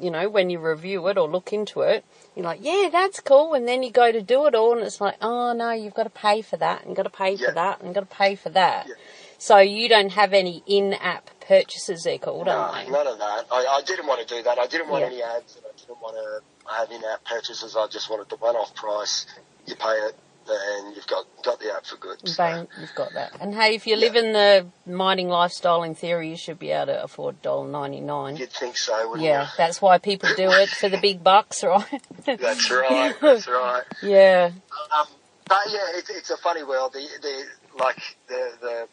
you 0.00 0.10
know, 0.10 0.28
when 0.28 0.50
you 0.50 0.58
review 0.60 1.06
it 1.08 1.18
or 1.18 1.28
look 1.28 1.52
into 1.52 1.80
it. 1.80 2.04
You're 2.36 2.44
like, 2.44 2.60
yeah, 2.62 2.88
that's 2.92 3.20
cool, 3.20 3.54
and 3.54 3.66
then 3.66 3.82
you 3.82 3.90
go 3.90 4.12
to 4.12 4.20
do 4.22 4.46
it 4.46 4.54
all, 4.54 4.76
and 4.76 4.82
it's 4.86 5.00
like, 5.00 5.16
oh 5.22 5.52
no, 5.52 5.70
you've 5.72 5.94
got 5.94 6.04
to 6.04 6.10
pay 6.10 6.42
for 6.42 6.56
that, 6.58 6.80
and 6.82 6.90
you've 6.90 6.96
got 6.96 7.04
to 7.04 7.10
pay 7.10 7.34
Yeah. 7.34 7.48
for 7.48 7.54
that, 7.54 7.78
and 7.78 7.88
you've 7.88 7.94
got 7.94 8.08
to 8.10 8.16
pay 8.16 8.34
for 8.36 8.50
that. 8.50 8.86
Yeah. 8.88 8.94
So 9.38 9.58
you 9.58 9.88
don't 9.88 10.10
have 10.12 10.32
any 10.32 10.62
in-app 10.66 11.28
purchases, 11.40 12.02
they're 12.04 12.18
called, 12.18 12.46
No, 12.46 12.52
aren't 12.52 12.86
they? 12.86 12.92
none 12.92 13.06
of 13.06 13.18
that. 13.18 13.46
I, 13.52 13.66
I 13.78 13.82
didn't 13.84 14.06
want 14.06 14.26
to 14.26 14.34
do 14.34 14.42
that. 14.42 14.58
I 14.58 14.66
didn't 14.66 14.88
want 14.88 15.02
Yeah. 15.02 15.06
any 15.08 15.22
ads, 15.22 15.56
and 15.56 15.64
I 15.66 15.76
didn't 15.78 16.00
want 16.00 16.16
to 16.16 16.72
have 16.74 16.90
in-app 16.90 17.24
purchases. 17.24 17.76
I 17.76 17.86
just 17.88 18.08
wanted 18.10 18.28
the 18.30 18.36
one-off 18.36 18.74
price. 18.74 19.26
You 19.66 19.76
pay 19.76 19.92
it, 20.08 20.16
and 20.48 20.94
you've 20.96 21.06
got 21.06 21.24
got 21.42 21.60
the 21.60 21.72
app 21.74 21.86
for 21.86 21.96
good. 21.96 22.18
So, 22.28 22.42
Bang, 22.42 22.68
you've 22.78 22.94
got 22.94 23.14
that. 23.14 23.32
And 23.40 23.54
hey, 23.54 23.74
if 23.74 23.86
you 23.86 23.94
Yeah. 23.96 24.00
live 24.06 24.16
in 24.16 24.32
the 24.32 24.66
mining 24.86 25.28
lifestyle, 25.28 25.82
in 25.82 25.94
theory, 25.94 26.30
you 26.30 26.36
should 26.36 26.58
be 26.58 26.70
able 26.70 26.86
to 26.86 27.02
afford 27.02 27.42
$1.99. 27.42 28.38
You'd 28.38 28.50
think 28.50 28.76
so, 28.76 29.10
wouldn't 29.10 29.26
Yeah, 29.26 29.48
that's 29.56 29.82
why 29.82 29.98
people 29.98 30.34
do 30.34 30.50
it 30.52 30.70
for 30.70 30.88
the 30.88 30.98
big 30.98 31.22
bucks, 31.22 31.62
right? 31.64 32.02
That's 32.26 32.70
right. 32.70 33.14
That's 33.20 33.46
right. 33.48 33.82
yeah, 34.02 34.50
Um, 34.96 35.06
but 35.48 35.58
yeah, 35.70 35.98
it, 35.98 36.04
it's 36.10 36.30
a 36.30 36.36
funny 36.36 36.62
world. 36.62 36.92
The, 36.94 37.06
the 37.20 37.44
like 37.78 38.00
the 38.28 38.52
the 38.60 38.88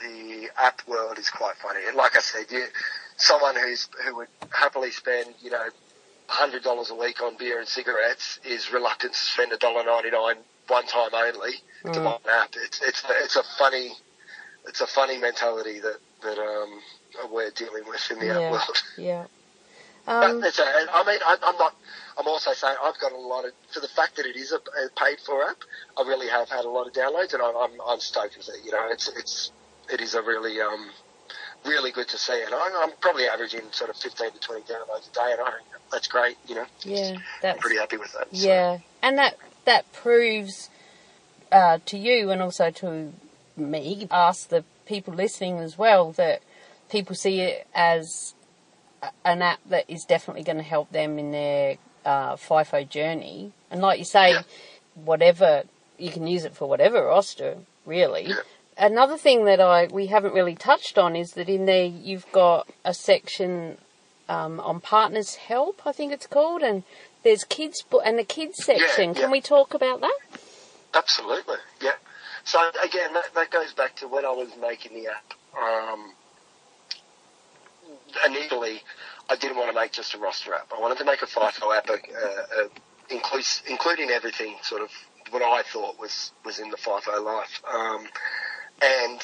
the 0.00 0.48
app 0.58 0.80
world 0.86 1.18
is 1.18 1.28
quite 1.30 1.56
funny. 1.56 1.80
And 1.86 1.96
like 1.96 2.16
I 2.16 2.20
said, 2.20 2.46
you 2.50 2.64
someone 3.16 3.56
who's 3.56 3.88
who 4.04 4.16
would 4.16 4.28
happily 4.50 4.90
spend 4.90 5.34
you 5.42 5.50
know 5.50 5.64
hundred 6.28 6.62
dollars 6.62 6.90
a 6.90 6.94
week 6.94 7.20
on 7.22 7.36
beer 7.36 7.58
and 7.58 7.68
cigarettes 7.68 8.38
is 8.44 8.72
reluctant 8.72 9.12
to 9.12 9.18
spend 9.18 9.52
a 9.52 9.56
dollar 9.58 9.84
ninety 9.84 10.10
nine 10.10 10.36
one 10.68 10.86
time 10.86 11.10
only 11.14 11.52
to 11.84 12.00
buy 12.00 12.16
an 12.24 12.30
app. 12.30 12.54
It's 12.56 12.80
it's 12.82 13.02
it's 13.08 13.36
a 13.36 13.42
funny 13.58 13.92
it's 14.66 14.80
a 14.80 14.86
funny 14.86 15.18
mentality 15.18 15.80
that 15.80 15.98
that 16.22 16.38
um 16.38 16.80
we're 17.30 17.50
dealing 17.50 17.84
with 17.88 18.10
in 18.10 18.18
the 18.20 18.26
yeah, 18.26 18.38
app 18.38 18.52
world. 18.52 18.82
yeah. 18.96 19.26
But 20.04 20.30
Um, 20.32 20.42
it's 20.42 20.58
a, 20.58 20.64
I 20.64 21.04
mean, 21.06 21.20
I, 21.24 21.36
I'm 21.44 21.56
not. 21.58 21.76
I'm 22.18 22.26
also 22.26 22.52
saying 22.54 22.74
I've 22.82 22.98
got 22.98 23.12
a 23.12 23.16
lot 23.16 23.44
of 23.44 23.52
for 23.72 23.78
the 23.78 23.86
fact 23.88 24.16
that 24.16 24.26
it 24.26 24.34
is 24.34 24.50
a, 24.50 24.56
a 24.56 24.88
paid 24.96 25.20
for 25.24 25.44
app. 25.48 25.58
I 25.96 26.02
really 26.02 26.28
have 26.28 26.48
had 26.48 26.64
a 26.64 26.68
lot 26.68 26.88
of 26.88 26.92
downloads, 26.92 27.34
and 27.34 27.40
I'm 27.42 27.56
I'm, 27.56 27.70
I'm 27.86 28.00
stoked 28.00 28.36
with 28.36 28.48
it. 28.48 28.64
You 28.64 28.72
know, 28.72 28.88
it's 28.90 29.06
it's 29.16 29.52
it 29.88 30.00
is 30.00 30.14
a 30.14 30.22
really 30.22 30.60
um 30.60 30.90
really 31.64 31.92
good 31.92 32.08
to 32.08 32.18
see. 32.18 32.42
And 32.42 32.52
I'm, 32.52 32.72
I'm 32.74 32.90
probably 33.00 33.26
averaging 33.26 33.62
sort 33.70 33.90
of 33.90 33.96
15 33.96 34.32
to 34.32 34.38
20 34.40 34.62
downloads 34.62 35.08
a 35.08 35.14
day, 35.14 35.32
and 35.32 35.40
I, 35.40 35.52
that's 35.92 36.08
great. 36.08 36.36
You 36.48 36.56
know, 36.56 36.66
yeah, 36.82 37.16
I'm 37.44 37.58
pretty 37.58 37.76
happy 37.78 37.96
with 37.96 38.12
that. 38.14 38.26
so. 38.34 38.48
yeah, 38.48 38.78
and 39.02 39.18
that 39.18 39.36
that 39.64 39.90
proves 39.92 40.70
uh, 41.50 41.78
to 41.86 41.98
you 41.98 42.30
and 42.30 42.40
also 42.42 42.70
to 42.70 43.12
me, 43.56 44.08
ask 44.10 44.48
the 44.48 44.64
people 44.86 45.14
listening 45.14 45.58
as 45.58 45.76
well 45.78 46.12
that 46.12 46.42
people 46.90 47.14
see 47.14 47.40
it 47.40 47.66
as 47.74 48.34
an 49.24 49.42
app 49.42 49.60
that 49.68 49.84
is 49.88 50.04
definitely 50.04 50.42
going 50.42 50.56
to 50.58 50.62
help 50.62 50.90
them 50.92 51.18
in 51.18 51.32
their 51.32 51.76
uh, 52.04 52.36
FIFO 52.36 52.88
journey. 52.88 53.52
And 53.70 53.80
like 53.80 53.98
you 53.98 54.04
say, 54.04 54.32
Yeah. 54.32 54.42
whatever 54.94 55.64
you 55.98 56.10
can 56.10 56.26
use 56.26 56.44
it 56.44 56.54
for 56.54 56.68
whatever 56.68 57.04
roster, 57.04 57.58
really. 57.86 58.28
Yeah. 58.28 58.36
Another 58.78 59.16
thing 59.16 59.44
that 59.44 59.60
I 59.60 59.86
we 59.86 60.06
haven't 60.06 60.34
really 60.34 60.54
touched 60.54 60.96
on 60.98 61.14
is 61.14 61.32
that 61.32 61.48
in 61.48 61.66
there 61.66 61.84
you've 61.84 62.30
got 62.32 62.68
a 62.84 62.94
section 62.94 63.78
um, 64.28 64.60
on 64.60 64.80
partners 64.80 65.34
help, 65.34 65.82
I 65.84 65.92
think 65.92 66.12
it's 66.12 66.26
called, 66.26 66.62
and 66.62 66.82
there's 67.22 67.44
kids 67.44 67.82
bo- 67.82 68.00
and 68.00 68.18
the 68.18 68.24
kids 68.24 68.64
section. 68.64 69.14
yeah. 69.14 69.20
Can 69.20 69.30
we 69.30 69.40
talk 69.40 69.74
about 69.74 70.00
that? 70.00 70.18
Absolutely, 70.94 71.56
yeah. 71.80 71.92
So 72.44 72.58
again, 72.82 73.12
that, 73.14 73.32
that 73.34 73.50
goes 73.50 73.72
back 73.72 73.96
to 73.96 74.08
when 74.08 74.24
I 74.24 74.30
was 74.30 74.48
making 74.60 74.94
the 74.94 75.08
app. 75.10 75.34
Um, 75.56 76.12
initially, 78.26 78.82
I 79.28 79.36
didn't 79.36 79.56
want 79.56 79.70
to 79.70 79.74
make 79.80 79.92
just 79.92 80.14
a 80.14 80.18
roster 80.18 80.54
app. 80.54 80.70
I 80.76 80.80
wanted 80.80 80.98
to 80.98 81.04
make 81.04 81.22
a 81.22 81.26
FIFO 81.26 81.76
app, 81.76 81.88
uh, 81.88 81.94
uh, 81.94 82.68
inclus- 83.10 83.62
including 83.68 84.10
everything 84.10 84.56
sort 84.62 84.82
of 84.82 84.90
what 85.30 85.42
I 85.42 85.62
thought 85.62 85.98
was, 85.98 86.32
was 86.44 86.58
in 86.58 86.70
the 86.70 86.76
FIFO 86.76 87.24
life. 87.24 87.62
Um, 87.72 88.06
and 88.82 89.20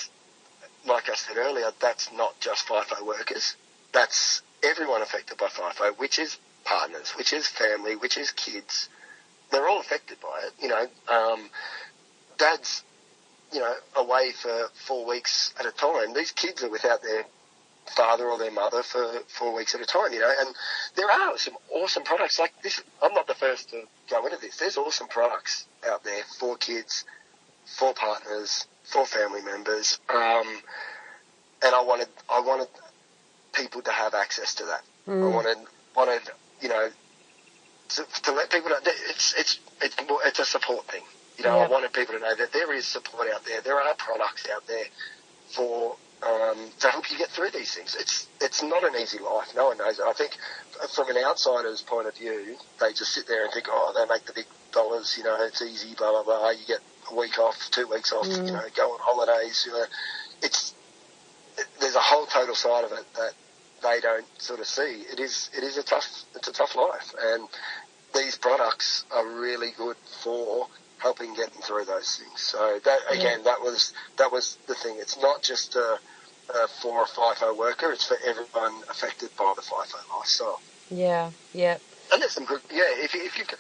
like 0.86 1.11
I 1.11 1.14
said 1.14 1.36
earlier, 1.36 1.70
that's 1.80 2.11
not 2.12 2.38
just 2.40 2.66
FIFO 2.66 3.05
workers. 3.05 3.57
That's 3.92 4.42
everyone 4.62 5.03
affected 5.03 5.38
by 5.38 5.46
FIFO, 5.49 5.99
which 5.99 6.18
is 6.18 6.38
partners, 6.69 7.11
which 7.16 7.33
is 7.33 7.47
family, 7.47 7.97
which 7.97 8.19
is 8.19 8.31
kids. 8.33 8.89
They're 9.51 9.69
all 9.69 9.81
affected 9.81 10.19
by 10.21 10.43
it. 10.47 10.53
You 10.61 10.69
know, 10.69 10.87
um, 11.09 11.49
dad's, 12.37 12.83
you 13.53 13.61
know, 13.61 13.75
away 13.97 14.33
for 14.33 14.69
four 14.87 15.07
weeks 15.07 15.55
at 15.59 15.64
a 15.64 15.73
time. 15.73 16.12
These 16.12 16.33
kids 16.33 16.62
are 16.62 16.71
without 16.71 17.03
their 17.03 17.25
father 17.97 18.29
or 18.29 18.39
their 18.39 18.51
mother 18.51 18.83
for 18.83 19.21
four 19.29 19.55
weeks 19.55 19.75
at 19.75 19.81
a 19.81 19.87
time, 19.87 20.12
you 20.12 20.21
know, 20.21 20.33
and 20.41 20.55
there 20.95 21.11
are 21.11 21.39
some 21.39 21.55
awesome 21.71 22.03
products 22.03 22.39
like 22.39 22.53
this. 22.62 22.83
I'm 23.03 23.14
not 23.14 23.27
the 23.27 23.35
first 23.35 23.71
to 23.71 23.85
go 24.11 24.27
into 24.27 24.37
this. 24.37 24.59
There's 24.59 24.77
awesome 24.77 25.09
products 25.09 25.66
out 25.89 26.05
there 26.05 26.23
for 26.39 26.59
kids, 26.59 27.07
for 27.64 27.95
partners, 27.95 28.66
for 28.85 29.07
family 29.07 29.41
members. 29.41 29.99
Um, 30.11 30.47
and 31.62 31.75
I 31.75 31.83
wanted, 31.83 32.09
I 32.31 32.41
wanted 32.41 32.69
people 33.55 33.81
to 33.83 33.91
have 33.91 34.12
access 34.14 34.55
to 34.57 34.64
that. 34.66 34.83
I 35.25 35.35
wanted, 35.35 35.57
wanted, 35.97 36.21
you 36.61 36.69
know, 36.69 36.89
to, 37.91 38.05
to 38.25 38.33
let 38.33 38.51
people 38.51 38.71
know 38.71 38.81
that 38.83 38.95
it's, 39.09 39.35
it's, 39.39 39.61
it's, 39.81 39.97
more, 40.09 40.21
it's 40.25 40.39
a 40.39 40.45
support 40.45 40.87
thing. 40.87 41.03
You 41.39 41.45
know, 41.45 41.57
Yeah. 41.57 41.65
I 41.65 41.69
wanted 41.69 41.93
people 41.93 42.15
to 42.15 42.21
know 42.21 42.35
that 42.35 42.53
there 42.53 42.73
is 42.75 42.85
support 42.87 43.29
out 43.33 43.45
there. 43.45 43.61
There 43.61 43.81
are 43.81 43.95
products 43.95 44.47
out 44.55 44.67
there 44.67 44.85
for 45.55 45.97
um, 46.23 46.59
to 46.81 46.91
help 46.91 47.11
you 47.13 47.19
get 47.19 47.29
through 47.29 47.51
these 47.51 47.73
things. 47.73 47.97
It's 47.99 48.27
it's 48.41 48.61
not 48.63 48.83
an 48.83 49.01
easy 49.01 49.19
life. 49.21 49.55
No 49.55 49.67
one 49.69 49.79
knows 49.79 50.01
it. 50.01 50.05
I 50.05 50.13
think 50.15 50.33
from 50.95 51.09
an 51.11 51.17
outsider's 51.25 51.81
point 51.83 52.09
of 52.09 52.17
view, 52.17 52.57
they 52.81 52.93
just 52.93 53.13
sit 53.13 53.29
there 53.29 53.45
and 53.45 53.53
think, 53.53 53.67
oh, 53.71 53.93
they 53.95 54.13
make 54.13 54.25
the 54.27 54.33
big 54.33 54.47
dollars. 54.73 55.15
You 55.17 55.23
know, 55.25 55.37
it's 55.47 55.63
easy. 55.63 55.95
Blah 55.95 56.11
blah 56.11 56.25
blah. 56.25 56.51
You 56.51 56.67
get 56.67 56.81
a 57.11 57.15
week 57.15 57.39
off, 57.39 57.57
two 57.71 57.87
weeks 57.87 58.13
off. 58.13 58.27
You 58.27 58.53
know, 58.53 58.63
go 58.77 58.91
on 58.91 58.99
holidays. 59.01 59.63
You 59.65 59.73
know, 59.75 59.85
it's 60.43 60.75
there's 61.81 61.95
a 61.95 62.01
whole 62.01 62.27
total 62.27 62.57
side 62.57 62.85
of 62.85 62.91
it 62.93 63.05
that 63.15 63.33
they 63.83 64.01
don't 64.01 64.26
sort 64.41 64.61
of 64.61 64.66
see. 64.66 65.05
It 65.12 65.20
is 65.20 65.51
it 65.57 65.62
is 65.64 65.76
a 65.76 65.83
tough 65.83 66.07
it's 66.35 66.49
a 66.49 66.53
tough 66.53 66.74
life, 66.76 67.14
and 67.20 67.49
these 68.14 68.37
products 68.37 69.05
are 69.14 69.26
really 69.26 69.70
good 69.76 69.97
for 70.22 70.66
helping 70.99 71.35
getting 71.35 71.61
through 71.62 71.85
those 71.85 72.16
things. 72.16 72.41
So 72.41 72.81
that 72.85 72.99
again, 73.11 73.45
that 73.45 73.61
was 73.61 73.93
that 74.16 74.33
was 74.33 74.59
the 74.66 74.74
thing. 74.74 74.97
It's 74.99 75.18
not 75.20 75.43
just 75.43 75.76
uh, 75.76 75.97
uh, 76.55 76.66
for 76.83 77.03
a 77.03 77.07
FIFO 77.07 77.57
worker; 77.57 77.93
it's 77.93 78.07
for 78.07 78.16
everyone 78.26 78.83
affected 78.91 79.31
by 79.39 79.53
the 79.57 79.62
FIFO 79.62 80.16
lifestyle. 80.16 80.61
Yeah, 80.91 81.31
yeah, 81.53 81.76
And 82.12 82.22
there's 82.22 82.33
some 82.33 82.47
good, 82.47 82.62
yeah. 82.72 82.81
If 82.87 83.12
you, 83.12 83.22
if 83.22 83.37
you, 83.39 83.45
can- 83.45 83.59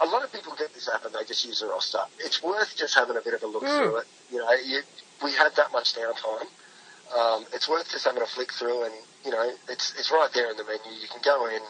a 0.00 0.06
lot 0.06 0.22
of 0.22 0.32
people 0.32 0.54
get 0.56 0.72
this 0.74 0.88
app 0.88 1.04
and 1.04 1.12
they 1.12 1.24
just 1.24 1.44
use 1.44 1.58
the 1.58 1.66
roster. 1.66 1.98
It's 2.20 2.40
worth 2.40 2.76
just 2.76 2.94
having 2.94 3.16
a 3.16 3.20
bit 3.20 3.34
of 3.34 3.42
a 3.42 3.48
look 3.48 3.64
through 3.78 3.96
it. 3.96 4.06
You 4.30 4.38
know, 4.38 4.52
you, 4.52 4.82
we 5.24 5.32
had 5.32 5.56
that 5.56 5.72
much 5.72 5.94
downtime. 5.96 6.46
Um, 7.16 7.46
it's 7.52 7.68
worth 7.68 7.90
just 7.90 8.04
having 8.04 8.22
a 8.22 8.26
flick 8.26 8.52
through, 8.52 8.84
and 8.84 8.94
you 9.24 9.30
know, 9.30 9.52
it's 9.68 9.94
it's 9.98 10.10
right 10.10 10.28
there 10.34 10.50
in 10.50 10.56
the 10.56 10.64
menu. 10.64 11.00
You 11.00 11.08
can 11.08 11.20
go 11.24 11.46
in, 11.48 11.60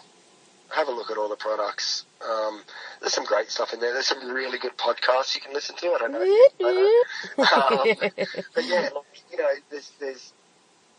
have 0.71 0.89
a 0.89 0.93
look 0.93 1.11
at 1.11 1.17
all 1.17 1.29
the 1.29 1.37
products. 1.37 2.05
Um, 2.29 2.63
there's 3.01 3.13
some 3.13 3.25
great 3.25 3.51
stuff 3.51 3.73
in 3.73 3.81
there. 3.81 3.93
There's 3.93 4.09
some 4.09 4.29
really 4.29 4.59
good 4.59 4.77
podcasts 4.77 5.35
you 5.35 5.41
can 5.41 5.53
listen 5.53 5.77
to. 5.77 5.93
I 5.93 5.99
don't 5.99 6.13
know. 6.13 6.21
I 6.21 7.03
know. 7.37 7.45
um, 7.45 8.13
but 8.55 8.65
yeah, 8.65 8.89
like, 8.95 9.23
you 9.31 9.39
know, 9.39 9.49
there's 9.71 9.93
there's 10.01 10.33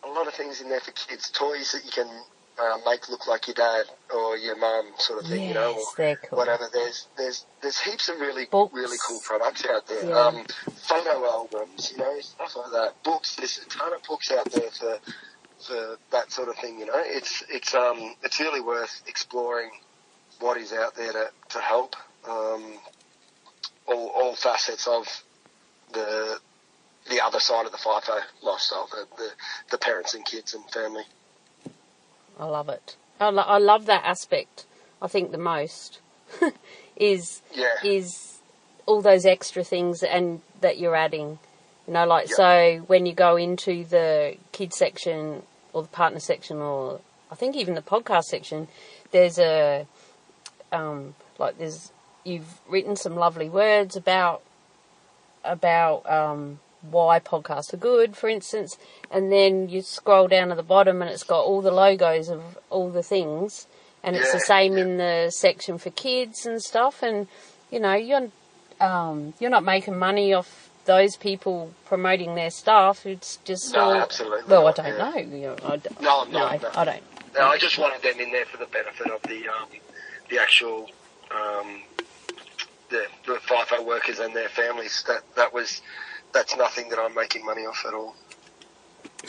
a 0.04 0.08
lot 0.08 0.28
of 0.28 0.34
things 0.34 0.62
in 0.62 0.70
there 0.70 0.80
for 0.80 0.92
kids. 0.92 1.30
Toys 1.30 1.74
that 1.74 1.86
you 1.86 1.92
can 1.92 2.08
uh, 2.62 2.78
make 2.86 3.10
look 3.10 3.28
like 3.28 3.48
your 3.48 3.56
dad 3.56 3.86
or 4.14 4.38
your 4.38 4.58
mum, 4.58 4.92
sort 4.98 5.24
of 5.24 5.30
thing. 5.30 5.48
you 5.48 5.54
know, 5.54 5.76
or 5.98 6.16
cool. 6.30 6.38
whatever. 6.38 6.68
There's 6.72 7.08
there's 7.18 7.46
there's 7.62 7.80
heaps 7.80 8.10
of 8.10 8.20
really 8.20 8.46
Books. 8.46 8.74
really 8.74 8.98
cool 9.08 9.20
products 9.24 9.66
out 9.66 9.88
there. 9.88 10.06
Yeah. 10.06 10.20
Um, 10.20 10.46
photo 10.76 11.26
albums, 11.26 11.92
you 11.92 11.98
know, 11.98 12.20
stuff 12.20 12.56
like 12.56 12.72
that. 12.72 13.04
Books. 13.04 13.36
There's 13.36 13.60
a 13.66 13.70
ton 13.70 13.94
of 13.94 14.04
books 14.04 14.32
out 14.32 14.52
there 14.52 14.70
for 14.72 15.00
for 15.66 15.98
that 16.12 16.32
sort 16.32 16.50
of 16.50 16.56
thing. 16.58 16.80
You 16.80 16.88
know, 16.88 16.94
it's 16.98 17.44
it's 17.50 17.74
um 17.74 18.16
it's 18.24 18.40
really 18.40 18.62
worth 18.62 19.02
exploring 19.08 19.70
what 20.40 20.58
is 20.58 20.74
out 20.74 20.96
there 20.96 21.12
to 21.12 21.30
to 21.50 21.60
help 21.60 21.96
um, 22.28 22.64
all 23.88 24.08
all 24.16 24.36
facets 24.36 24.88
of 24.88 25.06
the 25.94 26.40
the 27.10 27.22
other 27.24 27.40
side 27.40 27.66
of 27.66 27.72
the 27.72 27.78
FIFO 27.78 28.20
lifestyle, 28.44 28.88
the, 28.92 29.08
the, 29.18 29.30
the 29.72 29.78
parents 29.78 30.14
and 30.14 30.24
kids 30.26 30.54
and 30.54 30.64
family. 30.72 31.04
I 32.40 32.46
love 32.46 32.70
it. 32.70 32.96
I, 33.20 33.30
lo- 33.30 33.44
I 33.44 33.58
love 33.58 33.86
that 33.88 34.04
aspect. 34.06 34.66
I 35.02 35.08
think 35.08 35.32
the 35.32 35.38
most 35.38 36.00
is 36.96 37.42
Yeah. 37.54 37.74
is 37.84 38.40
all 38.86 39.02
those 39.02 39.26
extra 39.26 39.64
things 39.64 40.02
and 40.04 40.42
that 40.62 40.78
you're 40.80 40.96
adding. 40.96 41.38
You 41.88 41.94
know, 41.94 42.06
like 42.06 42.30
Yeah. 42.30 42.36
so 42.36 42.84
when 42.88 43.06
you 43.06 43.14
go 43.14 43.36
into 43.36 43.84
the 43.84 44.38
kids 44.52 44.78
section 44.78 45.44
or 45.74 45.82
the 45.84 45.88
partner 45.90 46.20
section 46.20 46.58
or 46.58 47.02
I 47.32 47.36
think 47.36 47.56
even 47.56 47.76
the 47.76 47.82
podcast 47.82 48.24
section, 48.26 48.68
there's 49.12 49.38
a 49.38 49.86
um, 50.72 51.16
like 51.38 51.58
there's 51.58 51.92
you've 52.24 52.60
written 52.68 52.96
some 52.96 53.16
lovely 53.16 53.50
words 53.50 53.96
about 53.96 54.42
about 55.44 56.10
um, 56.10 56.60
why 56.82 57.20
podcasts 57.20 57.74
are 57.74 57.78
good, 57.78 58.16
for 58.16 58.30
instance, 58.30 58.78
and 59.12 59.32
then 59.32 59.70
you 59.70 59.82
scroll 59.82 60.28
down 60.28 60.50
to 60.50 60.56
the 60.56 60.64
bottom 60.64 61.02
and 61.02 61.12
it's 61.12 61.24
got 61.24 61.42
all 61.42 61.62
the 61.62 61.72
logos 61.72 62.30
of 62.30 62.58
all 62.70 62.90
the 62.90 63.04
things, 63.04 63.68
and 64.04 64.16
it's 64.16 64.32
the 64.32 64.38
Yeah, 64.38 64.44
same 64.44 64.78
in 64.78 64.98
the 64.98 65.30
section 65.30 65.78
for 65.78 65.90
kids 65.90 66.46
and 66.46 66.62
stuff, 66.62 67.04
and 67.04 67.28
you 67.70 67.80
know 67.80 67.94
you're 67.96 68.30
um, 68.80 69.34
you're 69.40 69.50
not 69.50 69.64
making 69.66 69.98
money 70.00 70.34
off 70.34 70.70
those 70.86 71.18
people 71.18 71.74
promoting 71.86 72.36
their 72.36 72.50
stuff. 72.50 73.06
It's 73.06 73.38
just 73.44 73.74
No, 73.74 73.82
all- 73.82 73.94
absolutely 73.96 74.50
Well, 74.50 74.68
I 74.68 74.72
don't 74.72 74.86
yeah. 74.86 74.98
know. 74.98 75.18
You 75.18 75.48
know, 75.48 75.56
I 75.66 75.78
d- 75.78 75.90
No, 76.02 76.24
no, 76.24 76.32
no, 76.32 76.58
no. 76.58 76.70
I 76.76 76.86
don't. 76.86 77.04
No, 77.36 77.42
I 77.48 77.58
just 77.58 77.78
wanted 77.78 78.02
them 78.02 78.20
in 78.20 78.32
there 78.32 78.46
for 78.46 78.58
the 78.58 78.66
benefit 78.68 79.08
of 79.12 79.22
the 79.24 79.48
um, 79.50 79.68
the 80.30 80.40
actual 80.40 80.90
um, 81.30 81.82
the, 82.90 83.06
the 83.28 83.34
FIFO 83.34 83.86
workers 83.86 84.20
and 84.20 84.34
their 84.36 84.50
families. 84.50 85.04
That 85.08 85.22
that 85.36 85.54
was 85.54 85.82
that's 86.34 86.56
nothing 86.56 86.90
that 86.90 87.00
I'm 87.00 87.16
making 87.16 87.46
money 87.46 87.66
off 87.66 87.86
at 87.88 87.94
all. 87.94 88.16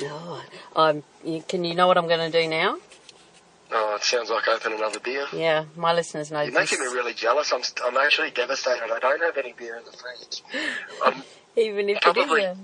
Oh, 0.03 0.43
I'm. 0.77 1.03
You, 1.25 1.43
can 1.47 1.65
you 1.65 1.75
know 1.75 1.87
what 1.87 1.99
I'm 1.99 2.07
going 2.09 2.31
to 2.31 2.43
do 2.43 2.49
now? 2.49 2.79
Oh, 3.73 3.95
it 3.97 4.03
sounds 4.03 4.31
like 4.31 4.49
open 4.49 4.73
another 4.73 4.99
beer. 5.01 5.27
Yeah, 5.33 5.65
my 5.77 5.93
listeners 5.93 6.31
know 6.31 6.41
You're 6.43 6.51
this. 6.51 6.73
making 6.73 6.81
me 6.81 6.93
really 6.93 7.15
jealous. 7.15 7.53
I'm 7.53 7.63
I'm 7.85 7.97
actually 7.97 8.31
devastated. 8.31 8.91
I 8.93 8.99
don't 8.99 9.21
have 9.21 9.37
any 9.37 9.53
beer 9.53 9.77
in 9.77 9.85
the 9.85 9.93
fridge. 9.93 10.43
I'm 11.05 11.23
Even 11.57 11.89
if 11.89 11.97
it 11.97 12.03
Probably. 12.03 12.43
is 12.43 12.57
a 12.57 12.61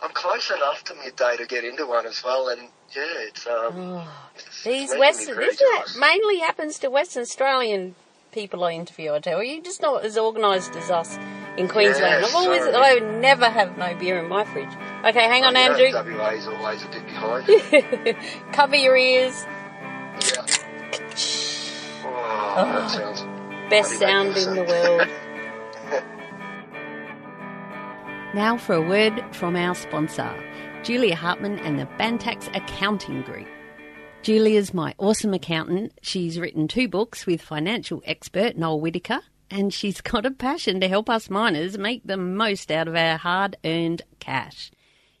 I'm 0.00 0.10
close 0.12 0.50
enough 0.50 0.84
to 0.84 0.94
midday 0.94 1.36
to 1.38 1.46
get 1.46 1.64
into 1.64 1.86
one 1.86 2.06
as 2.06 2.22
well, 2.22 2.48
and 2.48 2.60
yeah, 2.94 3.02
it's 3.28 3.46
um. 3.46 3.72
Oh, 3.76 4.08
it's 4.36 4.64
these 4.64 4.94
Western, 4.96 5.36
this 5.36 5.98
mainly 5.98 6.38
happens 6.38 6.78
to 6.80 6.88
Western 6.88 7.22
Australian 7.22 7.94
people 8.30 8.62
I 8.64 8.72
interview. 8.72 9.12
I 9.12 9.18
tell 9.18 9.42
you, 9.42 9.62
just 9.62 9.82
not 9.82 10.04
as 10.04 10.16
organised 10.16 10.76
as 10.76 10.90
us 10.90 11.18
in 11.58 11.68
Queensland. 11.68 12.24
I've 12.24 12.34
always, 12.34 12.62
sorry. 12.62 12.76
I 12.76 12.94
would 12.94 13.20
never 13.20 13.46
have 13.46 13.76
no 13.76 13.94
beer 13.96 14.18
in 14.18 14.28
my 14.28 14.44
fridge. 14.44 14.70
Okay, 15.04 15.24
hang 15.24 15.44
on, 15.44 15.54
You 15.54 15.60
know, 15.68 15.94
Andrew. 15.94 16.16
WA 16.18 16.28
is 16.30 16.46
always 16.46 16.82
a 16.84 16.88
bit 16.88 17.04
behind. 17.04 18.16
Cover 18.52 18.76
your 18.76 18.96
ears. 18.96 19.44
yeah. 20.20 20.46
Oh, 22.60 22.64
that 22.72 22.90
sounds. 22.90 23.22
Best 23.70 23.98
sound 23.98 24.36
in 24.36 24.54
the 24.54 24.62
world. 24.64 25.08
Now 28.34 28.58
for 28.58 28.74
a 28.74 28.82
word 28.82 29.24
from 29.32 29.56
our 29.56 29.74
sponsor. 29.74 30.34
Julia 30.82 31.16
Hartman 31.16 31.58
and 31.60 31.78
the 31.78 31.86
Bantacs 31.98 32.54
Accounting 32.54 33.22
Group. 33.22 33.48
Julia's 34.20 34.74
my 34.74 34.94
awesome 34.98 35.32
accountant. 35.32 35.92
She's 36.02 36.38
written 36.38 36.68
two 36.68 36.88
books 36.88 37.26
with 37.26 37.40
financial 37.40 38.02
expert 38.04 38.56
Noel 38.56 38.80
Whittaker, 38.80 39.20
and 39.50 39.72
she's 39.72 40.00
got 40.02 40.26
a 40.26 40.30
passion 40.30 40.80
to 40.80 40.88
help 40.88 41.08
us 41.10 41.30
miners 41.30 41.78
make 41.78 42.02
the 42.04 42.16
most 42.16 42.70
out 42.70 42.88
of 42.88 42.96
our 42.96 43.16
hard 43.16 43.56
earned 43.64 44.02
cash. 44.20 44.70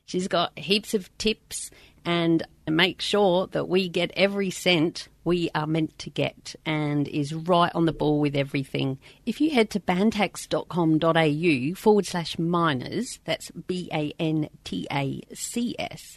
She's 0.04 0.28
got 0.28 0.58
heaps 0.58 0.94
of 0.94 1.16
tips 1.18 1.70
and 2.04 2.42
make 2.66 3.00
sure 3.02 3.46
that 3.48 3.68
we 3.68 3.88
get 3.88 4.10
every 4.16 4.50
cent 4.50 5.08
we 5.24 5.50
are 5.54 5.66
meant 5.66 5.98
to 5.98 6.08
get 6.08 6.56
and 6.64 7.06
is 7.06 7.34
right 7.34 7.70
on 7.74 7.84
the 7.84 7.92
ball 7.92 8.18
with 8.18 8.34
everything. 8.34 8.98
If 9.26 9.42
you 9.42 9.50
head 9.50 9.68
to 9.70 9.80
bantacs.com.au 9.80 11.74
forward 11.74 12.06
slash 12.06 12.38
miners, 12.38 13.20
that's 13.26 13.50
B 13.50 13.90
A 13.92 14.14
N 14.18 14.48
T 14.64 14.86
A 14.90 15.20
C 15.34 15.76
S, 15.78 16.16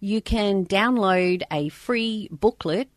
you 0.00 0.22
can 0.22 0.64
download 0.64 1.42
a 1.50 1.68
free 1.68 2.30
booklet 2.32 2.88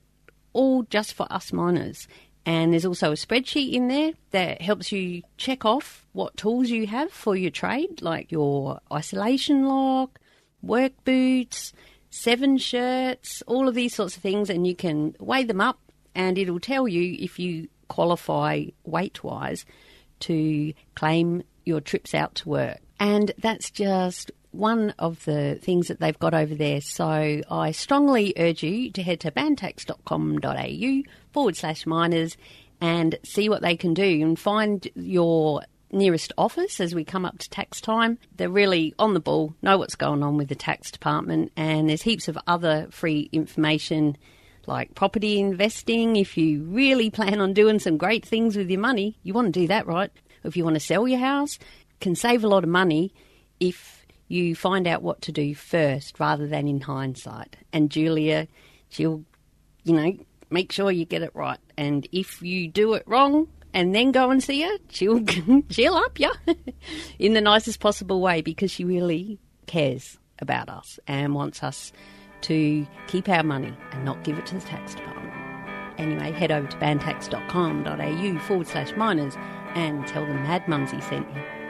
all 0.53 0.84
just 0.84 1.14
for 1.14 1.28
us 1.30 1.51
miners. 1.51 2.07
And 2.50 2.74
there's 2.74 2.84
also 2.84 3.12
a 3.12 3.14
spreadsheet 3.14 3.74
in 3.74 3.89
there 3.89 4.14
that 4.32 4.60
helps 4.60 4.91
you 4.91 5.22
check 5.38 5.66
off 5.66 6.04
what 6.14 6.36
tools 6.36 6.72
you 6.72 6.88
have 6.88 7.12
for 7.12 7.36
your 7.36 7.52
trade, 7.52 8.02
like 8.02 8.32
your 8.32 8.80
isolation 8.91 9.68
lock, 9.68 10.20
work 10.64 10.93
boots, 11.06 11.74
seven 12.10 12.58
shirts, 12.58 13.43
all 13.45 13.68
of 13.68 13.76
these 13.76 13.93
sorts 13.93 14.18
of 14.18 14.24
things, 14.24 14.50
and 14.50 14.66
you 14.66 14.76
can 14.76 15.16
weigh 15.20 15.43
them 15.43 15.62
up 15.62 15.78
and 16.16 16.39
it'll 16.39 16.60
tell 16.60 16.88
you 16.88 17.16
if 17.20 17.38
you 17.38 17.68
qualify 17.88 18.66
weight 18.84 19.24
wise 19.24 19.64
to 20.22 20.74
claim 20.95 21.43
your 21.66 21.82
trips 21.82 22.16
out 22.16 22.34
to 22.34 22.50
work. 22.50 22.80
And 23.00 23.32
that's 23.38 23.70
just 23.70 24.32
one 24.50 24.95
of 24.97 25.24
the 25.26 25.60
things 25.62 25.88
that 25.88 26.00
they've 26.00 26.18
got 26.18 26.34
over 26.34 26.56
there. 26.56 26.82
So 26.82 27.41
I 27.52 27.74
strongly 27.74 28.34
urge 28.38 28.64
you 28.64 28.91
to 28.93 29.04
head 29.04 29.20
to 29.20 29.30
bantacs.com.au 29.30 31.04
forward 31.32 31.56
slash 31.56 31.86
miners 31.86 32.38
and 32.82 33.18
see 33.24 33.50
what 33.50 33.62
they 33.62 33.76
can 33.76 33.94
do 33.94 34.22
and 34.22 34.40
find 34.40 34.88
your 34.96 35.64
nearest 35.92 36.32
office 36.38 36.80
as 36.80 36.94
we 36.94 37.04
come 37.04 37.26
up 37.26 37.38
to 37.40 37.50
tax 37.50 37.82
time. 37.82 38.18
They're 38.36 38.50
really 38.50 38.94
on 39.00 39.14
the 39.14 39.20
ball, 39.20 39.56
know 39.62 39.78
what's 39.78 39.96
going 39.96 40.24
on 40.24 40.38
with 40.38 40.50
the 40.50 40.56
tax 40.56 40.92
department, 40.92 41.52
and 41.58 41.90
there's 41.90 42.02
heaps 42.02 42.28
of 42.28 42.38
other 42.48 42.88
free 42.92 43.30
information 43.32 44.18
like 44.68 44.94
property 44.96 45.40
investing. 45.40 46.16
If 46.16 46.38
you 46.38 46.64
really 46.64 47.10
plan 47.10 47.42
on 47.42 47.54
doing 47.54 47.80
some 47.80 47.98
great 47.98 48.26
things 48.26 48.56
with 48.56 48.70
your 48.70 48.80
money, 48.80 49.18
you 49.24 49.34
want 49.34 49.54
to 49.54 49.60
do 49.60 49.68
that, 49.68 49.88
right? 49.88 50.12
If 50.44 50.56
you 50.56 50.64
want 50.64 50.76
to 50.76 50.80
sell 50.80 51.08
your 51.08 51.20
house, 51.20 51.58
can 52.00 52.16
save 52.16 52.44
a 52.44 52.48
lot 52.48 52.64
of 52.64 52.70
money 52.70 53.14
if 53.60 54.06
you 54.28 54.56
find 54.56 54.88
out 54.88 55.02
what 55.02 55.22
to 55.24 55.32
do 55.32 55.56
first 55.56 56.20
rather 56.20 56.48
than 56.48 56.68
in 56.68 56.82
hindsight. 56.82 57.58
And 57.74 57.90
Julia, 57.90 58.48
she'll, 58.90 59.26
you 59.84 59.94
know, 59.94 60.18
make 60.50 60.72
sure 60.72 60.91
you 60.91 61.06
get 61.06 61.22
it 61.22 61.32
right. 61.34 61.60
And 61.78 62.08
if 62.12 62.41
you 62.41 62.68
do 62.68 62.93
it 62.93 63.04
wrong, 63.06 63.47
and 63.74 63.93
then 63.93 64.12
go 64.12 64.32
and 64.32 64.43
see 64.43 64.62
her, 64.62 64.78
she'll 64.89 65.24
she'll 65.70 65.95
up 65.95 66.20
you 66.20 66.32
in 67.20 67.34
the 67.34 67.41
nicest 67.41 67.80
possible 67.80 68.22
way 68.22 68.41
because 68.41 68.72
she 68.72 68.84
really 68.84 69.39
cares 69.68 70.18
about 70.39 70.70
us 70.70 71.00
and 71.08 71.36
wants 71.36 71.62
us 71.64 71.91
to 72.41 72.88
keep 73.08 73.28
our 73.30 73.43
money 73.43 73.74
and 73.91 74.06
not 74.06 74.24
give 74.24 74.38
it 74.38 74.45
to 74.47 74.56
the 74.56 74.62
tax 74.62 74.95
department. 74.95 75.34
Anyway, 76.00 76.32
head 76.32 76.52
over 76.52 76.66
to 76.68 76.78
bantacs.com.au 76.78 78.39
forward 78.39 78.68
slash 78.68 78.95
miners 78.95 79.36
and 79.76 80.08
tell 80.08 80.26
them 80.26 80.41
Mad 80.43 80.68
Mumsy 80.68 81.00
sent 81.02 81.28
you. 81.36 81.69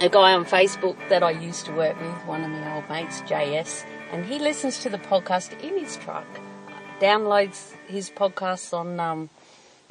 A 0.00 0.08
guy 0.08 0.32
on 0.32 0.44
Facebook 0.44 0.96
that 1.08 1.22
I 1.24 1.30
used 1.32 1.66
to 1.66 1.72
work 1.72 2.00
with, 2.00 2.14
one 2.26 2.44
of 2.44 2.50
my 2.50 2.76
old 2.76 2.88
mates, 2.88 3.20
JS, 3.22 3.84
and 4.12 4.24
he 4.24 4.38
listens 4.38 4.78
to 4.82 4.88
the 4.88 4.98
podcast 4.98 5.58
in 5.60 5.78
his 5.78 5.96
truck 5.96 6.26
downloads 7.00 7.74
his 7.86 8.10
podcasts 8.10 8.72
on 8.76 8.98
um, 8.98 9.30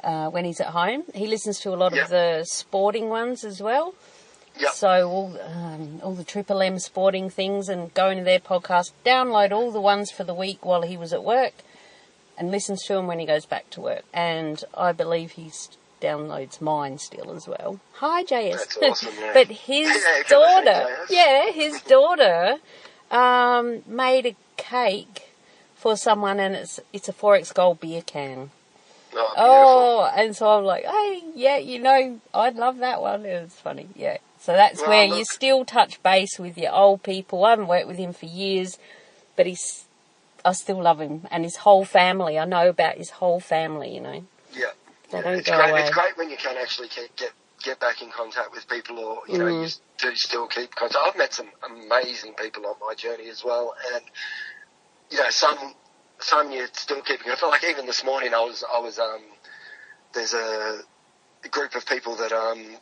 uh, 0.04 0.28
when 0.28 0.44
he's 0.44 0.60
at 0.60 0.66
home. 0.68 1.04
He 1.14 1.26
listens 1.26 1.58
to 1.60 1.70
a 1.70 1.76
lot 1.76 1.94
Yep. 1.94 2.04
of 2.04 2.10
the 2.10 2.44
sporting 2.44 3.08
ones 3.08 3.44
as 3.44 3.62
well. 3.62 3.94
Yep. 4.58 4.72
So 4.74 5.08
all 5.08 5.40
um, 5.40 6.00
all 6.02 6.14
the 6.14 6.24
Triple 6.24 6.60
M 6.60 6.78
sporting 6.78 7.30
things 7.30 7.68
and 7.70 7.92
going 7.94 8.18
to 8.18 8.24
their 8.24 8.40
podcast. 8.40 8.92
Download 9.06 9.52
all 9.52 9.70
the 9.70 9.80
ones 9.80 10.10
for 10.10 10.24
the 10.24 10.34
week 10.34 10.64
while 10.66 10.82
he 10.82 10.96
was 10.98 11.12
at 11.14 11.24
work, 11.24 11.54
and 12.36 12.50
listens 12.50 12.82
to 12.84 12.94
them 12.94 13.06
when 13.06 13.18
he 13.20 13.26
goes 13.26 13.46
back 13.46 13.70
to 13.70 13.80
work. 13.80 14.04
And 14.12 14.62
I 14.76 14.92
believe 14.92 15.32
he 15.32 15.46
s- 15.48 15.70
downloads 16.00 16.60
mine 16.60 16.98
still 16.98 17.32
as 17.32 17.46
well. 17.48 17.80
Hi, 17.94 18.24
JS. 18.24 18.78
Awesome, 18.82 19.12
yeah. 19.20 19.30
but 19.34 19.48
his 19.48 19.88
Yeah, 19.88 20.22
daughter, 20.28 20.86
yeah, 21.10 21.50
his 21.50 21.80
daughter 21.82 22.56
um, 23.10 23.82
made 23.86 24.26
a 24.26 24.36
cake 24.56 25.28
for 25.74 25.96
someone, 25.96 26.40
and 26.40 26.54
it's 26.54 26.80
it's 26.92 27.08
a 27.08 27.12
XXXX 27.12 27.54
Gold 27.54 27.80
beer 27.80 28.02
can. 28.02 28.50
Oh. 29.14 29.34
Oh, 29.36 30.12
and 30.14 30.36
so 30.36 30.48
I'm 30.58 30.64
like, 30.64 30.84
hey, 30.84 31.22
yeah, 31.34 31.56
you 31.56 31.78
know, 31.78 32.20
I'd 32.34 32.56
love 32.56 32.78
that 32.78 33.00
one. 33.00 33.24
It 33.24 33.42
was 33.42 33.54
funny, 33.54 33.88
yeah. 33.96 34.18
So 34.40 34.52
that's 34.52 34.80
Well, 34.80 34.90
where 34.90 35.04
you 35.04 35.24
still 35.24 35.64
touch 35.64 36.02
base 36.02 36.38
with 36.38 36.56
your 36.58 36.72
old 36.72 37.02
people. 37.02 37.44
I 37.44 37.50
haven't 37.50 37.68
worked 37.68 37.88
with 37.88 37.96
him 37.96 38.12
for 38.12 38.26
years, 38.26 38.78
but 39.34 39.46
he's, 39.46 39.86
I 40.44 40.52
still 40.52 40.80
love 40.82 41.00
him 41.00 41.26
and 41.30 41.42
his 41.44 41.56
whole 41.56 41.84
family. 41.84 42.38
I 42.38 42.44
know 42.44 42.68
about 42.68 42.96
his 42.96 43.10
whole 43.10 43.40
family, 43.40 43.94
you 43.94 44.00
know. 44.00 44.24
Yeah. 44.54 44.70
They 45.10 45.22
don't 45.22 45.34
it's 45.38 45.48
go 45.48 45.56
great. 45.56 45.70
away. 45.70 45.80
It's 45.80 45.90
great 45.90 46.16
when 46.18 46.30
you 46.30 46.36
can 46.36 46.56
actually 46.56 46.88
keep, 46.88 47.14
get 47.16 47.32
get 47.64 47.80
back 47.80 48.02
in 48.02 48.10
contact 48.10 48.52
with 48.52 48.68
people, 48.68 48.98
or 48.98 49.22
you 49.28 49.38
know, 49.38 49.46
Mm. 49.46 49.62
you 49.62 49.68
do 49.98 50.14
still 50.14 50.46
keep 50.46 50.74
contact. 50.74 51.02
I've 51.04 51.16
met 51.16 51.34
some 51.34 51.50
amazing 51.68 52.34
people 52.34 52.66
on 52.66 52.76
my 52.86 52.94
journey 52.94 53.28
as 53.28 53.42
well, 53.44 53.74
and 53.94 54.04
you 55.10 55.18
know, 55.18 55.30
some 55.30 55.74
some 56.20 56.52
you're 56.52 56.68
still 56.72 57.02
keep. 57.02 57.26
I 57.26 57.34
feel 57.36 57.48
like 57.48 57.64
even 57.64 57.86
this 57.86 58.04
morning, 58.04 58.34
I 58.34 58.40
was 58.40 58.64
I 58.72 58.78
was 58.80 58.98
um, 58.98 59.22
there's 60.12 60.34
a, 60.34 60.80
a 61.44 61.48
group 61.48 61.74
of 61.74 61.86
people 61.86 62.16
that 62.16 62.32
um, 62.32 62.76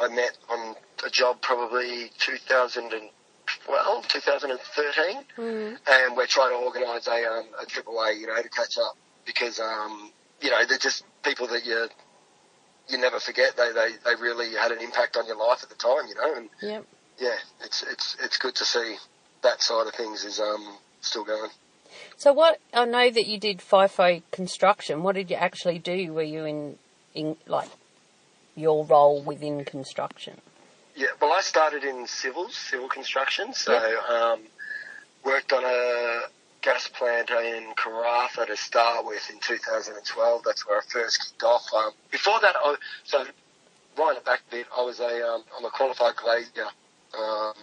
I 0.00 0.08
met 0.08 0.36
on 0.48 0.74
a 1.04 1.10
job 1.10 1.40
probably 1.42 2.10
2012, 2.18 4.08
2013 4.08 5.24
and 5.90 6.16
we're 6.16 6.26
trying 6.26 6.50
to 6.50 6.56
organise 6.56 7.06
a 7.06 7.24
um, 7.24 7.46
a 7.62 7.66
trip 7.66 7.86
away, 7.88 8.14
you 8.20 8.26
know, 8.26 8.40
to 8.40 8.48
catch 8.48 8.76
up 8.78 8.96
because 9.26 9.60
um, 9.60 10.12
you 10.40 10.50
know 10.50 10.64
they're 10.68 10.78
just 10.78 11.04
people 11.28 11.46
that 11.48 11.64
you 11.64 11.88
you 12.88 12.98
never 12.98 13.20
forget. 13.20 13.56
They 13.56 13.72
they 13.72 13.90
they 14.04 14.20
really 14.20 14.54
had 14.54 14.72
an 14.72 14.80
impact 14.80 15.16
on 15.16 15.26
your 15.26 15.36
life 15.36 15.62
at 15.62 15.68
the 15.68 15.74
time, 15.74 16.08
you 16.08 16.14
know, 16.14 16.34
and 16.34 16.48
Yep. 16.62 16.84
yeah, 17.18 17.36
it's 17.62 17.82
it's 17.82 18.16
it's 18.22 18.38
good 18.38 18.54
to 18.56 18.64
see 18.64 18.96
that 19.42 19.62
side 19.62 19.86
of 19.86 19.94
things 19.94 20.24
is 20.24 20.40
um 20.40 20.78
still 21.00 21.24
going. 21.24 21.50
So 22.16 22.32
what, 22.32 22.60
I 22.74 22.84
know 22.84 23.10
that 23.10 23.26
you 23.26 23.38
did 23.38 23.58
FIFO 23.58 24.22
construction. 24.30 25.02
What 25.02 25.14
did 25.14 25.30
you 25.30 25.36
actually 25.36 25.78
do? 25.78 26.12
Were 26.12 26.22
you 26.22 26.44
in, 26.44 26.78
in 27.14 27.36
like, 27.46 27.70
your 28.56 28.84
role 28.84 29.22
within 29.22 29.64
construction? 29.64 30.40
Yeah, 30.96 31.08
well, 31.20 31.32
I 31.32 31.40
started 31.40 31.84
in 31.84 32.06
civils, 32.06 32.56
civil 32.56 32.88
construction, 32.88 33.54
so 33.54 33.72
Yep. 33.72 34.10
um, 34.10 34.40
worked 35.24 35.52
on 35.52 35.64
a 35.64 36.22
gas 36.62 36.88
plant 36.88 37.30
in 37.30 37.72
Karratha 37.74 38.46
to 38.46 38.56
start 38.56 39.06
with 39.06 39.28
in 39.30 39.38
2012. 39.40 40.42
That's 40.44 40.66
where 40.66 40.78
I 40.78 40.82
first 40.88 41.30
kicked 41.30 41.42
off. 41.42 41.64
Um, 41.74 41.92
before 42.10 42.40
that, 42.40 42.56
I, 42.56 42.76
so 43.04 43.24
wind 43.96 44.18
it 44.18 44.24
back 44.24 44.40
bit, 44.50 44.66
I 44.76 44.82
was 44.82 45.00
a 45.00 45.26
um, 45.26 45.44
I'm 45.56 45.64
a 45.64 45.70
qualified 45.70 46.16
glazier, 46.16 46.66
um, 47.18 47.54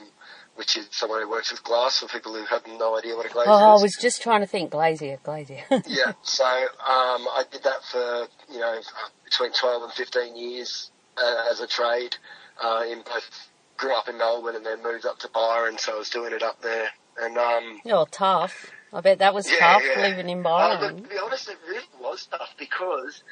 which 0.55 0.77
is 0.77 0.87
someone 0.91 1.21
who 1.21 1.29
works 1.29 1.51
with 1.51 1.63
glass 1.63 1.99
for 1.99 2.07
people 2.07 2.33
who 2.33 2.45
have 2.45 2.65
no 2.67 2.97
idea 2.97 3.15
what 3.15 3.25
a 3.25 3.29
glazier 3.29 3.51
Oh, 3.51 3.77
I 3.77 3.81
was 3.81 3.97
just 3.99 4.21
trying 4.21 4.41
to 4.41 4.47
think. 4.47 4.71
Glazier, 4.71 5.17
glazier. 5.23 5.63
yeah, 5.87 6.13
so 6.23 6.45
um, 6.45 7.27
I 7.27 7.43
did 7.51 7.63
that 7.63 7.83
for 7.91 8.27
you 8.51 8.59
know 8.59 8.79
between 9.23 9.51
12 9.53 9.83
and 9.83 9.93
15 9.93 10.35
years 10.35 10.91
uh, 11.17 11.45
as 11.51 11.59
a 11.59 11.67
trade. 11.67 12.15
Uh, 12.63 12.83
in 12.89 12.99
both 12.99 13.49
grew 13.75 13.93
up 13.93 14.07
in 14.07 14.17
Melbourne 14.17 14.55
and 14.55 14.65
then 14.65 14.81
moved 14.81 15.05
up 15.05 15.19
to 15.19 15.29
Byron, 15.29 15.77
so 15.77 15.95
I 15.95 15.97
was 15.97 16.09
doing 16.09 16.33
it 16.33 16.41
up 16.41 16.61
there. 16.61 16.89
And 17.17 17.37
um, 17.37 17.81
oh, 17.87 18.05
tough. 18.09 18.71
I 18.95 19.01
bet 19.01 19.19
that 19.19 19.33
was 19.33 19.51
yeah, 19.51 19.57
tough 19.59 19.83
yeah. 19.85 20.01
living 20.01 20.29
in 20.29 20.39
Uh, 20.39 20.43
Byron. 20.43 20.81
look, 20.95 21.03
to 21.03 21.09
be 21.09 21.17
honest, 21.19 21.49
it 21.49 21.57
really 21.67 21.83
was 21.99 22.25
tough 22.27 22.55
because 22.57 23.23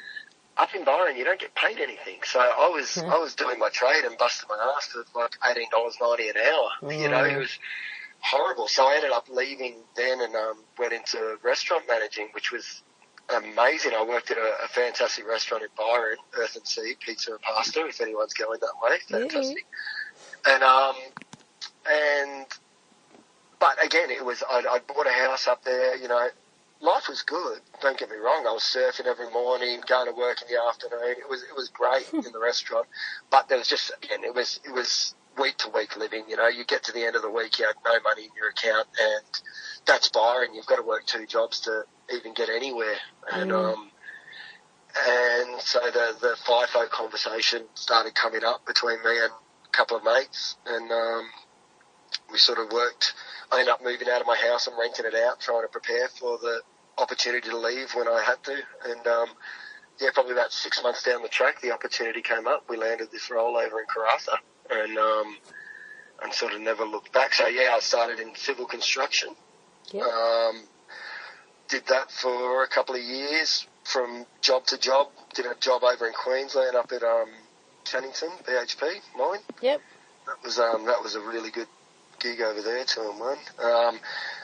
up 0.58 0.74
in 0.74 0.84
Byron 0.84 1.16
you 1.16 1.24
don't 1.24 1.40
get 1.40 1.54
paid 1.54 1.78
anything. 1.78 2.18
So 2.24 2.38
I 2.38 2.68
was 2.68 2.98
I 2.98 3.16
was 3.18 3.34
doing 3.34 3.58
my 3.58 3.70
trade 3.70 4.04
and 4.04 4.16
busting 4.18 4.46
my 4.48 4.74
ass 4.76 4.88
for 4.88 5.04
like 5.18 5.32
eighteen 5.48 5.68
dollars 5.70 5.96
ninety 6.00 6.28
an 6.28 6.36
hour. 6.36 6.92
You 6.92 7.08
know, 7.08 7.24
it 7.24 7.36
was 7.38 7.58
horrible. 8.20 8.68
So 8.68 8.86
I 8.86 8.96
ended 8.96 9.10
up 9.10 9.26
leaving 9.30 9.76
then 9.96 10.20
and 10.20 10.34
um, 10.36 10.58
went 10.78 10.92
into 10.92 11.38
restaurant 11.42 11.84
managing, 11.88 12.28
which 12.32 12.52
was 12.52 12.82
amazing. 13.34 13.92
I 13.96 14.04
worked 14.04 14.30
at 14.30 14.36
a, 14.36 14.52
a 14.64 14.68
fantastic 14.68 15.26
restaurant 15.26 15.62
in 15.64 15.70
Byron, 15.78 16.18
Earth 16.34 16.56
and 16.56 16.66
Sea 16.66 16.94
Pizza 17.00 17.32
and 17.32 17.40
Pasta. 17.40 17.86
If 17.86 18.00
anyone's 18.02 18.34
going 18.34 18.60
that 18.60 18.74
way, 18.82 18.98
fantastic. 19.08 19.64
And 20.46 20.62
um, 20.62 20.94
and 21.90 22.46
but 23.64 23.82
again, 23.82 24.10
it 24.10 24.22
was 24.22 24.42
I, 24.42 24.58
I 24.58 24.78
bought 24.86 25.06
a 25.06 25.10
house 25.10 25.48
up 25.48 25.64
there. 25.64 25.96
You 25.96 26.06
know, 26.06 26.28
life 26.82 27.08
was 27.08 27.22
good. 27.22 27.60
Don't 27.80 27.98
get 27.98 28.10
me 28.10 28.16
wrong. 28.16 28.44
I 28.46 28.52
was 28.52 28.62
surfing 28.62 29.06
every 29.06 29.30
morning, 29.30 29.80
going 29.88 30.06
to 30.06 30.12
work 30.12 30.42
in 30.42 30.54
the 30.54 30.62
afternoon. 30.62 31.16
It 31.18 31.30
was 31.30 31.42
it 31.44 31.56
was 31.56 31.70
great 31.70 32.12
in 32.12 32.30
the 32.30 32.38
restaurant, 32.38 32.86
but 33.30 33.48
there 33.48 33.56
was 33.56 33.66
just 33.66 33.90
again, 34.02 34.22
it 34.22 34.34
was 34.34 34.60
it 34.66 34.70
was 34.70 35.14
week 35.38 35.56
to 35.58 35.70
week 35.70 35.96
living. 35.96 36.24
You 36.28 36.36
know, 36.36 36.46
you 36.46 36.66
get 36.66 36.84
to 36.84 36.92
the 36.92 37.06
end 37.06 37.16
of 37.16 37.22
the 37.22 37.30
week, 37.30 37.58
you 37.58 37.64
had 37.64 37.76
no 37.86 37.98
money 38.02 38.24
in 38.24 38.30
your 38.36 38.50
account, 38.50 38.86
and 39.00 39.40
that's 39.86 40.10
Byron. 40.10 40.54
You've 40.54 40.66
got 40.66 40.76
to 40.76 40.82
work 40.82 41.06
two 41.06 41.24
jobs 41.26 41.60
to 41.60 41.84
even 42.14 42.34
get 42.34 42.50
anywhere, 42.50 42.98
and 43.32 43.50
um, 43.50 43.90
and 45.08 45.58
so 45.62 45.80
the 45.80 46.16
the 46.20 46.36
FIFO 46.46 46.90
conversation 46.90 47.62
started 47.72 48.14
coming 48.14 48.44
up 48.44 48.66
between 48.66 49.02
me 49.02 49.18
and 49.22 49.32
a 49.32 49.70
couple 49.72 49.96
of 49.96 50.04
mates, 50.04 50.56
and 50.66 50.92
um, 50.92 51.28
we 52.30 52.36
sort 52.36 52.58
of 52.58 52.70
worked. 52.70 53.14
I 53.52 53.60
ended 53.60 53.72
up 53.72 53.82
moving 53.82 54.08
out 54.08 54.20
of 54.20 54.26
my 54.26 54.36
house 54.36 54.66
and 54.66 54.76
renting 54.78 55.06
it 55.06 55.14
out, 55.14 55.40
trying 55.40 55.62
to 55.62 55.68
prepare 55.68 56.08
for 56.08 56.38
the 56.38 56.60
opportunity 56.98 57.48
to 57.48 57.56
leave 57.56 57.92
when 57.94 58.08
I 58.08 58.22
had 58.22 58.42
to. 58.44 58.56
And 58.86 59.06
um, 59.06 59.28
yeah, 60.00 60.10
probably 60.12 60.32
about 60.32 60.52
six 60.52 60.82
months 60.82 61.02
down 61.02 61.22
the 61.22 61.28
track, 61.28 61.60
the 61.60 61.72
opportunity 61.72 62.22
came 62.22 62.46
up. 62.46 62.68
We 62.68 62.76
landed 62.76 63.10
this 63.12 63.30
role 63.30 63.56
over 63.56 63.80
in 63.80 63.86
Karratha, 63.86 64.36
and 64.70 64.98
um, 64.98 65.36
and 66.22 66.32
sort 66.32 66.54
of 66.54 66.60
never 66.60 66.84
looked 66.84 67.12
back. 67.12 67.34
So 67.34 67.46
yeah, 67.46 67.74
I 67.74 67.80
started 67.80 68.20
in 68.20 68.34
civil 68.34 68.66
construction. 68.66 69.34
Yep. 69.92 70.02
Um, 70.02 70.62
did 71.68 71.86
that 71.88 72.10
for 72.10 72.62
a 72.62 72.68
couple 72.68 72.94
of 72.94 73.02
years, 73.02 73.66
from 73.84 74.26
job 74.40 74.66
to 74.66 74.78
job. 74.78 75.08
Did 75.34 75.46
a 75.46 75.54
job 75.60 75.82
over 75.82 76.06
in 76.06 76.12
Queensland 76.12 76.76
up 76.76 76.92
at 76.92 77.02
um, 77.02 77.28
Cannington 77.84 78.30
BHP 78.44 79.00
mine. 79.16 79.40
Yep. 79.60 79.80
That 80.26 80.42
was 80.42 80.58
um, 80.58 80.86
that 80.86 81.02
was 81.02 81.14
a 81.14 81.20
really 81.20 81.50
good 81.50 81.68
gig 82.18 82.40
over 82.40 82.62
there, 82.62 82.84
two 82.84 83.02
and 83.02 83.20
one. 83.20 83.38
Um, 83.62 83.98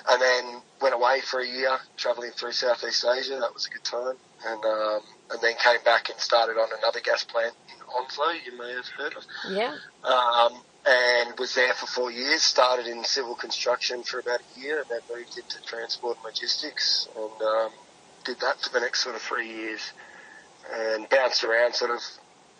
and 0.09 0.23
then 0.23 0.63
went 0.81 0.95
away 0.95 1.21
for 1.21 1.41
a 1.41 1.47
year, 1.47 1.79
travelling 1.97 2.31
through 2.33 2.53
Southeast 2.53 3.05
Asia. 3.05 3.39
That 3.41 3.55
was 3.55 3.67
a 3.67 3.71
good 3.71 3.85
time. 3.85 4.17
And 4.47 4.65
um, 4.65 5.01
and 5.31 5.41
then 5.43 5.55
came 5.63 5.83
back 5.85 6.09
and 6.11 6.19
started 6.19 6.59
on 6.59 6.69
another 6.79 7.01
gas 7.01 7.25
plant 7.25 7.55
in 7.69 7.81
Onslow. 7.99 8.33
You 8.45 8.59
may 8.59 8.73
have 8.73 8.89
heard 8.89 9.15
of. 9.17 9.25
Yeah. 9.51 9.77
Um, 10.05 10.63
and 10.87 11.39
was 11.39 11.55
there 11.55 11.75
for 11.75 11.87
four 11.87 12.11
years. 12.11 12.43
Started 12.43 12.87
in 12.87 13.05
civil 13.05 13.35
construction 13.35 14.03
for 14.03 14.19
about 14.19 14.41
a 14.41 14.61
year, 14.61 14.81
and 14.81 14.87
then 14.89 15.01
moved 15.15 15.37
into 15.37 15.63
transport 15.63 16.17
and 16.17 16.25
logistics, 16.25 17.09
and 17.17 17.43
um, 17.43 17.71
did 18.25 18.41
that 18.41 18.61
for 18.63 18.71
the 18.73 18.81
next 18.81 19.03
sort 19.03 19.15
of 19.15 19.23
three 19.23 19.49
years, 19.49 19.93
and 20.73 21.09
bounced 21.11 21.45
around 21.45 21.75
sort 21.75 21.91
of 21.91 22.01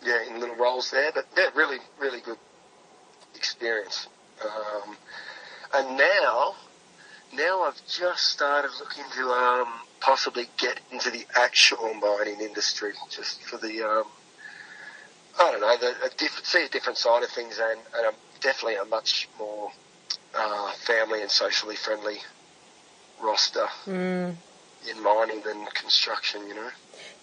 yeah 0.03 0.23
in 0.29 0.39
little 0.39 0.55
roles 0.55 0.91
there. 0.91 1.11
But 1.11 1.25
yeah, 1.35 1.47
really 1.55 1.79
really 1.99 2.21
good 2.21 2.37
experience. 3.35 4.07
Um, 4.45 4.97
and 5.73 5.97
now, 5.97 6.55
now 7.33 7.61
I've 7.63 7.81
just 7.87 8.23
started 8.27 8.71
looking 8.79 9.03
to 9.15 9.29
um, 9.29 9.67
possibly 9.99 10.49
get 10.57 10.79
into 10.91 11.09
the 11.09 11.25
actual 11.35 11.93
mining 11.93 12.41
industry, 12.41 12.93
just 13.09 13.41
for 13.43 13.57
the 13.57 13.81
um, 13.83 14.03
I 15.39 15.51
don't 15.51 15.61
know, 15.61 15.77
the, 15.77 16.05
a 16.05 16.09
diff- 16.17 16.45
see 16.45 16.65
a 16.65 16.69
different 16.69 16.97
side 16.97 17.23
of 17.23 17.29
things, 17.29 17.57
and, 17.59 17.79
and 17.97 18.07
a, 18.07 18.13
definitely 18.41 18.75
a 18.75 18.85
much 18.85 19.29
more 19.39 19.71
uh, 20.35 20.71
family 20.73 21.21
and 21.21 21.31
socially 21.31 21.75
friendly 21.75 22.17
roster 23.21 23.67
Mm. 23.85 24.35
in 24.89 25.03
mining 25.03 25.41
than 25.41 25.65
construction. 25.67 26.47
You 26.47 26.55
know. 26.55 26.69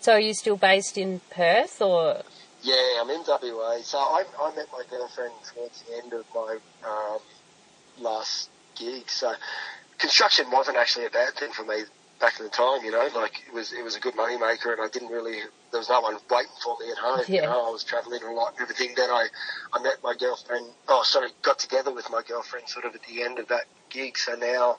So 0.01 0.12
are 0.12 0.21
you 0.21 0.33
still 0.35 0.57
based 0.57 0.97
in 0.97 1.21
Perth 1.31 1.83
or? 1.83 2.23
Yeah, 2.63 3.01
I'm 3.01 3.11
in 3.11 3.23
WA. 3.27 3.79
So 3.83 3.99
I, 3.99 4.25
I 4.41 4.55
met 4.57 4.67
my 4.73 4.83
girlfriend 4.91 5.33
towards 5.55 5.83
the 5.83 5.97
end 6.03 6.13
of 6.13 6.25
my 6.35 6.59
um, 6.85 7.19
last 8.01 8.51
gig. 8.77 9.09
So 9.09 9.33
construction 9.99 10.51
wasn't 10.51 10.77
actually 10.77 11.07
a 11.07 11.11
bad 11.11 11.35
thing 11.35 11.53
for 11.53 11.65
me 11.65 11.83
back 12.21 12.39
in 12.39 12.45
the 12.45 12.51
time. 12.51 12.85
You 12.85 12.91
know, 12.91 13.09
like 13.15 13.43
it 13.47 13.55
was 13.55 13.73
it 13.73 13.83
was 13.83 13.97
a 13.97 14.01
good 14.01 14.17
money 14.17 14.37
maker, 14.37 14.73
and 14.73 14.83
I 14.83 14.89
didn't 14.89 15.09
really 15.09 15.39
there 15.71 15.81
was 15.81 15.89
no 15.89 16.01
one 16.01 16.17
waiting 16.31 16.51
for 16.63 16.77
me 16.81 16.91
at 16.91 16.99
home. 16.99 17.25
Yeah. 17.29 17.43
You 17.43 17.49
know, 17.49 17.69
I 17.69 17.71
was 17.71 17.85
travelling 17.85 18.23
a 18.23 18.33
lot 18.33 18.55
and 18.55 18.63
everything. 18.63 18.95
Then 18.97 19.11
I 19.11 19.29
I 19.73 19.83
met 19.83 19.99
my 20.03 20.15
girlfriend. 20.15 20.67
Oh, 20.89 21.03
sorry, 21.05 21.31
got 21.43 21.59
together 21.59 21.93
with 21.93 22.09
my 22.11 22.23
girlfriend 22.27 22.69
sort 22.69 22.85
of 22.85 22.95
at 22.95 23.03
the 23.05 23.23
end 23.23 23.39
of 23.39 23.49
that 23.49 23.65
gig. 23.91 24.19
So 24.19 24.35
now 24.35 24.79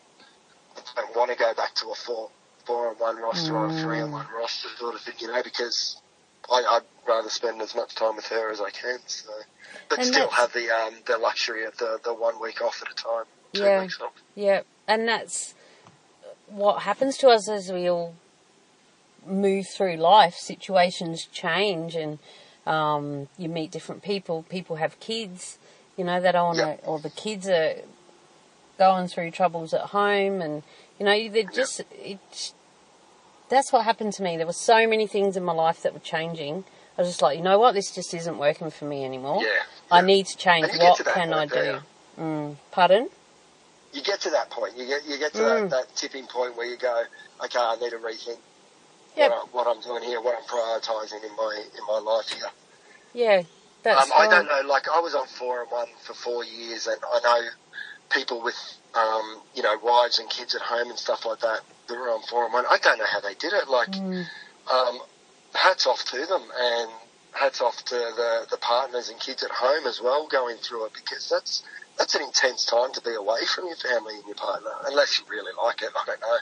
I 0.98 1.02
don't 1.02 1.16
want 1.16 1.32
to 1.32 1.38
go 1.38 1.54
back 1.54 1.76
to 1.76 1.90
a 1.90 1.96
four 1.96 2.30
four 2.66 2.90
on 2.90 2.96
one 2.96 3.18
roster 3.18 3.56
or 3.56 3.68
a 3.68 3.82
three 3.82 4.02
on 4.02 4.12
one 4.12 4.28
roster 4.36 4.70
sort 4.78 4.96
of 4.96 5.02
thing. 5.02 5.16
You 5.20 5.28
know, 5.28 5.42
because 5.44 5.98
I, 6.52 6.78
I'd 6.78 6.82
rather 7.08 7.30
spend 7.30 7.62
as 7.62 7.76
much 7.76 7.95
time 7.95 8.16
with 8.16 8.28
her 8.28 8.52
as 8.52 8.62
I 8.62 8.70
can. 8.70 9.00
So, 9.08 9.32
but 9.89 10.00
And 10.00 10.08
still 10.08 10.30
have 10.30 10.54
the 10.54 10.70
um, 10.70 10.95
the 11.06 11.18
luxury 11.18 11.66
of 11.66 11.78
the, 11.78 12.00
the 12.04 12.14
one 12.14 12.39
week 12.41 12.62
off 12.62 12.82
at 12.82 12.91
a 12.91 12.95
time, 12.95 13.26
two 13.54 13.64
Yeah. 13.64 13.82
weeks 13.82 14.00
off. 14.02 14.14
Yeah, 14.36 14.62
and 14.88 15.08
that's 15.08 15.54
what 16.47 16.84
happens 16.84 17.18
to 17.18 17.30
us 17.30 17.50
as 17.50 17.72
we 17.72 17.89
all 17.89 18.16
move 19.26 19.68
through 19.68 19.95
life. 19.95 20.36
Situations 20.36 21.26
change, 21.32 21.95
and 21.95 22.20
um, 22.66 23.28
you 23.38 23.50
meet 23.50 23.72
different 23.72 24.04
people. 24.04 24.43
People 24.50 24.78
have 24.78 25.00
kids, 25.00 25.58
you 25.97 26.04
know, 26.04 26.20
that 26.20 26.36
or 26.36 27.00
the 27.00 27.10
kids 27.10 27.47
are 27.47 27.76
going 28.78 29.08
through 29.08 29.32
troubles 29.32 29.74
at 29.74 29.82
home, 29.82 30.41
and 30.41 30.64
you 30.97 31.06
know, 31.06 31.30
they're 31.30 31.43
just 31.43 31.82
it. 31.91 32.54
That's 33.50 33.74
what 33.74 33.84
happened 33.84 34.14
to 34.14 34.24
me. 34.24 34.38
There 34.38 34.45
were 34.45 34.54
so 34.54 34.88
many 34.88 35.08
things 35.08 35.36
in 35.36 35.43
my 35.43 35.54
life 35.54 35.82
that 35.82 35.93
were 35.93 36.00
changing. 36.00 36.66
I 36.97 37.02
was 37.02 37.10
just 37.10 37.22
like, 37.22 37.38
you 37.38 37.43
know 37.43 37.58
what, 37.58 37.74
this 37.74 37.91
just 37.91 38.14
isn't 38.14 38.38
working 38.38 38.70
for 38.70 38.86
me 38.86 39.04
anymore. 39.04 39.41
Yeah, 39.41 39.47
I 39.91 40.02
yeah. 40.02 40.06
need 40.06 40.26
to 40.28 40.38
change. 40.38 40.66
And 40.66 40.74
you 40.74 40.80
get 40.80 40.89
What 40.89 40.97
to 40.97 41.04
can 41.06 41.34
I 41.34 41.45
do? 41.45 41.80
Mm, 42.20 42.56
pardon? 42.72 43.10
You 43.91 44.04
get 44.04 44.22
to 44.22 44.30
that 44.32 44.52
point. 44.52 44.78
You 44.78 44.86
get 44.86 45.06
you 45.08 45.18
get 45.18 45.34
to 45.34 45.39
Mm. 45.39 45.70
that, 45.70 45.88
that 45.88 45.95
tipping 45.95 46.28
point 46.28 46.56
where 46.56 46.68
you 46.68 46.78
go, 46.78 47.04
okay, 47.43 47.58
I 47.60 47.76
need 47.78 47.89
to 47.89 47.97
rethink 47.97 48.38
Yep. 49.16 49.32
what, 49.32 49.32
I, 49.32 49.45
what 49.52 49.68
I'm 49.76 49.82
doing 49.82 50.04
here, 50.04 50.22
what 50.22 50.36
I'm 50.38 50.43
prioritising 50.43 51.24
in 51.24 51.36
my 51.36 51.64
in 51.78 51.86
my 51.88 52.00
life 52.00 52.30
here. 52.30 52.52
Yeah, 53.14 53.43
that's 53.82 54.06
Um, 54.06 54.12
I 54.16 54.28
don't 54.28 54.45
know. 54.45 54.62
Like 54.70 54.88
I 54.88 55.00
was 55.00 55.16
on 55.16 55.26
four 55.26 55.64
and 55.64 55.72
one 55.72 55.88
for 56.04 56.14
four 56.14 56.43
years, 56.43 56.86
and 56.86 56.97
I 57.12 57.20
know 57.24 57.47
people 58.12 58.41
with 58.43 58.56
um, 58.96 59.42
you 59.56 59.64
know 59.64 59.78
wives 59.84 60.20
and 60.20 60.30
kids 60.30 60.56
at 60.56 60.62
home 60.62 60.90
and 60.90 60.98
stuff 61.00 61.26
like 61.26 61.40
that 61.42 61.62
that 61.88 61.96
were 61.98 62.10
on 62.10 62.22
four 62.24 62.46
and 62.46 62.54
one. 62.54 62.66
I 62.70 62.78
don't 62.78 62.98
know 62.98 63.06
how 63.12 63.20
they 63.20 63.34
did 63.36 63.54
it. 63.54 63.68
Like, 63.68 63.90
Mm. 63.90 64.26
um, 64.72 65.00
hats 65.54 65.88
off 65.88 66.04
to 66.06 66.26
them, 66.26 66.44
and 66.58 66.92
hats 67.32 67.62
off 67.62 67.78
to 67.86 67.96
the 67.96 68.48
the 68.50 68.58
partners 68.58 69.10
and 69.10 69.20
kids 69.20 69.44
at 69.44 69.52
home 69.52 69.86
as 69.88 70.02
well 70.02 70.28
going 70.28 70.58
through 70.58 70.86
it 70.86 70.94
because 70.94 71.30
that's. 71.30 71.64
That's 71.98 72.16
an 72.16 72.22
intense 72.22 72.64
time 72.64 72.94
to 72.94 73.02
be 73.02 73.14
away 73.14 73.44
from 73.54 73.68
your 73.68 73.76
family 73.76 74.16
and 74.16 74.26
your 74.26 74.36
partner, 74.36 74.70
unless 74.86 75.20
you 75.20 75.26
really 75.30 75.52
like 75.62 75.82
it. 75.82 75.90
I 75.94 76.06
don't 76.06 76.22
know. 76.22 76.38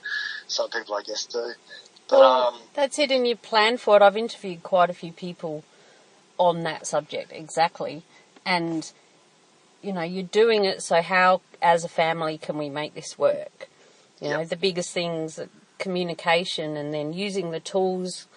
Some 0.45 0.69
people, 0.69 0.93
I 0.93 1.01
guess, 1.01 1.25
do. 1.25 1.51
But 2.07 2.19
Well, 2.19 2.47
um, 2.49 2.59
that's 2.75 2.99
it, 2.99 3.09
and 3.09 3.27
you 3.27 3.35
plan 3.35 3.77
for 3.77 3.95
it. 3.95 4.03
I've 4.03 4.15
interviewed 4.15 4.61
quite 4.61 4.91
a 4.91 4.93
few 4.93 5.11
people 5.11 5.63
on 6.37 6.61
that 6.61 6.85
subject 6.85 7.31
exactly, 7.31 8.03
and 8.45 8.91
you 9.81 9.93
know, 9.93 10.03
you're 10.03 10.21
doing 10.21 10.63
it. 10.63 10.83
So 10.83 11.01
how, 11.01 11.41
as 11.61 11.83
a 11.83 11.89
family, 11.89 12.37
can 12.37 12.57
we 12.57 12.69
make 12.69 12.93
this 12.93 13.17
work? 13.17 13.67
You 14.21 14.29
know, 14.29 14.39
Yep. 14.39 14.49
the 14.49 14.57
biggest 14.57 14.91
things, 14.91 15.39
communication, 15.77 16.75
and 16.75 16.93
then 16.93 17.13
using 17.13 17.51
the 17.51 17.59
tools 17.59 18.27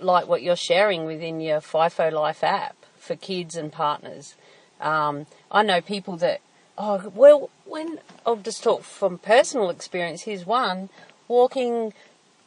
like 0.00 0.28
what 0.28 0.42
you're 0.42 0.56
sharing 0.56 1.04
within 1.06 1.40
your 1.40 1.60
FIFO 1.60 2.12
Life 2.12 2.44
app 2.44 2.76
for 2.96 3.16
kids 3.16 3.56
and 3.56 3.72
partners. 3.72 4.34
Um, 4.80 5.26
I 5.50 5.62
know 5.62 5.80
people 5.80 6.16
that, 6.18 6.40
oh, 6.76 7.10
well, 7.14 7.50
when 7.64 7.98
I'll 8.24 8.36
just 8.36 8.62
talk 8.62 8.82
from 8.82 9.18
personal 9.18 9.70
experience. 9.70 10.22
Here's 10.22 10.46
one 10.46 10.88
walking 11.26 11.92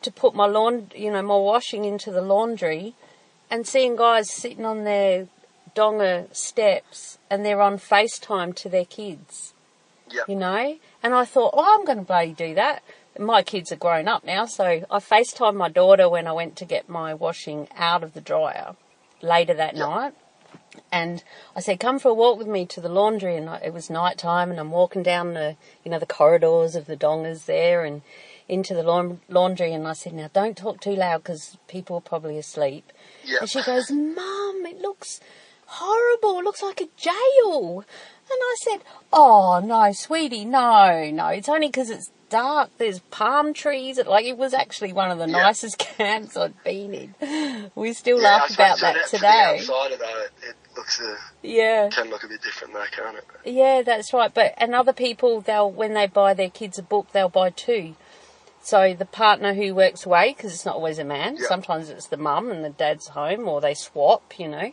to 0.02 0.12
put 0.12 0.34
my 0.34 0.46
lawn, 0.46 0.90
you 0.96 1.12
know, 1.12 1.22
my 1.22 1.36
washing 1.36 1.86
into 1.86 2.12
the 2.12 2.22
laundry, 2.22 2.94
and 3.50 3.68
seeing 3.68 3.96
guys 3.96 4.32
sitting 4.32 4.66
on 4.66 4.84
their 4.84 5.28
donga 5.74 6.28
steps 6.32 7.18
and 7.30 7.46
they're 7.46 7.62
on 7.62 7.78
FaceTime 7.78 8.56
to 8.56 8.70
their 8.70 8.86
kids, 8.86 9.51
you 10.28 10.36
know. 10.36 10.78
And 11.04 11.14
I 11.14 11.26
thought, 11.26 11.54
oh, 11.54 11.78
I'm 11.78 11.86
going 11.86 11.98
to 12.00 12.04
bloody 12.04 12.34
do 12.34 12.56
that. 12.56 12.84
My 13.20 13.44
kids 13.44 13.72
are 13.72 13.78
grown 13.78 14.08
up 14.08 14.24
now, 14.24 14.46
so 14.46 14.64
I 14.66 15.00
FaceTime 15.00 15.56
my 15.56 15.70
daughter 15.70 16.08
when 16.10 16.28
I 16.28 16.32
went 16.32 16.56
to 16.58 16.66
get 16.66 16.88
my 16.88 17.14
washing 17.14 17.68
out 17.76 18.04
of 18.04 18.14
the 18.14 18.22
dryer 18.22 18.76
later 19.22 19.54
that 19.54 19.76
night. 19.76 20.14
And 20.92 21.22
I 21.56 21.60
said, 21.60 21.80
"Come 21.82 22.00
for 22.00 22.10
a 22.10 22.14
walk 22.14 22.38
with 22.38 22.48
me 22.48 22.66
to 22.68 22.80
the 22.80 22.88
laundry." 22.90 23.36
And 23.36 23.50
I, 23.50 23.58
it 23.58 23.74
was 23.74 23.90
night 23.90 24.18
time, 24.18 24.50
and 24.52 24.60
I'm 24.60 24.72
walking 24.72 25.04
down 25.04 25.34
the, 25.34 25.58
you 25.84 25.92
know, 25.92 26.00
the 26.00 26.06
corridors 26.06 26.76
of 26.76 26.86
the 26.86 26.96
dongas 26.96 27.46
there, 27.46 27.84
and 27.84 28.02
into 28.48 28.74
the 28.74 28.84
laun- 28.84 29.20
laundry. 29.28 29.74
And 29.74 29.86
I 29.86 29.94
said, 29.94 30.14
"Now, 30.14 30.30
don't 30.32 30.56
talk 30.56 30.80
too 30.80 30.96
loud 30.96 31.24
because 31.24 31.58
people 31.68 31.98
are 31.98 32.02
probably 32.02 32.38
asleep." 32.38 32.92
And 33.42 33.50
she 33.50 33.62
goes, 33.64 33.92
Mum, 33.92 34.66
it 34.66 34.80
looks 34.80 35.20
horrible. 35.66 36.40
It 36.40 36.44
looks 36.46 36.64
like 36.64 36.82
a 36.82 36.90
jail. 36.98 37.84
And 38.30 38.40
I 38.40 38.56
said, 38.64 38.78
Oh, 39.12 39.62
no, 39.64 39.92
sweetie, 39.94 40.46
no, 40.46 41.10
no. 41.12 41.28
It's 41.28 41.50
only 41.50 41.68
because 41.68 41.90
it's 41.90 42.12
dark. 42.30 42.70
There's 42.78 43.00
palm 43.12 43.54
trees. 43.54 43.98
It, 43.98 44.08
like, 44.08 44.26
it 44.26 44.38
was 44.38 44.54
actually 44.54 44.94
one 44.94 45.12
of 45.12 45.18
the 45.18 45.28
Yeah. 45.28 45.42
nicest 45.44 45.78
camps 45.98 46.38
I'd 46.38 46.62
been 46.64 46.94
in. 46.94 47.72
We 47.76 47.94
still 47.94 48.22
yeah, 48.22 48.38
laugh 48.38 48.54
about 48.54 48.80
that 48.80 49.06
to 49.08 49.18
today. 49.18 49.62
The 49.66 49.74
outsider, 49.74 49.98
though, 49.98 50.26
it, 50.48 50.56
looks 50.78 51.02
uh, 51.02 51.16
Yeah. 51.42 51.90
can 51.90 52.10
look 52.10 52.24
a 52.24 52.28
bit 52.30 52.42
different, 52.42 52.74
though, 52.74 52.86
can't 52.96 53.18
it? 53.18 53.26
Yeah, 53.44 53.82
that's 53.82 54.14
right. 54.14 54.34
But 54.34 54.54
and 54.58 54.74
other 54.74 54.94
people, 54.94 55.42
they'll 55.42 55.70
when 55.70 55.94
they 55.94 56.08
buy 56.08 56.34
their 56.34 56.50
kids 56.50 56.80
a 56.80 56.84
book, 56.84 57.08
they'll 57.12 57.28
buy 57.30 57.50
two. 57.50 57.96
so 58.64 58.94
the 58.94 59.06
partner 59.06 59.54
who 59.56 59.74
works 59.76 60.06
away, 60.06 60.34
because 60.38 60.54
it's 60.54 60.66
not 60.66 60.76
always 60.76 61.00
a 61.00 61.04
man, 61.04 61.36
Yeah. 61.38 61.48
sometimes 61.48 61.90
it's 61.90 62.06
the 62.08 62.16
mum 62.18 62.52
and 62.52 62.64
the 62.64 62.70
dad's 62.70 63.08
home, 63.10 63.48
or 63.48 63.60
they 63.60 63.74
swap, 63.74 64.40
you 64.40 64.48
know. 64.48 64.72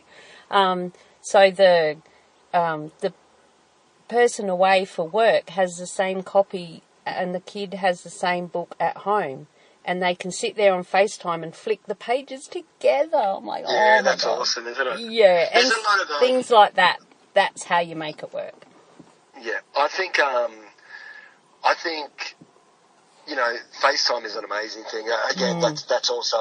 Um, 0.51 0.93
so 1.21 1.49
the 1.51 1.97
um, 2.53 2.91
the 3.01 3.13
person 4.09 4.49
away 4.49 4.83
for 4.85 5.07
work 5.07 5.51
has 5.51 5.77
the 5.77 5.87
same 5.87 6.23
copy, 6.23 6.83
and 7.05 7.33
the 7.33 7.39
kid 7.39 7.75
has 7.75 8.01
the 8.03 8.09
same 8.09 8.47
book 8.47 8.75
at 8.79 8.97
home, 8.97 9.47
and 9.85 10.01
they 10.03 10.15
can 10.15 10.31
sit 10.31 10.55
there 10.55 10.73
on 10.73 10.83
FaceTime 10.83 11.43
and 11.43 11.55
flick 11.55 11.85
the 11.85 11.95
pages 11.95 12.47
together. 12.47 13.17
I'm 13.17 13.45
like, 13.45 13.63
Yeah, 13.67 13.69
oh 13.69 13.95
my 13.97 14.01
that's 14.01 14.25
god, 14.25 14.39
awesome, 14.39 14.67
isn't 14.67 14.87
it? 14.87 14.99
yeah, 14.99 15.49
and 15.53 15.63
There's 15.63 15.71
a 15.71 15.81
lot 15.83 16.01
of, 16.01 16.19
things 16.19 16.49
like 16.51 16.75
that. 16.75 16.97
That's 17.33 17.63
how 17.63 17.79
you 17.79 17.95
make 17.95 18.21
it 18.23 18.33
work. 18.33 18.65
Yeah, 19.41 19.59
I 19.77 19.87
think 19.87 20.19
um, 20.19 20.51
I 21.63 21.73
think 21.75 22.35
you 23.27 23.35
know 23.35 23.55
FaceTime 23.81 24.25
is 24.25 24.35
an 24.35 24.43
amazing 24.43 24.83
thing. 24.91 25.05
Uh, 25.09 25.31
again, 25.31 25.55
Mm. 25.57 25.61
that's 25.61 25.83
that's 25.83 26.09
also 26.09 26.37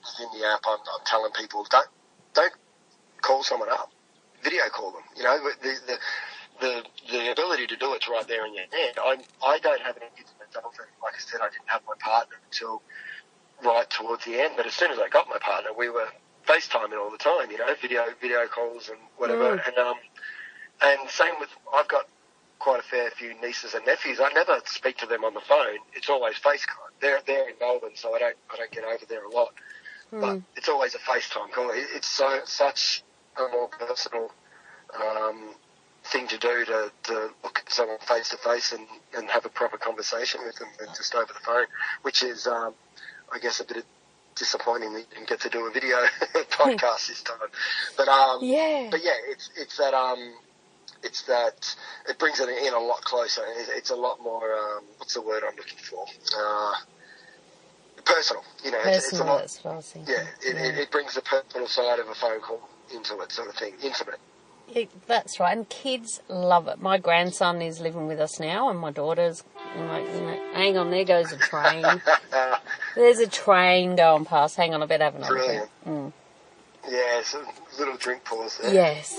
within 0.00 0.40
the 0.40 0.46
app. 0.46 0.60
I'm, 0.66 0.78
I'm 0.78 1.04
telling 1.04 1.32
people 1.32 1.66
don't 1.68 1.88
don't 2.32 2.52
call 3.20 3.42
someone 3.42 3.68
up, 3.68 3.90
video 4.42 4.62
call 4.72 4.92
them. 4.92 5.02
You 5.16 5.24
know 5.24 5.36
the 5.60 5.74
the 5.86 5.98
the, 6.60 6.84
the 7.10 7.32
ability 7.32 7.66
to 7.68 7.76
do 7.76 7.94
it's 7.94 8.08
right 8.08 8.26
there 8.26 8.46
in 8.46 8.54
your 8.54 8.64
hand. 8.70 8.98
I 8.98 9.18
I 9.44 9.58
don't 9.58 9.80
have 9.80 9.96
any 9.96 10.10
kids 10.16 10.32
myself. 10.38 10.74
and 10.78 10.88
Like 11.02 11.14
I 11.14 11.18
said, 11.18 11.40
I 11.40 11.48
didn't 11.50 11.68
have 11.68 11.82
my 11.86 11.94
partner 11.98 12.36
until 12.46 12.82
right 13.64 13.88
towards 13.90 14.24
the 14.24 14.40
end. 14.40 14.54
But 14.56 14.66
as 14.66 14.74
soon 14.74 14.90
as 14.90 14.98
I 14.98 15.08
got 15.08 15.28
my 15.28 15.38
partner, 15.38 15.70
we 15.76 15.88
were 15.88 16.08
FaceTiming 16.46 16.98
all 16.98 17.10
the 17.10 17.18
time. 17.18 17.50
You 17.50 17.58
know, 17.58 17.74
video 17.80 18.04
video 18.20 18.46
calls 18.46 18.88
and 18.88 18.98
whatever. 19.16 19.56
Mm. 19.56 19.68
And 19.68 19.78
um, 19.78 19.96
and 20.82 21.10
same 21.10 21.34
with 21.40 21.50
I've 21.74 21.88
got 21.88 22.06
quite 22.58 22.80
a 22.80 22.82
fair 22.82 23.10
few 23.10 23.34
nieces 23.40 23.74
and 23.74 23.86
nephews. 23.86 24.18
I 24.20 24.32
never 24.32 24.60
speak 24.66 24.98
to 24.98 25.06
them 25.06 25.24
on 25.24 25.34
the 25.34 25.40
phone. 25.40 25.78
It's 25.94 26.08
always 26.08 26.36
FaceTime. 26.36 26.92
They're 27.00 27.20
they're 27.26 27.48
in 27.48 27.54
Melbourne, 27.60 27.92
so 27.94 28.14
I 28.14 28.18
don't 28.18 28.36
I 28.52 28.56
don't 28.56 28.70
get 28.70 28.84
over 28.84 29.04
there 29.08 29.24
a 29.24 29.30
lot. 29.30 29.54
But 30.10 30.40
it's 30.56 30.70
always 30.70 30.94
a 30.94 30.98
FaceTime 30.98 31.52
call. 31.52 31.70
It's 31.74 32.08
so 32.08 32.40
such 32.44 33.02
a 33.36 33.46
more 33.52 33.68
personal 33.68 34.32
um, 34.98 35.54
thing 36.12 36.26
to 36.28 36.38
do 36.38 36.64
to, 36.64 36.90
to 37.04 37.30
look 37.44 37.58
at 37.64 37.70
someone 37.72 37.98
face 38.00 38.28
to 38.30 38.36
face 38.38 38.72
and 38.72 38.86
and 39.16 39.28
have 39.30 39.44
a 39.44 39.48
proper 39.48 39.76
conversation 39.78 40.40
with 40.44 40.56
them 40.56 40.68
than 40.78 40.88
just 40.96 41.14
over 41.14 41.32
the 41.32 41.40
phone, 41.40 41.66
which 42.02 42.22
is 42.22 42.46
um, 42.46 42.74
I 43.32 43.38
guess 43.38 43.60
a 43.60 43.64
bit. 43.64 43.84
Disappointing 44.36 44.92
that 44.92 45.00
you 45.00 45.06
didn't 45.12 45.28
get 45.28 45.40
to 45.40 45.48
do 45.48 45.66
a 45.66 45.70
video 45.72 45.96
podcast 46.52 47.08
this 47.08 47.24
time, 47.24 47.38
but 47.96 48.06
um, 48.06 48.38
Yeah. 48.40 48.86
but 48.88 49.00
yeah, 49.02 49.10
it's 49.26 49.50
it's 49.56 49.76
that 49.78 49.94
um, 49.94 50.32
it's 51.02 51.22
that 51.22 51.74
it 52.08 52.20
brings 52.20 52.38
it 52.38 52.48
in 52.48 52.72
a 52.72 52.78
lot 52.78 53.00
closer. 53.02 53.42
It's, 53.56 53.68
it's 53.68 53.90
a 53.90 53.96
lot 53.96 54.22
more. 54.22 54.54
Um, 54.54 54.84
what's 54.98 55.14
the 55.14 55.22
word 55.22 55.42
I'm 55.44 55.56
looking 55.56 55.78
for? 55.78 56.06
Uh, 56.38 56.72
personal. 58.04 58.44
You 58.64 58.70
know, 58.70 58.78
it's, 58.84 58.98
it's 58.98 59.06
a 59.06 59.10
Personal, 59.10 59.26
lot. 59.34 59.38
that's 59.40 59.64
what 59.64 59.72
I 59.72 59.76
was 59.76 59.90
thinking. 59.90 60.14
Yeah, 60.14 60.48
it, 60.50 60.56
it, 60.56 60.78
it 60.82 60.90
brings 60.92 61.14
the 61.14 61.22
personal 61.22 61.66
side 61.66 61.98
of 61.98 62.08
a 62.08 62.14
phone 62.14 62.38
call 62.40 62.60
into 62.94 63.18
it, 63.20 63.32
sort 63.32 63.48
of 63.48 63.54
thing, 63.56 63.74
intimate. 63.82 64.20
That's 65.06 65.40
right, 65.40 65.56
and 65.56 65.68
kids 65.68 66.20
love 66.28 66.68
it. 66.68 66.80
My 66.80 66.98
grandson 66.98 67.62
is 67.62 67.80
living 67.80 68.06
with 68.06 68.20
us 68.20 68.38
now, 68.38 68.68
and 68.70 68.78
my 68.78 68.90
daughter's 68.90 69.42
like, 69.76 70.06
you 70.06 70.20
know, 70.20 70.50
hang 70.54 70.76
on, 70.76 70.90
there 70.90 71.04
goes 71.04 71.32
a 71.32 71.38
train. 71.38 71.84
There's 72.94 73.18
a 73.18 73.26
train 73.26 73.96
going 73.96 74.24
past. 74.24 74.56
Hang 74.56 74.74
on, 74.74 74.82
I 74.82 74.86
better 74.86 75.04
have 75.04 75.14
another 75.14 75.34
drink. 75.34 75.68
Brilliant. 75.84 76.14
Yeah, 76.88 77.18
it's 77.18 77.34
a 77.34 77.44
little 77.78 77.96
drink 77.96 78.24
pause 78.24 78.58
there. 78.62 78.72
Yes. 78.72 79.18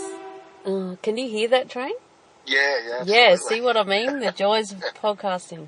Uh, 0.66 0.96
can 1.02 1.18
you 1.18 1.30
hear 1.30 1.48
that 1.50 1.70
train? 1.70 1.94
yeah, 2.46 2.78
yeah. 2.88 3.04
Yeah, 3.06 3.36
see 3.36 3.62
what 3.62 3.78
I 3.78 3.84
mean? 3.84 4.20
The 4.20 4.32
joys 4.32 4.72
of 4.72 4.80
podcasting. 5.02 5.68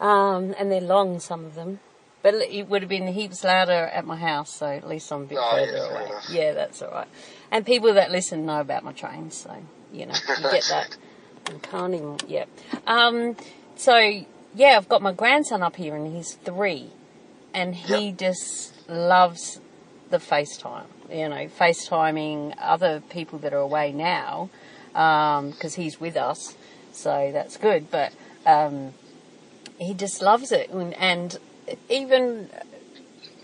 Um, 0.00 0.54
and 0.58 0.70
they're 0.70 0.80
long, 0.80 1.20
some 1.20 1.44
of 1.44 1.54
them. 1.54 1.80
But 2.22 2.34
it 2.34 2.68
would 2.68 2.82
have 2.82 2.88
been 2.88 3.06
heaps 3.08 3.42
louder 3.44 3.72
at 3.72 4.04
my 4.04 4.16
house, 4.16 4.50
so 4.50 4.66
at 4.66 4.86
least 4.86 5.10
I'm 5.10 5.22
a 5.22 5.26
bit 5.26 5.38
Oh, 5.40 5.50
further 5.50 5.72
yeah, 5.78 5.84
away. 5.84 6.10
Yeah, 6.28 6.52
that's 6.52 6.82
all 6.82 6.90
right. 6.90 7.08
And 7.50 7.64
people 7.64 7.94
that 7.94 8.10
listen 8.10 8.44
know 8.44 8.60
about 8.60 8.84
my 8.84 8.92
trains, 8.92 9.36
so, 9.36 9.56
you 9.92 10.06
know, 10.06 10.14
you 10.38 10.44
get 10.50 10.64
that. 10.68 10.96
I 11.46 11.52
can't 11.62 11.94
even, 11.94 12.18
yeah. 12.28 12.44
Um, 12.86 13.36
so, 13.76 13.96
yeah, 14.54 14.76
I've 14.76 14.88
got 14.88 15.00
my 15.00 15.12
grandson 15.12 15.62
up 15.62 15.76
here 15.76 15.96
and 15.96 16.14
he's 16.14 16.34
three. 16.34 16.90
And 17.54 17.74
he 17.74 18.10
Yep. 18.10 18.18
just 18.18 18.88
loves 18.88 19.60
the 20.10 20.18
FaceTime, 20.18 20.86
you 21.10 21.28
know, 21.28 21.46
FaceTiming 21.58 22.54
other 22.60 23.00
people 23.10 23.38
that 23.40 23.52
are 23.52 23.58
away 23.58 23.92
now, 23.92 24.50
because 24.92 25.74
he's 25.74 25.98
with 26.00 26.16
us, 26.16 26.54
so 26.92 27.30
that's 27.32 27.56
good. 27.56 27.90
But 27.90 28.12
um, 28.46 28.92
he 29.78 29.94
just 29.94 30.20
loves 30.22 30.52
it, 30.52 30.70
and, 30.70 30.94
and 30.94 31.38
even 31.88 32.48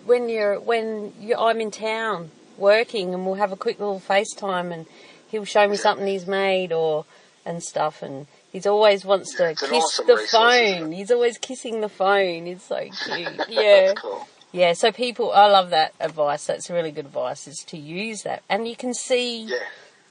when 0.05 0.29
you're 0.29 0.59
when 0.61 1.13
you 1.21 1.37
I'm 1.37 1.61
in 1.61 1.71
town 1.71 2.31
working, 2.59 3.13
and 3.15 3.27
we'll 3.27 3.35
have 3.37 3.53
a 3.53 3.57
quick 3.57 3.79
little 3.79 4.01
FaceTime, 4.01 4.73
and 4.73 4.87
he'll 5.29 5.45
show 5.45 5.69
me 5.69 5.77
something 5.77 6.07
he's 6.07 6.27
made 6.27 6.73
or 6.73 7.05
and 7.45 7.63
stuff, 7.63 8.03
and. 8.03 8.27
He's 8.53 8.65
always 8.67 9.05
wants 9.05 9.35
to 9.35 9.51
It's 9.51 9.61
kiss 9.61 9.71
awesome 9.85 10.07
the 10.07 10.15
resource, 10.17 10.31
phone. 10.31 10.93
He's 10.93 11.11
always 11.11 11.37
kissing 11.37 11.83
the 11.83 11.91
phone. 11.91 12.47
It's 12.47 12.65
so 12.65 12.79
cute. 13.05 13.49
Yeah. 13.51 13.93
Cool. 13.95 14.27
Yeah, 14.51 14.73
so 14.73 14.91
people, 14.93 15.31
I 15.31 15.47
love 15.51 15.69
that 15.71 15.93
advice. 16.01 16.47
That's 16.47 16.71
really 16.71 16.91
good 16.91 17.05
advice, 17.05 17.47
is 17.47 17.59
to 17.67 17.77
use 17.77 18.23
that. 18.23 18.43
And 18.49 18.67
you 18.67 18.75
can 18.75 18.95
see 18.95 19.43
Yeah. 19.43 19.57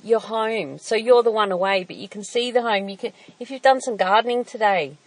your 0.04 0.20
home. 0.20 0.78
So 0.78 0.94
you're 0.96 1.24
the 1.24 1.32
one 1.32 1.52
away, 1.52 1.86
but 1.86 1.96
you 1.96 2.08
can 2.08 2.24
see 2.24 2.52
the 2.52 2.62
home. 2.62 2.88
You 2.88 2.98
can, 2.98 3.14
if 3.40 3.50
you've 3.50 3.64
done 3.64 3.82
some 3.82 3.98
gardening 3.98 4.46
today, 4.46 4.98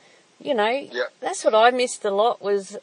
you 0.41 0.55
know, 0.55 0.89
Yeah. 0.91 1.05
that's 1.21 1.45
what 1.45 1.55
I 1.55 1.71
missed 1.71 2.05
a 2.05 2.11
lot 2.11 2.43
was 2.43 2.77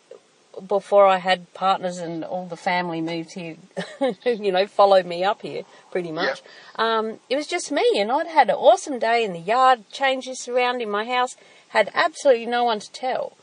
before 0.68 1.06
I 1.06 1.18
had 1.18 1.54
partners 1.54 1.98
and 2.00 2.24
all 2.24 2.46
the 2.48 2.58
family 2.58 3.02
moved 3.02 3.34
here, 3.34 3.56
you 4.26 4.52
know, 4.52 4.68
followed 4.68 5.06
me 5.06 5.24
up 5.24 5.42
here 5.42 5.64
pretty 5.92 6.12
much. 6.12 6.42
Um, 6.76 7.20
it 7.30 7.36
was 7.36 7.48
just 7.48 7.72
me 7.72 7.86
and 7.98 8.12
I'd 8.12 8.28
had 8.28 8.50
an 8.50 8.56
awesome 8.56 9.00
day 9.00 9.24
in 9.24 9.34
the 9.34 9.40
yard, 9.40 9.90
changes 9.92 10.48
around 10.48 10.82
in 10.82 10.90
my 10.90 11.06
house, 11.06 11.36
had 11.70 11.90
absolutely 11.94 12.46
no 12.46 12.64
one 12.64 12.80
to 12.80 12.92
tell. 12.92 13.34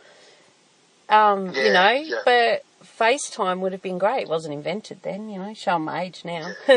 Um, 1.09 1.55
you 1.55 1.73
know, 1.73 1.91
yeah. 1.91 2.17
but 2.25 2.65
FaceTime 2.99 3.61
would 3.61 3.73
have 3.73 3.83
been 3.83 3.99
great. 3.99 4.23
It 4.23 4.29
wasn't 4.29 4.55
invented 4.55 5.03
then, 5.03 5.29
you 5.29 5.39
know, 5.39 5.53
show 5.55 5.79
my 5.79 6.03
age 6.03 6.23
now. 6.25 6.53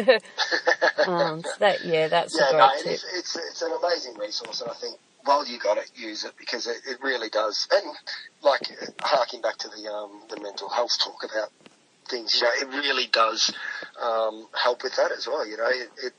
um, 1.08 1.42
so 1.44 1.50
that, 1.60 1.86
yeah, 1.86 2.08
that's 2.08 2.38
Yeah, 2.38 2.50
a 2.50 2.52
great 2.52 2.60
no, 2.60 2.78
tip. 2.84 2.94
it's, 2.94 3.06
it's 3.14 3.36
it's 3.36 3.62
an 3.62 3.72
amazing 3.82 4.18
resource, 4.18 4.62
and 4.62 4.72
I 4.72 4.74
think 4.74 4.98
while 5.26 5.46
you 5.46 5.60
got 5.60 5.78
it, 5.78 5.92
use 5.96 6.24
it 6.24 6.34
because 6.38 6.68
it, 6.68 6.78
it 6.88 6.98
really 7.02 7.30
does. 7.30 7.68
And 7.74 7.84
like 8.42 8.62
harking 9.02 9.42
back 9.42 9.58
to 9.58 9.68
the 9.70 9.92
um, 9.92 10.22
the 10.30 10.40
mental 10.42 10.70
health 10.70 10.98
talk 11.04 11.24
about 11.24 11.50
things, 12.10 12.36
you 12.36 12.42
know, 12.44 12.54
it 12.62 12.68
really 12.86 13.08
does 13.08 13.52
um, 14.02 14.48
help 14.54 14.84
with 14.84 14.96
that 14.96 15.12
as 15.12 15.28
well. 15.28 15.46
You 15.48 15.58
know, 15.58 15.68
it, 15.68 15.90
it, 16.04 16.14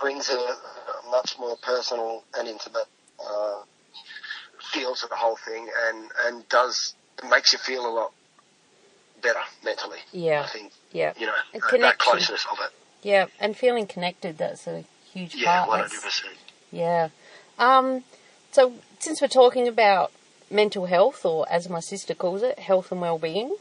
brings 0.00 0.28
a, 0.28 0.34
a 0.36 1.10
much 1.10 1.36
more 1.38 1.56
personal 1.62 2.24
and 2.36 2.48
intimate 2.48 2.86
uh, 3.24 3.62
feel 4.72 4.94
to 4.96 5.06
the 5.08 5.14
whole 5.14 5.36
thing, 5.36 5.68
and 5.88 6.10
and 6.26 6.48
does 6.48 6.94
it 7.22 7.30
makes 7.30 7.52
you 7.52 7.58
feel 7.60 7.86
a 7.86 7.92
lot 7.92 8.12
better 9.22 9.38
mentally. 9.64 9.98
Yeah. 10.12 10.42
I 10.42 10.46
think 10.48 10.72
Yeah. 10.92 11.12
you 11.16 11.26
know 11.26 11.32
And 11.54 11.62
that, 11.62 11.68
connection. 11.68 11.98
closeness 12.12 12.46
of 12.50 12.58
it. 12.64 12.72
Yeah, 13.02 13.26
and 13.38 13.56
feeling 13.56 13.86
connected, 13.86 14.38
that's 14.38 14.66
a 14.66 14.84
huge 15.12 15.34
Yeah, 15.36 15.58
part. 15.58 15.68
one 15.68 15.78
That's- 15.78 15.92
hundred 15.92 16.04
percent. 16.10 16.36
Yeah. 16.72 17.08
Um, 17.58 18.04
so 18.52 18.74
since 18.98 19.20
we're 19.20 19.28
talking 19.28 19.68
about 19.68 20.12
mental 20.50 20.86
health, 20.86 21.24
or 21.24 21.46
as 21.50 21.68
my 21.68 21.80
sister 21.80 22.14
calls 22.14 22.42
it, 22.42 22.58
health 22.58 22.92
and 22.92 23.00
well-being, 23.00 23.54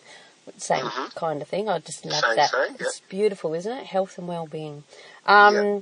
same 0.57 0.85
kind 1.15 1.41
of 1.41 1.47
thing. 1.47 1.67
I 1.69 1.79
just 1.79 2.05
love 2.05 2.23
Mm-hmm. 2.23 2.27
Same, 2.29 2.35
that. 2.35 2.49
same, 2.51 2.75
yeah. 2.79 2.85
It's 2.87 2.99
beautiful, 3.09 3.53
isn't 3.53 3.71
it? 3.71 3.85
Health 3.87 4.17
and 4.17 4.27
well-being. 4.27 4.83
Um, 5.25 5.55
Yeah. 5.55 5.79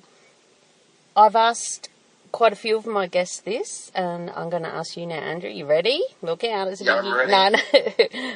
I've 1.16 1.36
asked 1.36 1.90
quite 2.32 2.54
a 2.54 2.56
few 2.56 2.76
of 2.78 2.88
my 2.88 3.06
guests 3.06 3.40
this, 3.42 3.92
and 3.94 4.30
I'm 4.32 4.50
going 4.50 4.64
to 4.64 4.70
ask 4.70 4.98
you 4.98 5.06
now, 5.06 5.16
Andrew. 5.20 5.50
You 5.50 5.66
ready? 5.66 6.02
Look 6.24 6.44
out, 6.44 6.70
it's 6.70 6.82
Yeah, 6.82 6.96
I'm 6.96 7.14
ready. 7.14 7.32
No, 7.32 7.50
no. 7.50 7.60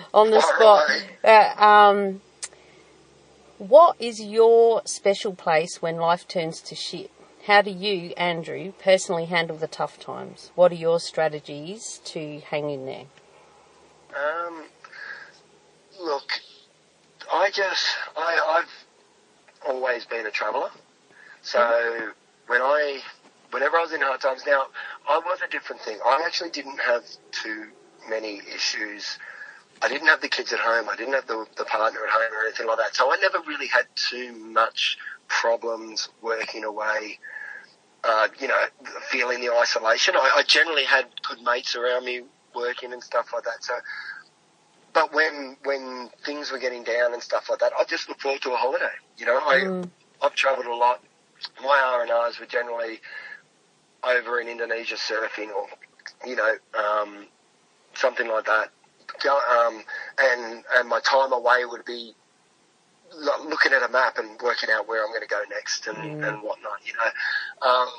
on 0.14 0.30
the 0.30 0.36
All 0.36 0.42
spot. 0.42 0.90
right. 1.24 1.56
Uh, 1.58 1.64
um, 1.64 2.22
what 3.58 3.96
is 4.00 4.22
your 4.22 4.84
special 4.86 5.34
place 5.34 5.82
when 5.82 5.96
life 5.98 6.28
turns 6.28 6.62
to 6.62 6.76
shit? 6.76 7.10
How 7.48 7.62
do 7.62 7.72
you, 7.72 8.10
Andrew, 8.18 8.74
personally 8.74 9.24
handle 9.24 9.56
the 9.56 9.70
tough 9.70 9.98
times? 10.02 10.52
What 10.56 10.74
are 10.74 10.76
your 10.76 11.00
strategies 11.00 12.02
to 12.04 12.42
hang 12.42 12.70
in 12.70 12.86
there? 12.86 13.06
Um, 14.14 14.66
look, 15.98 16.30
I 17.32 17.50
just, 17.50 17.86
I, 18.18 18.60
I've 18.60 19.66
always 19.66 20.04
been 20.04 20.26
a 20.26 20.30
traveller. 20.30 20.72
So 21.42 22.12
when 22.48 22.62
I, 22.62 23.00
whenever 23.52 23.78
I 23.78 23.82
was 23.84 23.94
in 23.94 24.02
hard 24.02 24.20
times, 24.20 24.44
now 24.46 24.66
I 25.08 25.20
was 25.20 25.40
a 25.42 25.50
different 25.50 25.82
thing. 25.84 26.00
I 26.06 26.24
actually 26.26 26.50
didn't 26.50 26.82
have 26.82 27.06
too 27.32 27.68
many 28.10 28.42
issues. 28.54 29.20
I 29.82 29.88
didn't 29.88 30.08
have 30.08 30.20
the 30.20 30.28
kids 30.28 30.52
at 30.52 30.60
home. 30.60 30.90
I 30.90 30.98
didn't 30.98 31.14
have 31.14 31.28
the, 31.28 31.46
the 31.56 31.64
partner 31.64 32.02
at 32.04 32.10
home 32.10 32.38
or 32.38 32.46
anything 32.46 32.68
like 32.68 32.80
that. 32.80 32.94
So 32.94 33.10
I 33.10 33.16
never 33.22 33.40
really 33.48 33.68
had 33.68 33.86
too 33.96 34.34
much 34.34 34.98
problems 35.30 36.10
working 36.22 36.66
away. 36.66 37.20
Uh, 38.08 38.30
you 38.40 38.48
know, 38.48 38.56
feeling 39.12 39.42
the 39.42 39.54
isolation. 39.54 40.16
I, 40.16 40.32
I 40.38 40.44
generally 40.44 40.86
had 40.86 41.08
good 41.28 41.42
mates 41.42 41.76
around 41.76 42.06
me 42.06 42.22
working 42.56 42.94
and 42.94 43.04
stuff 43.04 43.34
like 43.34 43.44
that. 43.44 43.62
So 43.62 43.74
but 44.98 45.14
when 45.14 45.58
when 45.64 46.10
things 46.26 46.52
were 46.52 46.58
getting 46.58 46.84
down 46.84 47.14
and 47.14 47.22
stuff 47.22 47.50
like 47.52 47.60
that, 47.60 47.72
I 47.80 47.84
just 47.84 48.10
look 48.10 48.20
forward 48.20 48.42
to 48.42 48.54
a 48.54 48.56
holiday. 48.56 48.96
You 49.18 49.28
know, 49.28 49.38
I 49.38 49.56
Mm. 49.60 49.92
I've 50.22 50.34
travelled 50.34 50.66
a 50.66 50.74
lot. 50.76 51.04
My 51.62 51.80
R 51.80 52.02
and 52.02 52.10
R's 52.12 52.40
were 52.40 52.48
generally 52.48 53.00
over 54.04 54.40
in 54.40 54.48
Indonesia 54.48 54.96
surfing 54.96 55.50
or 55.54 55.68
you 56.26 56.36
know 56.36 56.56
um, 56.74 57.28
something 57.94 58.28
like 58.28 58.46
that. 58.46 58.72
Um, 59.28 59.84
and 60.18 60.64
and 60.74 60.90
my 60.90 61.00
time 61.02 61.32
away 61.32 61.66
would 61.66 61.86
be 61.86 62.16
looking 63.16 63.74
at 63.74 63.84
a 63.84 63.90
map 63.90 64.18
and 64.18 64.40
working 64.42 64.70
out 64.70 64.88
where 64.88 65.04
I'm 65.04 65.10
going 65.10 65.22
to 65.22 65.28
go 65.28 65.42
next 65.50 65.88
and, 65.88 65.98
Mm. 65.98 66.28
and 66.28 66.44
whatnot. 66.44 66.80
You 66.86 66.94
know, 66.94 67.70
um, 67.70 67.90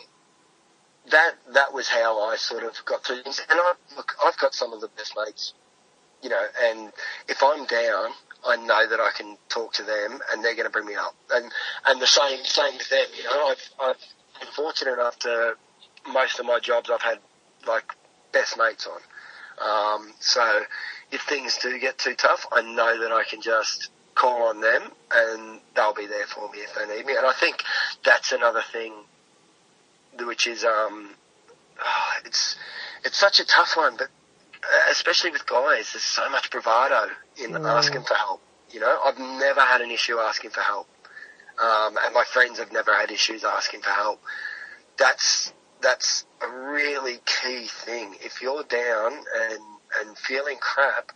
that 1.11 1.35
that 1.55 1.73
was 1.73 1.89
how 1.89 2.21
I 2.23 2.37
sort 2.37 2.65
of 2.65 2.75
got 2.85 3.05
through 3.05 3.23
things. 3.23 3.41
And 3.49 3.59
I 3.61 3.73
look, 3.97 4.15
I've 4.25 4.37
got 4.39 4.55
some 4.55 4.73
of 4.73 4.81
the 4.81 4.89
best 4.89 5.15
mates. 5.17 5.55
You 6.23 6.31
know, 6.31 6.47
and 6.65 6.93
if 7.29 7.43
I'm 7.43 7.65
down, 7.67 8.11
I 8.47 8.57
know 8.57 8.89
that 8.89 9.01
I 9.01 9.11
can 9.17 9.39
talk 9.49 9.73
to 9.75 9.83
them, 9.85 10.21
and 10.33 10.45
they're 10.45 10.55
going 10.55 10.67
to 10.67 10.71
bring 10.71 10.87
me 10.87 10.97
up. 10.97 11.15
And 11.31 11.51
and 11.87 12.01
the 12.01 12.07
same 12.07 12.45
same 12.45 12.77
with 12.77 12.89
them. 12.91 13.07
You 13.17 13.25
know, 13.25 13.49
I've 13.49 13.71
I've 13.81 13.97
been 14.41 14.49
fortunate 14.55 14.95
enough 14.95 15.19
to 15.21 15.55
most 16.13 16.39
of 16.39 16.47
my 16.47 16.59
jobs 16.59 16.91
I've 16.91 17.03
had 17.03 17.19
like 17.67 17.93
best 18.33 18.59
mates 18.59 18.87
on. 18.87 19.01
Um, 19.61 20.13
so 20.21 20.63
if 21.11 21.23
things 21.23 21.59
do 21.59 21.79
get 21.79 21.99
too 21.99 22.15
tough, 22.15 22.47
I 22.53 22.63
know 22.63 23.01
that 23.01 23.13
I 23.13 23.25
can 23.25 23.41
just 23.41 23.91
call 24.19 24.49
on 24.49 24.61
them 24.61 24.83
and 25.14 25.61
they'll 25.75 25.95
be 25.95 26.07
there 26.07 26.27
for 26.27 26.51
me 26.51 26.59
if 26.59 26.75
they 26.75 26.87
need 26.97 27.07
me. 27.07 27.16
And 27.16 27.27
I 27.27 27.33
think 27.33 27.62
that's 28.05 28.33
another 28.33 28.62
thing, 28.73 28.93
which 30.21 30.47
is 30.47 30.64
um, 30.64 31.11
ah, 31.81 32.16
it's 32.25 32.57
it's 33.05 33.16
such 33.19 33.41
a 33.41 33.45
tough 33.47 33.77
one, 33.77 33.97
but 33.97 34.09
uh, 34.64 34.91
especially 34.91 35.31
with 35.31 35.47
guys, 35.47 35.93
there's 35.93 36.03
so 36.03 36.29
much 36.31 36.51
bravado 36.51 37.09
in 37.43 37.53
Mm. 37.53 37.64
asking 37.79 38.03
for 38.03 38.14
help. 38.14 38.41
You 38.71 38.81
know, 38.81 39.01
I've 39.05 39.19
never 39.19 39.61
had 39.61 39.81
an 39.81 39.91
issue 39.91 40.19
asking 40.19 40.51
for 40.51 40.61
help, 40.61 40.89
um, 41.59 41.97
and 42.05 42.12
my 42.12 42.25
friends 42.25 42.59
have 42.59 42.73
never 42.73 42.93
had 42.95 43.11
issues 43.11 43.45
asking 43.45 43.81
for 43.83 43.91
help. 43.91 44.21
That's 44.99 45.53
that's 45.81 46.27
a 46.43 46.49
really 46.51 47.19
key 47.25 47.66
thing. 47.69 48.16
If 48.21 48.43
you're 48.43 48.64
down 48.64 49.12
and 49.12 49.61
and 50.01 50.19
feeling 50.19 50.59
crap, 50.61 51.12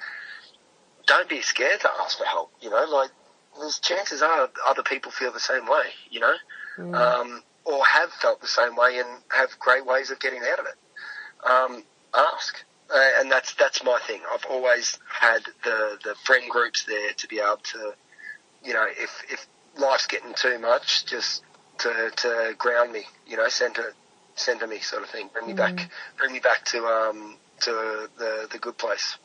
don't 1.06 1.28
be 1.28 1.40
scared 1.42 1.80
to 1.80 1.90
ask 2.00 2.18
for 2.18 2.24
help. 2.24 2.52
You 2.60 2.70
know, 2.70 2.84
like 2.90 3.10
there's 3.58 3.78
chances 3.78 4.22
are 4.22 4.48
other 4.66 4.82
people 4.82 5.10
feel 5.10 5.32
the 5.32 5.40
same 5.40 5.66
way. 5.66 5.86
You 6.10 6.20
know, 6.20 6.34
Mm. 6.78 6.94
um, 6.94 7.42
or 7.64 7.84
have 7.84 8.10
felt 8.14 8.40
the 8.40 8.48
same 8.48 8.76
way 8.76 8.98
and 8.98 9.08
have 9.30 9.58
great 9.58 9.84
ways 9.84 10.10
of 10.10 10.18
getting 10.18 10.40
out 10.42 10.58
of 10.58 10.66
it. 10.66 11.46
Um, 11.46 11.84
ask. 12.14 12.64
Uh, 12.90 13.10
and 13.18 13.30
that's 13.30 13.54
that's 13.54 13.82
my 13.84 13.98
thing. 14.06 14.20
I've 14.32 14.44
always 14.46 14.98
had 15.08 15.44
the, 15.64 15.98
the 16.04 16.14
friend 16.24 16.48
groups 16.50 16.84
there 16.84 17.12
to 17.12 17.28
be 17.28 17.38
able 17.40 17.58
to, 17.72 17.94
you 18.64 18.74
know, 18.74 18.86
if 18.88 19.22
if 19.30 19.46
life's 19.78 20.06
getting 20.06 20.34
too 20.34 20.58
much, 20.58 21.06
just 21.06 21.42
to 21.78 22.10
to 22.16 22.54
ground 22.58 22.92
me, 22.92 23.04
you 23.26 23.36
know, 23.36 23.48
center 23.48 23.94
center 24.34 24.66
me, 24.66 24.78
sort 24.80 25.02
of 25.02 25.10
thing. 25.10 25.30
Bring 25.32 25.46
me 25.46 25.52
back, 25.54 25.90
bring 26.18 26.32
me 26.32 26.40
back 26.40 26.64
to 26.66 26.84
um 26.86 27.36
to 27.60 28.10
the 28.18 28.48
the 28.50 28.58
good 28.58 28.76
place. 28.76 29.16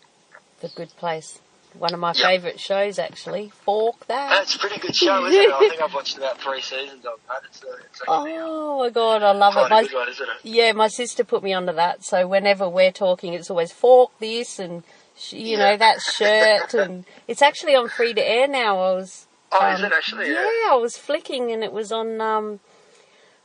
The 0.61 0.69
Good 0.69 0.95
Place. 0.97 1.39
One 1.80 1.93
of 1.93 1.99
my 1.99 2.13
Yep. 2.13 2.17
favourite 2.25 2.59
shows, 2.59 2.99
actually. 2.99 3.49
Fork 3.49 4.07
that. 4.07 4.30
That's 4.30 4.55
a 4.55 4.59
pretty 4.59 4.80
good 4.80 4.95
show, 4.95 5.25
isn't 5.25 5.39
it? 5.41 5.51
I 5.53 5.69
think 5.69 5.82
I've 5.82 5.93
watched 5.93 6.17
about 6.17 6.39
three 6.41 6.61
seasons 6.61 7.05
of 7.05 7.19
that. 7.28 7.41
It's, 7.49 7.63
a, 7.63 7.67
it's 7.86 8.01
actually 8.01 8.05
Oh 8.07 8.80
my 8.80 8.89
god, 8.89 9.23
I 9.23 9.32
love 9.32 9.55
it. 9.57 9.69
My, 9.69 9.88
one, 9.93 10.09
isn't 10.09 10.28
it? 10.30 10.36
yeah, 10.43 10.71
my 10.71 10.88
sister 10.88 11.23
put 11.23 11.43
me 11.43 11.53
onto 11.53 11.73
that. 11.73 12.03
So 12.03 12.28
whenever 12.28 12.67
we're 12.67 12.91
talking, 12.91 13.34
it's 13.34 13.49
always 13.49 13.71
fork 13.71 14.11
this 14.19 14.59
and 14.59 14.84
sh- 15.17 15.34
you 15.34 15.57
Yeah. 15.57 15.71
know 15.71 15.78
that 15.78 16.01
shirt, 16.01 16.73
and 16.73 17.05
it's 17.28 17.41
actually 17.41 17.75
on 17.75 17.89
free 17.89 18.13
to 18.13 18.21
air 18.21 18.47
now. 18.47 18.78
I 18.80 18.93
was 18.93 19.28
Oh, 19.51 19.65
is 19.73 19.80
um, 19.80 19.86
it 19.86 19.93
actually? 19.93 20.30
yeah, 20.32 20.69
I 20.71 20.78
was 20.82 20.97
flicking 20.97 21.51
and 21.51 21.63
it 21.63 21.71
was 21.71 21.91
on 21.91 22.19
um, 22.19 22.59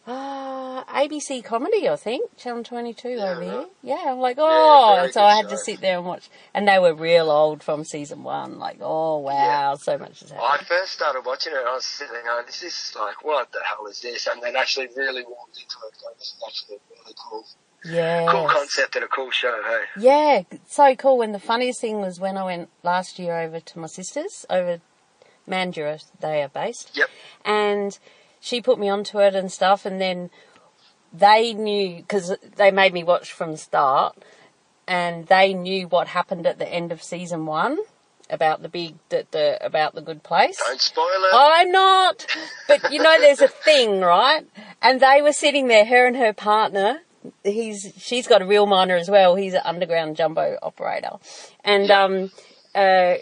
uh, 0.07 0.84
ABC 0.84 1.44
Comedy, 1.44 1.88
I 1.88 1.96
think, 1.96 2.36
Channel 2.36 2.64
22 2.64 3.09
Yeah, 3.11 3.30
over 3.30 3.42
here. 3.42 3.66
Yeah, 3.82 4.03
I'm 4.09 4.18
like, 4.18 4.36
oh, 4.40 4.94
very 5.00 5.12
so 5.12 5.22
I 5.22 5.36
had 5.36 5.48
to 5.50 5.57
sit 5.59 5.80
there 5.80 5.98
and 5.98 6.07
watch. 6.07 6.28
And 6.55 6.66
they 6.66 6.78
were 6.78 6.94
real 6.94 7.30
old 7.30 7.62
from 7.62 7.84
season 7.84 8.24
one. 8.24 8.59
Like, 8.59 8.78
oh, 8.80 9.18
wow, 9.18 9.76
so 9.76 9.96
much 9.98 10.20
has 10.20 10.30
happened. 10.32 10.48
I 10.61 10.64
first 10.64 10.92
started 10.92 11.22
watching 11.24 11.53
it 11.53 11.59
and 11.61 11.68
I 11.68 11.74
was 11.74 11.84
sitting 11.84 12.12
there 12.12 12.24
going, 12.24 12.46
this 12.46 12.62
is 12.62 12.94
like, 12.98 13.24
what 13.24 13.53
the 13.53 13.61
hell 13.64 13.86
is 13.86 14.00
this? 14.00 14.26
And 14.26 14.42
then 14.42 14.57
actually 14.57 14.88
really 14.96 15.22
walked 15.24 15.57
into 15.57 15.76
it 15.86 16.03
going, 16.03 16.14
this 16.18 16.28
is 16.28 16.42
actually 16.46 16.78
really 16.90 17.14
cool, 17.28 17.44
Yeah. 17.84 18.26
cool 18.30 18.48
concept 18.48 18.96
and 18.96 19.05
a 19.05 19.09
cool 19.09 19.30
show, 19.30 19.61
hey? 19.64 19.84
Yeah, 20.00 20.42
so 20.68 20.96
cool. 20.96 21.22
And 21.22 21.32
the 21.34 21.38
funniest 21.40 21.80
thing 21.80 22.00
was 22.00 22.18
when 22.18 22.36
I 22.36 22.44
went 22.44 22.70
last 22.82 23.18
year 23.20 23.38
over 23.38 23.61
to 23.61 23.78
my 23.78 23.86
sister's, 23.86 24.44
over 24.50 24.80
Mandurah, 25.48 26.05
they 26.20 26.42
are 26.42 26.48
based. 26.48 26.96
Yep. 26.96 27.09
And 27.44 27.98
she 28.43 28.61
put 28.61 28.78
me 28.78 28.90
onto 28.90 29.20
it 29.20 29.34
and 29.34 29.51
stuff. 29.51 29.86
And 29.86 30.01
then 30.01 30.28
they 31.12 31.55
knew, 31.55 31.97
because 31.97 32.36
they 32.57 32.70
made 32.70 32.93
me 32.93 33.05
watch 33.05 33.32
from 33.32 33.53
the 33.53 33.57
start, 33.57 34.18
and 34.86 35.26
they 35.28 35.55
knew 35.55 35.86
what 35.86 36.09
happened 36.09 36.47
at 36.47 36.59
the 36.59 36.68
end 36.68 36.90
of 36.90 37.03
season 37.03 37.47
one 37.47 37.78
about 38.28 38.62
the 38.62 38.68
big, 38.68 38.97
the 39.09 39.59
about 39.61 39.95
the 39.95 40.01
good 40.01 40.22
place. 40.22 40.59
Don't 40.59 40.80
spoil 40.80 41.05
it. 41.07 41.30
I'm 41.32 41.70
not. 41.70 42.26
But 42.66 42.93
you 42.93 43.01
know, 43.01 43.20
there's 43.20 43.40
a 43.40 43.49
thing, 43.49 44.01
right? 44.01 44.45
And 44.80 45.01
they 45.01 45.22
were 45.22 45.32
sitting 45.32 45.68
there, 45.68 45.84
her 45.84 46.07
and 46.07 46.16
her 46.16 46.32
partner. 46.32 47.01
He's 47.45 47.93
she's 47.97 48.26
got 48.26 48.43
a 48.43 48.47
real 48.47 48.66
miner 48.66 48.97
as 48.97 49.09
well. 49.09 49.36
He's 49.36 49.55
an 49.55 49.62
underground 49.64 50.16
jumbo 50.16 50.59
operator, 50.61 51.18
and 51.62 51.88
um, 51.90 52.30
uh, 52.74 53.14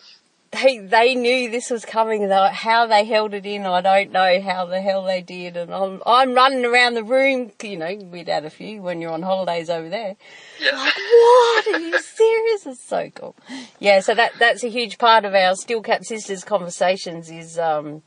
they 0.53 0.79
they 0.79 1.15
knew 1.15 1.49
this 1.51 1.71
was 1.71 1.85
coming. 1.85 2.29
Though 2.29 2.49
how 2.49 2.87
they 2.87 3.05
held 3.05 3.35
it 3.35 3.47
in, 3.47 3.65
I 3.65 3.81
don't 3.81 4.11
know 4.11 4.41
how 4.41 4.67
the 4.67 4.81
hell 4.81 5.05
they 5.05 5.23
did. 5.23 5.57
And 5.57 5.73
I'm 5.73 6.03
I'm 6.05 6.35
running 6.35 6.65
around 6.65 6.95
the 6.95 7.05
room. 7.05 7.53
You 7.63 7.77
know, 7.77 7.95
we'd 8.11 8.29
had 8.29 8.45
a 8.45 8.51
few 8.51 8.83
when 8.83 9.01
you're 9.01 9.13
on 9.13 9.23
holidays 9.23 9.71
over 9.71 9.89
there. 9.89 10.17
Yeah. 10.61 10.73
Like, 10.73 10.95
what? 10.97 11.67
Are 11.69 11.79
you 11.81 11.99
serious? 12.01 12.67
It's 12.67 12.83
so 12.83 13.11
cool. 13.15 13.37
Yeah, 13.79 14.01
so 14.01 14.15
that 14.15 14.33
that's 14.39 14.65
a 14.65 14.69
huge 14.69 14.99
part 14.99 15.25
of 15.25 15.35
our 15.35 15.55
Steel 15.55 15.83
Cap 15.83 16.05
Sisters 16.05 16.43
conversations 16.43 17.31
is 17.31 17.57
um, 17.59 18.03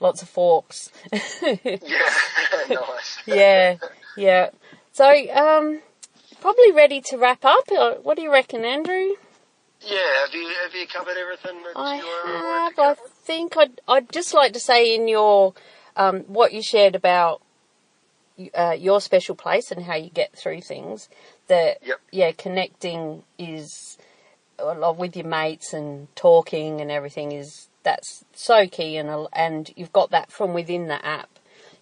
lots 0.00 0.20
of 0.20 0.28
forks. 0.28 0.90
yeah. 1.12 1.54
nice. 2.70 3.18
yeah, 3.26 3.76
yeah. 4.16 4.50
So 4.92 5.08
um, 5.32 5.80
probably 6.40 6.72
ready 6.72 7.00
to 7.02 7.16
wrap 7.18 7.44
up. 7.44 7.70
Uh, 7.70 7.94
What 8.02 8.16
do 8.16 8.22
you 8.22 8.32
reckon, 8.32 8.64
Andrew? 8.64 9.10
Yeah, 9.86 9.98
have 10.24 10.34
you, 10.34 10.48
have 10.62 10.74
you 10.74 10.86
covered 10.86 11.16
everything 11.16 11.62
that 11.62 11.76
I 11.76 11.96
you 11.96 12.04
have. 12.04 12.78
I 12.78 12.94
think 13.24 13.56
I'd 13.56 13.80
I'd 13.86 14.12
just 14.12 14.34
like 14.34 14.52
to 14.52 14.60
say 14.60 14.94
in 14.94 15.08
your 15.08 15.54
um, 15.96 16.20
what 16.22 16.52
you 16.52 16.62
shared 16.62 16.94
about 16.94 17.42
uh, 18.54 18.76
your 18.78 19.00
special 19.00 19.34
place 19.34 19.70
and 19.70 19.84
how 19.84 19.94
you 19.94 20.10
get 20.10 20.36
through 20.36 20.62
things. 20.62 21.08
That 21.48 21.78
Yep. 21.82 22.00
yeah, 22.12 22.32
connecting 22.32 23.22
is 23.38 23.98
a 24.58 24.74
lot 24.74 24.96
with 24.96 25.16
your 25.16 25.26
mates 25.26 25.72
and 25.72 26.14
talking 26.16 26.80
and 26.80 26.90
everything 26.90 27.32
is 27.32 27.68
that's 27.82 28.24
so 28.32 28.66
key 28.66 28.96
and 28.96 29.28
and 29.32 29.70
you've 29.76 29.92
got 29.92 30.10
that 30.10 30.30
from 30.32 30.54
within 30.54 30.86
the 30.86 31.04
app. 31.04 31.33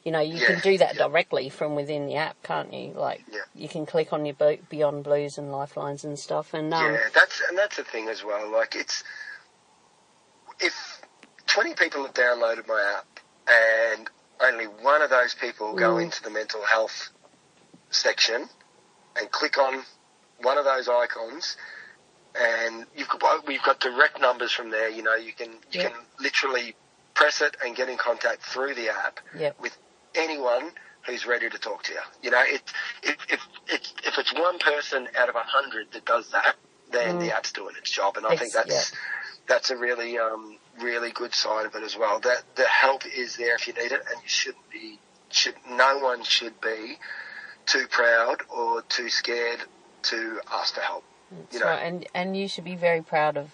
You 0.04 0.10
know, 0.10 0.20
you 0.20 0.40
can 0.40 0.58
do 0.58 0.78
that 0.78 0.94
yeah. 0.96 1.06
directly 1.06 1.48
from 1.48 1.74
within 1.76 2.06
the 2.06 2.16
app, 2.16 2.36
can't 2.42 2.72
you? 2.72 2.92
Like 2.92 3.24
Yeah. 3.30 3.40
you 3.54 3.68
can 3.68 3.86
click 3.86 4.12
on 4.12 4.26
your 4.26 4.34
Beyond 4.68 5.04
Blues 5.04 5.38
and 5.38 5.52
Lifelines 5.52 6.04
and 6.04 6.18
stuff. 6.18 6.54
And 6.54 6.74
um, 6.74 6.94
Yeah, 6.94 7.08
that's 7.14 7.40
and 7.48 7.56
that's 7.56 7.76
the 7.76 7.84
thing 7.84 8.08
as 8.08 8.24
well. 8.24 8.50
Like 8.50 8.74
it's 8.74 9.04
if 10.60 11.02
twenty 11.46 11.74
people 11.74 12.04
have 12.04 12.14
downloaded 12.14 12.66
my 12.66 12.82
app 12.98 13.20
and 13.48 14.10
only 14.40 14.64
one 14.66 15.02
of 15.02 15.10
those 15.10 15.34
people 15.34 15.74
go 15.74 15.94
Mm. 15.94 16.04
into 16.04 16.22
the 16.22 16.30
mental 16.30 16.62
health 16.64 17.10
section 17.90 18.48
and 19.16 19.30
click 19.30 19.58
on 19.58 19.84
one 20.38 20.58
of 20.58 20.64
those 20.64 20.88
icons 20.88 21.56
and 22.34 22.86
you've 22.96 23.08
got, 23.08 23.46
we've 23.46 23.62
got 23.62 23.78
direct 23.78 24.18
numbers 24.20 24.50
from 24.50 24.70
there. 24.70 24.88
You 24.88 25.02
know, 25.02 25.14
you 25.14 25.32
can 25.32 25.50
you 25.70 25.80
Yeah. 25.80 25.90
can 25.90 25.92
literally 26.18 26.74
press 27.14 27.40
it 27.40 27.56
and 27.64 27.76
get 27.76 27.88
in 27.88 27.98
contact 27.98 28.42
through 28.42 28.74
the 28.74 28.88
app 28.88 29.20
Yep. 29.36 29.60
with 29.60 29.76
anyone 30.14 30.72
who's 31.06 31.26
ready 31.26 31.48
to 31.48 31.58
talk 31.58 31.82
to 31.84 31.92
you. 31.92 32.00
You 32.22 32.30
know, 32.30 32.42
it, 32.44 32.62
if 33.02 33.16
if 33.28 33.40
it's 33.68 33.94
if 34.04 34.18
it's 34.18 34.32
one 34.34 34.58
person 34.58 35.08
out 35.18 35.28
of 35.28 35.34
a 35.34 35.42
hundred 35.44 35.92
that 35.92 36.04
does 36.04 36.30
that, 36.30 36.56
then 36.90 37.18
the 37.18 37.36
app's 37.36 37.52
doing 37.52 37.74
its 37.78 37.90
job, 37.90 38.16
and 38.16 38.26
I 38.26 38.30
think 38.30 38.54
Ex- 38.54 38.54
that's 38.54 38.92
that's 39.48 39.70
a 39.70 39.76
really 39.76 40.18
um, 40.18 40.56
really 40.80 41.10
good 41.10 41.34
side 41.34 41.66
of 41.66 41.74
it 41.74 41.82
as 41.82 41.96
well. 41.96 42.20
That 42.20 42.42
the 42.54 42.64
help 42.64 43.06
is 43.06 43.36
there 43.36 43.54
if 43.54 43.66
you 43.66 43.74
need 43.74 43.92
it, 43.92 44.00
and 44.00 44.22
you 44.22 44.28
shouldn't 44.28 44.70
be 44.70 44.98
should 45.30 45.54
no 45.68 45.98
one 45.98 46.22
should 46.22 46.60
be 46.60 46.98
too 47.66 47.86
proud 47.88 48.42
or 48.48 48.82
too 48.82 49.08
scared 49.08 49.60
to 50.02 50.40
ask 50.52 50.74
for 50.74 50.80
help. 50.80 51.04
That's 51.30 51.54
You 51.54 51.60
know, 51.60 51.66
right, 51.66 51.82
and 51.82 52.06
and 52.14 52.36
you 52.36 52.48
should 52.48 52.64
be 52.64 52.76
very 52.76 53.02
proud 53.02 53.36
of 53.36 53.50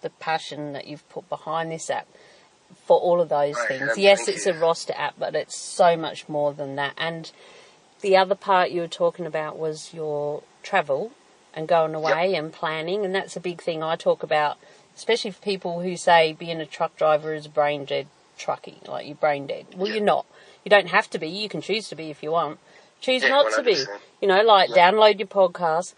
the 0.00 0.10
passion 0.10 0.72
that 0.72 0.86
you've 0.86 1.08
put 1.08 1.28
behind 1.28 1.70
this 1.70 1.90
app 1.90 2.06
for 2.84 2.98
all 2.98 3.20
of 3.20 3.28
those 3.28 3.56
things. 3.66 3.96
yes, 3.98 4.28
it's 4.28 4.46
you. 4.46 4.52
a 4.52 4.58
roster 4.58 4.94
app, 4.96 5.14
but 5.18 5.34
it's 5.34 5.56
so 5.56 5.96
much 5.96 6.28
more 6.28 6.52
than 6.52 6.76
that. 6.76 6.94
And 6.96 7.30
the 8.00 8.16
other 8.16 8.34
part 8.34 8.70
you 8.70 8.80
were 8.80 8.88
talking 8.88 9.26
about 9.26 9.58
was 9.58 9.92
your 9.92 10.42
travel 10.62 11.12
and 11.54 11.66
going 11.66 11.94
away 11.94 12.34
and 12.34 12.52
planning, 12.52 13.04
and 13.04 13.14
that's 13.14 13.36
a 13.36 13.40
big 13.40 13.60
thing 13.62 13.82
I 13.82 13.96
talk 13.96 14.22
about 14.22 14.58
especially 14.98 15.30
for 15.30 15.40
people 15.42 15.80
who 15.80 15.96
say 15.96 16.32
being 16.32 16.60
a 16.60 16.66
truck 16.66 16.96
driver 16.96 17.32
is 17.32 17.46
brain 17.46 17.84
dead 17.84 18.08
trucking, 18.36 18.74
like 18.88 19.06
you're 19.06 19.14
brain 19.14 19.46
dead. 19.46 19.64
Well, 19.76 19.86
Yeah. 19.86 19.94
you're 19.94 20.04
not. 20.04 20.26
You 20.64 20.70
don't 20.70 20.88
have 20.88 21.08
to 21.10 21.20
be. 21.20 21.28
You 21.28 21.48
can 21.48 21.60
choose 21.60 21.88
to 21.90 21.94
be 21.94 22.10
if 22.10 22.20
you 22.20 22.32
want. 22.32 22.58
Choose 23.00 23.22
Yeah, 23.22 23.28
not 23.28 23.52
to 23.52 23.62
be. 23.62 23.86
You 24.20 24.26
know, 24.26 24.42
like 24.42 24.70
Yeah. 24.70 24.90
download 24.90 25.20
your 25.20 25.28
podcast. 25.28 25.94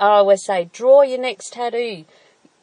I 0.00 0.16
always 0.18 0.44
say, 0.44 0.64
draw 0.72 1.02
your 1.02 1.18
next 1.20 1.52
tattoo. 1.52 2.06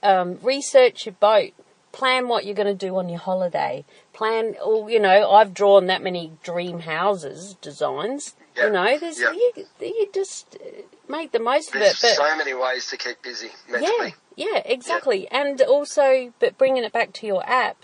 Um, 0.04 0.40
research 0.44 1.06
your 1.06 1.14
boat. 1.14 1.54
Plan 1.98 2.28
what 2.28 2.46
you're 2.46 2.54
going 2.54 2.68
to 2.78 2.86
do 2.88 2.96
on 2.98 3.10
your 3.10 3.18
holiday. 3.18 3.84
Plan, 4.14 4.56
or 4.64 4.88
you 4.88 5.00
know, 5.00 5.32
I've 5.32 5.52
drawn 5.52 5.88
that 5.88 6.04
many 6.04 6.32
dream 6.44 6.82
houses 6.82 7.56
designs. 7.60 8.36
Yeah. 8.56 8.68
You 8.68 8.72
know, 8.72 9.00
there's 9.00 9.20
Yeah. 9.20 9.32
you, 9.32 9.66
you 9.82 10.08
just 10.14 10.58
uh, 10.64 10.82
make 11.10 11.32
the 11.32 11.40
most 11.40 11.74
of 11.74 11.82
it. 11.82 11.98
But 12.00 12.12
so 12.12 12.38
many 12.38 12.54
ways 12.54 12.86
to 12.92 12.98
keep 12.98 13.24
busy 13.24 13.50
mentally. 13.68 14.14
yeah, 14.36 14.52
yeah, 14.54 14.62
exactly. 14.64 15.28
And 15.32 15.60
also, 15.62 16.32
but 16.40 16.56
bringing 16.60 16.84
it 16.84 16.94
back 16.94 17.14
to 17.14 17.26
your 17.26 17.44
app, 17.50 17.78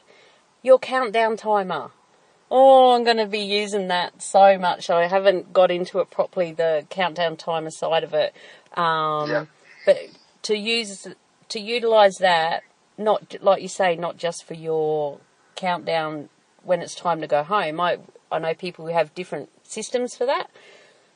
your 0.61 0.77
countdown 0.77 1.35
timer. 1.35 1.89
Oh, 2.51 2.93
I'm 2.93 3.03
going 3.03 3.17
to 3.17 3.25
be 3.25 3.39
using 3.39 3.87
that 3.87 4.21
so 4.21 4.59
much. 4.59 4.91
I 4.91 5.07
haven't 5.07 5.53
got 5.53 5.71
into 5.71 5.97
it 6.01 6.11
properly, 6.11 6.51
the 6.51 6.85
countdown 6.91 7.35
timer 7.35 7.71
side 7.71 8.03
of 8.03 8.13
it. 8.13 8.35
Um, 8.77 9.27
Yeah. 9.31 9.45
But 9.87 9.97
to 10.43 10.55
use, 10.55 11.07
to 11.49 11.59
utilize 11.59 12.17
that, 12.19 12.61
not 12.97 13.35
like 13.41 13.61
you 13.61 13.67
say, 13.67 13.95
not 13.95 14.17
just 14.17 14.43
for 14.45 14.53
your 14.53 15.19
countdown 15.55 16.29
when 16.63 16.81
it's 16.81 16.95
time 16.95 17.21
to 17.21 17.27
go 17.27 17.43
home. 17.43 17.79
I 17.79 17.99
I 18.31 18.39
know 18.39 18.53
people 18.53 18.85
who 18.87 18.93
have 18.93 19.13
different 19.15 19.49
systems 19.63 20.15
for 20.15 20.25
that. 20.25 20.49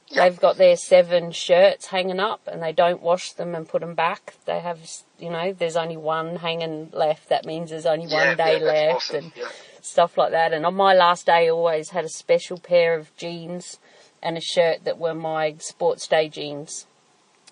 Yeah. 0.10 0.24
They've 0.24 0.40
got 0.40 0.58
their 0.58 0.78
seven 0.78 1.32
shirts 1.32 1.88
hanging 1.88 2.20
up 2.20 2.42
and 2.48 2.64
they 2.64 2.72
don't 2.72 3.02
wash 3.02 3.34
them 3.34 3.54
and 3.56 3.68
put 3.68 3.82
them 3.82 3.94
back. 3.94 4.36
They 4.46 4.60
have, 4.60 4.80
you 5.20 5.30
know, 5.30 5.52
there's 5.52 5.76
only 5.76 5.98
one 5.98 6.38
hanging 6.38 6.90
left. 6.94 7.28
That 7.28 7.46
means 7.46 7.72
there's 7.72 7.86
only 7.86 8.06
Yeah, 8.06 8.28
one 8.28 8.38
day 8.38 8.60
yeah, 8.60 8.66
left 8.66 8.96
awesome. 9.10 9.16
and 9.18 9.32
Yeah. 9.36 9.48
stuff 9.82 10.18
like 10.18 10.32
that. 10.32 10.54
And 10.54 10.66
on 10.66 10.76
my 10.76 10.94
last 10.94 11.26
day, 11.26 11.48
I 11.48 11.50
always 11.50 11.90
had 11.90 12.06
a 12.06 12.10
special 12.10 12.58
pair 12.58 12.94
of 12.96 13.16
jeans 13.18 13.80
and 14.24 14.38
a 14.38 14.42
shirt 14.42 14.86
that 14.86 14.98
were 14.98 15.14
my 15.14 15.56
sports 15.60 16.08
day 16.08 16.30
jeans. 16.30 16.88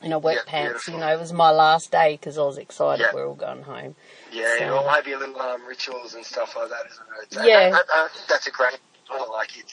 You 0.01 0.09
know, 0.09 0.19
work 0.19 0.35
Yeah, 0.35 0.41
pants. 0.45 0.85
beautiful. 0.85 0.93
You 0.93 0.99
know, 1.01 1.13
it 1.13 1.19
was 1.19 1.33
my 1.33 1.51
last 1.51 1.91
day 1.91 2.13
because 2.13 2.37
I 2.37 2.43
was 2.43 2.57
excited. 2.57 3.07
We're 3.13 3.27
all 3.27 3.33
going 3.35 3.63
home. 3.63 3.95
Yeah, 4.35 4.57
So- 4.59 4.65
you 4.65 4.71
all 4.73 4.87
have 4.89 5.07
your 5.07 5.19
little 5.19 5.39
um, 5.41 5.65
rituals 5.65 6.13
and 6.13 6.25
stuff 6.25 6.55
like 6.55 6.69
that, 6.69 6.85
isn't 6.91 7.41
it? 7.43 7.47
Yeah. 7.49 7.69
that- 7.71 7.85
I 7.93 8.07
think 8.13 8.27
that's 8.27 8.47
a 8.47 8.51
great. 8.51 8.77
I 9.09 9.23
like 9.25 9.57
it. 9.57 9.71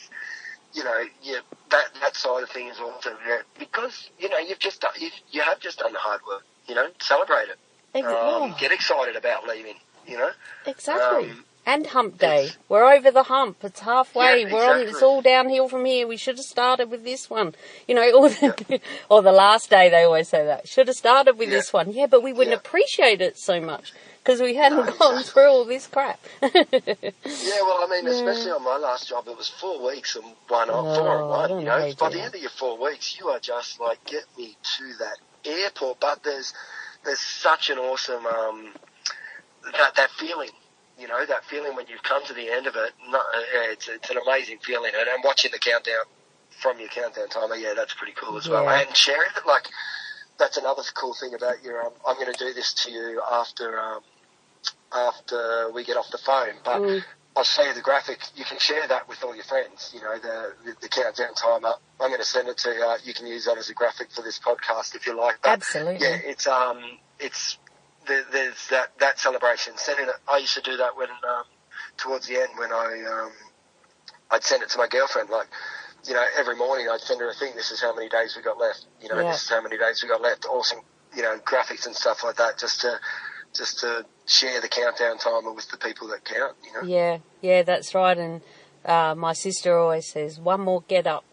You 0.74 0.84
know, 0.84 1.04
yeah, 1.22 1.40
that 1.70 1.86
that 2.00 2.16
side 2.16 2.42
of 2.42 2.50
things 2.50 2.76
also 2.80 3.10
yeah, 3.28 3.38
because 3.58 4.08
you 4.18 4.28
know 4.30 4.38
you've 4.38 4.58
just 4.58 4.80
done, 4.80 4.92
you 4.98 5.10
you 5.30 5.42
have 5.42 5.58
just 5.60 5.78
done 5.80 5.92
the 5.92 5.98
hard 5.98 6.20
work. 6.26 6.44
You 6.66 6.74
know, 6.74 6.88
celebrate 7.00 7.48
it. 7.48 7.58
Ex- 7.94 8.06
Um, 8.06 8.54
Get 8.58 8.72
excited 8.72 9.16
about 9.16 9.46
leaving. 9.46 9.76
You 10.06 10.16
know, 10.18 10.30
exactly. 10.66 11.30
um, 11.30 11.44
and 11.66 11.86
hump 11.88 12.18
day. 12.18 12.44
it's- 12.46 12.56
We're 12.68 12.90
over 12.90 13.10
the 13.10 13.24
hump. 13.24 13.58
It's 13.62 13.80
halfway. 13.80 14.42
Yeah, 14.44 14.52
We're 14.52 14.70
on. 14.70 14.80
It's 14.80 15.02
all 15.02 15.20
downhill 15.22 15.68
from 15.68 15.84
here. 15.84 16.06
We 16.06 16.16
should 16.16 16.36
have 16.38 16.44
started 16.46 16.90
with 16.90 17.04
this 17.04 17.28
one. 17.28 17.54
You 17.86 17.94
know, 17.94 18.10
or 18.18 18.28
the, 18.30 18.80
or 19.10 19.20
the 19.22 19.32
last 19.32 19.68
day 19.70 19.90
they 19.90 20.04
always 20.04 20.28
say 20.30 20.44
that. 20.46 20.66
Should 20.68 20.88
have 20.88 20.96
started 20.96 21.36
with 21.38 21.50
Yeah. 21.50 21.56
this 21.56 21.72
one. 21.72 21.92
Yeah, 21.92 22.06
but 22.06 22.22
we 22.22 22.32
wouldn't 22.32 22.52
Yeah. 22.54 22.56
appreciate 22.68 23.20
it 23.20 23.38
so 23.38 23.60
much 23.60 23.92
because 24.22 24.40
we 24.40 24.54
hadn't 24.54 24.86
No, 24.86 24.92
gone 24.98 25.22
through 25.22 25.48
all 25.48 25.64
this 25.64 25.86
crap. 25.86 26.20
Yeah, 26.42 27.60
well, 27.62 27.84
I 27.84 27.86
mean, 27.90 28.06
especially 28.06 28.50
on 28.52 28.62
my 28.62 28.76
last 28.76 29.08
job, 29.08 29.26
it 29.26 29.36
was 29.36 29.48
four 29.48 29.84
weeks 29.84 30.16
and 30.16 30.24
one 30.48 30.70
on, 30.70 30.96
four 30.96 31.08
Oh, 31.08 31.18
and 31.18 31.28
one. 31.28 31.60
You 31.60 31.66
know 31.66 31.88
know, 31.88 31.94
by 31.98 32.08
the 32.10 32.20
end 32.20 32.34
of 32.34 32.40
your 32.40 32.50
four 32.50 32.78
weeks, 32.82 33.18
you 33.18 33.28
are 33.28 33.40
just 33.40 33.80
like, 33.80 34.04
get 34.04 34.24
me 34.38 34.56
to 34.78 34.84
that 35.00 35.18
airport. 35.44 36.00
But 36.00 36.22
there's 36.22 36.52
there's 37.04 37.20
such 37.20 37.70
an 37.70 37.78
awesome 37.78 38.24
um, 38.26 38.68
that 39.72 39.96
that 39.96 40.10
feeling. 40.10 40.50
You 40.98 41.08
know, 41.08 41.24
that 41.26 41.44
feeling 41.44 41.74
when 41.74 41.86
you've 41.88 42.02
come 42.02 42.24
to 42.26 42.32
the 42.34 42.48
end 42.50 42.66
of 42.66 42.76
it. 42.76 42.92
No, 43.10 43.18
uh, 43.18 43.22
it's 43.72 43.88
it's 43.88 44.10
an 44.10 44.18
amazing 44.24 44.58
feeling, 44.62 44.92
and, 44.96 45.08
and 45.08 45.22
watching 45.24 45.50
the 45.50 45.58
countdown 45.58 46.04
from 46.60 46.78
your 46.78 46.88
countdown 46.88 47.28
timer, 47.28 47.56
yeah, 47.56 47.74
that's 47.74 47.94
pretty 47.94 48.12
cool 48.14 48.36
as 48.36 48.48
well. 48.48 48.64
Yeah. 48.64 48.82
And 48.82 48.96
sharing 48.96 49.30
it, 49.36 49.46
like 49.46 49.68
that's 50.38 50.56
another 50.58 50.82
cool 50.94 51.14
thing 51.14 51.34
about 51.34 51.62
your. 51.64 51.82
Um, 51.84 51.92
I'm 52.06 52.16
going 52.16 52.32
to 52.32 52.38
do 52.38 52.52
this 52.52 52.72
to 52.84 52.90
you 52.92 53.20
after 53.30 53.78
um, 53.80 54.00
after 54.94 55.70
we 55.74 55.84
get 55.84 55.96
off 55.96 56.10
the 56.10 56.18
phone, 56.18 56.54
but. 56.64 56.80
Mm. 56.80 57.02
I'll 57.34 57.44
show 57.44 57.62
you 57.62 57.72
the 57.72 57.80
graphic. 57.80 58.18
You 58.36 58.44
can 58.44 58.58
share 58.58 58.86
that 58.88 59.08
with 59.08 59.24
all 59.24 59.34
your 59.34 59.44
friends. 59.44 59.90
You 59.94 60.02
know 60.02 60.18
the 60.18 60.52
the, 60.66 60.76
the 60.82 60.88
countdown 60.90 61.32
timer. 61.34 61.72
I'm 61.98 62.08
going 62.10 62.20
to 62.20 62.26
send 62.26 62.46
it 62.48 62.58
to 62.58 62.68
you. 62.68 62.96
You 63.04 63.14
can 63.14 63.26
use 63.26 63.46
that 63.46 63.56
as 63.56 63.70
a 63.70 63.72
graphic 63.72 64.10
for 64.10 64.20
this 64.20 64.38
podcast 64.38 64.94
if 64.94 65.06
you 65.06 65.18
like. 65.18 65.36
But 65.42 65.52
Absolutely. 65.52 66.06
yeah, 66.06 66.18
it's 66.22 66.46
um, 66.46 66.82
it's 67.18 67.56
there, 68.06 68.22
there's 68.30 68.68
that 68.68 68.98
that 69.00 69.18
celebration. 69.18 69.72
Sending 69.76 70.08
it. 70.08 70.14
I 70.30 70.38
used 70.44 70.52
to 70.56 70.60
do 70.60 70.76
that 70.76 70.94
when 70.94 71.08
um, 71.08 71.44
towards 71.96 72.26
the 72.26 72.36
end 72.36 72.50
when 72.58 72.70
I 72.70 73.02
um, 73.10 73.32
I'd 74.30 74.44
send 74.44 74.62
it 74.62 74.68
to 74.70 74.76
my 74.78 74.88
girlfriend. 74.88 75.30
Like, 75.30 75.48
you 76.04 76.12
know, 76.12 76.24
every 76.36 76.56
morning 76.56 76.88
I'd 76.90 77.00
send 77.00 77.18
her 77.20 77.30
a 77.30 77.34
thing. 77.34 77.54
This 77.56 77.70
is 77.70 77.80
how 77.80 77.94
many 77.94 78.10
days 78.10 78.36
we 78.36 78.42
got 78.42 78.58
left. 78.58 78.84
You 79.00 79.08
know, 79.08 79.20
Yeah. 79.20 79.30
this 79.32 79.44
is 79.44 79.48
how 79.48 79.62
many 79.62 79.78
days 79.78 80.02
we 80.02 80.08
got 80.10 80.20
left. 80.20 80.44
Awesome. 80.44 80.80
You 81.16 81.22
know, 81.22 81.38
graphics 81.38 81.86
and 81.86 81.96
stuff 81.96 82.24
like 82.24 82.36
that, 82.36 82.58
just 82.58 82.82
to 82.82 82.98
just 83.54 83.80
to 83.80 84.04
share 84.26 84.60
the 84.60 84.68
countdown 84.68 85.18
timer 85.18 85.52
with 85.52 85.68
the 85.70 85.76
people 85.76 86.08
that 86.08 86.24
count. 86.24 86.56
You 86.64 86.72
know. 86.72 86.88
Yeah, 86.88 87.18
yeah, 87.40 87.62
that's 87.62 87.94
right. 87.94 88.16
And 88.16 88.40
uh, 88.84 89.14
my 89.16 89.32
sister 89.32 89.76
always 89.78 90.06
says, 90.06 90.38
one 90.40 90.60
more 90.60 90.82
get 90.88 91.06
up. 91.06 91.24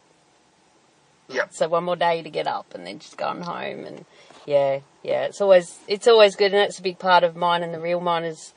Yep. 1.30 1.54
So 1.54 1.68
one 1.68 1.84
more 1.84 1.96
day 1.96 2.24
to 2.24 2.30
get 2.30 2.48
up, 2.48 2.74
and 2.74 2.86
then 2.88 3.00
just 3.00 3.16
going 3.18 3.42
home. 3.42 3.86
And 3.86 4.06
yeah, 4.48 4.80
yeah, 5.04 5.26
it's 5.26 5.42
always 5.42 5.78
it's 5.88 6.08
always 6.08 6.36
good, 6.36 6.52
and 6.54 6.56
that's 6.62 6.80
a 6.80 6.82
big 6.82 6.98
part 6.98 7.24
of 7.24 7.36
mine 7.36 7.62
and 7.62 7.74
the 7.74 7.80
real 7.80 8.00
mine 8.00 8.24
is 8.24 8.54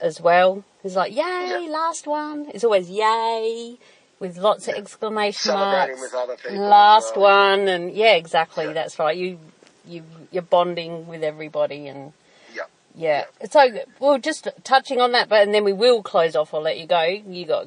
as 0.00 0.20
well. 0.20 0.64
It's 0.82 0.96
like, 0.96 1.12
yay, 1.12 1.18
Yeah. 1.18 1.66
last 1.70 2.06
one. 2.06 2.46
It's 2.52 2.64
always 2.64 2.90
yay 2.90 3.78
with 4.18 4.38
lots 4.38 4.66
of 4.66 4.74
exclamation 4.74 5.38
Celebrating 5.52 5.96
marks. 5.98 6.00
with 6.12 6.14
other 6.20 6.36
people. 6.36 6.58
last 6.68 7.16
well. 7.16 7.56
one, 7.58 7.68
and 7.68 7.92
yeah, 7.92 8.14
exactly. 8.14 8.64
Yeah. 8.64 8.72
That's 8.72 8.98
right. 8.98 9.16
You 9.16 9.38
you 9.86 10.02
you're 10.32 10.42
bonding 10.42 11.06
with 11.06 11.22
everybody, 11.22 11.86
and 11.86 12.12
Yeah. 13.00 13.24
So, 13.50 13.66
well, 13.98 14.18
just 14.18 14.46
touching 14.62 15.00
on 15.00 15.12
that, 15.12 15.30
but 15.30 15.42
and 15.42 15.54
then 15.54 15.64
we 15.64 15.72
will 15.72 16.02
close 16.02 16.36
off. 16.36 16.52
I'll 16.52 16.60
let 16.60 16.78
you 16.78 16.86
go. 16.86 17.00
You 17.02 17.46
got 17.46 17.66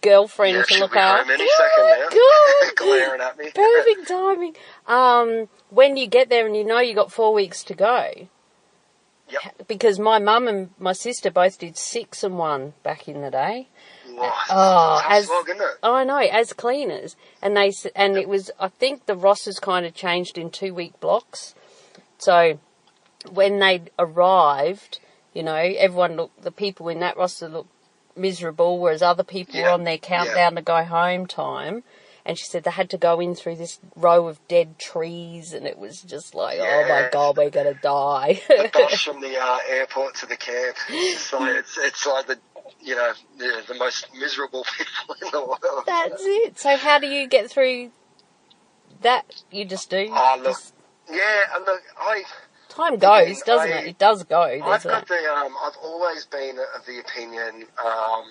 girlfriend 0.00 0.56
Yeah, 0.56 0.62
to 0.62 0.80
look 0.80 0.96
after. 0.96 1.30
any 1.30 1.46
second 1.46 1.84
now. 1.84 2.70
Glaring 2.76 3.20
at 3.20 3.36
me. 3.36 3.50
Perfect 3.54 4.08
timing. 4.08 4.56
Um, 4.86 5.48
when 5.68 5.98
you 5.98 6.06
get 6.06 6.30
there 6.30 6.46
and 6.46 6.56
you 6.56 6.64
know 6.64 6.78
you 6.80 6.94
got 6.94 7.12
four 7.12 7.34
weeks 7.34 7.62
to 7.64 7.74
go, 7.74 8.28
Yep. 9.28 9.68
because 9.68 9.98
my 9.98 10.18
mum 10.18 10.48
and 10.48 10.70
my 10.78 10.92
sister 10.94 11.30
both 11.30 11.58
did 11.58 11.76
six 11.76 12.24
and 12.24 12.38
one 12.38 12.72
back 12.82 13.08
in 13.08 13.20
the 13.20 13.30
day. 13.30 13.68
Wow, 14.08 14.32
Oh, 14.50 15.02
as- 15.06 15.26
slog, 15.26 15.50
isn't 15.50 15.60
it? 15.60 15.68
Oh, 15.82 15.94
I 15.94 16.04
know, 16.04 16.16
as 16.18 16.54
cleaners, 16.54 17.14
and 17.42 17.54
they 17.56 17.72
and 17.94 18.16
it 18.16 18.26
was. 18.28 18.50
I 18.58 18.68
think 18.68 19.04
the 19.04 19.16
rosters 19.16 19.58
kind 19.58 19.84
of 19.84 19.92
changed 19.94 20.38
in 20.38 20.48
two 20.50 20.72
week 20.72 20.98
blocks. 20.98 21.54
So 22.18 22.58
when 23.30 23.58
they 23.58 23.82
arrived, 23.98 24.98
you 25.34 25.42
know, 25.42 25.54
everyone 25.54 26.16
looked. 26.16 26.42
The 26.42 26.52
people 26.52 26.88
in 26.88 27.00
that 27.00 27.16
roster 27.16 27.48
looked 27.48 27.70
miserable, 28.16 28.78
whereas 28.78 29.02
other 29.02 29.22
people 29.24 29.54
were 29.60 29.70
on 29.70 29.84
their 29.84 29.98
countdown 29.98 30.54
to 30.56 30.62
go 30.62 30.84
home 30.84 31.26
time. 31.26 31.82
And 32.24 32.38
she 32.38 32.44
said 32.44 32.62
they 32.62 32.70
had 32.70 32.88
to 32.90 32.96
go 32.98 33.18
in 33.18 33.34
through 33.34 33.56
this 33.56 33.80
row 33.96 34.28
of 34.28 34.38
dead 34.46 34.78
trees, 34.78 35.52
and 35.52 35.66
it 35.66 35.76
was 35.76 36.02
just 36.02 36.36
like, 36.36 36.58
oh 36.60 36.82
my 36.88 37.08
god, 37.12 37.36
we're 37.36 37.50
gonna 37.50 37.74
die. 37.74 38.40
The 38.48 38.70
bus 38.72 39.02
from 39.02 39.20
the 39.20 39.36
uh, 39.36 39.58
airport 39.68 40.14
to 40.16 40.26
the 40.26 40.36
camp. 40.36 40.76
It's 40.88 41.32
like 41.32 41.56
it's, 41.56 41.76
it's 41.78 42.06
like 42.06 42.26
the 42.28 42.38
you 42.80 42.94
know 42.94 43.12
the, 43.38 43.62
the 43.66 43.74
most 43.74 44.06
miserable 44.14 44.64
people 44.78 45.16
in 45.20 45.30
the 45.32 45.40
world. 45.44 45.84
That's 45.84 46.22
it. 46.24 46.60
So 46.60 46.76
how 46.76 47.00
do 47.00 47.08
you 47.08 47.26
get 47.26 47.50
through 47.50 47.90
that? 49.00 49.42
You 49.50 49.64
just 49.64 49.90
do. 49.90 50.08
Oh, 50.10 50.34
look. 50.38 50.46
Just- 50.52 50.74
Yeah, 51.10 51.42
and 51.56 51.64
look, 51.64 51.80
I 51.98 52.22
time 52.74 52.96
goes, 52.98 53.42
doesn't 53.42 53.72
I- 53.72 53.78
it? 53.80 53.86
It 53.88 53.98
does 53.98 54.22
go. 54.24 54.42
I've 54.42 54.82
got 54.82 55.02
it? 55.02 55.08
the 55.08 55.32
um, 55.32 55.54
I've 55.62 55.76
always 55.82 56.26
been 56.26 56.58
of 56.58 56.84
the 56.86 56.98
opinion 57.00 57.66
um, 57.84 58.24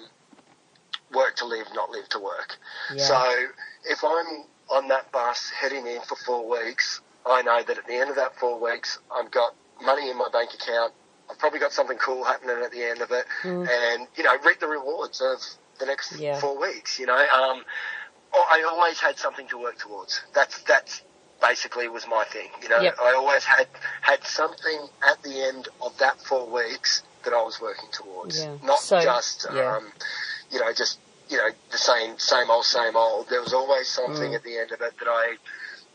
work 1.14 1.36
to 1.38 1.46
live, 1.46 1.68
not 1.74 1.90
live 1.90 2.08
to 2.10 2.20
work. 2.20 2.58
Yeah. 2.96 3.04
So 3.04 3.34
if 3.86 4.04
I'm 4.04 4.44
on 4.70 4.88
that 4.90 5.12
bus 5.12 5.50
heading 5.50 5.86
in 5.88 6.02
for 6.02 6.16
four 6.16 6.50
weeks, 6.50 7.02
I 7.26 7.42
know 7.42 7.62
that 7.64 7.78
at 7.78 7.88
the 7.88 7.94
end 7.96 8.10
of 8.10 8.16
that 8.16 8.36
four 8.38 8.60
weeks, 8.60 9.00
I've 9.16 9.32
got 9.32 9.54
money 9.82 10.10
in 10.10 10.18
my 10.18 10.28
bank 10.32 10.52
account. 10.54 10.94
I've 11.30 11.40
probably 11.40 11.60
got 11.60 11.72
something 11.72 11.98
cool 11.98 12.24
happening 12.24 12.58
at 12.64 12.72
the 12.72 12.84
end 12.84 13.02
of 13.02 13.12
it, 13.12 13.26
and 13.44 14.08
you 14.16 14.24
know, 14.24 14.36
reap 14.46 14.60
the 14.60 14.68
rewards 14.68 15.22
of 15.22 15.40
the 15.80 15.86
next 15.86 16.18
Yeah. 16.20 16.40
four 16.40 16.60
weeks. 16.60 17.00
You 17.00 17.06
know, 17.06 17.16
um, 17.18 17.64
I 18.34 18.64
always 18.70 19.00
had 19.00 19.18
something 19.18 19.48
to 19.50 19.58
work 19.58 19.78
towards. 19.78 20.22
That's 20.34 20.62
that's 20.64 21.02
basically 21.42 21.88
was 21.88 22.08
my 22.08 22.24
thing. 22.26 22.50
You 22.62 22.70
know, 22.70 22.80
Yep. 22.80 22.96
I 23.02 23.14
always 23.14 23.44
had 23.44 23.68
had 24.02 24.24
something 24.26 24.88
at 25.08 25.22
the 25.24 25.42
end 25.42 25.68
of 25.82 25.98
that 25.98 26.20
four 26.22 26.46
weeks 26.48 27.04
that 27.24 27.34
I 27.34 27.42
was 27.42 27.60
working 27.62 27.90
towards, 27.92 28.40
Yeah. 28.44 28.56
not 28.64 28.80
So, 28.80 29.00
just 29.02 29.48
yeah. 29.54 29.76
um, 29.78 29.92
you 30.52 30.60
know 30.60 30.72
just 30.74 31.00
you 31.30 31.38
know 31.38 31.50
the 31.72 31.78
same 31.78 32.18
same 32.20 32.50
old 32.50 32.66
same 32.66 32.96
old. 32.96 33.30
There 33.30 33.42
was 33.42 33.54
always 33.54 33.88
something 33.88 34.32
Mm. 34.32 34.36
at 34.36 34.44
the 34.44 34.58
end 34.58 34.72
of 34.72 34.82
it 34.82 34.94
that 35.00 35.08
I 35.08 35.38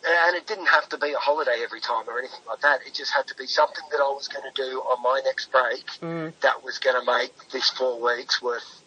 and 0.08 0.36
it 0.36 0.46
didn't 0.46 0.66
have 0.66 0.88
to 0.90 0.98
be 0.98 1.12
a 1.14 1.18
holiday 1.18 1.62
every 1.64 1.80
time 1.80 2.04
or 2.08 2.18
anything 2.18 2.38
like 2.46 2.60
that. 2.60 2.80
It 2.86 2.94
just 2.94 3.12
had 3.12 3.26
to 3.28 3.34
be 3.34 3.46
something 3.46 3.82
that 3.90 3.98
I 4.00 4.08
was 4.10 4.28
going 4.28 4.44
to 4.44 4.52
do 4.62 4.78
on 4.80 5.02
my 5.02 5.20
next 5.24 5.50
break 5.50 5.84
Mm. 6.00 6.32
that 6.42 6.62
was 6.62 6.78
going 6.78 6.98
to 7.00 7.04
make 7.18 7.32
this 7.50 7.70
four 7.70 8.00
weeks 8.00 8.40
worth 8.42 8.82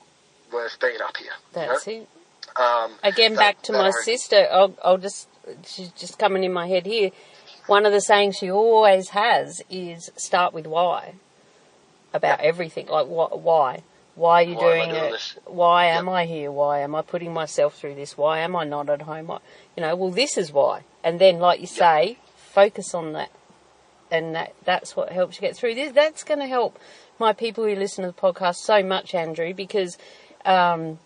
worth 0.52 0.80
being 0.80 1.02
up 1.02 1.16
here. 1.18 1.28
you 1.32 1.36
That's 1.54 1.86
know? 1.88 1.94
it. 1.94 2.08
Um, 2.56 2.92
Again, 3.04 3.34
that- 3.36 3.40
back 3.40 3.62
to 3.64 3.74
my 3.74 3.88
I- 3.90 3.92
sister. 4.04 4.48
I'll, 4.52 4.76
I'll 4.84 4.98
just, 4.98 5.28
she's 5.66 5.90
just 5.90 6.20
coming 6.20 6.44
in 6.44 6.54
my 6.54 6.68
head 6.68 6.86
here. 6.86 7.12
One 7.68 7.86
of 7.86 7.92
the 7.92 8.02
sayings 8.02 8.38
she 8.38 8.50
always 8.50 9.10
has 9.10 9.62
is 9.70 10.12
start 10.16 10.54
with 10.54 10.66
why 10.66 11.16
about 12.14 12.40
everything. 12.40 12.88
Like, 12.88 13.08
what, 13.08 13.42
why? 13.42 13.84
Why 14.16 14.44
are 14.44 14.48
you 14.48 14.56
Why 14.56 14.62
doing 14.62 14.90
doing 14.90 15.04
it? 15.06 15.12
this? 15.12 15.38
Why 15.46 15.86
am 15.86 16.10
I 16.10 16.26
here? 16.26 16.52
Why 16.52 16.80
am 16.80 16.96
I 16.96 17.02
putting 17.02 17.34
myself 17.34 17.78
through 17.78 17.96
this? 17.96 18.18
Why 18.18 18.40
am 18.40 18.56
I 18.56 18.66
not 18.66 18.90
at 18.90 19.04
home? 19.04 19.28
Why, 19.28 19.40
you 19.78 19.82
know, 19.82 19.96
well, 19.96 20.12
this 20.12 20.38
is 20.38 20.52
why. 20.52 20.84
And 21.04 21.20
then, 21.20 21.40
like 21.40 21.62
you 21.62 21.68
say, 21.68 22.18
focus 22.36 22.94
on 22.94 23.14
that. 23.14 23.32
And 24.12 24.36
that, 24.36 24.56
that's 24.66 24.96
what 24.96 25.12
helps 25.12 25.38
you 25.38 25.42
get 25.42 25.56
through 25.56 25.76
this. 25.76 25.94
That's 25.94 26.24
going 26.24 26.40
to 26.40 26.48
help 26.48 26.80
my 27.20 27.32
people 27.32 27.64
who 27.64 27.76
listen 27.76 28.04
to 28.04 28.12
the 28.12 28.18
podcast 28.18 28.56
so 28.56 28.84
much, 28.84 29.14
Andrew, 29.14 29.54
because 29.54 29.98
um, 30.44 31.00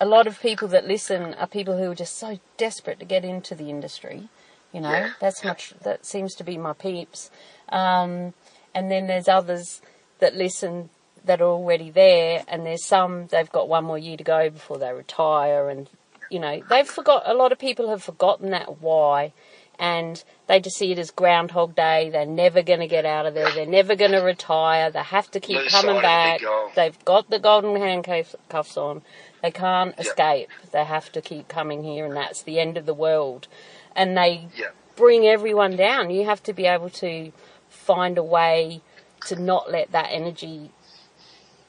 a 0.00 0.06
lot 0.06 0.26
of 0.26 0.40
people 0.40 0.68
that 0.68 0.86
listen 0.86 1.34
are 1.34 1.46
people 1.46 1.76
who 1.76 1.90
are 1.90 1.94
just 1.94 2.18
so 2.18 2.38
desperate 2.56 2.98
to 3.00 3.04
get 3.04 3.24
into 3.24 3.54
the 3.54 3.68
industry. 3.70 4.28
You 4.72 4.80
know, 4.82 4.90
Yeah. 4.90 5.10
that's 5.20 5.42
much 5.44 5.74
that 5.82 6.04
seems 6.04 6.34
to 6.36 6.44
be 6.44 6.58
my 6.58 6.72
peeps. 6.74 7.30
Um, 7.70 8.34
and 8.74 8.90
then 8.90 9.06
there's 9.06 9.28
others 9.28 9.80
that 10.20 10.34
listen 10.34 10.90
that 11.24 11.40
are 11.40 11.48
already 11.48 11.90
there, 11.90 12.44
and 12.48 12.64
there's 12.64 12.84
some 12.84 13.26
they've 13.28 13.50
got 13.50 13.68
one 13.68 13.84
more 13.84 13.98
year 13.98 14.16
to 14.16 14.24
go 14.24 14.50
before 14.50 14.78
they 14.78 14.92
retire, 14.92 15.68
and 15.68 15.88
you 16.30 16.38
know 16.38 16.62
they've 16.68 16.86
forgot. 16.88 17.22
A 17.26 17.34
lot 17.34 17.50
of 17.52 17.58
people 17.58 17.88
have 17.90 18.02
forgotten 18.02 18.50
that 18.50 18.80
why, 18.80 19.32
and 19.78 20.22
they 20.46 20.60
just 20.60 20.76
see 20.76 20.92
it 20.92 20.98
as 20.98 21.10
Groundhog 21.10 21.74
Day. 21.74 22.10
They're 22.10 22.26
never 22.26 22.62
going 22.62 22.80
to 22.80 22.86
get 22.86 23.04
out 23.06 23.26
of 23.26 23.34
there. 23.34 23.50
They're 23.52 23.66
never 23.66 23.94
going 23.96 24.12
to 24.12 24.18
retire. 24.20 24.90
They 24.90 25.00
have 25.02 25.30
to 25.32 25.40
keep 25.40 25.56
Lose 25.58 25.72
coming 25.72 26.00
back. 26.00 26.40
They've 26.74 27.04
got 27.04 27.30
the 27.30 27.38
golden 27.38 27.76
handcuffs 27.76 28.76
on. 28.76 29.02
They 29.42 29.50
can't 29.50 29.94
Yeah. 29.96 30.04
escape. 30.04 30.50
They 30.72 30.84
have 30.84 31.12
to 31.12 31.20
keep 31.20 31.48
coming 31.48 31.84
here, 31.84 32.04
and 32.06 32.16
that's 32.16 32.42
the 32.42 32.58
end 32.58 32.76
of 32.76 32.86
the 32.86 32.94
world. 32.94 33.46
And 33.94 34.16
they 34.16 34.48
Yeah. 34.54 34.70
bring 34.96 35.26
everyone 35.26 35.76
down. 35.76 36.10
You 36.10 36.24
have 36.24 36.42
to 36.44 36.52
be 36.52 36.66
able 36.66 36.90
to 36.90 37.32
find 37.68 38.18
a 38.18 38.22
way 38.22 38.82
to 39.26 39.36
not 39.36 39.70
let 39.70 39.92
that 39.92 40.08
energy 40.10 40.70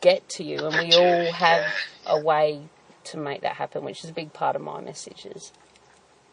get 0.01 0.27
to 0.29 0.43
you, 0.43 0.65
and 0.65 0.77
we 0.79 0.95
all 0.95 1.31
have 1.33 1.65
a 2.05 2.17
way 2.17 2.69
to 3.03 3.17
make 3.17 3.41
that 3.41 3.55
happen, 3.55 3.83
which 3.83 4.03
is 4.03 4.09
a 4.09 4.13
big 4.13 4.33
part 4.33 4.55
of 4.55 4.61
my 4.61 4.79
messages. 4.79 5.51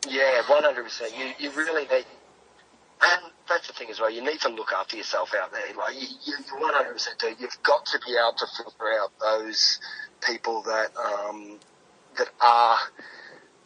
Yeah, 0.06 0.42
one 0.48 0.62
hundred 0.62 0.84
percent. 0.84 1.16
You 1.16 1.32
you 1.38 1.50
really 1.50 1.82
need, 1.82 2.06
and 3.02 3.32
that's 3.48 3.66
the 3.66 3.72
thing 3.72 3.90
as 3.90 3.98
well. 3.98 4.10
You 4.10 4.22
need 4.22 4.40
to 4.42 4.48
look 4.48 4.72
after 4.72 4.96
yourself 4.96 5.34
out 5.34 5.52
there. 5.52 5.74
Like 5.76 5.94
you, 5.94 6.06
you 6.24 6.34
one 6.58 6.72
hundred 6.74 6.92
percent 6.92 7.18
do. 7.18 7.34
You've 7.38 7.60
got 7.62 7.86
to 7.86 7.98
be 8.06 8.12
able 8.16 8.36
to 8.38 8.46
filter 8.56 9.00
out 9.00 9.10
those 9.20 9.80
people 10.26 10.62
that 10.62 10.88
um, 10.96 11.58
that 12.18 12.28
are. 12.40 12.76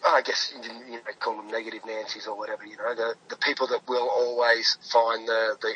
I 0.03 0.23
guess 0.23 0.55
you, 0.57 0.71
you 0.87 0.93
know 0.93 1.01
call 1.19 1.37
them 1.37 1.49
negative 1.49 1.81
Nancy's 1.87 2.27
or 2.27 2.37
whatever. 2.39 2.65
You 2.65 2.77
know 2.79 2.95
the 2.95 3.15
the 3.29 3.37
people 3.37 3.67
that 3.69 3.81
will 3.87 4.09
always 4.09 4.79
find 4.91 5.29
the 5.29 5.57
the 5.61 5.75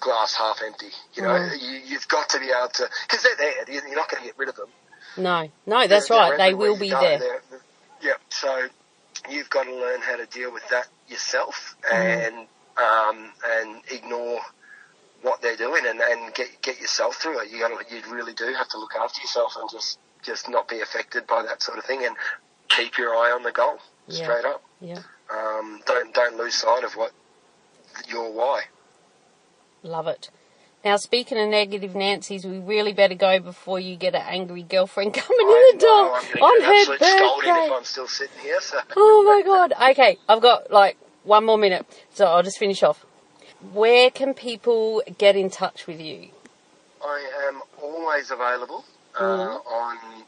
glass 0.00 0.34
half 0.34 0.60
empty. 0.64 0.88
You 1.14 1.22
know 1.22 1.28
Mm. 1.28 1.60
you, 1.62 1.80
you've 1.86 2.08
got 2.08 2.28
to 2.30 2.40
be 2.40 2.46
able 2.46 2.68
to 2.68 2.88
because 3.06 3.22
they're 3.22 3.36
there. 3.36 3.70
You're 3.72 3.94
not 3.94 4.10
going 4.10 4.22
to 4.22 4.28
get 4.28 4.38
rid 4.38 4.48
of 4.48 4.56
them. 4.56 4.68
No, 5.16 5.48
no, 5.66 5.86
that's 5.86 6.08
They're- 6.08 6.16
right. 6.18 6.36
they're 6.36 6.48
They 6.48 6.54
will 6.54 6.76
be 6.78 6.90
go. 6.90 7.00
there. 7.00 7.18
They're- 7.18 7.42
yeah, 8.02 8.12
so 8.28 8.66
you've 9.30 9.50
got 9.50 9.64
to 9.64 9.74
learn 9.74 10.00
how 10.00 10.16
to 10.16 10.26
deal 10.26 10.52
with 10.52 10.66
that 10.70 10.88
yourself 11.08 11.76
and 11.92 12.34
um, 12.76 13.30
and 13.46 13.82
ignore 13.92 14.40
what 15.22 15.42
they're 15.42 15.56
doing 15.56 15.84
and, 15.86 16.00
and 16.00 16.34
get 16.34 16.60
get 16.62 16.80
yourself 16.80 17.16
through 17.16 17.38
it. 17.40 17.50
You 17.52 17.60
got 17.60 17.70
you 17.90 18.00
really 18.10 18.34
do 18.34 18.52
have 18.52 18.68
to 18.70 18.78
look 18.78 18.96
after 19.00 19.20
yourself 19.20 19.54
and 19.60 19.70
just 19.70 19.98
just 20.22 20.48
not 20.48 20.68
be 20.68 20.80
affected 20.80 21.26
by 21.26 21.42
that 21.42 21.62
sort 21.62 21.78
of 21.78 21.84
thing 21.84 22.04
and 22.04 22.16
keep 22.68 22.98
your 22.98 23.14
eye 23.14 23.30
on 23.32 23.42
the 23.42 23.52
goal 23.52 23.78
Yeah. 24.06 24.22
straight 24.24 24.44
up. 24.44 24.62
Yeah, 24.80 25.02
Um, 25.30 25.82
don't 25.86 26.14
don't 26.14 26.36
lose 26.36 26.54
sight 26.54 26.84
of 26.84 26.96
what 26.96 27.12
your 28.08 28.30
why. 28.32 28.62
love 29.82 30.06
it. 30.06 30.30
Now, 30.84 30.96
speaking 30.96 31.38
of 31.38 31.48
negative 31.50 31.94
Nancy's, 31.94 32.46
we 32.46 32.58
really 32.58 32.94
better 32.94 33.14
go 33.14 33.38
before 33.38 33.78
you 33.78 33.96
get 33.96 34.14
an 34.14 34.22
angry 34.26 34.62
girlfriend 34.62 35.12
coming 35.22 35.46
I 35.46 35.70
in 35.72 35.78
the 35.78 35.84
door 35.84 36.04
know 36.40 36.46
on 36.46 36.62
her 36.62 36.84
scolding 36.84 37.50
if 37.50 37.54
birthday. 37.56 37.74
I'm 37.74 37.84
still 37.84 38.08
sitting 38.08 38.38
here. 38.40 38.60
So. 38.62 38.78
Oh 38.96 39.22
my 39.24 39.42
god. 39.44 39.74
Okay, 39.90 40.18
I've 40.28 40.40
got 40.40 40.70
like 40.70 40.96
one 41.24 41.44
more 41.44 41.58
minute, 41.58 41.84
so 42.14 42.24
I'll 42.26 42.42
just 42.42 42.58
finish 42.58 42.82
off. 42.82 43.04
Where 43.72 44.10
can 44.10 44.32
people 44.32 45.02
get 45.18 45.36
in 45.36 45.50
touch 45.50 45.86
with 45.86 46.00
you? 46.00 46.30
I 47.04 47.48
am 47.48 47.60
always 47.82 48.30
available 48.30 48.84
uh, 49.20 49.58
on 49.58 50.24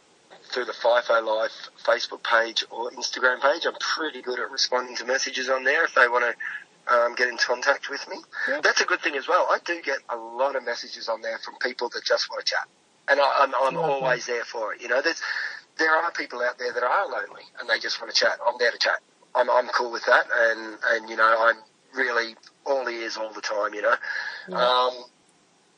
through 0.53 0.67
the 0.67 0.73
FIFO 0.73 1.25
Life 1.25 1.71
Facebook 1.85 2.23
page 2.23 2.65
or 2.71 2.91
Instagram 2.91 3.41
page. 3.41 3.67
I'm 3.67 3.75
pretty 3.81 4.23
good 4.23 4.39
at 4.39 4.51
responding 4.51 4.97
to 4.97 5.05
messages 5.05 5.49
on 5.49 5.65
there 5.65 5.85
if 5.85 5.95
they 5.95 6.09
want 6.09 6.25
to 6.25 6.93
um, 6.95 7.15
get 7.15 7.29
in 7.29 7.39
contact 7.39 7.89
with 7.89 8.07
me. 8.09 8.17
Yeah. 8.49 8.61
That's 8.63 8.81
a 8.81 8.85
good 8.85 9.01
thing 9.01 9.17
as 9.17 9.27
well. 9.29 9.49
I 9.51 9.59
do 9.65 9.81
get 9.83 9.99
a 10.11 10.17
lot 10.17 10.57
of 10.57 10.65
messages 10.65 11.09
on 11.09 11.23
there 11.23 11.39
from 11.39 11.55
people 11.61 11.89
that 11.91 12.05
just 12.05 12.29
want 12.31 12.45
to 12.45 12.51
chat, 12.51 12.67
and 13.09 13.21
I, 13.21 13.39
I'm, 13.41 13.55
I'm 13.55 13.75
Lovely. 13.75 13.91
always 13.91 14.27
there 14.27 14.45
for 14.45 14.75
it. 14.75 14.83
You 14.83 14.89
know, 14.89 15.01
there's 15.01 15.23
there 15.79 15.95
are 15.95 16.11
people 16.13 16.43
out 16.43 16.59
there 16.59 16.73
that 16.73 16.83
are 16.83 17.09
lonely 17.09 17.43
and 17.59 17.69
they 17.69 17.79
just 17.79 18.01
want 18.01 18.13
to 18.15 18.19
chat. 18.19 18.39
I'm 18.47 18.57
there 18.59 18.71
to 18.71 18.79
chat. 18.79 19.01
I'm 19.35 19.49
I'm 19.49 19.69
cool 19.69 19.91
with 19.91 20.05
that, 20.05 20.27
and 20.31 20.77
and 20.91 21.09
you 21.09 21.17
know 21.17 21.37
I'm 21.39 21.57
really 21.95 22.37
all 22.67 22.87
ears 22.89 23.17
all 23.17 23.33
the 23.33 23.41
time. 23.41 23.75
You 23.75 23.83
know. 23.83 24.57
Um, 24.57 24.93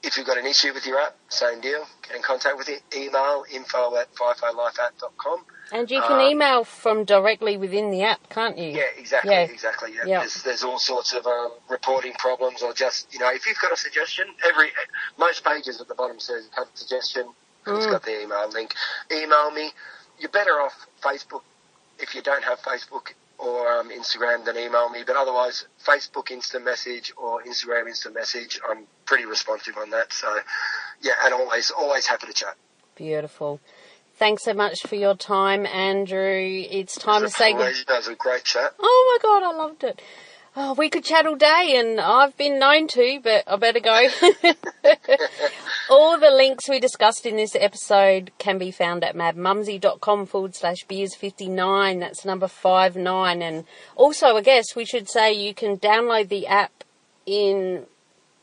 if 0.05 0.17
you've 0.17 0.27
got 0.27 0.39
an 0.39 0.47
issue 0.47 0.73
with 0.75 0.87
your 0.87 1.01
app, 1.01 1.17
same 1.29 1.61
deal. 1.61 1.85
Get 2.07 2.17
in 2.17 2.23
contact 2.23 2.57
with 2.59 2.69
it. 2.69 2.83
Email 2.95 3.45
info 3.53 3.97
at 3.97 4.15
fifolifeapp.com. 4.15 5.45
And 5.73 5.91
you 5.91 6.01
can 6.03 6.13
Um, 6.13 6.21
email 6.21 6.65
from 6.65 7.05
directly 7.05 7.57
within 7.57 7.91
the 7.91 8.03
app, 8.03 8.29
can't 8.29 8.59
you? 8.59 8.71
Yeah, 8.71 8.83
exactly, 8.97 9.33
Yeah. 9.33 9.41
exactly. 9.43 9.93
Yeah. 9.95 10.05
Yeah. 10.07 10.19
There's, 10.21 10.43
there's 10.43 10.63
all 10.63 10.79
sorts 10.79 11.13
of 11.15 11.27
um, 11.27 11.53
reporting 11.71 12.13
problems, 12.15 12.63
or 12.63 12.73
just 12.75 13.13
you 13.13 13.19
know, 13.19 13.31
if 13.33 13.47
you've 13.47 13.59
got 13.61 13.73
a 13.73 13.77
suggestion, 13.77 14.27
every 14.45 14.71
most 15.19 15.45
pages 15.45 15.81
at 15.81 15.89
the 15.89 15.95
bottom 15.95 16.21
says 16.21 16.49
have 16.57 16.67
a 16.73 16.77
suggestion. 16.77 17.27
and 17.67 17.77
It's 17.79 17.87
Mm. 17.87 17.91
got 17.93 18.03
the 18.03 18.23
email 18.23 18.49
link. 18.51 18.75
Email 19.11 19.51
me. 19.51 19.73
You're 20.19 20.31
better 20.31 20.61
off 20.61 20.87
Facebook 21.03 21.43
if 21.99 22.15
you 22.15 22.21
don't 22.23 22.45
have 22.45 22.61
Facebook 22.61 23.15
or 23.39 23.81
um, 23.81 23.91
Instagram, 23.91 24.45
then 24.45 24.57
email 24.57 24.89
me. 24.91 25.03
But 25.07 25.17
otherwise, 25.17 25.67
Facebook 25.87 26.31
instant 26.31 26.65
message 26.65 27.13
or 27.17 27.43
Instagram 27.43 27.87
instant 27.87 28.15
message. 28.15 28.61
I'm 28.69 28.87
pretty 29.07 29.27
responsive 29.27 29.77
on 29.77 29.91
that. 29.91 30.13
So 30.13 30.39
yeah, 31.01 31.13
and 31.25 31.35
always 31.35 31.71
always 31.71 32.07
happy 32.07 32.27
to 32.27 32.33
chat. 32.33 32.57
Beautiful. 32.97 33.61
Thanks 34.17 34.45
so 34.45 34.55
much 34.55 34.83
for 34.83 34.95
your 34.95 35.17
time, 35.17 35.67
Andrew. 35.67 36.65
It's 36.71 36.97
time 36.97 37.23
to 37.23 37.27
It's 37.27 37.35
a 37.35 37.39
say 37.39 37.53
goodbye. 37.53 37.73
That 37.89 37.97
was 37.99 38.09
a 38.09 38.15
great 38.15 38.45
chat. 38.45 38.73
Oh 38.79 39.19
my 39.23 39.29
god, 39.29 39.43
I 39.43 39.57
loved 39.57 39.83
it. 39.85 40.01
Oh, 40.57 40.75
we 40.75 40.89
could 40.89 41.03
chat 41.03 41.27
all 41.27 41.35
day, 41.35 41.75
and 41.77 42.01
I've 42.01 42.37
been 42.37 42.61
known 42.61 42.87
to, 42.89 43.19
but 43.21 43.43
I 43.49 43.57
better 43.57 43.81
go. 43.81 44.09
all 45.91 46.19
the 46.19 46.31
links 46.31 46.69
we 46.69 46.79
discussed 46.79 47.27
in 47.27 47.35
this 47.35 47.57
episode 47.57 48.31
can 48.39 48.59
be 48.59 48.71
found 48.71 49.03
at 49.03 49.17
madmumsy.com 49.17 50.27
forward 50.27 50.55
slash 50.55 50.85
beers 50.85 51.17
59. 51.17 51.99
That's 51.99 52.25
number 52.25 52.47
59. 52.47 53.43
And 53.43 53.65
also, 53.97 54.37
I 54.37 54.43
guess 54.43 54.77
we 54.77 54.85
should 54.85 55.09
say 55.09 55.33
you 55.33 55.55
can 55.55 55.77
download 55.77 56.29
the 56.29 56.47
app 56.47 56.85
in 57.27 57.87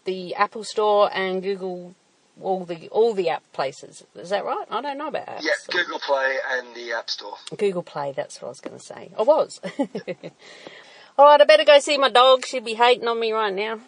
the 0.03 0.35
Apple 0.35 0.65
Store 0.65 1.09
and 1.13 1.41
Google 1.41 1.95
all 2.41 2.65
the 2.65 2.89
all 2.89 3.13
the 3.13 3.29
app 3.29 3.43
places. 3.53 4.03
Is 4.15 4.31
that 4.31 4.43
right? 4.43 4.65
I 4.69 4.81
don't 4.81 4.97
know 4.97 5.07
about 5.07 5.27
apps. 5.27 5.43
Yeah, 5.43 5.51
Google 5.69 5.99
Play 5.99 6.35
and 6.51 6.75
the 6.75 6.91
App 6.91 7.09
Store. 7.09 7.35
Google 7.55 7.83
Play, 7.83 8.13
that's 8.15 8.41
what 8.41 8.47
I 8.47 8.49
was 8.49 8.59
going 8.59 8.77
to 8.77 8.83
say. 8.83 9.11
I 9.17 9.21
was. 9.21 9.61
All 11.17 11.25
right, 11.25 11.41
I 11.41 11.43
better 11.45 11.63
go 11.65 11.79
see 11.79 11.97
my 11.97 12.09
dog. 12.09 12.45
She'd 12.45 12.65
be 12.65 12.73
hating 12.73 13.07
on 13.07 13.19
me 13.19 13.31
right 13.31 13.53
now. 13.53 13.79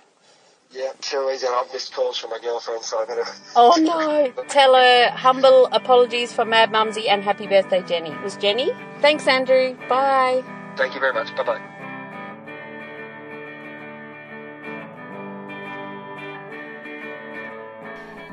Yeah, 0.71 0.91
too 1.01 1.29
easy. 1.31 1.45
I've 1.45 1.71
missed 1.71 1.93
calls 1.93 2.17
from 2.17 2.31
my 2.31 2.39
girlfriend, 2.39 2.83
so 2.83 2.99
I 2.99 3.05
better. 3.05 3.25
Oh 3.55 3.75
no! 3.79 4.43
Tell 4.45 4.73
her 4.73 5.09
humble 5.11 5.67
apologies 5.67 6.33
for 6.33 6.45
Mad 6.45 6.71
Mumsy 6.71 7.07
and 7.07 7.23
happy 7.23 7.45
birthday, 7.45 7.83
Jenny. 7.83 8.09
It 8.09 8.21
was 8.21 8.35
Jenny? 8.37 8.71
Thanks, 8.99 9.27
Andrew. 9.27 9.77
Bye. 9.87 10.43
Thank 10.75 10.95
you 10.95 10.99
very 10.99 11.13
much. 11.13 11.35
Bye 11.35 11.43
bye. 11.43 11.73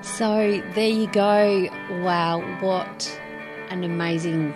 So 0.03 0.63
there 0.75 0.89
you 0.89 1.07
go. 1.09 1.69
Wow, 2.03 2.41
what 2.61 3.21
an 3.69 3.85
amazing 3.85 4.55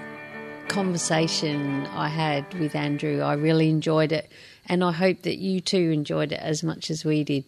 conversation 0.69 1.87
I 1.87 2.09
had 2.09 2.53
with 2.55 2.75
Andrew. 2.75 3.21
I 3.21 3.35
really 3.35 3.69
enjoyed 3.69 4.13
it, 4.13 4.31
and 4.67 4.83
I 4.83 4.93
hope 4.93 5.23
that 5.23 5.39
you 5.39 5.61
too 5.61 5.91
enjoyed 5.91 6.33
it 6.33 6.41
as 6.41 6.63
much 6.63 6.91
as 6.91 7.05
we 7.05 7.25
did. 7.25 7.45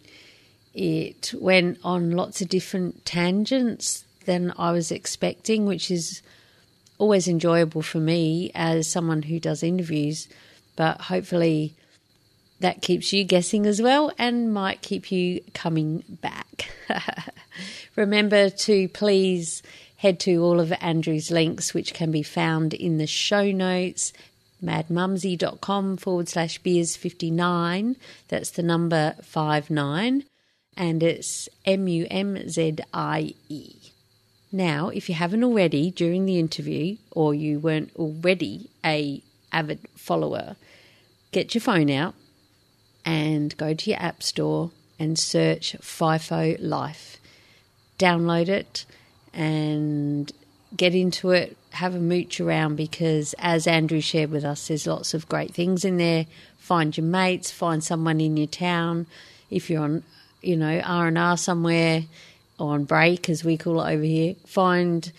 It 0.73 1.33
went 1.37 1.79
on 1.83 2.11
lots 2.11 2.41
of 2.41 2.49
different 2.49 3.05
tangents 3.05 4.05
than 4.25 4.53
I 4.57 4.71
was 4.71 4.91
expecting, 4.91 5.65
which 5.65 5.89
is 5.89 6.21
always 6.97 7.27
enjoyable 7.27 7.81
for 7.81 7.99
me 7.99 8.51
as 8.53 8.87
someone 8.87 9.23
who 9.23 9.39
does 9.39 9.63
interviews, 9.63 10.27
but 10.75 11.01
hopefully 11.01 11.75
that 12.59 12.81
keeps 12.81 13.13
you 13.13 13.23
guessing 13.23 13.65
as 13.65 13.81
well 13.81 14.11
and 14.17 14.53
might 14.53 14.81
keep 14.81 15.11
you 15.11 15.41
coming 15.53 16.03
back. 16.07 16.71
Remember 17.95 18.49
to 18.49 18.87
please 18.89 19.61
head 19.97 20.19
to 20.21 20.43
all 20.43 20.59
of 20.59 20.73
Andrew's 20.79 21.31
links, 21.31 21.73
which 21.73 21.93
can 21.93 22.11
be 22.11 22.23
found 22.23 22.73
in 22.73 22.97
the 22.97 23.07
show 23.07 23.51
notes 23.51 24.13
madmumsy.com 24.63 25.97
forward 25.97 26.29
slash 26.29 26.57
beers 26.59 26.95
59. 26.95 27.95
That's 28.27 28.51
the 28.51 28.63
number 28.63 29.15
59. 29.21 30.23
And 30.75 31.03
it's 31.03 31.49
M 31.65 31.87
U 31.87 32.07
M 32.09 32.47
Z 32.49 32.77
I 32.93 33.33
E. 33.49 33.75
Now, 34.51 34.89
if 34.89 35.09
you 35.09 35.15
haven't 35.15 35.43
already 35.43 35.91
during 35.91 36.25
the 36.25 36.39
interview 36.39 36.97
or 37.11 37.33
you 37.33 37.59
weren't 37.59 37.95
already 37.95 38.69
a 38.85 39.21
avid 39.51 39.79
follower, 39.95 40.55
get 41.31 41.53
your 41.53 41.61
phone 41.61 41.89
out 41.89 42.13
and 43.03 43.57
go 43.57 43.73
to 43.73 43.89
your 43.89 43.99
app 43.99 44.21
store 44.21 44.71
and 44.99 45.17
search 45.17 45.75
FIFO 45.79 46.57
Life. 46.59 47.17
Download 47.97 48.47
it 48.47 48.85
and 49.33 50.31
get 50.75 50.95
into 50.95 51.31
it, 51.31 51.57
have 51.71 51.95
a 51.95 51.99
mooch 51.99 52.39
around 52.39 52.75
because, 52.75 53.35
as 53.39 53.67
Andrew 53.67 54.01
shared 54.01 54.31
with 54.31 54.43
us, 54.43 54.67
there's 54.67 54.87
lots 54.87 55.13
of 55.13 55.29
great 55.29 55.53
things 55.53 55.85
in 55.85 55.97
there. 55.97 56.25
Find 56.57 56.95
your 56.95 57.05
mates, 57.05 57.51
find 57.51 57.83
someone 57.83 58.19
in 58.19 58.35
your 58.37 58.47
town. 58.47 59.07
If 59.49 59.69
you're 59.69 59.83
on, 59.83 60.03
you 60.41 60.57
know, 60.57 60.79
R 60.79 61.07
and 61.07 61.17
R 61.17 61.37
somewhere, 61.37 62.03
or 62.59 62.73
on 62.73 62.85
break 62.85 63.29
as 63.29 63.43
we 63.43 63.57
call 63.57 63.81
it 63.81 63.93
over 63.93 64.03
here, 64.03 64.35
find 64.45 65.11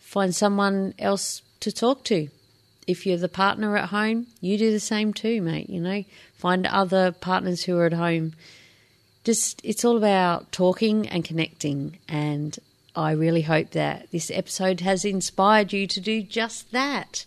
find 0.00 0.34
someone 0.34 0.94
else 0.98 1.42
to 1.60 1.70
talk 1.70 2.04
to. 2.04 2.28
If 2.86 3.04
you're 3.04 3.18
the 3.18 3.28
partner 3.28 3.76
at 3.76 3.90
home, 3.90 4.26
you 4.40 4.56
do 4.56 4.72
the 4.72 4.80
same 4.80 5.12
too, 5.12 5.42
mate. 5.42 5.68
You 5.68 5.80
know, 5.80 6.04
find 6.38 6.66
other 6.66 7.12
partners 7.12 7.64
who 7.64 7.76
are 7.76 7.86
at 7.86 7.92
home. 7.92 8.32
Just 9.24 9.60
it's 9.62 9.84
all 9.84 9.98
about 9.98 10.50
talking 10.52 11.06
and 11.08 11.24
connecting 11.24 11.98
and 12.08 12.58
I 12.98 13.12
really 13.12 13.42
hope 13.42 13.70
that 13.70 14.10
this 14.10 14.28
episode 14.28 14.80
has 14.80 15.04
inspired 15.04 15.72
you 15.72 15.86
to 15.86 16.00
do 16.00 16.20
just 16.20 16.72
that. 16.72 17.26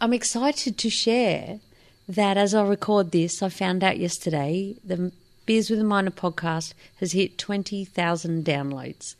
I'm 0.00 0.14
excited 0.14 0.78
to 0.78 0.88
share 0.88 1.60
that 2.08 2.38
as 2.38 2.54
I 2.54 2.66
record 2.66 3.10
this, 3.10 3.42
I 3.42 3.50
found 3.50 3.84
out 3.84 3.98
yesterday 3.98 4.76
the 4.82 5.12
Beers 5.44 5.68
with 5.68 5.80
a 5.80 5.84
Miner 5.84 6.10
podcast 6.10 6.72
has 7.00 7.12
hit 7.12 7.36
20,000 7.36 8.46
downloads. 8.46 9.14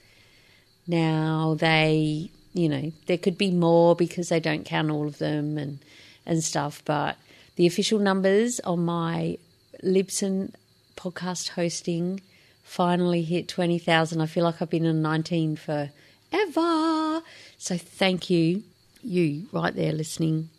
Now, 0.87 1.55
they, 1.55 2.31
you 2.55 2.71
know, 2.71 2.93
there 3.05 3.19
could 3.19 3.37
be 3.37 3.51
more 3.51 3.95
because 3.95 4.31
they 4.31 4.41
don't 4.41 4.65
count 4.65 4.91
all 4.91 5.07
of 5.07 5.19
them 5.19 5.59
and, 5.59 5.81
and 6.25 6.43
stuff, 6.43 6.81
but 6.87 7.19
the 7.57 7.67
official 7.67 7.99
numbers 7.99 8.59
on 8.61 8.87
my 8.87 9.37
Libsyn 9.85 10.55
podcast 10.97 11.51
hosting 11.51 12.23
finally 12.67 13.23
hit 13.23 13.47
20,000. 13.49 14.21
I 14.21 14.27
feel 14.27 14.45
like 14.45 14.61
I've 14.61 14.69
been 14.69 14.85
in 14.85 15.01
19 15.01 15.57
forever. 15.57 17.23
So 17.57 17.79
thank 17.79 18.29
you, 18.29 18.65
you 19.03 19.47
right 19.53 19.75
there 19.75 19.93
listening, 19.93 20.51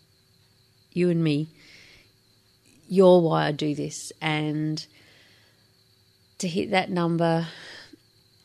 you 0.93 1.09
and 1.09 1.21
me. 1.21 1.49
You're 2.87 3.21
why 3.21 3.47
I 3.47 3.51
do 3.51 3.75
this. 3.75 4.13
And 4.21 4.83
to 6.39 6.47
hit 6.47 6.71
that 6.71 6.89
number 6.89 7.45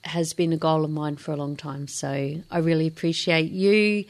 has 0.04 0.34
been 0.34 0.52
a 0.52 0.56
goal 0.56 0.84
of 0.84 0.90
mine 0.90 1.16
for 1.16 1.30
a 1.30 1.36
long 1.36 1.54
time. 1.54 1.86
So 1.86 2.42
I 2.50 2.58
really 2.58 2.88
appreciate 2.88 3.52
you 3.52 4.04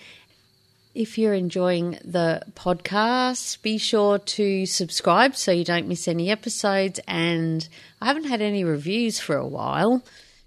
if 0.94 1.16
you're 1.16 1.34
enjoying 1.34 1.98
the 2.04 2.42
podcast, 2.54 3.62
be 3.62 3.78
sure 3.78 4.18
to 4.18 4.66
subscribe 4.66 5.36
so 5.36 5.50
you 5.50 5.64
don't 5.64 5.88
miss 5.88 6.06
any 6.06 6.30
episodes. 6.30 7.00
And 7.08 7.66
I 8.00 8.06
haven't 8.06 8.24
had 8.24 8.42
any 8.42 8.62
reviews 8.62 9.18
for 9.18 9.36
a 9.36 9.46
while, 9.46 10.02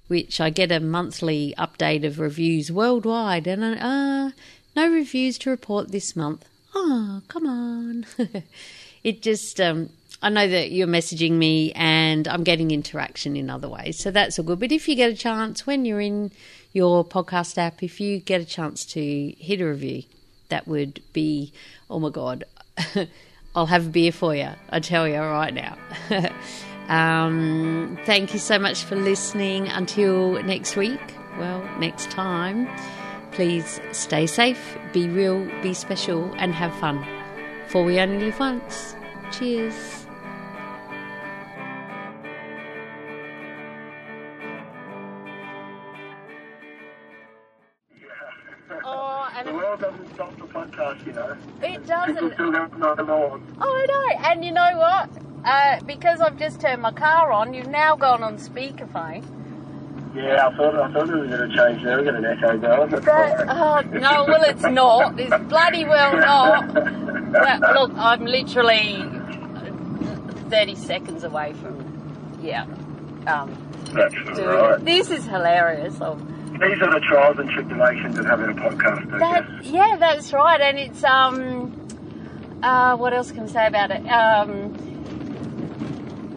which 0.07 0.39
I 0.39 0.51
get 0.51 0.71
a 0.71 0.79
monthly 0.79 1.55
update 1.57 2.05
of 2.05 2.19
reviews 2.19 2.71
worldwide. 2.71 3.47
And 3.47 3.63
uh, 3.63 4.31
no 4.75 4.87
reviews 4.87 5.39
to 5.39 5.49
report 5.49 5.91
this 5.91 6.15
month. 6.15 6.47
Oh, 6.75 7.21
come 7.27 7.47
on. 7.47 8.05
it 9.03 9.23
just, 9.23 9.59
um, 9.59 9.89
I 10.21 10.29
know 10.29 10.47
that 10.47 10.71
you're 10.71 10.87
messaging 10.87 11.33
me 11.33 11.71
and 11.73 12.27
I'm 12.27 12.43
getting 12.43 12.69
interaction 12.69 13.35
in 13.35 13.49
other 13.49 13.69
ways. 13.69 13.97
So 13.97 14.11
that's 14.11 14.37
all 14.37 14.45
good. 14.45 14.59
But 14.59 14.71
if 14.71 14.87
you 14.87 14.95
get 14.95 15.11
a 15.11 15.15
chance, 15.15 15.65
when 15.65 15.85
you're 15.85 16.01
in 16.01 16.31
your 16.71 17.03
podcast 17.03 17.57
app, 17.57 17.81
if 17.81 17.99
you 17.99 18.19
get 18.19 18.41
a 18.41 18.45
chance 18.45 18.85
to 18.87 19.33
hit 19.39 19.61
a 19.61 19.65
review, 19.65 20.03
that 20.49 20.67
would 20.67 21.01
be, 21.13 21.51
oh 21.89 21.99
my 21.99 22.09
God, 22.09 22.43
I'll 23.55 23.65
have 23.65 23.87
a 23.87 23.89
beer 23.89 24.11
for 24.11 24.35
you. 24.35 24.49
I 24.69 24.79
tell 24.79 25.07
you 25.07 25.19
right 25.19 25.53
now. 25.53 25.77
um, 26.89 27.97
thank 28.05 28.33
you 28.33 28.39
so 28.39 28.59
much 28.59 28.83
for 28.83 28.95
listening. 28.95 29.67
Until 29.67 30.43
next 30.43 30.75
week, 30.75 30.99
well, 31.37 31.63
next 31.79 32.11
time, 32.11 32.67
please 33.31 33.79
stay 33.91 34.27
safe, 34.27 34.77
be 34.93 35.07
real, 35.07 35.45
be 35.61 35.73
special, 35.73 36.33
and 36.37 36.53
have 36.53 36.73
fun. 36.75 37.05
For 37.67 37.83
we 37.83 37.99
only 37.99 38.25
live 38.25 38.39
once. 38.39 38.95
Cheers. 39.31 40.04
Podcast, 50.75 51.05
you 51.05 51.13
know. 51.13 51.37
It 51.61 51.85
doesn't. 51.87 52.15
People 52.15 52.31
still 52.33 52.51
don't 52.51 52.79
the. 52.79 53.03
Oh, 53.11 53.41
I 53.61 53.85
know. 53.85 54.29
And 54.29 54.45
you 54.45 54.51
know 54.51 54.77
what? 54.77 55.09
Uh, 55.45 55.79
because 55.85 56.21
I've 56.21 56.37
just 56.39 56.59
turned 56.59 56.81
my 56.81 56.91
car 56.91 57.31
on, 57.31 57.53
you've 57.53 57.67
now 57.67 57.95
gone 57.95 58.23
on 58.23 58.37
speakerphone. 58.37 59.23
Yeah, 60.15 60.47
I 60.47 60.55
thought 60.55 60.75
I 60.75 60.91
thought 60.93 61.09
it 61.09 61.15
was 61.15 61.29
going 61.29 61.49
to 61.49 61.55
change 61.55 61.83
there. 61.83 61.97
We're 61.97 62.11
going 62.11 62.21
to 62.23 62.29
echo 62.29 62.57
going. 62.57 62.89
That, 62.89 63.49
uh, 63.49 63.81
no, 63.81 64.25
well, 64.27 64.43
it's 64.43 64.63
not. 64.63 65.19
It's 65.19 65.43
bloody 65.49 65.83
well 65.83 66.17
not. 66.17 66.73
Well, 66.73 67.87
look, 67.87 67.97
I'm 67.97 68.25
literally 68.25 69.03
30 70.49 70.75
seconds 70.75 71.23
away 71.25 71.53
from, 71.53 72.39
yeah. 72.41 72.63
Um, 73.27 73.57
That's 73.93 74.13
doing 74.13 74.47
right. 74.47 74.79
it. 74.79 74.85
This 74.85 75.11
is 75.11 75.25
hilarious. 75.25 75.99
I'm, 75.99 76.34
These 76.61 76.81
are 76.81 76.91
the 76.91 77.01
trials 77.01 77.37
and 77.37 77.49
tribulations 77.49 78.17
of 78.17 78.25
having 78.25 78.49
a 78.49 78.53
podcast. 78.53 79.19
That, 79.19 79.65
yeah, 79.65 79.97
that's 79.97 80.31
right, 80.31 80.61
and 80.61 80.79
it's 80.79 81.03
um, 81.03 81.73
uh, 82.63 82.95
what 82.95 83.13
else 83.13 83.31
can 83.31 83.43
I 83.43 83.47
say 83.47 83.67
about 83.67 83.91
it? 83.91 84.05
Um, 84.07 84.73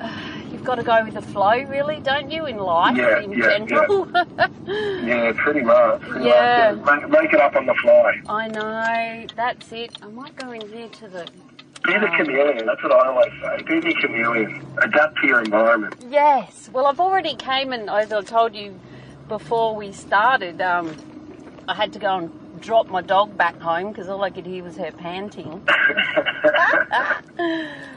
you've 0.52 0.64
got 0.64 0.74
to 0.76 0.82
go 0.82 1.04
with 1.04 1.14
the 1.14 1.22
flow, 1.22 1.62
really, 1.64 2.00
don't 2.00 2.30
you, 2.32 2.46
in 2.46 2.56
life 2.58 2.96
Yeah, 2.96 3.20
in 3.20 3.32
yeah, 3.32 3.58
general? 3.58 4.08
Yeah, 4.66 5.32
pretty 5.36 5.60
much. 5.62 6.00
Pretty 6.02 6.26
Yeah. 6.26 6.72
Much. 6.84 7.02
Make, 7.02 7.10
make 7.10 7.32
it 7.32 7.40
up 7.40 7.54
on 7.54 7.66
the 7.66 7.74
fly. 7.74 8.20
I 8.28 8.48
know, 8.48 9.26
that's 9.36 9.70
it. 9.72 9.96
I 10.02 10.06
might 10.08 10.34
go 10.36 10.50
in 10.50 10.68
here 10.68 10.88
to 10.88 11.08
the. 11.08 11.28
Be 11.84 11.92
the 11.92 12.06
Um, 12.10 12.16
chameleon. 12.16 12.66
That's 12.66 12.82
what 12.82 12.92
I 12.92 13.06
always 13.06 13.32
say. 13.40 13.62
Be 13.62 13.78
the 13.80 13.94
chameleon. 14.00 14.66
Adapt 14.82 15.16
to 15.20 15.26
your 15.28 15.38
environment. 15.42 15.94
Yes, 16.10 16.68
well, 16.72 16.86
I've 16.86 16.98
already 17.00 17.36
came 17.36 17.72
and 17.72 17.88
I 17.88 18.04
told 18.22 18.54
you 18.56 18.78
before 19.28 19.76
we 19.76 19.92
started, 19.92 20.60
um, 20.62 20.96
I 21.68 21.74
had 21.74 21.92
to 21.94 21.98
go 22.00 22.16
and 22.18 22.32
drop 22.60 22.90
my 22.90 23.02
dog 23.02 23.36
back 23.36 23.60
home 23.60 23.88
because 23.88 24.09
all 24.09 24.22
I 24.24 24.30
could 24.30 24.46
hear 24.46 24.64
was 24.64 24.76
her 24.76 24.92
panting. 24.92 25.62